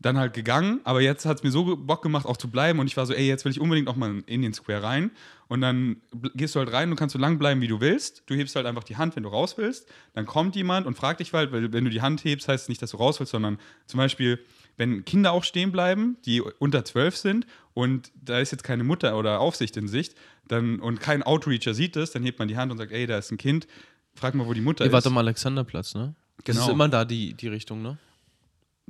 dann 0.01 0.17
halt 0.17 0.33
gegangen, 0.33 0.79
aber 0.83 1.01
jetzt 1.01 1.25
hat 1.25 1.37
es 1.37 1.43
mir 1.43 1.51
so 1.51 1.75
Bock 1.77 2.01
gemacht, 2.01 2.25
auch 2.25 2.37
zu 2.37 2.49
bleiben 2.49 2.79
und 2.79 2.87
ich 2.87 2.97
war 2.97 3.05
so, 3.05 3.13
ey, 3.13 3.27
jetzt 3.27 3.45
will 3.45 3.51
ich 3.51 3.59
unbedingt 3.59 3.87
auch 3.87 3.95
mal 3.95 4.23
in 4.25 4.41
den 4.41 4.53
Square 4.53 4.81
rein 4.81 5.11
und 5.47 5.61
dann 5.61 5.97
gehst 6.33 6.55
du 6.55 6.59
halt 6.59 6.71
rein 6.71 6.89
und 6.89 6.95
kannst 6.95 7.13
so 7.13 7.19
lang 7.19 7.37
bleiben, 7.37 7.61
wie 7.61 7.67
du 7.67 7.81
willst. 7.81 8.23
Du 8.25 8.33
hebst 8.33 8.55
halt 8.55 8.65
einfach 8.65 8.83
die 8.83 8.97
Hand, 8.97 9.15
wenn 9.15 9.23
du 9.23 9.29
raus 9.29 9.57
willst. 9.57 9.87
Dann 10.13 10.25
kommt 10.25 10.55
jemand 10.55 10.87
und 10.87 10.95
fragt 10.95 11.19
dich 11.19 11.33
halt, 11.33 11.51
weil 11.51 11.71
wenn 11.71 11.83
du 11.83 11.89
die 11.91 12.01
Hand 12.01 12.23
hebst, 12.23 12.47
heißt 12.47 12.63
es 12.63 12.69
nicht, 12.69 12.81
dass 12.81 12.91
du 12.91 12.97
raus 12.97 13.19
willst, 13.19 13.31
sondern 13.31 13.59
zum 13.85 13.97
Beispiel, 13.99 14.39
wenn 14.77 15.05
Kinder 15.05 15.33
auch 15.33 15.43
stehen 15.43 15.71
bleiben, 15.71 16.17
die 16.25 16.41
unter 16.41 16.83
zwölf 16.83 17.15
sind 17.15 17.45
und 17.73 18.11
da 18.15 18.39
ist 18.39 18.51
jetzt 18.51 18.63
keine 18.63 18.83
Mutter 18.83 19.17
oder 19.17 19.39
Aufsicht 19.39 19.77
in 19.77 19.87
Sicht 19.87 20.15
dann, 20.47 20.79
und 20.79 20.99
kein 20.99 21.21
Outreacher 21.21 21.73
sieht 21.73 21.95
es, 21.95 22.11
dann 22.11 22.23
hebt 22.23 22.39
man 22.39 22.47
die 22.47 22.57
Hand 22.57 22.71
und 22.71 22.77
sagt, 22.77 22.91
ey, 22.91 23.05
da 23.05 23.17
ist 23.17 23.31
ein 23.31 23.37
Kind, 23.37 23.67
frag 24.15 24.33
mal, 24.33 24.47
wo 24.47 24.53
die 24.53 24.61
Mutter 24.61 24.83
Ihr 24.85 24.91
wart 24.91 25.03
ist. 25.05 25.11
am 25.11 25.17
Alexanderplatz, 25.17 25.93
ne? 25.93 26.15
Das 26.43 26.55
Genau. 26.55 26.65
ist 26.67 26.71
immer 26.71 26.89
da 26.89 27.05
die, 27.05 27.33
die 27.33 27.47
Richtung, 27.49 27.81
ne? 27.83 27.97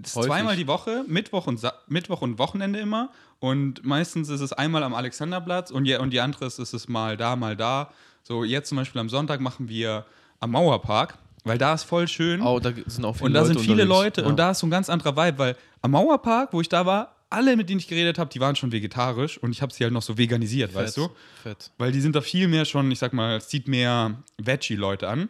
Das 0.01 0.15
ist 0.15 0.23
zweimal 0.23 0.55
die 0.55 0.67
Woche, 0.67 1.03
Mittwoch 1.07 1.47
und, 1.47 1.59
Sa 1.59 1.73
Mittwoch 1.87 2.21
und 2.21 2.39
Wochenende 2.39 2.79
immer. 2.79 3.09
Und 3.39 3.83
meistens 3.85 4.29
ist 4.29 4.41
es 4.41 4.53
einmal 4.53 4.83
am 4.83 4.93
Alexanderplatz 4.93 5.71
und, 5.71 5.85
je, 5.85 5.97
und 5.97 6.11
die 6.11 6.21
andere 6.21 6.45
ist, 6.45 6.59
ist 6.59 6.73
es 6.73 6.87
mal 6.87 7.17
da, 7.17 7.35
mal 7.35 7.55
da. 7.55 7.91
So 8.23 8.43
jetzt 8.43 8.69
zum 8.69 8.77
Beispiel 8.77 9.01
am 9.01 9.09
Sonntag 9.09 9.41
machen 9.41 9.67
wir 9.67 10.05
am 10.39 10.51
Mauerpark, 10.51 11.17
weil 11.43 11.57
da 11.57 11.73
ist 11.73 11.83
voll 11.83 12.07
schön. 12.07 12.41
Oh, 12.41 12.59
da 12.59 12.71
sind 12.85 13.05
auch 13.05 13.15
viele 13.15 13.25
und 13.27 13.33
da 13.33 13.41
Leute 13.41 13.53
sind 13.53 13.61
viele 13.61 13.83
unterwegs. 13.83 14.03
Leute 14.03 14.21
ja. 14.21 14.27
und 14.27 14.37
da 14.37 14.51
ist 14.51 14.59
so 14.59 14.67
ein 14.67 14.71
ganz 14.71 14.89
anderer 14.89 15.15
Vibe, 15.15 15.37
weil 15.37 15.55
am 15.81 15.91
Mauerpark, 15.91 16.53
wo 16.53 16.61
ich 16.61 16.69
da 16.69 16.85
war, 16.85 17.15
alle, 17.31 17.55
mit 17.55 17.69
denen 17.69 17.79
ich 17.79 17.87
geredet 17.87 18.19
habe, 18.19 18.29
die 18.29 18.39
waren 18.39 18.55
schon 18.55 18.71
vegetarisch 18.71 19.37
und 19.37 19.51
ich 19.51 19.61
habe 19.61 19.73
sie 19.73 19.83
halt 19.83 19.93
noch 19.93 20.01
so 20.01 20.17
veganisiert, 20.17 20.71
Fett, 20.71 20.81
weißt 20.83 20.97
du? 20.97 21.09
Fett. 21.41 21.71
Weil 21.77 21.91
die 21.91 22.01
sind 22.01 22.15
da 22.15 22.21
viel 22.21 22.47
mehr 22.47 22.65
schon, 22.65 22.91
ich 22.91 22.99
sag 22.99 23.13
mal, 23.13 23.37
es 23.37 23.47
zieht 23.47 23.67
mehr 23.67 24.21
Veggie-Leute 24.37 25.07
an. 25.07 25.29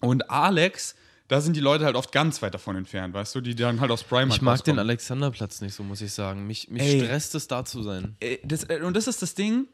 Und 0.00 0.30
Alex, 0.30 0.96
da 1.28 1.40
sind 1.40 1.56
die 1.56 1.60
Leute 1.60 1.84
halt 1.84 1.96
oft 1.96 2.12
ganz 2.12 2.42
weit 2.42 2.54
davon 2.54 2.76
entfernt, 2.76 3.14
weißt 3.14 3.34
du, 3.34 3.40
die 3.40 3.54
dann 3.54 3.80
halt 3.80 3.90
aus 3.90 4.04
Primark 4.04 4.36
Ich 4.36 4.42
mag 4.42 4.56
den 4.56 4.74
rauskommen. 4.74 4.78
Alexanderplatz 4.78 5.60
nicht 5.60 5.74
so, 5.74 5.82
muss 5.82 6.00
ich 6.00 6.12
sagen. 6.12 6.46
Mich, 6.46 6.68
mich 6.68 6.82
Ey. 6.82 7.00
stresst 7.00 7.34
es, 7.34 7.48
da 7.48 7.64
zu 7.64 7.82
sein. 7.82 8.16
Äh, 8.20 8.38
das, 8.44 8.64
äh, 8.64 8.80
und 8.82 8.94
das 8.94 9.06
ist 9.06 9.22
das 9.22 9.34
Ding, 9.34 9.68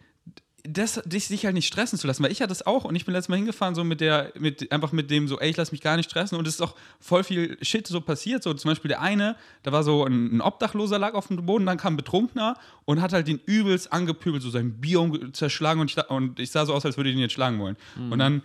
das, 0.64 1.00
dich, 1.04 1.26
sich 1.26 1.44
halt 1.44 1.54
nicht 1.54 1.66
stressen 1.66 1.98
zu 1.98 2.06
lassen, 2.06 2.22
weil 2.22 2.32
ich 2.32 2.42
hatte 2.42 2.52
es 2.52 2.66
auch 2.66 2.84
und 2.84 2.94
ich 2.94 3.04
bin 3.04 3.14
letztes 3.14 3.30
Mal 3.30 3.36
hingefahren, 3.36 3.74
so 3.74 3.82
mit 3.82 4.00
der, 4.00 4.32
mit, 4.38 4.70
einfach 4.70 4.92
mit 4.92 5.10
dem 5.10 5.26
so, 5.26 5.40
ey, 5.40 5.50
ich 5.50 5.56
lass 5.56 5.72
mich 5.72 5.80
gar 5.80 5.96
nicht 5.96 6.10
stressen 6.10 6.36
und 6.36 6.46
es 6.46 6.54
ist 6.54 6.60
auch 6.60 6.76
voll 7.00 7.24
viel 7.24 7.56
Shit 7.62 7.86
so 7.86 8.00
passiert, 8.00 8.42
so 8.42 8.52
zum 8.54 8.70
Beispiel 8.70 8.90
der 8.90 9.00
eine, 9.00 9.36
da 9.62 9.72
war 9.72 9.82
so 9.82 10.04
ein, 10.04 10.36
ein 10.36 10.40
Obdachloser 10.40 10.98
lag 10.98 11.14
auf 11.14 11.28
dem 11.28 11.44
Boden, 11.46 11.66
dann 11.66 11.78
kam 11.78 11.94
ein 11.94 11.96
Betrunkener 11.96 12.56
und 12.84 13.00
hat 13.00 13.12
halt 13.12 13.26
den 13.26 13.40
übelst 13.46 13.92
angepöbelt, 13.92 14.42
so 14.42 14.50
sein 14.50 14.80
Bier 14.80 15.00
zerschlagen 15.32 15.80
und 15.80 15.90
ich, 15.90 16.10
und 16.10 16.38
ich 16.38 16.50
sah 16.50 16.66
so 16.66 16.74
aus, 16.74 16.84
als 16.84 16.96
würde 16.96 17.10
ich 17.10 17.16
ihn 17.16 17.22
jetzt 17.22 17.32
schlagen 17.32 17.58
wollen. 17.58 17.76
Und 18.10 18.18
dann, 18.18 18.42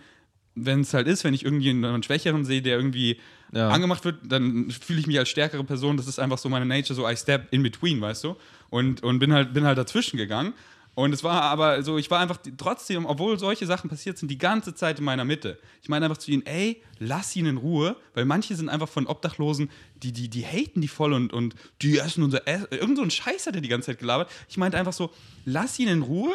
wenn 0.56 0.80
es 0.80 0.92
halt 0.94 1.06
ist, 1.06 1.22
wenn 1.22 1.34
ich 1.34 1.44
irgendjemanden 1.44 2.02
Schwächeren 2.02 2.44
sehe, 2.44 2.62
der 2.62 2.76
irgendwie 2.76 3.18
Ja. 3.52 3.68
angemacht 3.68 4.04
wird, 4.04 4.16
dann 4.24 4.70
fühle 4.70 4.98
ich 4.98 5.06
mich 5.06 5.18
als 5.18 5.28
stärkere 5.28 5.62
Person. 5.62 5.96
Das 5.96 6.08
ist 6.08 6.18
einfach 6.18 6.38
so 6.38 6.48
meine 6.48 6.66
Nature, 6.66 6.94
so 6.94 7.08
I 7.08 7.16
step 7.16 7.46
in 7.52 7.62
between, 7.62 8.00
weißt 8.00 8.24
du? 8.24 8.36
Und, 8.70 9.02
und 9.04 9.18
bin, 9.20 9.32
halt, 9.32 9.52
bin 9.54 9.64
halt 9.64 9.78
dazwischen 9.78 10.16
gegangen. 10.16 10.52
Und 10.94 11.12
es 11.12 11.22
war 11.22 11.42
aber 11.42 11.82
so, 11.82 11.98
ich 11.98 12.10
war 12.10 12.20
einfach 12.20 12.38
trotzdem, 12.56 13.04
obwohl 13.04 13.38
solche 13.38 13.66
Sachen 13.66 13.90
passiert 13.90 14.16
sind, 14.16 14.30
die 14.30 14.38
ganze 14.38 14.74
Zeit 14.74 14.98
in 14.98 15.04
meiner 15.04 15.26
Mitte. 15.26 15.58
Ich 15.82 15.90
meine 15.90 16.06
einfach 16.06 16.16
zu 16.16 16.30
ihnen, 16.30 16.44
ey, 16.46 16.82
lass 16.98 17.36
ihn 17.36 17.44
in 17.44 17.58
Ruhe, 17.58 17.96
weil 18.14 18.24
manche 18.24 18.56
sind 18.56 18.70
einfach 18.70 18.88
von 18.88 19.06
Obdachlosen, 19.06 19.68
die, 20.02 20.10
die, 20.12 20.28
die 20.30 20.42
haten 20.46 20.80
die 20.80 20.88
voll 20.88 21.12
und, 21.12 21.34
und 21.34 21.54
die 21.82 21.98
essen 21.98 22.22
unser 22.24 22.48
Essen. 22.48 22.68
Irgend 22.70 22.96
so 22.96 23.02
ein 23.02 23.10
Scheiß 23.10 23.46
hat 23.46 23.54
er 23.54 23.60
die 23.60 23.68
ganze 23.68 23.86
Zeit 23.92 23.98
gelabert. 23.98 24.30
Ich 24.48 24.56
meinte 24.56 24.78
einfach 24.78 24.94
so, 24.94 25.12
lass 25.44 25.78
ihn 25.78 25.88
in 25.88 26.00
Ruhe. 26.00 26.32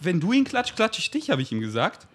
Wenn 0.00 0.18
du 0.18 0.32
ihn 0.32 0.44
klatscht, 0.44 0.74
klatsche 0.74 1.00
ich 1.00 1.10
dich, 1.10 1.28
habe 1.28 1.42
ich 1.42 1.52
ihm 1.52 1.60
gesagt. 1.60 2.08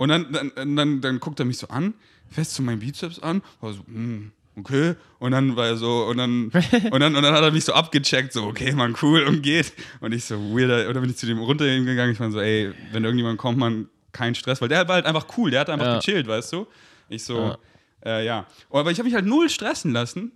Und 0.00 0.08
dann, 0.08 0.32
dann, 0.32 0.76
dann, 0.76 1.00
dann 1.02 1.20
guckt 1.20 1.38
er 1.40 1.44
mich 1.44 1.58
so 1.58 1.68
an, 1.68 1.92
fest 2.30 2.54
zu 2.54 2.62
meinen 2.62 2.78
Bizeps 2.80 3.18
an, 3.18 3.42
war 3.60 3.74
so, 3.74 3.80
hm, 3.86 4.32
okay. 4.56 4.94
Und 5.18 5.32
dann 5.32 5.56
war 5.56 5.66
er 5.66 5.76
so, 5.76 6.04
und 6.06 6.16
dann, 6.16 6.44
und 6.90 7.00
dann, 7.00 7.14
und 7.14 7.22
dann 7.22 7.34
hat 7.34 7.42
er 7.42 7.50
mich 7.50 7.66
so 7.66 7.74
abgecheckt, 7.74 8.32
so, 8.32 8.44
okay, 8.44 8.72
man, 8.72 8.96
cool, 9.02 9.24
und 9.24 9.42
geht. 9.42 9.74
Und 10.00 10.12
ich 10.12 10.24
so, 10.24 10.36
weirder, 10.56 10.88
oder 10.88 11.02
bin 11.02 11.10
ich 11.10 11.18
zu 11.18 11.26
dem 11.26 11.38
runtergegangen, 11.38 12.12
ich 12.14 12.18
meine 12.18 12.32
so, 12.32 12.40
ey, 12.40 12.72
wenn 12.92 13.04
irgendjemand 13.04 13.36
kommt, 13.38 13.58
man, 13.58 13.88
kein 14.12 14.34
Stress, 14.34 14.62
weil 14.62 14.70
der 14.70 14.88
war 14.88 14.94
halt 14.94 15.04
einfach 15.04 15.26
cool, 15.36 15.50
der 15.50 15.60
hat 15.60 15.68
einfach 15.68 15.86
Ja. 15.86 15.98
gechillt, 15.98 16.26
weißt 16.26 16.50
du? 16.54 16.66
Ich 17.10 17.22
so, 17.24 17.36
Ja. 17.36 17.58
äh, 18.06 18.24
ja. 18.24 18.46
Aber 18.70 18.90
ich 18.90 18.98
habe 18.98 19.06
mich 19.06 19.14
halt 19.14 19.26
null 19.26 19.50
stressen 19.50 19.92
lassen. 19.92 20.32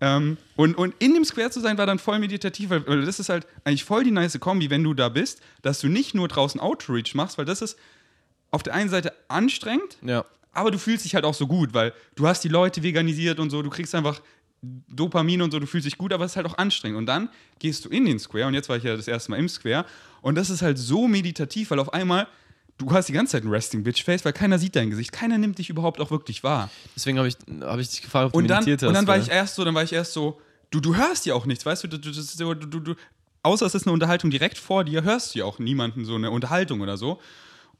Ähm, 0.00 0.36
und, 0.54 0.76
und 0.76 0.94
in 1.00 1.12
dem 1.12 1.24
Square 1.24 1.50
zu 1.50 1.58
sein, 1.58 1.76
war 1.76 1.86
dann 1.86 1.98
voll 1.98 2.20
meditativ, 2.20 2.70
weil, 2.70 2.86
weil 2.86 3.04
das 3.04 3.18
ist 3.18 3.30
halt 3.30 3.48
eigentlich 3.64 3.82
voll 3.82 4.04
die 4.04 4.12
nice 4.12 4.38
Kombi, 4.38 4.70
wenn 4.70 4.84
du 4.84 4.94
da 4.94 5.08
bist, 5.08 5.40
dass 5.62 5.80
du 5.80 5.88
nicht 5.88 6.14
nur 6.14 6.28
draußen 6.28 6.60
Outreach 6.60 7.16
machst, 7.16 7.36
weil 7.36 7.44
das 7.46 7.62
ist 7.62 7.76
auf 8.50 8.62
der 8.62 8.74
einen 8.74 8.88
Seite 8.90 9.12
anstrengend, 9.28 9.98
Ja. 10.02 10.24
aber 10.52 10.70
du 10.70 10.78
fühlst 10.78 11.04
dich 11.04 11.14
halt 11.14 11.24
auch 11.24 11.34
so 11.34 11.46
gut, 11.46 11.74
weil 11.74 11.92
du 12.14 12.26
hast 12.26 12.42
die 12.44 12.48
Leute 12.48 12.82
veganisiert 12.82 13.38
und 13.40 13.50
so, 13.50 13.62
du 13.62 13.70
kriegst 13.70 13.94
einfach 13.94 14.20
Dopamin 14.88 15.40
und 15.42 15.52
so, 15.52 15.60
du 15.60 15.66
fühlst 15.66 15.86
dich 15.86 15.98
gut, 15.98 16.12
aber 16.12 16.24
es 16.24 16.32
ist 16.32 16.36
halt 16.36 16.46
auch 16.46 16.58
anstrengend. 16.58 16.98
Und 16.98 17.06
dann 17.06 17.28
gehst 17.60 17.84
du 17.84 17.88
in 17.90 18.04
den 18.06 18.18
Square 18.18 18.46
und 18.48 18.54
jetzt 18.54 18.68
war 18.68 18.76
ich 18.76 18.82
ja 18.82 18.96
das 18.96 19.06
erste 19.06 19.30
Mal 19.30 19.36
im 19.38 19.48
Square 19.48 19.84
und 20.20 20.34
das 20.34 20.50
ist 20.50 20.62
halt 20.62 20.78
so 20.78 21.06
meditativ, 21.06 21.70
weil 21.70 21.78
auf 21.78 21.92
einmal 21.92 22.26
du 22.76 22.90
hast 22.92 23.08
die 23.08 23.12
ganze 23.12 23.32
Zeit 23.32 23.44
ein 23.44 23.50
Resting 23.50 23.82
Bitch 23.84 24.02
Face, 24.04 24.24
weil 24.24 24.32
keiner 24.32 24.58
sieht 24.58 24.74
dein 24.76 24.90
Gesicht, 24.90 25.12
keiner 25.12 25.38
nimmt 25.38 25.58
dich 25.58 25.68
überhaupt 25.70 26.00
auch 26.00 26.10
wirklich 26.10 26.42
wahr. 26.42 26.70
Deswegen 26.96 27.18
habe 27.18 27.28
ich, 27.28 27.36
hab 27.60 27.78
ich 27.78 27.88
dich 27.90 28.02
gefragt, 28.02 28.26
ob 28.26 28.32
du 28.32 28.38
Und 28.38 28.48
dann, 28.48 28.58
meditiert 28.64 28.82
hast. 28.82 28.88
und 28.88 28.94
dann 28.94 29.06
war 29.06 29.18
ich 29.18 29.28
erst 29.30 29.54
so, 29.56 29.64
dann 29.64 29.74
war 29.74 29.82
ich 29.84 29.92
erst 29.92 30.12
so, 30.12 30.40
du, 30.70 30.80
du 30.80 30.96
hörst 30.96 31.26
ja 31.26 31.34
auch 31.34 31.46
nichts, 31.46 31.64
weißt 31.66 31.84
du, 31.84 31.88
du, 31.88 31.98
du, 31.98 32.80
du 32.80 32.94
außer 33.42 33.66
es 33.66 33.74
ist 33.76 33.86
eine 33.86 33.92
Unterhaltung 33.92 34.30
direkt 34.30 34.58
vor 34.58 34.82
dir, 34.84 35.02
hörst 35.04 35.34
du 35.34 35.40
ja 35.40 35.44
auch 35.44 35.58
niemanden 35.60 36.04
so 36.04 36.14
eine 36.16 36.30
Unterhaltung 36.30 36.80
oder 36.80 36.96
so. 36.96 37.20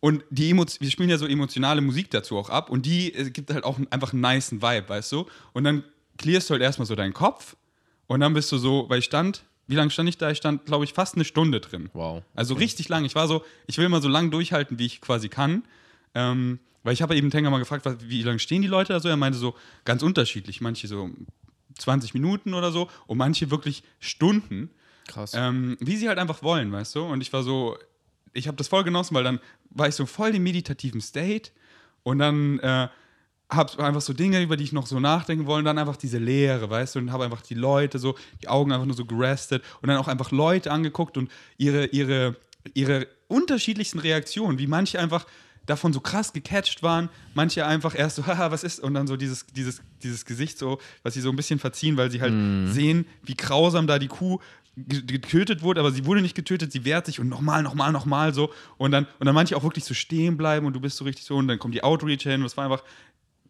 Und 0.00 0.24
die 0.30 0.50
Emo 0.50 0.64
wir 0.78 0.90
spielen 0.90 1.10
ja 1.10 1.18
so 1.18 1.26
emotionale 1.26 1.80
Musik 1.80 2.10
dazu 2.10 2.36
auch 2.36 2.50
ab 2.50 2.70
und 2.70 2.86
die 2.86 3.12
äh, 3.14 3.30
gibt 3.30 3.52
halt 3.52 3.64
auch 3.64 3.78
einfach 3.90 4.12
einen 4.12 4.22
niceen 4.22 4.62
Vibe, 4.62 4.88
weißt 4.88 5.10
du? 5.12 5.26
Und 5.52 5.64
dann 5.64 5.82
clearst 6.18 6.48
du 6.48 6.52
halt 6.52 6.62
erstmal 6.62 6.86
so 6.86 6.94
deinen 6.94 7.14
Kopf 7.14 7.56
und 8.06 8.20
dann 8.20 8.34
bist 8.34 8.50
du 8.52 8.58
so, 8.58 8.86
weil 8.88 9.00
ich 9.00 9.04
stand, 9.04 9.44
wie 9.66 9.74
lange 9.74 9.90
stand 9.90 10.08
ich 10.08 10.16
da? 10.16 10.30
Ich 10.30 10.38
stand, 10.38 10.66
glaube 10.66 10.84
ich, 10.84 10.94
fast 10.94 11.14
eine 11.14 11.24
Stunde 11.24 11.60
drin. 11.60 11.90
Wow. 11.92 12.22
Also 12.34 12.54
richtig 12.54 12.88
lang. 12.88 13.04
Ich 13.04 13.14
war 13.14 13.28
so, 13.28 13.44
ich 13.66 13.76
will 13.78 13.88
mal 13.88 14.00
so 14.00 14.08
lang 14.08 14.30
durchhalten, 14.30 14.78
wie 14.78 14.86
ich 14.86 15.00
quasi 15.00 15.28
kann. 15.28 15.64
Ähm, 16.14 16.58
weil 16.82 16.94
ich 16.94 17.02
habe 17.02 17.14
eben 17.16 17.30
Tenga 17.30 17.50
mal 17.50 17.58
gefragt, 17.58 17.86
wie 18.08 18.22
lange 18.22 18.38
stehen 18.38 18.62
die 18.62 18.68
Leute 18.68 18.94
da 18.94 19.00
so? 19.00 19.08
Er 19.08 19.16
meinte 19.16 19.38
so 19.38 19.54
ganz 19.84 20.02
unterschiedlich. 20.02 20.62
Manche 20.62 20.88
so 20.88 21.10
20 21.76 22.14
Minuten 22.14 22.54
oder 22.54 22.72
so 22.72 22.88
und 23.06 23.18
manche 23.18 23.50
wirklich 23.50 23.82
Stunden. 24.00 24.70
Krass. 25.06 25.32
Ähm, 25.34 25.76
wie 25.80 25.96
sie 25.96 26.08
halt 26.08 26.18
einfach 26.18 26.42
wollen, 26.42 26.72
weißt 26.72 26.94
du? 26.94 27.02
Und 27.02 27.20
ich 27.20 27.32
war 27.32 27.42
so, 27.42 27.76
ich 28.32 28.46
habe 28.46 28.56
das 28.56 28.68
voll 28.68 28.84
genossen, 28.84 29.14
weil 29.14 29.24
dann 29.24 29.40
war 29.70 29.88
ich 29.88 29.94
so 29.94 30.06
voll 30.06 30.34
im 30.34 30.42
meditativen 30.42 31.00
State 31.00 31.50
und 32.02 32.18
dann 32.18 32.58
äh, 32.60 32.88
habe 33.50 33.84
einfach 33.84 34.00
so 34.00 34.12
Dinge, 34.12 34.42
über 34.42 34.56
die 34.56 34.64
ich 34.64 34.72
noch 34.72 34.86
so 34.86 35.00
nachdenken 35.00 35.46
wollte, 35.46 35.60
und 35.60 35.64
dann 35.64 35.78
einfach 35.78 35.96
diese 35.96 36.18
Leere, 36.18 36.68
weißt 36.68 36.94
du, 36.94 36.98
und 36.98 37.12
habe 37.12 37.24
einfach 37.24 37.40
die 37.40 37.54
Leute 37.54 37.98
so, 37.98 38.14
die 38.42 38.48
Augen 38.48 38.72
einfach 38.72 38.86
nur 38.86 38.96
so 38.96 39.06
gerestet 39.06 39.62
und 39.80 39.88
dann 39.88 39.96
auch 39.96 40.08
einfach 40.08 40.30
Leute 40.30 40.70
angeguckt 40.70 41.16
und 41.16 41.30
ihre, 41.56 41.86
ihre, 41.86 42.36
ihre 42.74 43.06
unterschiedlichsten 43.28 43.98
Reaktionen, 43.98 44.58
wie 44.58 44.66
manche 44.66 44.98
einfach 44.98 45.26
davon 45.64 45.92
so 45.92 46.00
krass 46.00 46.32
gecatcht 46.32 46.82
waren, 46.82 47.10
manche 47.34 47.66
einfach 47.66 47.94
erst 47.94 48.16
so, 48.16 48.26
haha, 48.26 48.50
was 48.50 48.64
ist, 48.64 48.80
und 48.80 48.94
dann 48.94 49.06
so 49.06 49.16
dieses, 49.16 49.46
dieses, 49.46 49.80
dieses 50.02 50.24
Gesicht 50.24 50.58
so, 50.58 50.78
was 51.02 51.14
sie 51.14 51.20
so 51.20 51.30
ein 51.30 51.36
bisschen 51.36 51.58
verziehen, 51.58 51.96
weil 51.96 52.10
sie 52.10 52.20
halt 52.20 52.34
sehen, 52.68 53.06
wie 53.22 53.34
grausam 53.34 53.86
da 53.86 53.98
die 53.98 54.08
Kuh 54.08 54.40
getötet 54.86 55.62
wurde, 55.62 55.80
aber 55.80 55.90
sie 55.90 56.06
wurde 56.06 56.22
nicht 56.22 56.34
getötet, 56.34 56.72
sie 56.72 56.84
wehrt 56.84 57.06
sich 57.06 57.20
und 57.20 57.28
nochmal, 57.28 57.62
nochmal, 57.62 57.92
nochmal 57.92 58.34
so. 58.34 58.50
Und 58.76 58.92
dann, 58.92 59.06
und 59.18 59.26
dann 59.26 59.34
manche 59.34 59.56
auch 59.56 59.62
wirklich 59.62 59.84
so 59.84 59.94
stehen 59.94 60.36
bleiben 60.36 60.66
und 60.66 60.74
du 60.74 60.80
bist 60.80 60.96
so 60.96 61.04
richtig 61.04 61.24
so 61.24 61.36
und 61.36 61.48
dann 61.48 61.58
kommt 61.58 61.74
die 61.74 61.82
Outreach 61.82 62.22
hin. 62.22 62.42
Das 62.42 62.56
war 62.56 62.64
einfach 62.64 62.82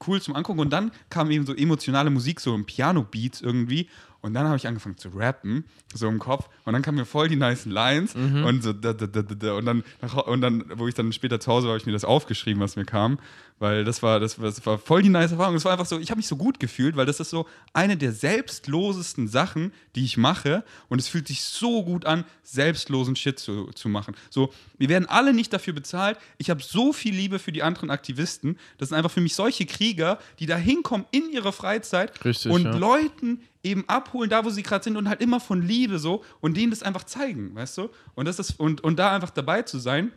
cool 0.06 0.20
zum 0.20 0.34
Angucken. 0.36 0.60
Und 0.60 0.70
dann 0.70 0.92
kam 1.10 1.30
eben 1.30 1.46
so 1.46 1.54
emotionale 1.54 2.10
Musik, 2.10 2.40
so 2.40 2.54
im 2.54 2.64
Piano-Beats 2.64 3.40
irgendwie. 3.40 3.88
Und 4.20 4.34
dann 4.34 4.46
habe 4.46 4.56
ich 4.56 4.66
angefangen 4.66 4.96
zu 4.96 5.10
rappen, 5.10 5.64
so 5.94 6.08
im 6.08 6.18
Kopf. 6.18 6.48
Und 6.64 6.72
dann 6.72 6.82
kamen 6.82 6.98
mir 6.98 7.04
voll 7.04 7.28
die 7.28 7.36
nice 7.36 7.66
Lines. 7.66 8.14
Und 8.44 8.62
so, 8.62 8.72
da, 8.72 8.92
da, 8.92 9.06
da. 9.06 9.54
Und, 9.54 9.64
dann, 9.64 9.84
und 10.26 10.40
dann, 10.40 10.64
wo 10.74 10.88
ich 10.88 10.94
dann 10.94 11.12
später 11.12 11.38
zu 11.38 11.52
Hause 11.52 11.66
war, 11.66 11.72
habe 11.72 11.80
ich 11.80 11.86
mir 11.86 11.92
das 11.92 12.04
aufgeschrieben, 12.04 12.60
was 12.60 12.74
mir 12.76 12.84
kam. 12.84 13.18
Weil 13.60 13.84
das 13.84 14.02
war, 14.04 14.20
das, 14.20 14.38
war- 14.38 14.46
das 14.46 14.64
war 14.64 14.78
voll 14.78 15.02
die 15.02 15.08
nice 15.08 15.32
Erfahrung. 15.32 15.56
Es 15.56 15.64
war 15.64 15.72
einfach 15.72 15.86
so, 15.86 15.98
ich 15.98 16.10
habe 16.10 16.18
mich 16.18 16.28
so 16.28 16.36
gut 16.36 16.60
gefühlt, 16.60 16.94
weil 16.96 17.06
das 17.06 17.18
ist 17.18 17.30
so 17.30 17.46
eine 17.72 17.96
der 17.96 18.12
selbstlosesten 18.12 19.28
Sachen, 19.28 19.72
die 19.94 20.04
ich 20.04 20.16
mache. 20.16 20.64
Und 20.88 21.00
es 21.00 21.08
fühlt 21.08 21.28
sich 21.28 21.42
so 21.42 21.84
gut 21.84 22.04
an, 22.06 22.24
selbstlosen 22.42 23.16
Shit 23.16 23.38
zu, 23.38 23.66
zu 23.74 23.88
machen. 23.88 24.14
So, 24.30 24.52
wir 24.78 24.88
werden 24.88 25.08
alle 25.08 25.32
nicht 25.34 25.52
dafür 25.52 25.72
bezahlt. 25.72 26.18
Ich 26.38 26.50
habe 26.50 26.62
so 26.62 26.92
viel 26.92 27.14
Liebe 27.14 27.38
für 27.38 27.52
die 27.52 27.62
anderen 27.62 27.90
Aktivisten. 27.90 28.58
Das 28.78 28.88
sind 28.90 28.96
einfach 28.98 29.10
für 29.10 29.20
mich 29.20 29.34
solche 29.34 29.66
Krieger, 29.66 30.18
die 30.38 30.46
da 30.46 30.56
hinkommen 30.56 31.06
in 31.10 31.30
ihrer 31.32 31.52
Freizeit 31.52 32.24
Richtig, 32.24 32.52
und 32.52 32.64
ja. 32.64 32.76
Leuten 32.76 33.40
eben 33.62 33.88
abholen, 33.88 34.30
da 34.30 34.44
wo 34.44 34.50
sie 34.50 34.62
gerade 34.62 34.84
sind 34.84 34.96
und 34.96 35.08
halt 35.08 35.20
immer 35.20 35.40
von 35.40 35.62
Liebe 35.62 35.98
so 35.98 36.24
und 36.40 36.56
denen 36.56 36.70
das 36.70 36.82
einfach 36.82 37.04
zeigen, 37.04 37.54
weißt 37.54 37.78
du? 37.78 37.88
Und 38.14 38.26
das 38.26 38.38
ist 38.38 38.58
und, 38.60 38.82
und 38.82 38.98
da 38.98 39.12
einfach 39.14 39.30
dabei 39.30 39.62
zu 39.62 39.78
sein. 39.78 40.12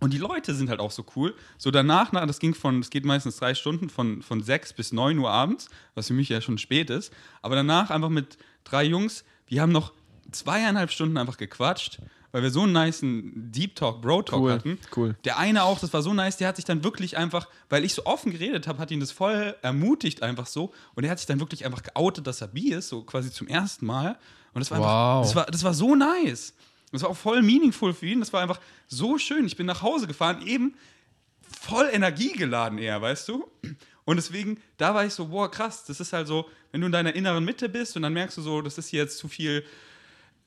Und 0.00 0.12
die 0.14 0.18
Leute 0.18 0.54
sind 0.54 0.70
halt 0.70 0.80
auch 0.80 0.90
so 0.90 1.04
cool. 1.14 1.34
So 1.58 1.70
danach, 1.70 2.10
na, 2.12 2.24
das 2.26 2.38
ging 2.38 2.54
von, 2.54 2.80
es 2.80 2.88
geht 2.90 3.04
meistens 3.04 3.36
drei 3.36 3.54
Stunden, 3.54 3.90
von, 3.90 4.22
von 4.22 4.42
sechs 4.42 4.72
bis 4.72 4.92
neun 4.92 5.18
Uhr 5.18 5.30
abends, 5.30 5.68
was 5.94 6.06
für 6.08 6.14
mich 6.14 6.28
ja 6.30 6.40
schon 6.40 6.56
spät 6.58 6.88
ist. 6.90 7.12
Aber 7.42 7.54
danach 7.54 7.90
einfach 7.90 8.08
mit 8.08 8.38
drei 8.64 8.84
Jungs, 8.84 9.24
wir 9.46 9.60
haben 9.60 9.72
noch 9.72 9.92
zweieinhalb 10.32 10.90
Stunden 10.90 11.16
einfach 11.18 11.36
gequatscht, 11.36 11.98
weil 12.32 12.42
wir 12.42 12.50
so 12.50 12.62
einen 12.62 12.72
nice 12.72 13.00
Deep 13.02 13.74
Talk, 13.74 14.00
Bro 14.00 14.22
Talk 14.22 14.40
Cool, 14.40 14.52
hatten. 14.52 14.78
cool. 14.96 15.16
Der 15.24 15.38
eine 15.38 15.64
auch, 15.64 15.80
das 15.80 15.92
war 15.92 16.00
so 16.02 16.14
nice, 16.14 16.36
der 16.36 16.46
hat 16.48 16.56
sich 16.56 16.64
dann 16.64 16.84
wirklich 16.84 17.16
einfach, 17.16 17.48
weil 17.68 17.84
ich 17.84 17.92
so 17.92 18.06
offen 18.06 18.30
geredet 18.32 18.68
habe, 18.68 18.78
hat 18.78 18.90
ihn 18.92 19.00
das 19.00 19.10
voll 19.10 19.56
ermutigt 19.62 20.22
einfach 20.22 20.46
so. 20.46 20.72
Und 20.94 21.04
er 21.04 21.10
hat 21.10 21.18
sich 21.18 21.26
dann 21.26 21.40
wirklich 21.40 21.66
einfach 21.66 21.82
geoutet, 21.82 22.26
dass 22.26 22.40
er 22.40 22.46
bi 22.48 22.70
ist, 22.70 22.88
so 22.88 23.02
quasi 23.02 23.30
zum 23.32 23.48
ersten 23.48 23.84
Mal. 23.84 24.16
Und 24.54 24.60
das 24.60 24.70
war 24.70 24.78
Wow. 24.78 24.86
einfach, 24.86 25.22
das 25.22 25.34
war, 25.34 25.46
das 25.46 25.64
war 25.64 25.74
so 25.74 25.94
nice. 25.96 26.54
Das 26.92 27.02
war 27.02 27.10
auch 27.10 27.16
voll 27.16 27.42
meaningful 27.42 27.94
für 27.94 28.06
ihn. 28.06 28.20
Das 28.20 28.32
war 28.32 28.42
einfach 28.42 28.60
so 28.88 29.18
schön. 29.18 29.46
Ich 29.46 29.56
bin 29.56 29.66
nach 29.66 29.82
Hause 29.82 30.06
gefahren, 30.06 30.46
eben 30.46 30.74
voll 31.42 31.88
energiegeladen 31.92 32.78
eher, 32.78 33.00
weißt 33.00 33.28
du? 33.28 33.50
Und 34.04 34.16
deswegen, 34.16 34.60
da 34.76 34.94
war 34.94 35.04
ich 35.04 35.12
so, 35.12 35.28
boah, 35.28 35.50
krass, 35.50 35.84
das 35.84 36.00
ist 36.00 36.12
halt 36.12 36.26
so, 36.26 36.48
wenn 36.72 36.80
du 36.80 36.86
in 36.86 36.92
deiner 36.92 37.14
inneren 37.14 37.44
Mitte 37.44 37.68
bist 37.68 37.96
und 37.96 38.02
dann 38.02 38.12
merkst 38.12 38.38
du 38.38 38.42
so, 38.42 38.62
das 38.62 38.78
ist 38.78 38.88
hier 38.88 39.02
jetzt 39.02 39.18
zu 39.18 39.28
viel 39.28 39.64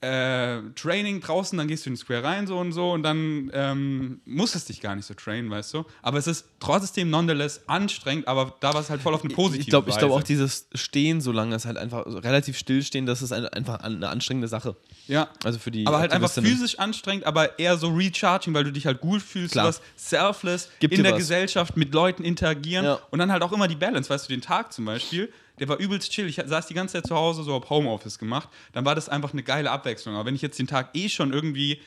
äh, 0.04 0.62
Training 0.76 1.22
draußen, 1.22 1.58
dann 1.58 1.68
gehst 1.68 1.86
du 1.86 1.90
in 1.90 1.94
den 1.94 1.98
Square 1.98 2.24
rein 2.24 2.46
so 2.46 2.58
und 2.60 2.74
so 2.74 2.92
und 2.92 3.04
dann 3.04 3.50
ähm, 3.54 4.22
muss 4.26 4.54
es 4.56 4.66
dich 4.66 4.82
gar 4.82 4.96
nicht 4.96 5.06
so 5.06 5.14
trainen, 5.14 5.50
weißt 5.50 5.74
du? 5.74 5.86
Aber 6.02 6.18
es 6.18 6.28
ist 6.28 6.46
trotzdem 6.60 7.10
nonetheless 7.10 7.62
anstrengend, 7.68 8.28
aber 8.28 8.56
da 8.60 8.74
war 8.74 8.82
es 8.82 8.90
halt 8.90 9.02
voll 9.02 9.14
auf 9.14 9.24
eine 9.24 9.34
positive 9.34 9.62
Ich 9.62 9.68
glaube 9.70 9.90
ich 9.90 9.98
glaub 9.98 10.12
Weise. 10.12 10.20
auch 10.20 10.24
dieses 10.24 10.68
Stehen 10.76 11.22
so 11.22 11.32
lange 11.32 11.56
ist 11.56 11.66
halt 11.66 11.78
einfach 11.78 12.06
relativ 12.06 12.58
stillstehen, 12.58 13.06
das 13.06 13.22
ist 13.22 13.32
ein, 13.32 13.46
einfach 13.48 13.80
eine 13.80 14.10
anstrengende 14.10 14.48
Sache. 14.50 14.76
ja. 15.08 15.30
Also 15.44 15.58
für 15.60 15.72
die 15.72 15.88
aber 15.88 16.00
halt 16.00 16.12
einfach 16.12 16.30
physisch 16.32 16.80
anstrengend, 16.80 17.26
aber 17.26 17.58
eher 17.58 17.78
so 17.78 17.88
recharging, 17.88 18.54
weil 18.54 18.66
du 18.66 18.72
dich 18.74 18.86
halt 18.86 19.00
gut 19.00 19.22
fühlst, 19.22 19.54
Klar. 19.54 19.66
du 19.66 19.70
was 19.70 19.82
selfless 19.96 20.70
Gibt 20.80 20.94
in 20.96 21.04
der 21.04 21.14
was. 21.14 21.20
Gesellschaft 21.20 21.78
mit 21.78 21.94
Leuten 21.94 22.24
interagieren 22.24 22.86
Ja. 22.86 23.00
und 23.12 23.20
dann 23.20 23.32
halt 23.32 23.42
auch 23.42 23.52
immer 23.54 23.68
die 23.70 23.76
Balance, 23.76 24.10
weißt 24.10 24.28
du, 24.30 24.34
den 24.34 24.42
Tag 24.42 24.74
zum 24.74 24.86
Beispiel, 24.86 25.32
der 25.64 25.70
war 25.70 25.78
übelst 25.78 26.12
chill. 26.12 26.28
Ich 26.28 26.42
saß 26.46 26.68
die 26.68 26.74
ganze 26.74 26.94
Zeit 26.94 27.08
zu 27.08 27.16
Hause, 27.16 27.44
so 27.44 27.54
hab 27.54 27.70
Homeoffice 27.70 28.20
gemacht, 28.20 28.50
dann 28.74 28.84
war 28.84 28.96
das 28.96 29.08
einfach 29.08 29.32
eine 29.32 29.44
geile 29.44 29.72
Abwechslung. 29.72 30.16
Aber 30.16 30.26
wenn 30.26 30.36
ich 30.36 30.42
jetzt 30.42 30.60
den 30.60 30.68
Tag 30.68 30.90
eh 30.94 31.08
schon 31.08 31.32
irgendwie 31.32 31.80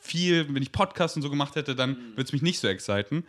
viel, 0.00 0.46
wenn 0.54 0.62
ich 0.62 0.72
Podcast 0.72 1.16
und 1.16 1.22
so 1.22 1.28
gemacht 1.28 1.54
hätte, 1.54 1.74
dann 1.74 1.96
würde 2.12 2.22
es 2.22 2.32
mich 2.32 2.40
nicht 2.40 2.58
so 2.58 2.68
exciten. 2.68 3.24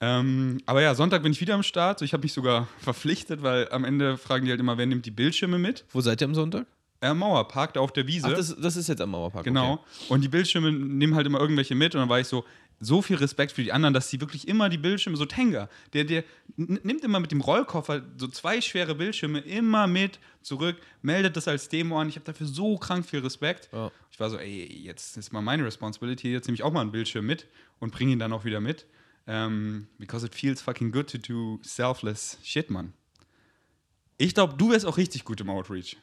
Ähm, 0.00 0.58
aber 0.64 0.80
ja, 0.80 0.94
Sonntag 0.94 1.22
bin 1.22 1.32
ich 1.32 1.40
wieder 1.42 1.54
am 1.54 1.62
Start. 1.62 1.98
So, 1.98 2.06
ich 2.06 2.14
habe 2.14 2.22
mich 2.22 2.32
sogar 2.32 2.66
verpflichtet, 2.78 3.42
weil 3.42 3.68
am 3.70 3.84
Ende 3.84 4.16
fragen 4.16 4.46
die 4.46 4.50
halt 4.50 4.60
immer, 4.60 4.78
wer 4.78 4.86
nimmt 4.86 5.04
die 5.04 5.10
Bildschirme 5.10 5.58
mit? 5.58 5.84
Wo 5.92 6.00
seid 6.00 6.22
ihr 6.22 6.26
am 6.28 6.34
Sonntag? 6.34 6.66
Äh, 7.02 7.12
Mauerpark, 7.12 7.74
da 7.74 7.80
auf 7.80 7.92
der 7.92 8.06
Wiese. 8.06 8.28
Ach, 8.28 8.32
das, 8.32 8.56
das 8.56 8.76
ist 8.76 8.88
jetzt 8.88 9.02
am 9.02 9.10
Mauerpark. 9.10 9.44
Genau. 9.44 9.74
Okay. 9.74 9.82
Und 10.08 10.24
die 10.24 10.28
Bildschirme 10.28 10.72
nehmen 10.72 11.14
halt 11.14 11.26
immer 11.26 11.40
irgendwelche 11.40 11.74
mit 11.74 11.94
und 11.94 12.00
dann 12.00 12.08
war 12.08 12.20
ich 12.20 12.26
so, 12.26 12.46
so 12.78 13.00
viel 13.00 13.16
Respekt 13.16 13.52
für 13.52 13.62
die 13.62 13.72
anderen, 13.72 13.94
dass 13.94 14.10
sie 14.10 14.20
wirklich 14.20 14.46
immer 14.48 14.68
die 14.68 14.78
Bildschirme, 14.78 15.16
so 15.16 15.24
Tenga, 15.24 15.68
der, 15.92 16.04
der 16.04 16.24
nimmt 16.56 17.02
immer 17.02 17.20
mit 17.20 17.32
dem 17.32 17.40
Rollkoffer 17.40 18.02
so 18.16 18.28
zwei 18.28 18.60
schwere 18.60 18.94
Bildschirme 18.94 19.40
immer 19.40 19.86
mit 19.86 20.18
zurück, 20.42 20.76
meldet 21.02 21.36
das 21.36 21.48
als 21.48 21.68
Demo 21.68 21.98
an. 21.98 22.08
Ich 22.08 22.16
habe 22.16 22.26
dafür 22.26 22.46
so 22.46 22.76
krank 22.76 23.06
viel 23.06 23.20
Respekt. 23.20 23.70
Ja. 23.72 23.90
Ich 24.10 24.20
war 24.20 24.30
so, 24.30 24.36
ey, 24.36 24.66
jetzt 24.82 25.16
ist 25.16 25.32
mal 25.32 25.42
meine 25.42 25.64
Responsibility, 25.64 26.32
jetzt 26.32 26.46
nehme 26.46 26.56
ich 26.56 26.62
auch 26.62 26.72
mal 26.72 26.82
einen 26.82 26.92
Bildschirm 26.92 27.26
mit 27.26 27.46
und 27.78 27.92
bringe 27.92 28.12
ihn 28.12 28.18
dann 28.18 28.32
auch 28.32 28.44
wieder 28.44 28.60
mit. 28.60 28.86
Ähm, 29.26 29.88
because 29.98 30.24
it 30.24 30.34
feels 30.34 30.60
fucking 30.60 30.92
good 30.92 31.10
to 31.10 31.18
do 31.18 31.58
selfless 31.62 32.38
shit, 32.44 32.70
Mann. 32.70 32.92
Ich 34.18 34.34
glaube, 34.34 34.54
du 34.56 34.70
wärst 34.70 34.86
auch 34.86 34.96
richtig 34.96 35.24
gut 35.24 35.40
im 35.40 35.50
Outreach. 35.50 35.96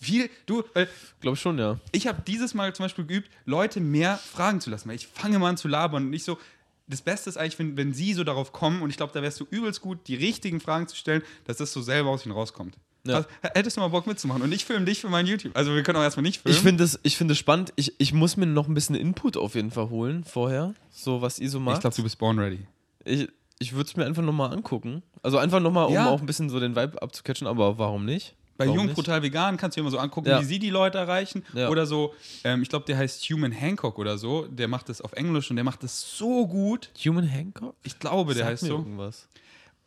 Viel, 0.00 0.30
du, 0.46 0.62
weil 0.74 0.88
Glaube 1.20 1.36
schon, 1.36 1.58
ja. 1.58 1.78
ich 1.92 2.06
habe 2.06 2.22
dieses 2.26 2.54
Mal 2.54 2.74
zum 2.74 2.84
Beispiel 2.84 3.04
geübt, 3.04 3.30
Leute 3.44 3.80
mehr 3.80 4.16
fragen 4.16 4.60
zu 4.60 4.70
lassen, 4.70 4.88
weil 4.88 4.96
ich 4.96 5.06
fange 5.06 5.38
mal 5.38 5.50
an 5.50 5.56
zu 5.58 5.68
labern 5.68 6.04
und 6.04 6.10
nicht 6.10 6.24
so. 6.24 6.38
Das 6.86 7.02
Beste 7.02 7.30
ist 7.30 7.36
eigentlich, 7.36 7.58
wenn, 7.60 7.76
wenn 7.76 7.92
sie 7.92 8.14
so 8.14 8.24
darauf 8.24 8.52
kommen, 8.52 8.82
und 8.82 8.90
ich 8.90 8.96
glaube, 8.96 9.12
da 9.12 9.22
wärst 9.22 9.38
du 9.38 9.46
übelst 9.50 9.80
gut, 9.80 10.08
die 10.08 10.16
richtigen 10.16 10.58
Fragen 10.60 10.88
zu 10.88 10.96
stellen, 10.96 11.22
dass 11.44 11.58
das 11.58 11.72
so 11.72 11.82
selber 11.82 12.10
aus 12.10 12.24
ihnen 12.26 12.34
rauskommt. 12.34 12.76
Ja. 13.06 13.18
Was- 13.42 13.52
hättest 13.54 13.76
du 13.76 13.80
mal 13.80 13.88
Bock 13.88 14.06
mitzumachen? 14.08 14.42
Und 14.42 14.50
ich 14.52 14.64
filme 14.64 14.84
dich 14.86 15.00
für 15.00 15.08
mein 15.08 15.26
YouTube. 15.26 15.56
Also, 15.56 15.74
wir 15.74 15.82
können 15.84 15.98
auch 15.98 16.02
erstmal 16.02 16.22
nicht 16.22 16.40
filmen. 16.42 16.56
Ich 16.56 16.62
finde 16.62 16.82
es 16.84 16.98
ich 17.02 17.16
find 17.16 17.34
spannend. 17.36 17.72
Ich, 17.76 17.94
ich 17.98 18.12
muss 18.12 18.36
mir 18.36 18.46
noch 18.46 18.66
ein 18.68 18.74
bisschen 18.74 18.96
Input 18.96 19.36
auf 19.36 19.54
jeden 19.54 19.70
Fall 19.70 19.88
holen 19.90 20.24
vorher. 20.24 20.74
So, 20.90 21.22
was 21.22 21.38
ihr 21.38 21.48
so 21.48 21.60
macht. 21.60 21.76
ich 21.76 21.80
glaube, 21.82 21.96
du 21.96 22.02
bist 22.02 22.18
born 22.18 22.38
ready. 22.38 22.66
Ich, 23.04 23.28
ich 23.60 23.72
würde 23.72 23.88
es 23.88 23.96
mir 23.96 24.04
einfach 24.06 24.22
nochmal 24.22 24.52
angucken. 24.52 25.02
Also 25.22 25.38
einfach 25.38 25.60
nochmal, 25.60 25.86
um 25.86 25.92
Ja. 25.94 26.08
auch 26.08 26.20
ein 26.20 26.26
bisschen 26.26 26.50
so 26.50 26.58
den 26.58 26.74
Vibe 26.74 27.00
abzucatchen, 27.00 27.46
aber 27.46 27.78
warum 27.78 28.04
nicht? 28.04 28.34
Bei 28.60 28.66
warum 28.66 28.76
Jung 28.76 28.86
nicht? 28.86 28.94
Brutal 28.94 29.22
Vegan 29.22 29.56
kannst 29.56 29.76
du 29.76 29.80
dir 29.80 29.84
immer 29.84 29.90
so 29.90 29.98
angucken, 29.98 30.28
Ja. 30.28 30.40
wie 30.40 30.44
sie 30.44 30.58
die 30.58 30.68
Leute 30.70 30.98
erreichen. 30.98 31.44
Ja. 31.54 31.70
Oder 31.70 31.86
so, 31.86 32.14
ähm, 32.44 32.62
ich 32.62 32.68
glaube, 32.68 32.84
der 32.84 32.98
heißt 32.98 33.22
Human 33.30 33.52
Hancock 33.52 33.98
oder 33.98 34.18
so. 34.18 34.46
Der 34.48 34.68
macht 34.68 34.90
das 34.90 35.00
auf 35.00 35.14
Englisch 35.14 35.48
und 35.50 35.56
der 35.56 35.64
macht 35.64 35.82
das 35.82 36.16
so 36.18 36.46
gut. 36.46 36.90
Human 37.04 37.24
Hancock? 37.24 37.74
Ich 37.82 37.98
glaube, 37.98 38.34
der 38.34 38.44
Sag 38.44 38.52
heißt 38.52 38.62
mir 38.64 38.68
so. 38.68 38.76
irgendwas. 38.76 39.28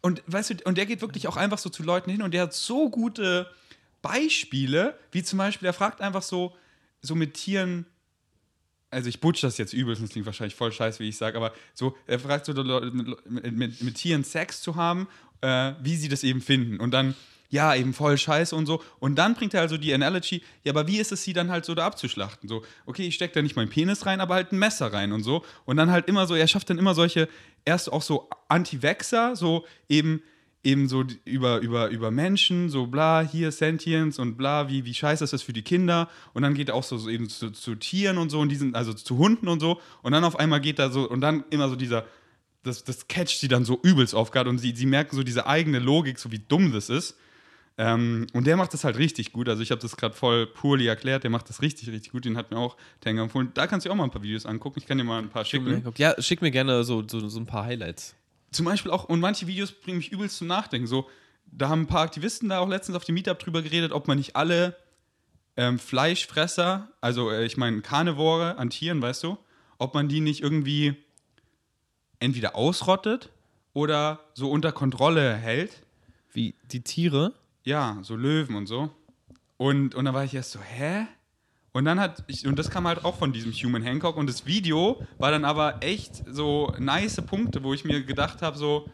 Und 0.01 0.23
weißt 0.25 0.49
du, 0.49 0.55
und 0.65 0.77
der 0.77 0.87
geht 0.87 1.01
wirklich 1.01 1.27
auch 1.27 1.37
einfach 1.37 1.59
so 1.59 1.69
zu 1.69 1.83
Leuten 1.83 2.09
hin 2.09 2.23
und 2.23 2.33
der 2.33 2.41
hat 2.41 2.53
so 2.53 2.89
gute 2.89 3.47
Beispiele, 4.01 4.97
wie 5.11 5.23
zum 5.23 5.37
Beispiel, 5.37 5.65
er 5.67 5.73
fragt 5.73 6.01
einfach 6.01 6.23
so, 6.23 6.55
so 7.01 7.15
mit 7.15 7.35
Tieren, 7.35 7.85
also 8.89 9.07
ich 9.07 9.21
butsch 9.21 9.41
das 9.43 9.57
jetzt 9.57 9.73
übelst, 9.73 10.01
das 10.03 10.09
klingt 10.09 10.25
wahrscheinlich 10.25 10.55
voll 10.55 10.71
scheiße, 10.71 10.99
wie 10.99 11.09
ich 11.09 11.17
sage, 11.17 11.37
aber 11.37 11.53
so, 11.73 11.95
er 12.05 12.19
fragt 12.19 12.45
so 12.45 12.51
Leute, 12.53 12.91
mit, 12.91 13.29
mit, 13.29 13.53
mit, 13.53 13.81
mit 13.81 13.95
Tieren 13.95 14.23
Sex 14.23 14.61
zu 14.61 14.75
haben, 14.75 15.07
äh, 15.41 15.73
wie 15.81 15.95
sie 15.95 16.09
das 16.09 16.23
eben 16.23 16.41
finden. 16.41 16.79
Und 16.79 16.91
dann, 16.91 17.15
ja, 17.53 17.75
eben 17.75 17.93
voll 17.93 18.17
scheiße 18.17 18.55
und 18.55 18.65
so. 18.65 18.81
Und 18.99 19.15
dann 19.15 19.35
bringt 19.35 19.53
er 19.53 19.61
also 19.61 19.77
die 19.77 19.93
Analogy, 19.93 20.41
ja, 20.63 20.71
aber 20.71 20.87
wie 20.87 20.97
ist 20.97 21.11
es, 21.11 21.23
sie 21.23 21.33
dann 21.33 21.51
halt 21.51 21.65
so 21.65 21.75
da 21.75 21.85
abzuschlachten? 21.85 22.49
So, 22.49 22.63
okay, 22.87 23.05
ich 23.05 23.13
stecke 23.13 23.35
da 23.35 23.43
nicht 23.43 23.55
meinen 23.55 23.69
Penis 23.69 24.07
rein, 24.07 24.21
aber 24.21 24.33
halt 24.33 24.51
ein 24.51 24.57
Messer 24.57 24.91
rein 24.91 25.11
und 25.11 25.21
so. 25.21 25.43
Und 25.63 25.77
dann 25.77 25.91
halt 25.91 26.07
immer 26.07 26.25
so, 26.25 26.33
er 26.33 26.47
schafft 26.47 26.71
dann 26.71 26.79
immer 26.79 26.95
solche, 26.95 27.29
erst 27.63 27.93
auch 27.93 28.01
so 28.01 28.27
Anti-Vaxxer, 28.47 29.35
so 29.35 29.67
eben, 29.87 30.23
eben 30.63 30.89
so 30.89 31.03
über, 31.25 31.59
über, 31.59 31.89
über 31.89 32.09
Menschen, 32.09 32.69
so 32.69 32.87
bla, 32.87 33.21
hier 33.21 33.51
Sentience 33.51 34.17
und 34.17 34.35
bla, 34.35 34.67
wie, 34.67 34.83
wie 34.83 34.93
scheiße 34.95 35.23
ist 35.23 35.33
das 35.33 35.43
für 35.43 35.53
die 35.53 35.61
Kinder. 35.61 36.09
Und 36.33 36.41
dann 36.41 36.55
geht 36.55 36.69
er 36.69 36.75
auch 36.75 36.83
so, 36.83 36.97
so 36.97 37.07
eben 37.07 37.29
zu, 37.29 37.51
zu 37.51 37.75
Tieren 37.75 38.17
und 38.17 38.31
so 38.31 38.39
und 38.39 38.49
diesen, 38.49 38.73
also 38.73 38.93
zu 38.93 39.19
Hunden 39.19 39.47
und 39.47 39.59
so. 39.59 39.79
Und 40.01 40.13
dann 40.13 40.23
auf 40.23 40.39
einmal 40.39 40.59
geht 40.59 40.79
da 40.79 40.89
so, 40.89 41.07
und 41.07 41.21
dann 41.21 41.43
immer 41.51 41.69
so 41.69 41.75
dieser, 41.75 42.07
das, 42.63 42.83
das 42.83 43.07
catcht 43.07 43.39
sie 43.39 43.47
dann 43.47 43.63
so 43.63 43.79
übelst 43.83 44.15
auf 44.15 44.31
gerade 44.31 44.49
und 44.49 44.57
sie, 44.57 44.75
sie 44.75 44.87
merken 44.87 45.15
so 45.15 45.21
diese 45.21 45.45
eigene 45.45 45.77
Logik, 45.77 46.17
so 46.17 46.31
wie 46.31 46.39
dumm 46.39 46.71
das 46.71 46.89
ist. 46.89 47.15
Ähm, 47.77 48.27
und 48.33 48.45
der 48.45 48.55
macht 48.55 48.73
das 48.73 48.83
halt 48.83 48.97
richtig 48.97 49.33
gut. 49.33 49.49
Also 49.49 49.63
ich 49.63 49.71
habe 49.71 49.81
das 49.81 49.97
gerade 49.97 50.13
voll 50.13 50.45
poorly 50.45 50.85
erklärt. 50.85 51.23
Der 51.23 51.31
macht 51.31 51.49
das 51.49 51.61
richtig, 51.61 51.89
richtig 51.89 52.11
gut. 52.11 52.25
Den 52.25 52.37
hat 52.37 52.51
mir 52.51 52.57
auch 52.57 52.77
Tenga 53.01 53.23
empfohlen. 53.23 53.51
Da 53.55 53.65
kannst 53.65 53.85
du 53.85 53.91
auch 53.91 53.95
mal 53.95 54.03
ein 54.03 54.11
paar 54.11 54.21
Videos 54.21 54.45
angucken. 54.45 54.79
Ich 54.79 54.85
kann 54.85 54.97
dir 54.99 55.03
mal 55.03 55.19
ein 55.19 55.29
paar 55.29 55.43
schicken. 55.43 55.83
Ja, 55.97 56.13
schick 56.21 56.41
mir 56.41 56.51
gerne 56.51 56.83
so, 56.83 57.03
so, 57.07 57.27
so 57.27 57.39
ein 57.39 57.47
paar 57.47 57.65
Highlights. 57.65 58.15
zum 58.51 58.65
Beispiel 58.65 58.91
auch, 58.91 59.05
und 59.05 59.19
manche 59.19 59.47
Videos 59.47 59.71
bringen 59.71 59.97
mich 59.97 60.11
übelst 60.11 60.37
zum 60.37 60.47
Nachdenken. 60.47 60.87
So, 60.87 61.09
da 61.51 61.69
haben 61.69 61.81
ein 61.81 61.87
paar 61.87 62.03
Aktivisten 62.03 62.49
da 62.49 62.59
auch 62.59 62.69
letztens 62.69 62.95
auf 62.95 63.05
dem 63.05 63.15
Meetup 63.15 63.39
drüber 63.39 63.61
geredet, 63.61 63.91
ob 63.91 64.07
man 64.07 64.17
nicht 64.17 64.35
alle 64.35 64.75
ähm, 65.57 65.79
Fleischfresser, 65.79 66.89
also 67.01 67.29
äh, 67.31 67.45
ich 67.45 67.57
meine 67.57 67.81
Karnivore 67.81 68.57
an 68.57 68.69
Tieren, 68.69 69.01
weißt 69.01 69.23
du, 69.23 69.37
ob 69.77 69.93
man 69.93 70.07
die 70.07 70.19
nicht 70.19 70.41
irgendwie 70.41 70.95
entweder 72.19 72.55
ausrottet 72.55 73.29
oder 73.73 74.19
so 74.33 74.49
unter 74.49 74.71
Kontrolle 74.71 75.35
hält. 75.35 75.83
Wie 76.31 76.55
die 76.71 76.81
Tiere? 76.81 77.33
Ja, 77.63 77.99
so 78.01 78.15
Löwen 78.15 78.55
und 78.55 78.67
so. 78.67 78.89
Und, 79.57 79.95
und 79.95 80.05
dann 80.05 80.13
war 80.13 80.23
ich 80.23 80.33
erst 80.33 80.51
so, 80.51 80.59
hä? 80.59 81.07
Und 81.71 81.85
dann 81.85 81.99
hat, 81.99 82.23
ich, 82.27 82.45
und 82.45 82.59
das 82.59 82.69
kam 82.69 82.87
halt 82.87 83.03
auch 83.03 83.17
von 83.17 83.33
diesem 83.33 83.51
Human 83.51 83.81
Hancock 83.81 84.17
und 84.17 84.27
das 84.27 84.45
Video 84.45 85.01
war 85.17 85.31
dann 85.31 85.45
aber 85.45 85.81
echt 85.81 86.23
so 86.27 86.73
nice 86.77 87.21
Punkte, 87.25 87.63
wo 87.63 87.73
ich 87.73 87.83
mir 87.83 88.03
gedacht 88.03 88.41
habe, 88.41 88.57
so, 88.57 88.89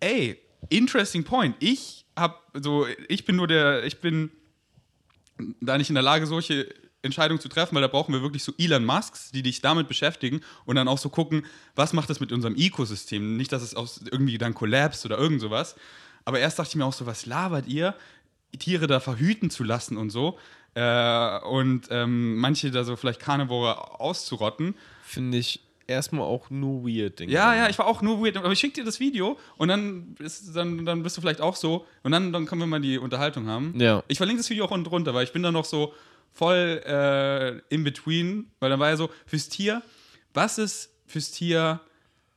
ey, 0.00 0.38
interesting 0.68 1.24
point. 1.24 1.56
Ich 1.60 2.04
hab 2.16 2.42
so, 2.52 2.86
ich 3.08 3.24
bin 3.24 3.36
nur 3.36 3.46
der, 3.46 3.84
ich 3.84 4.00
bin 4.00 4.30
da 5.60 5.78
nicht 5.78 5.88
in 5.88 5.94
der 5.94 6.02
Lage, 6.02 6.26
solche 6.26 6.68
Entscheidungen 7.04 7.40
zu 7.40 7.48
treffen, 7.48 7.74
weil 7.74 7.82
da 7.82 7.88
brauchen 7.88 8.12
wir 8.12 8.22
wirklich 8.22 8.42
so 8.42 8.52
Elon 8.58 8.84
Musks, 8.84 9.30
die 9.30 9.42
dich 9.42 9.60
damit 9.60 9.88
beschäftigen 9.88 10.40
und 10.64 10.76
dann 10.76 10.88
auch 10.88 10.98
so 10.98 11.08
gucken, 11.08 11.46
was 11.76 11.92
macht 11.92 12.10
das 12.10 12.20
mit 12.20 12.32
unserem 12.32 12.56
Ökosystem? 12.56 13.36
Nicht, 13.36 13.52
dass 13.52 13.62
es 13.62 13.74
aus 13.74 14.00
irgendwie 14.10 14.38
dann 14.38 14.54
kollapst 14.54 15.04
oder 15.04 15.18
irgend 15.18 15.40
sowas. 15.40 15.76
Aber 16.24 16.38
erst 16.38 16.58
dachte 16.58 16.70
ich 16.70 16.76
mir 16.76 16.84
auch 16.84 16.92
so, 16.92 17.06
was 17.06 17.26
labert 17.26 17.66
ihr? 17.66 17.94
Tiere 18.58 18.86
da 18.86 19.00
verhüten 19.00 19.50
zu 19.50 19.64
lassen 19.64 19.96
und 19.96 20.10
so. 20.10 20.38
Äh, 20.74 21.38
und 21.40 21.88
ähm, 21.90 22.36
manche 22.36 22.70
da 22.70 22.84
so 22.84 22.96
vielleicht 22.96 23.20
Karnivore 23.20 24.00
auszurotten. 24.00 24.74
Finde 25.04 25.38
ich 25.38 25.60
erstmal 25.86 26.24
auch 26.24 26.50
nur 26.50 26.84
weird, 26.84 27.18
Dinge. 27.18 27.32
Ja, 27.32 27.54
ja, 27.54 27.68
ich 27.68 27.78
war 27.78 27.86
auch 27.86 28.02
nur 28.02 28.24
weird. 28.24 28.36
Aber 28.36 28.50
ich 28.52 28.58
schicke 28.58 28.74
dir 28.74 28.84
das 28.84 29.00
Video 29.00 29.38
und 29.56 29.68
dann, 29.68 30.16
ist, 30.18 30.54
dann, 30.54 30.84
dann 30.84 31.02
bist 31.02 31.16
du 31.16 31.20
vielleicht 31.20 31.40
auch 31.40 31.56
so. 31.56 31.86
Und 32.02 32.12
dann, 32.12 32.32
dann 32.32 32.46
können 32.46 32.60
wir 32.60 32.66
mal 32.66 32.80
die 32.80 32.98
Unterhaltung 32.98 33.46
haben. 33.46 33.74
Ja. 33.78 34.02
Ich 34.08 34.18
verlinke 34.18 34.40
das 34.40 34.50
Video 34.50 34.64
auch 34.64 34.70
unten 34.70 34.88
drunter, 34.88 35.14
weil 35.14 35.24
ich 35.24 35.32
bin 35.32 35.42
da 35.42 35.52
noch 35.52 35.64
so 35.64 35.94
voll 36.34 36.82
äh, 36.84 37.74
in 37.74 37.84
between. 37.84 38.50
Weil 38.60 38.70
dann 38.70 38.80
war 38.80 38.90
ja 38.90 38.96
so, 38.96 39.10
fürs 39.26 39.48
Tier, 39.48 39.82
was 40.34 40.58
ist 40.58 40.90
fürs 41.06 41.30
Tier 41.30 41.80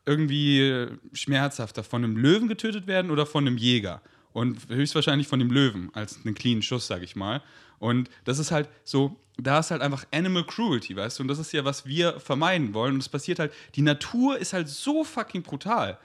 irgendwie 0.06 0.88
schmerzhafter? 1.12 1.84
Von 1.84 2.04
einem 2.04 2.16
Löwen 2.16 2.48
getötet 2.48 2.88
werden 2.88 3.12
oder 3.12 3.26
von 3.26 3.46
einem 3.46 3.58
Jäger? 3.58 4.02
Und 4.32 4.70
höchstwahrscheinlich 4.70 5.28
von 5.28 5.40
dem 5.40 5.52
Löwen 5.52 5.90
als 5.94 6.20
einen 6.24 6.36
cleanen 6.36 6.62
Schuss, 6.62 6.88
sag 6.88 7.02
ich 7.02 7.16
mal. 7.16 7.42
Und 7.80 8.10
das 8.24 8.40
ist 8.40 8.52
halt 8.52 8.70
so, 8.84 9.20
da 9.38 9.60
ist 9.60 9.72
halt 9.72 9.82
einfach 9.82 10.06
Animal 10.12 10.46
Cruelty, 10.46 10.96
weißt 10.96 11.18
du? 11.18 11.24
Und 11.24 11.28
das 11.28 11.40
ist 11.40 11.52
ja, 11.52 11.66
was 11.66 11.86
wir 11.86 12.20
vermeiden 12.20 12.74
wollen. 12.74 12.94
Und 12.96 13.00
es 13.00 13.10
passiert 13.10 13.40
halt, 13.40 13.52
die 13.76 13.82
Natur 13.82 14.38
ist 14.38 14.54
halt 14.54 14.70
so 14.70 15.04
fucking 15.04 15.44
brutal. 15.44 15.98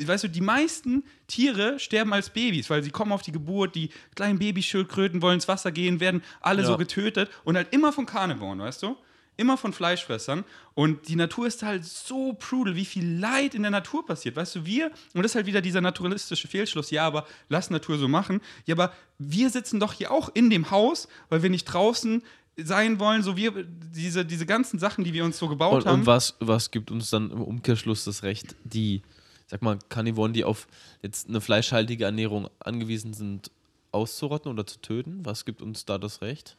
Weißt 0.00 0.24
du, 0.24 0.28
die 0.28 0.40
meisten 0.42 1.02
Tiere 1.26 1.78
sterben 1.78 2.12
als 2.12 2.30
Babys, 2.30 2.70
weil 2.70 2.82
sie 2.82 2.90
kommen 2.90 3.10
auf 3.10 3.22
die 3.22 3.32
Geburt, 3.32 3.74
die 3.74 3.90
kleinen 4.14 4.38
Babyschildkröten 4.38 5.22
wollen 5.22 5.34
ins 5.34 5.48
Wasser 5.48 5.72
gehen, 5.72 5.98
werden 6.00 6.22
alle 6.40 6.62
Ja. 6.62 6.68
so 6.68 6.76
getötet 6.76 7.30
und 7.44 7.56
halt 7.56 7.72
immer 7.72 7.92
von 7.92 8.06
Carnivoren, 8.06 8.58
weißt 8.60 8.82
du? 8.82 8.96
Immer 9.36 9.56
von 9.56 9.72
Fleischfressern. 9.72 10.44
Und 10.74 11.08
die 11.08 11.14
Natur 11.16 11.46
ist 11.46 11.62
halt 11.62 11.84
so 11.84 12.32
brutal, 12.34 12.74
wie 12.76 12.84
viel 12.84 13.08
Leid 13.18 13.54
in 13.54 13.62
der 13.62 13.70
Natur 13.70 14.04
passiert. 14.04 14.34
Weißt 14.36 14.56
du, 14.56 14.66
wir, 14.66 14.86
und 15.14 15.22
das 15.22 15.32
ist 15.32 15.36
halt 15.36 15.46
wieder 15.46 15.60
dieser 15.60 15.80
naturalistische 15.80 16.48
Fehlschluss, 16.48 16.90
ja, 16.90 17.06
aber 17.06 17.24
lass 17.48 17.70
Natur 17.70 17.98
so 17.98 18.08
machen. 18.08 18.40
Ja, 18.66 18.74
aber 18.74 18.92
wir 19.18 19.48
sitzen 19.50 19.78
doch 19.80 19.92
hier 19.92 20.10
auch 20.10 20.28
in 20.34 20.50
dem 20.50 20.70
Haus, 20.70 21.08
weil 21.28 21.42
wir 21.42 21.50
nicht 21.50 21.64
draußen 21.64 22.22
sein 22.56 22.98
wollen, 22.98 23.22
so 23.22 23.36
wir, 23.36 23.52
diese, 23.64 24.24
diese 24.24 24.44
ganzen 24.44 24.80
Sachen, 24.80 25.04
die 25.04 25.12
wir 25.14 25.24
uns 25.24 25.38
so 25.38 25.48
gebaut 25.48 25.82
Und, 25.82 25.86
haben. 25.86 26.00
und 26.00 26.06
was, 26.06 26.34
was 26.40 26.72
gibt 26.72 26.90
uns 26.90 27.08
dann 27.10 27.30
im 27.30 27.40
Umkehrschluss 27.40 28.02
das 28.04 28.24
Recht, 28.24 28.56
die, 28.64 29.02
sag 29.48 29.60
mal, 29.62 29.78
Karnivoren, 29.88 30.32
die 30.32 30.44
auf 30.44 30.68
jetzt 31.02 31.28
eine 31.28 31.40
fleischhaltige 31.40 32.04
Ernährung 32.04 32.48
angewiesen 32.60 33.12
sind, 33.14 33.50
auszurotten 33.90 34.52
oder 34.52 34.66
zu 34.66 34.78
töten? 34.80 35.24
Was 35.24 35.44
gibt 35.44 35.60
uns 35.62 35.84
da 35.84 35.98
das 35.98 36.22
Recht? 36.22 36.56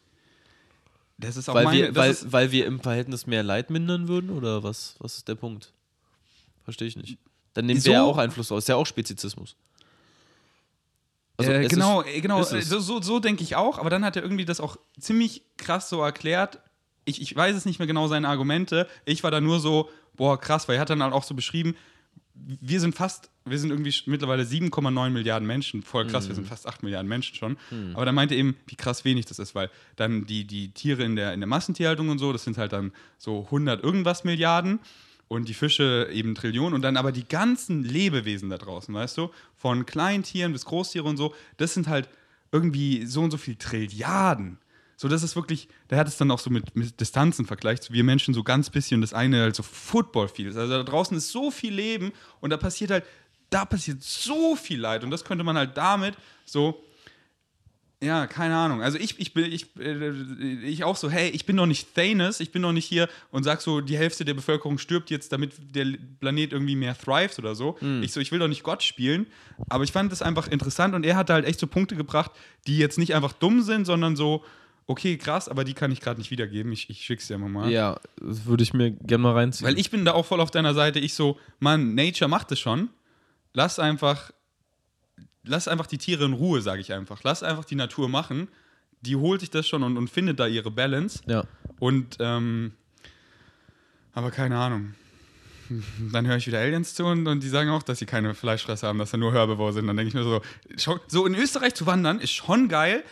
das 1.18 1.36
ist 1.38 1.50
auch 1.50 1.54
Weil, 1.54 1.66
meine, 1.66 1.78
wir, 1.80 1.96
weil, 1.96 2.18
weil 2.26 2.52
wir 2.52 2.66
im 2.66 2.80
Verhältnis 2.80 3.28
mehr 3.28 3.44
Leid 3.44 3.70
mindern 3.70 4.08
würden? 4.08 4.30
Oder 4.30 4.64
was, 4.64 4.96
was 5.00 5.18
ist 5.18 5.28
der 5.28 5.36
Punkt? 5.36 5.74
Verstehe 6.64 6.88
ich 6.88 6.96
nicht. 6.96 7.18
Dann 7.54 7.66
nehmen 7.66 7.84
wir 7.84 7.92
ja 7.94 8.00
So- 8.04 8.06
auch 8.12 8.18
Einfluss 8.18 8.52
aus. 8.52 8.64
Ist 8.64 8.70
ja 8.70 8.76
auch 8.78 8.86
Spezizismus. 8.86 9.56
Also 11.38 11.52
äh, 11.52 11.68
genau, 11.68 12.02
ist- 12.02 12.22
genau, 12.22 12.42
ist 12.42 12.50
so, 12.70 12.80
so, 12.80 13.02
so 13.02 13.20
denke 13.20 13.44
ich 13.44 13.56
auch, 13.56 13.78
aber 13.80 13.90
dann 13.90 14.04
hat 14.04 14.16
er 14.16 14.24
irgendwie 14.24 14.46
das 14.46 14.60
auch 14.60 14.78
ziemlich 15.00 15.44
krass 15.58 15.90
so 15.90 16.02
erklärt. 16.02 16.60
Ich, 17.06 17.22
ich 17.22 17.36
weiß 17.36 17.56
es 17.56 17.66
nicht 17.66 17.80
mehr 17.80 17.88
genau 17.88 18.08
seine 18.08 18.28
Argumente. 18.28 18.88
Ich 19.06 19.24
war 19.24 19.32
da 19.32 19.40
nur 19.42 19.60
so, 19.60 19.90
boah, 20.16 20.40
krass, 20.40 20.68
weil 20.68 20.76
er 20.76 20.82
hat 20.82 20.90
dann 20.90 21.02
halt 21.02 21.14
auch 21.14 21.24
so 21.24 21.34
beschrieben, 21.36 21.76
wir 22.46 22.80
sind 22.80 22.96
fast, 22.96 23.30
wir 23.46 23.60
sind 23.60 23.70
irgendwie 23.70 23.94
mittlerweile 24.06 24.44
7,9 24.44 25.10
Milliarden 25.10 25.48
Menschen. 25.48 25.84
Voll 25.84 26.08
krass, 26.08 26.28
wir 26.28 26.36
sind 26.36 26.48
fast 26.48 26.68
8 26.68 26.84
Milliarden 26.84 27.08
Menschen 27.08 27.36
schon. 27.36 27.58
Aber 27.94 28.06
dann 28.06 28.16
meinte 28.16 28.34
er 28.36 28.40
eben, 28.40 28.56
wie 28.68 28.76
krass 28.76 29.06
wenig 29.06 29.26
das 29.26 29.40
ist, 29.40 29.56
weil 29.56 29.70
dann 29.96 30.26
die, 30.26 30.46
die 30.46 30.72
Tiere 30.72 31.04
in 31.04 31.16
der, 31.16 31.34
in 31.34 31.40
der 31.40 31.48
Massentierhaltung 31.48 32.10
und 32.10 32.20
so, 32.20 32.32
das 32.32 32.44
sind 32.44 32.58
halt 32.58 32.74
dann 32.74 32.92
so 33.18 33.46
100 33.46 33.84
irgendwas 33.84 34.24
Milliarden 34.24 34.80
und 35.28 35.48
die 35.48 35.54
Fische 35.54 36.10
eben 36.12 36.36
Trillionen 36.36 36.74
und 36.74 36.82
dann 36.82 36.98
aber 36.98 37.12
die 37.12 37.28
ganzen 37.28 37.84
Lebewesen 37.84 38.50
da 38.50 38.58
draußen, 38.58 38.94
weißt 38.94 39.18
du, 39.18 39.30
von 39.56 39.86
Kleintieren 39.86 40.54
bis 40.54 40.66
Großtiere 40.66 41.06
und 41.06 41.18
so, 41.18 41.34
das 41.58 41.74
sind 41.74 41.88
halt 41.88 42.10
irgendwie 42.52 43.06
so 43.06 43.22
und 43.22 43.32
so 43.32 43.38
viel 43.38 43.56
Trilliarden. 43.56 44.58
So, 45.02 45.08
das 45.08 45.24
ist 45.24 45.38
wirklich, 45.38 45.70
der 45.90 45.98
hat 45.98 46.10
es 46.10 46.18
dann 46.18 46.30
auch 46.30 46.40
so 46.40 46.50
mit, 46.50 46.76
mit 46.76 47.00
Distanzen 47.00 47.46
vergleicht. 47.46 47.90
Wir 47.90 48.04
Menschen 48.04 48.34
so 48.34 48.44
ganz 48.44 48.70
bisschen 48.70 49.00
das 49.00 49.14
eine 49.14 49.44
halt 49.44 49.56
so 49.56 49.64
Football 49.64 50.28
viel. 50.28 50.48
Also 50.48 50.68
da 50.68 50.84
draußen 50.84 51.16
ist 51.16 51.30
so 51.30 51.52
viel 51.52 51.74
Leben 51.74 52.12
und 52.42 52.50
da 52.50 52.58
passiert 52.58 52.92
halt, 52.92 53.06
da 53.50 53.64
passiert 53.64 54.04
so 54.04 54.58
viel 54.58 54.82
Leid 54.82 55.06
und 55.06 55.12
das 55.12 55.24
könnte 55.24 55.46
man 55.46 55.58
halt 55.58 55.78
damit 55.78 56.16
so 56.44 56.84
ja, 58.02 58.28
keine 58.28 58.56
Ahnung. 58.56 58.82
Also 58.82 58.98
ich, 58.98 59.20
ich 59.20 59.34
bin, 59.34 59.52
ich, 59.52 59.76
äh, 59.78 60.12
ich 60.64 60.86
auch 60.86 60.96
so, 60.96 61.10
hey, 61.10 61.30
ich 61.30 61.46
bin 61.46 61.58
doch 61.58 61.66
nicht 61.66 61.96
Thanos, 61.96 62.40
ich 62.40 62.52
bin 62.52 62.62
doch 62.62 62.72
nicht 62.72 62.86
hier 62.86 63.10
und 63.32 63.44
sag 63.44 63.62
so, 63.62 63.82
die 63.82 63.98
Hälfte 63.98 64.24
der 64.24 64.34
Bevölkerung 64.34 64.78
stirbt 64.78 65.10
jetzt, 65.10 65.34
damit 65.34 65.54
der 65.76 65.98
Planet 66.22 66.54
irgendwie 66.54 66.78
mehr 66.78 66.98
thrives 66.98 67.40
oder 67.40 67.56
so. 67.56 67.78
Ich 68.02 68.14
so, 68.14 68.22
ich 68.22 68.32
will 68.32 68.40
doch 68.40 68.48
nicht 68.48 68.64
Gott 68.64 68.84
spielen. 68.84 69.28
Aber 69.68 69.84
ich 69.84 69.92
fand 69.92 70.14
das 70.14 70.22
einfach 70.22 70.48
interessant 70.48 70.96
und 70.96 71.06
er 71.06 71.18
hat 71.18 71.30
halt 71.30 71.46
echt 71.46 71.60
so 71.60 71.68
Punkte 71.68 71.98
gebracht, 71.98 72.32
die 72.68 72.78
jetzt 72.78 72.98
nicht 72.98 73.16
einfach 73.16 73.34
dumm 73.34 73.62
sind, 73.62 73.84
sondern 73.84 74.16
so, 74.16 74.46
okay, 74.90 75.18
krass, 75.18 75.48
aber 75.48 75.64
die 75.64 75.76
kann 75.76 75.92
ich 75.92 76.02
gerade 76.02 76.20
nicht 76.20 76.32
wiedergeben. 76.32 76.72
Ich, 76.72 76.90
ich 76.90 77.06
schick's 77.06 77.28
dir 77.28 77.38
mal 77.38 77.48
mal. 77.48 77.70
Ja, 77.70 78.00
das 78.20 78.46
würde 78.46 78.64
ich 78.64 78.74
mir 78.74 78.92
gerne 78.92 79.22
mal 79.22 79.34
reinziehen. 79.34 79.68
Weil 79.68 79.78
ich 79.78 79.92
bin 79.92 80.04
da 80.04 80.14
auch 80.14 80.26
voll 80.26 80.42
auf 80.42 80.50
deiner 80.50 80.74
Seite. 80.74 80.98
Ich 81.00 81.14
so, 81.14 81.38
Mann, 81.60 81.94
Nature 81.94 82.28
macht 82.28 82.52
es 82.52 82.60
schon. 82.60 82.90
Lass 83.54 83.78
einfach, 83.78 84.32
lass 85.44 85.68
einfach 85.68 85.86
die 85.86 86.00
Tiere 86.00 86.26
in 86.26 86.34
Ruhe, 86.34 86.62
sage 86.62 86.82
ich 86.82 86.92
einfach. 86.92 87.22
Lass 87.24 87.44
einfach 87.44 87.66
die 87.66 87.76
Natur 87.76 88.10
machen. 88.10 88.48
Die 89.02 89.16
holt 89.16 89.42
sich 89.42 89.52
das 89.52 89.68
schon 89.68 89.84
und, 89.84 89.96
und 89.96 90.10
findet 90.10 90.40
da 90.40 90.48
ihre 90.48 90.72
Balance. 90.72 91.22
ja. 91.28 91.44
Und, 91.80 92.18
ähm, 92.20 92.74
aber 94.12 94.32
keine 94.32 94.58
Ahnung. 94.58 94.96
Dann 96.12 96.28
höre 96.28 96.38
ich 96.38 96.48
wieder 96.48 96.60
Aliens 96.60 96.94
zu 96.94 97.06
und, 97.06 97.28
und 97.28 97.44
die 97.44 97.50
sagen 97.50 97.70
auch, 97.70 97.84
dass 97.84 98.00
sie 98.00 98.06
keine 98.06 98.34
Fleischfresser 98.34 98.88
haben, 98.88 99.00
dass 99.00 99.12
sie 99.12 99.18
nur 99.18 99.34
Herbivore 99.34 99.74
sind. 99.74 99.88
Dann 99.88 99.98
denke 99.98 100.10
ich 100.10 100.14
mir 100.16 100.24
so, 100.24 101.00
so 101.08 101.26
in 101.26 101.36
Österreich 101.36 101.76
zu 101.76 101.86
wandern 101.86 102.20
ist 102.20 102.32
schon 102.32 102.70
geil, 102.70 103.04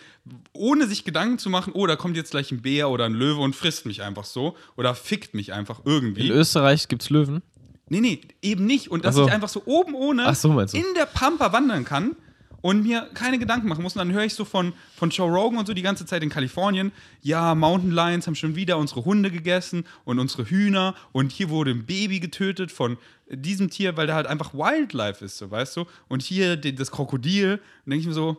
ohne 0.54 0.88
sich 0.88 1.06
Gedanken 1.06 1.40
zu 1.40 1.50
machen, 1.50 1.74
oh, 1.74 1.88
da 1.88 1.96
kommt 1.96 2.18
jetzt 2.18 2.32
gleich 2.32 2.52
ein 2.52 2.62
Bär 2.62 2.90
oder 2.90 3.06
ein 3.06 3.14
Löwe 3.14 3.42
und 3.42 3.56
frisst 3.56 3.86
mich 3.86 4.02
einfach 4.02 4.26
so 4.26 4.58
oder 4.76 4.96
fickt 4.96 5.34
mich 5.34 5.54
einfach 5.54 5.82
irgendwie. 5.86 6.28
In 6.28 6.34
Österreich 6.34 6.88
gibt 6.88 7.04
es 7.04 7.10
Löwen. 7.10 7.42
Nee, 7.90 8.02
nee, 8.02 8.22
eben 8.42 8.66
nicht. 8.66 8.92
Und 8.92 9.06
dass 9.06 9.16
Ach 9.16 9.20
so. 9.20 9.28
ich 9.28 9.34
einfach 9.34 9.50
so 9.50 9.64
oben 9.66 9.94
ohne 9.96 10.34
so, 10.36 10.60
in 10.60 10.86
der 10.96 11.06
Pampa 11.06 11.54
wandern 11.54 11.86
kann 11.86 12.16
und 12.62 12.84
mir 12.84 13.10
keine 13.14 13.40
Gedanken 13.40 13.68
machen 13.68 13.84
muss. 13.84 13.96
Und 13.96 14.00
dann 14.00 14.12
höre 14.12 14.24
ich 14.24 14.34
so 14.34 14.46
von, 14.46 14.74
von 14.96 15.10
Joe 15.10 15.30
Rogan 15.30 15.60
und 15.60 15.66
so 15.68 15.74
die 15.74 15.82
ganze 15.82 16.06
Zeit 16.06 16.24
in 16.24 16.30
Kalifornien, 16.30 16.92
ja, 17.22 17.56
Mountain 17.56 17.92
Lions 17.92 18.28
haben 18.28 18.36
schon 18.36 18.56
wieder 18.56 18.78
unsere 18.78 19.06
Hunde 19.06 19.32
gegessen 19.32 19.86
und 20.06 20.20
unsere 20.20 20.46
Hühner 20.46 20.96
und 21.12 21.32
hier 21.32 21.50
wurde 21.50 21.72
ein 21.72 21.86
Baby 21.86 22.20
getötet 22.20 22.72
von 22.72 22.98
diesem 23.30 23.70
Tier, 23.70 23.98
weil 23.98 24.08
da 24.08 24.16
halt 24.16 24.28
einfach 24.28 24.54
Wildlife 24.54 25.24
ist, 25.24 25.38
so, 25.38 25.52
weißt 25.52 25.78
du? 25.78 25.86
Und 26.08 26.22
hier 26.22 26.56
die, 26.56 26.74
das 26.74 26.92
Krokodil, 26.92 27.58
dann 27.58 27.92
denke 27.92 28.02
ich 28.02 28.08
mir 28.08 28.14
so, 28.14 28.38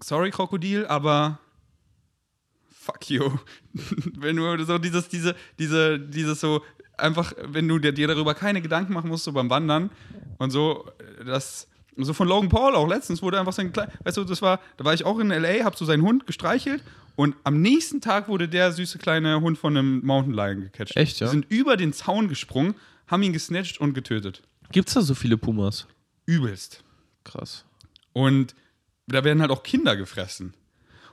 sorry 0.00 0.30
Krokodil, 0.30 0.86
aber 0.86 1.38
fuck 2.70 3.10
you. 3.10 3.38
wenn 4.16 4.36
du 4.36 4.64
so 4.64 4.78
dieses, 4.78 5.08
diese, 5.08 5.34
diese, 5.58 5.98
dieses 5.98 6.40
so, 6.40 6.62
einfach, 6.96 7.32
wenn 7.42 7.66
du 7.66 7.78
dir 7.78 8.06
darüber 8.06 8.34
keine 8.34 8.62
Gedanken 8.62 8.92
machen 8.92 9.08
musst, 9.08 9.24
so 9.24 9.32
beim 9.32 9.50
Wandern 9.50 9.90
und 10.38 10.50
so, 10.50 10.90
das, 11.24 11.68
so 11.96 12.12
von 12.12 12.28
Logan 12.28 12.48
Paul 12.48 12.74
auch 12.74 12.88
letztens 12.88 13.22
wurde 13.22 13.38
einfach 13.38 13.52
sein 13.52 13.72
klein, 13.72 13.90
weißt 14.04 14.16
du, 14.16 14.24
das 14.24 14.42
war, 14.42 14.60
da 14.76 14.84
war 14.84 14.94
ich 14.94 15.04
auch 15.04 15.18
in 15.18 15.30
L.A., 15.30 15.64
hab 15.64 15.76
so 15.76 15.84
seinen 15.84 16.02
Hund 16.02 16.26
gestreichelt 16.26 16.82
und 17.16 17.36
am 17.44 17.60
nächsten 17.60 18.00
Tag 18.00 18.28
wurde 18.28 18.48
der 18.48 18.72
süße 18.72 18.98
kleine 18.98 19.40
Hund 19.40 19.58
von 19.58 19.76
einem 19.76 20.04
Mountain 20.04 20.34
Lion 20.34 20.60
gecatcht. 20.62 20.96
Echt, 20.96 21.20
ja? 21.20 21.26
Die 21.26 21.30
sind 21.30 21.46
über 21.48 21.76
den 21.76 21.92
Zaun 21.92 22.28
gesprungen, 22.28 22.74
haben 23.06 23.22
ihn 23.22 23.32
gesnatcht 23.32 23.80
und 23.80 23.94
getötet. 23.94 24.42
Gibt 24.72 24.88
es 24.88 24.94
da 24.94 25.02
so 25.02 25.14
viele 25.14 25.36
Pumas? 25.36 25.86
Übelst. 26.26 26.82
Krass. 27.22 27.64
Und 28.12 28.54
da 29.06 29.22
werden 29.22 29.40
halt 29.40 29.50
auch 29.50 29.62
Kinder 29.62 29.96
gefressen. 29.96 30.54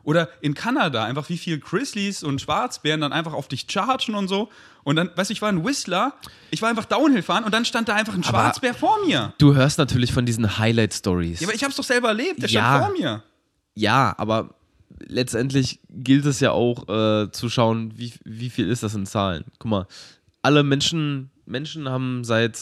Oder 0.03 0.29
in 0.41 0.53
Kanada, 0.53 1.03
einfach 1.05 1.29
wie 1.29 1.37
viel 1.37 1.59
Grizzlies 1.59 2.23
und 2.23 2.41
Schwarzbären 2.41 3.01
dann 3.01 3.13
einfach 3.13 3.33
auf 3.33 3.47
dich 3.47 3.65
chargen 3.69 4.15
und 4.15 4.27
so. 4.27 4.49
Und 4.83 4.95
dann, 4.95 5.11
weißt 5.15 5.29
du, 5.29 5.33
ich 5.33 5.41
war 5.41 5.49
ein 5.49 5.63
Whistler, 5.63 6.13
ich 6.49 6.61
war 6.61 6.69
einfach 6.69 6.85
Downhill 6.85 7.21
fahren 7.21 7.43
und 7.43 7.53
dann 7.53 7.65
stand 7.65 7.87
da 7.87 7.95
einfach 7.95 8.13
ein 8.15 8.23
Schwarzbär 8.23 8.73
vor 8.73 8.97
mir. 9.05 9.33
Du 9.37 9.53
hörst 9.53 9.77
natürlich 9.77 10.11
von 10.11 10.25
diesen 10.25 10.57
Highlight-Stories. 10.57 11.39
Ja, 11.41 11.47
aber 11.47 11.55
ich 11.55 11.63
hab's 11.63 11.75
doch 11.75 11.83
selber 11.83 12.07
erlebt, 12.09 12.41
der 12.41 12.49
Ja. 12.49 12.61
stand 12.77 12.85
vor 12.85 12.93
mir. 12.97 13.23
Ja, 13.75 14.15
aber 14.17 14.55
letztendlich 15.07 15.79
gilt 15.89 16.25
es 16.25 16.39
ja 16.39 16.51
auch 16.51 16.87
äh, 16.89 17.31
zu 17.31 17.49
schauen, 17.49 17.93
wie, 17.97 18.13
wie 18.23 18.49
viel 18.49 18.69
ist 18.69 18.83
das 18.83 18.95
in 18.95 19.05
Zahlen. 19.05 19.45
Guck 19.59 19.69
mal, 19.69 19.87
alle 20.41 20.63
Menschen, 20.63 21.29
Menschen 21.45 21.87
haben 21.89 22.23
seit 22.23 22.57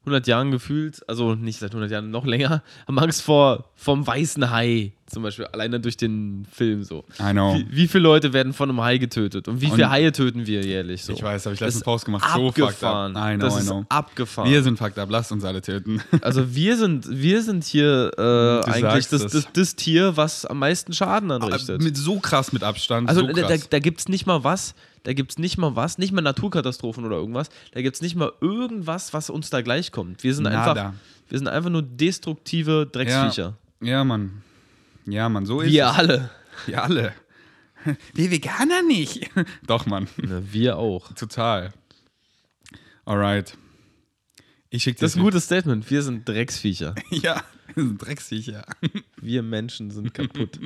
100 0.00 0.26
Jahren 0.26 0.50
gefühlt, 0.50 1.06
also 1.08 1.34
nicht 1.34 1.58
seit 1.58 1.70
100 1.70 1.90
Jahren, 1.90 2.10
noch 2.10 2.24
länger, 2.24 2.62
haben 2.86 2.98
Angst 2.98 3.22
vor 3.22 3.70
vom 3.74 4.06
weißen 4.06 4.50
Hai, 4.50 4.92
zum 5.10 5.22
Beispiel, 5.22 5.46
alleine 5.46 5.80
durch 5.80 5.96
den 5.96 6.46
Film 6.52 6.84
so. 6.84 7.04
I 7.20 7.32
know. 7.32 7.54
Wie, 7.54 7.66
wie 7.70 7.88
viele 7.88 8.02
Leute 8.04 8.32
werden 8.32 8.52
von 8.52 8.68
einem 8.68 8.80
Hai 8.82 8.98
getötet 8.98 9.48
und 9.48 9.60
wie 9.60 9.66
viele 9.70 9.84
Und- 9.84 9.90
Haie 9.90 10.12
töten 10.12 10.46
wir 10.46 10.62
jährlich 10.64 11.04
so? 11.04 11.12
Ich 11.12 11.22
weiß, 11.22 11.46
habe 11.46 11.54
ich 11.54 11.60
letztens 11.60 11.76
ist 11.76 11.84
Post 11.84 12.04
gemacht. 12.04 12.24
So 12.34 12.46
fucked 12.52 12.62
abgefahren. 12.62 13.16
up. 13.16 13.30
I 13.32 13.36
know, 13.36 13.46
das 13.46 13.56
I 13.56 13.58
ist 13.60 13.66
know. 13.66 13.84
abgefahren. 13.88 14.50
Wir 14.50 14.62
sind 14.62 14.78
fucked 14.78 14.98
up, 14.98 15.10
lasst 15.10 15.32
uns 15.32 15.44
alle 15.44 15.62
töten. 15.62 16.00
Also 16.20 16.54
wir 16.54 16.76
sind, 16.76 17.06
wir 17.08 17.42
sind 17.42 17.64
hier 17.64 18.10
äh, 18.18 18.70
eigentlich 18.70 19.08
das, 19.08 19.26
das, 19.26 19.48
das 19.52 19.76
Tier, 19.76 20.16
was 20.16 20.44
am 20.44 20.58
meisten 20.58 20.92
Schaden 20.92 21.30
anrichtet. 21.30 21.82
mit 21.82 21.96
so 21.96 22.18
krass 22.20 22.52
mit 22.52 22.62
Abstand. 22.62 23.08
also 23.08 23.20
so 23.22 23.32
da, 23.32 23.42
da, 23.48 23.56
da 23.56 23.78
gibt 23.78 24.00
es 24.00 24.08
nicht 24.08 24.26
mal 24.26 24.44
was, 24.44 24.74
da 25.04 25.12
gibt 25.14 25.32
es 25.32 25.38
nicht 25.38 25.56
mal 25.58 25.74
was, 25.76 25.96
nicht 25.98 26.12
mal 26.12 26.20
Naturkatastrophen 26.20 27.04
oder 27.04 27.16
irgendwas, 27.16 27.48
da 27.72 27.80
gibt 27.82 27.94
es 27.96 28.02
nicht 28.02 28.14
mal 28.16 28.32
irgendwas, 28.40 29.14
was 29.14 29.30
uns 29.30 29.48
da 29.48 29.62
gleichkommt. 29.62 30.22
Wir 30.22 30.34
sind 30.34 30.46
einfach, 30.46 30.92
wir 31.28 31.38
sind 31.38 31.48
einfach 31.48 31.70
nur 31.70 31.82
destruktive 31.82 32.86
Drecksviecher. 32.86 33.54
Ja, 33.80 34.04
Mann. 34.04 34.42
Ja, 35.08 35.28
Mann, 35.28 35.46
so 35.46 35.60
ist 35.60 35.72
wir 35.72 35.86
es. 35.86 35.96
alle. 35.96 36.30
Wir 36.66 36.82
alle. 36.82 37.12
Wir 38.12 38.30
Veganer 38.32 38.82
nicht. 38.82 39.30
Doch, 39.66 39.86
Mann. 39.86 40.08
Ja, 40.20 40.40
wir 40.52 40.76
auch. 40.78 41.12
Total. 41.12 41.72
Alright. 43.04 43.56
Ich 44.70 44.82
schicke 44.82 45.00
Das 45.00 45.12
ist 45.12 45.16
ein 45.16 45.22
gutes 45.22 45.44
Statement. 45.44 45.88
Wir 45.90 46.02
sind 46.02 46.28
Drecksviecher. 46.28 46.94
Ja, 47.10 47.42
wir 47.74 47.84
sind 47.84 47.98
Drecksviecher. 47.98 48.64
Wir 49.20 49.42
Menschen 49.42 49.90
sind 49.92 50.12
kaputt. 50.12 50.58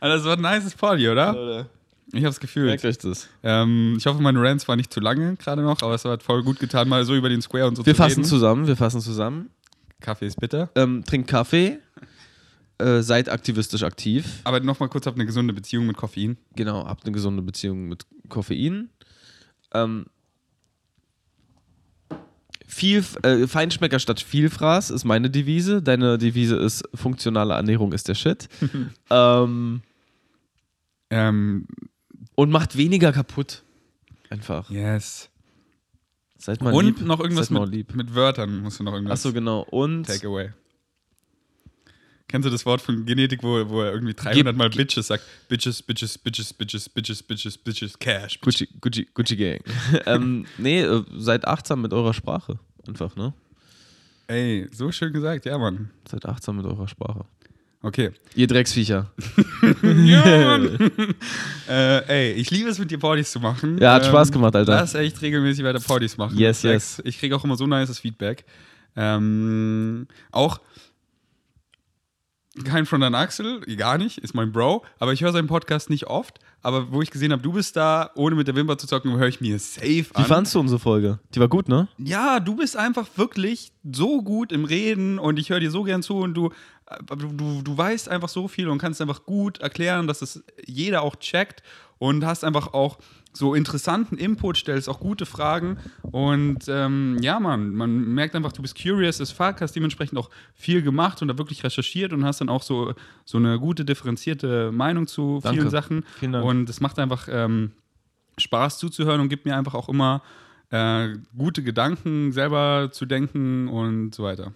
Also, 0.00 0.16
das 0.16 0.24
war 0.24 0.50
ein 0.52 0.56
nices 0.58 0.74
Party, 0.76 1.08
oder? 1.08 1.66
Ich 2.12 2.24
hab's 2.24 2.38
gefühlt. 2.40 2.66
Merkt 2.68 2.84
euch 2.84 2.98
das. 2.98 3.28
Ähm, 3.42 3.96
ich 3.98 4.06
hoffe, 4.06 4.22
meine 4.22 4.40
Rants 4.40 4.66
war 4.68 4.76
nicht 4.76 4.92
zu 4.92 5.00
lange 5.00 5.34
gerade 5.36 5.62
noch, 5.62 5.82
aber 5.82 5.94
es 5.94 6.04
hat 6.04 6.22
voll 6.22 6.42
gut 6.44 6.58
getan, 6.60 6.88
mal 6.88 7.04
so 7.04 7.14
über 7.16 7.28
den 7.28 7.42
Square 7.42 7.66
und 7.68 7.76
so 7.76 7.84
Wir 7.84 7.94
zu 7.94 8.02
fassen 8.02 8.20
reden. 8.20 8.28
zusammen, 8.28 8.66
wir 8.66 8.76
fassen 8.76 9.00
zusammen. 9.00 9.50
Kaffee 10.00 10.26
ist 10.26 10.40
bitter. 10.40 10.70
Ähm, 10.74 11.04
trinkt 11.04 11.28
Kaffee, 11.28 11.78
äh, 12.82 13.02
seid 13.02 13.28
aktivistisch 13.28 13.82
aktiv. 13.82 14.40
Aber 14.44 14.60
nochmal 14.60 14.88
kurz, 14.88 15.06
habt 15.06 15.16
eine 15.16 15.26
gesunde 15.26 15.52
Beziehung 15.54 15.86
mit 15.86 15.96
Koffein. 15.96 16.36
Genau, 16.56 16.86
habt 16.86 17.04
eine 17.04 17.12
gesunde 17.12 17.42
Beziehung 17.42 17.88
mit 17.88 18.06
Koffein. 18.28 18.90
Ähm, 19.72 20.06
viel, 22.66 23.04
äh, 23.22 23.46
Feinschmecker 23.46 23.98
statt 23.98 24.20
Vielfraß 24.20 24.90
ist 24.90 25.04
meine 25.04 25.30
Devise. 25.30 25.82
Deine 25.82 26.18
Devise 26.18 26.56
ist 26.56 26.82
funktionale 26.94 27.54
Ernährung 27.54 27.92
ist 27.92 28.08
der 28.08 28.14
Shit. 28.14 28.48
ähm, 29.10 29.82
Ähm, 31.10 31.66
und 32.34 32.50
macht 32.50 32.76
weniger 32.78 33.12
kaputt. 33.12 33.62
Einfach. 34.30 34.70
yes. 34.70 35.28
Seid 36.38 36.62
mal 36.62 36.72
und 36.72 36.86
lieb. 36.86 37.00
noch 37.02 37.20
irgendwas 37.20 37.48
Seid 37.48 37.54
mal 37.54 37.66
mit, 37.66 37.74
lieb. 37.74 37.94
mit 37.94 38.14
Wörtern 38.14 38.62
musst 38.62 38.80
du 38.80 38.84
noch 38.84 38.94
irgendwas 38.94 39.20
Achso, 39.20 39.32
genau. 39.32 39.60
Und 39.70 40.06
Takeaway. 40.06 40.50
Kennst 42.32 42.46
du 42.46 42.50
das 42.50 42.64
Wort 42.64 42.80
von 42.80 43.04
Genetik, 43.04 43.42
wo, 43.42 43.68
wo 43.68 43.82
er 43.82 43.92
irgendwie 43.92 44.14
300 44.14 44.56
Mal 44.56 44.70
Bitches 44.70 45.08
sagt? 45.08 45.22
Bitches, 45.48 45.82
Bitches, 45.82 46.16
Bitches, 46.16 46.54
Bitches, 46.54 46.88
Bitches, 46.88 47.22
Bitches, 47.22 47.58
Bitches, 47.58 47.98
Cash. 47.98 48.40
Gucci, 48.40 48.66
Gucci, 48.80 49.06
Gucci 49.12 49.36
Gang. 49.36 49.60
ähm, 50.06 50.46
nee, 50.56 50.80
äh, 50.80 51.04
seid 51.18 51.46
achtsam 51.46 51.82
mit 51.82 51.92
eurer 51.92 52.14
Sprache. 52.14 52.58
Einfach, 52.88 53.16
ne? 53.16 53.34
Ey, 54.28 54.66
so 54.72 54.90
schön 54.90 55.12
gesagt, 55.12 55.44
ja, 55.44 55.58
Mann. 55.58 55.90
Seid 56.10 56.24
achtsam 56.24 56.56
mit 56.56 56.64
eurer 56.64 56.88
Sprache. 56.88 57.26
Okay. 57.82 58.12
Ihr 58.34 58.46
Drecksviecher. 58.46 59.10
Ja, 59.82 60.24
Mann. 60.24 60.90
äh, 61.68 62.30
ey, 62.30 62.32
ich 62.32 62.50
liebe 62.50 62.70
es, 62.70 62.78
mit 62.78 62.90
dir 62.90 62.98
Partys 62.98 63.30
zu 63.30 63.40
machen. 63.40 63.76
Ja, 63.76 63.92
hat 63.92 64.04
Ähm, 64.04 64.08
Spaß 64.08 64.32
gemacht, 64.32 64.56
Alter. 64.56 64.72
Lass 64.72 64.94
echt 64.94 65.20
regelmäßig 65.20 65.66
weiter 65.66 65.80
Partys 65.80 66.16
machen. 66.16 66.38
Yes, 66.38 66.60
Flex. 66.60 67.02
Ich 67.04 67.18
kriege 67.18 67.36
auch 67.36 67.44
immer 67.44 67.56
so 67.58 67.66
nices 67.66 67.98
Feedback. 67.98 68.46
Ähm, 68.96 70.06
auch 70.30 70.60
kein 72.64 72.86
Front 72.86 73.04
an 73.04 73.14
Axel, 73.14 73.60
gar 73.76 73.98
nicht, 73.98 74.18
ist 74.18 74.34
mein 74.34 74.52
Bro, 74.52 74.84
aber 74.98 75.12
ich 75.12 75.22
höre 75.22 75.32
seinen 75.32 75.48
Podcast 75.48 75.88
nicht 75.90 76.06
oft. 76.06 76.38
Aber 76.64 76.92
wo 76.92 77.02
ich 77.02 77.10
gesehen 77.10 77.32
habe, 77.32 77.42
du 77.42 77.52
bist 77.52 77.74
da, 77.74 78.10
ohne 78.14 78.36
mit 78.36 78.46
der 78.46 78.54
Wimper 78.54 78.78
zu 78.78 78.86
zocken, 78.86 79.16
höre 79.16 79.26
ich 79.26 79.40
mir 79.40 79.58
safe 79.58 80.06
an. 80.14 80.24
Wie 80.24 80.28
fandst 80.28 80.54
du 80.54 80.60
unsere 80.60 80.78
Folge? 80.78 81.18
Die 81.34 81.40
war 81.40 81.48
gut, 81.48 81.68
ne? 81.68 81.88
Ja, 81.98 82.38
du 82.38 82.54
bist 82.54 82.76
einfach 82.76 83.08
wirklich 83.16 83.72
so 83.90 84.22
gut 84.22 84.52
im 84.52 84.64
Reden 84.64 85.18
und 85.18 85.38
ich 85.38 85.50
höre 85.50 85.58
dir 85.58 85.72
so 85.72 85.82
gern 85.82 86.02
zu 86.02 86.18
und 86.18 86.34
du, 86.34 86.50
du, 87.06 87.26
du, 87.32 87.62
du 87.62 87.76
weißt 87.76 88.08
einfach 88.08 88.28
so 88.28 88.46
viel 88.46 88.68
und 88.68 88.78
kannst 88.78 89.00
einfach 89.00 89.24
gut 89.24 89.58
erklären, 89.58 90.06
dass 90.06 90.22
es 90.22 90.44
jeder 90.64 91.02
auch 91.02 91.16
checkt 91.16 91.62
und 91.98 92.24
hast 92.24 92.44
einfach 92.44 92.74
auch 92.74 92.98
so 93.32 93.54
interessanten 93.54 94.16
Input, 94.18 94.58
stellst 94.58 94.88
auch 94.88 95.00
gute 95.00 95.26
Fragen 95.26 95.78
und 96.02 96.64
ähm, 96.68 97.18
ja, 97.20 97.40
man, 97.40 97.74
man 97.74 98.12
merkt 98.14 98.34
einfach, 98.34 98.52
du 98.52 98.62
bist 98.62 98.80
curious 98.80 99.20
as 99.20 99.30
fuck, 99.30 99.60
hast 99.60 99.74
dementsprechend 99.74 100.18
auch 100.18 100.30
viel 100.54 100.82
gemacht 100.82 101.22
und 101.22 101.28
da 101.28 101.38
wirklich 101.38 101.64
recherchiert 101.64 102.12
und 102.12 102.24
hast 102.24 102.40
dann 102.40 102.48
auch 102.48 102.62
so, 102.62 102.94
so 103.24 103.38
eine 103.38 103.58
gute, 103.58 103.84
differenzierte 103.84 104.70
Meinung 104.72 105.06
zu 105.06 105.40
Danke. 105.42 105.60
vielen 105.60 105.70
Sachen 105.70 106.04
Vielen 106.18 106.34
und 106.34 106.68
es 106.68 106.80
macht 106.80 106.98
einfach 106.98 107.28
ähm, 107.30 107.72
Spaß 108.38 108.78
zuzuhören 108.78 109.20
und 109.20 109.28
gibt 109.28 109.46
mir 109.46 109.56
einfach 109.56 109.74
auch 109.74 109.88
immer 109.88 110.22
äh, 110.70 111.10
gute 111.36 111.62
Gedanken, 111.62 112.32
selber 112.32 112.90
zu 112.92 113.06
denken 113.06 113.68
und 113.68 114.14
so 114.14 114.24
weiter. 114.24 114.52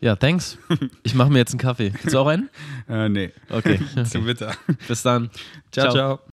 Ja, 0.00 0.14
thanks. 0.14 0.58
Ich 1.02 1.14
mache 1.14 1.30
mir 1.30 1.38
jetzt 1.38 1.52
einen 1.52 1.60
Kaffee. 1.60 1.92
Willst 1.92 2.14
du 2.14 2.18
auch 2.18 2.26
einen? 2.26 2.50
Äh, 2.88 3.08
nee, 3.08 3.32
Okay. 3.50 3.80
zu 4.04 4.20
bitter. 4.20 4.54
Bis 4.86 5.02
dann. 5.02 5.30
ciao. 5.72 5.90
ciao. 5.90 6.20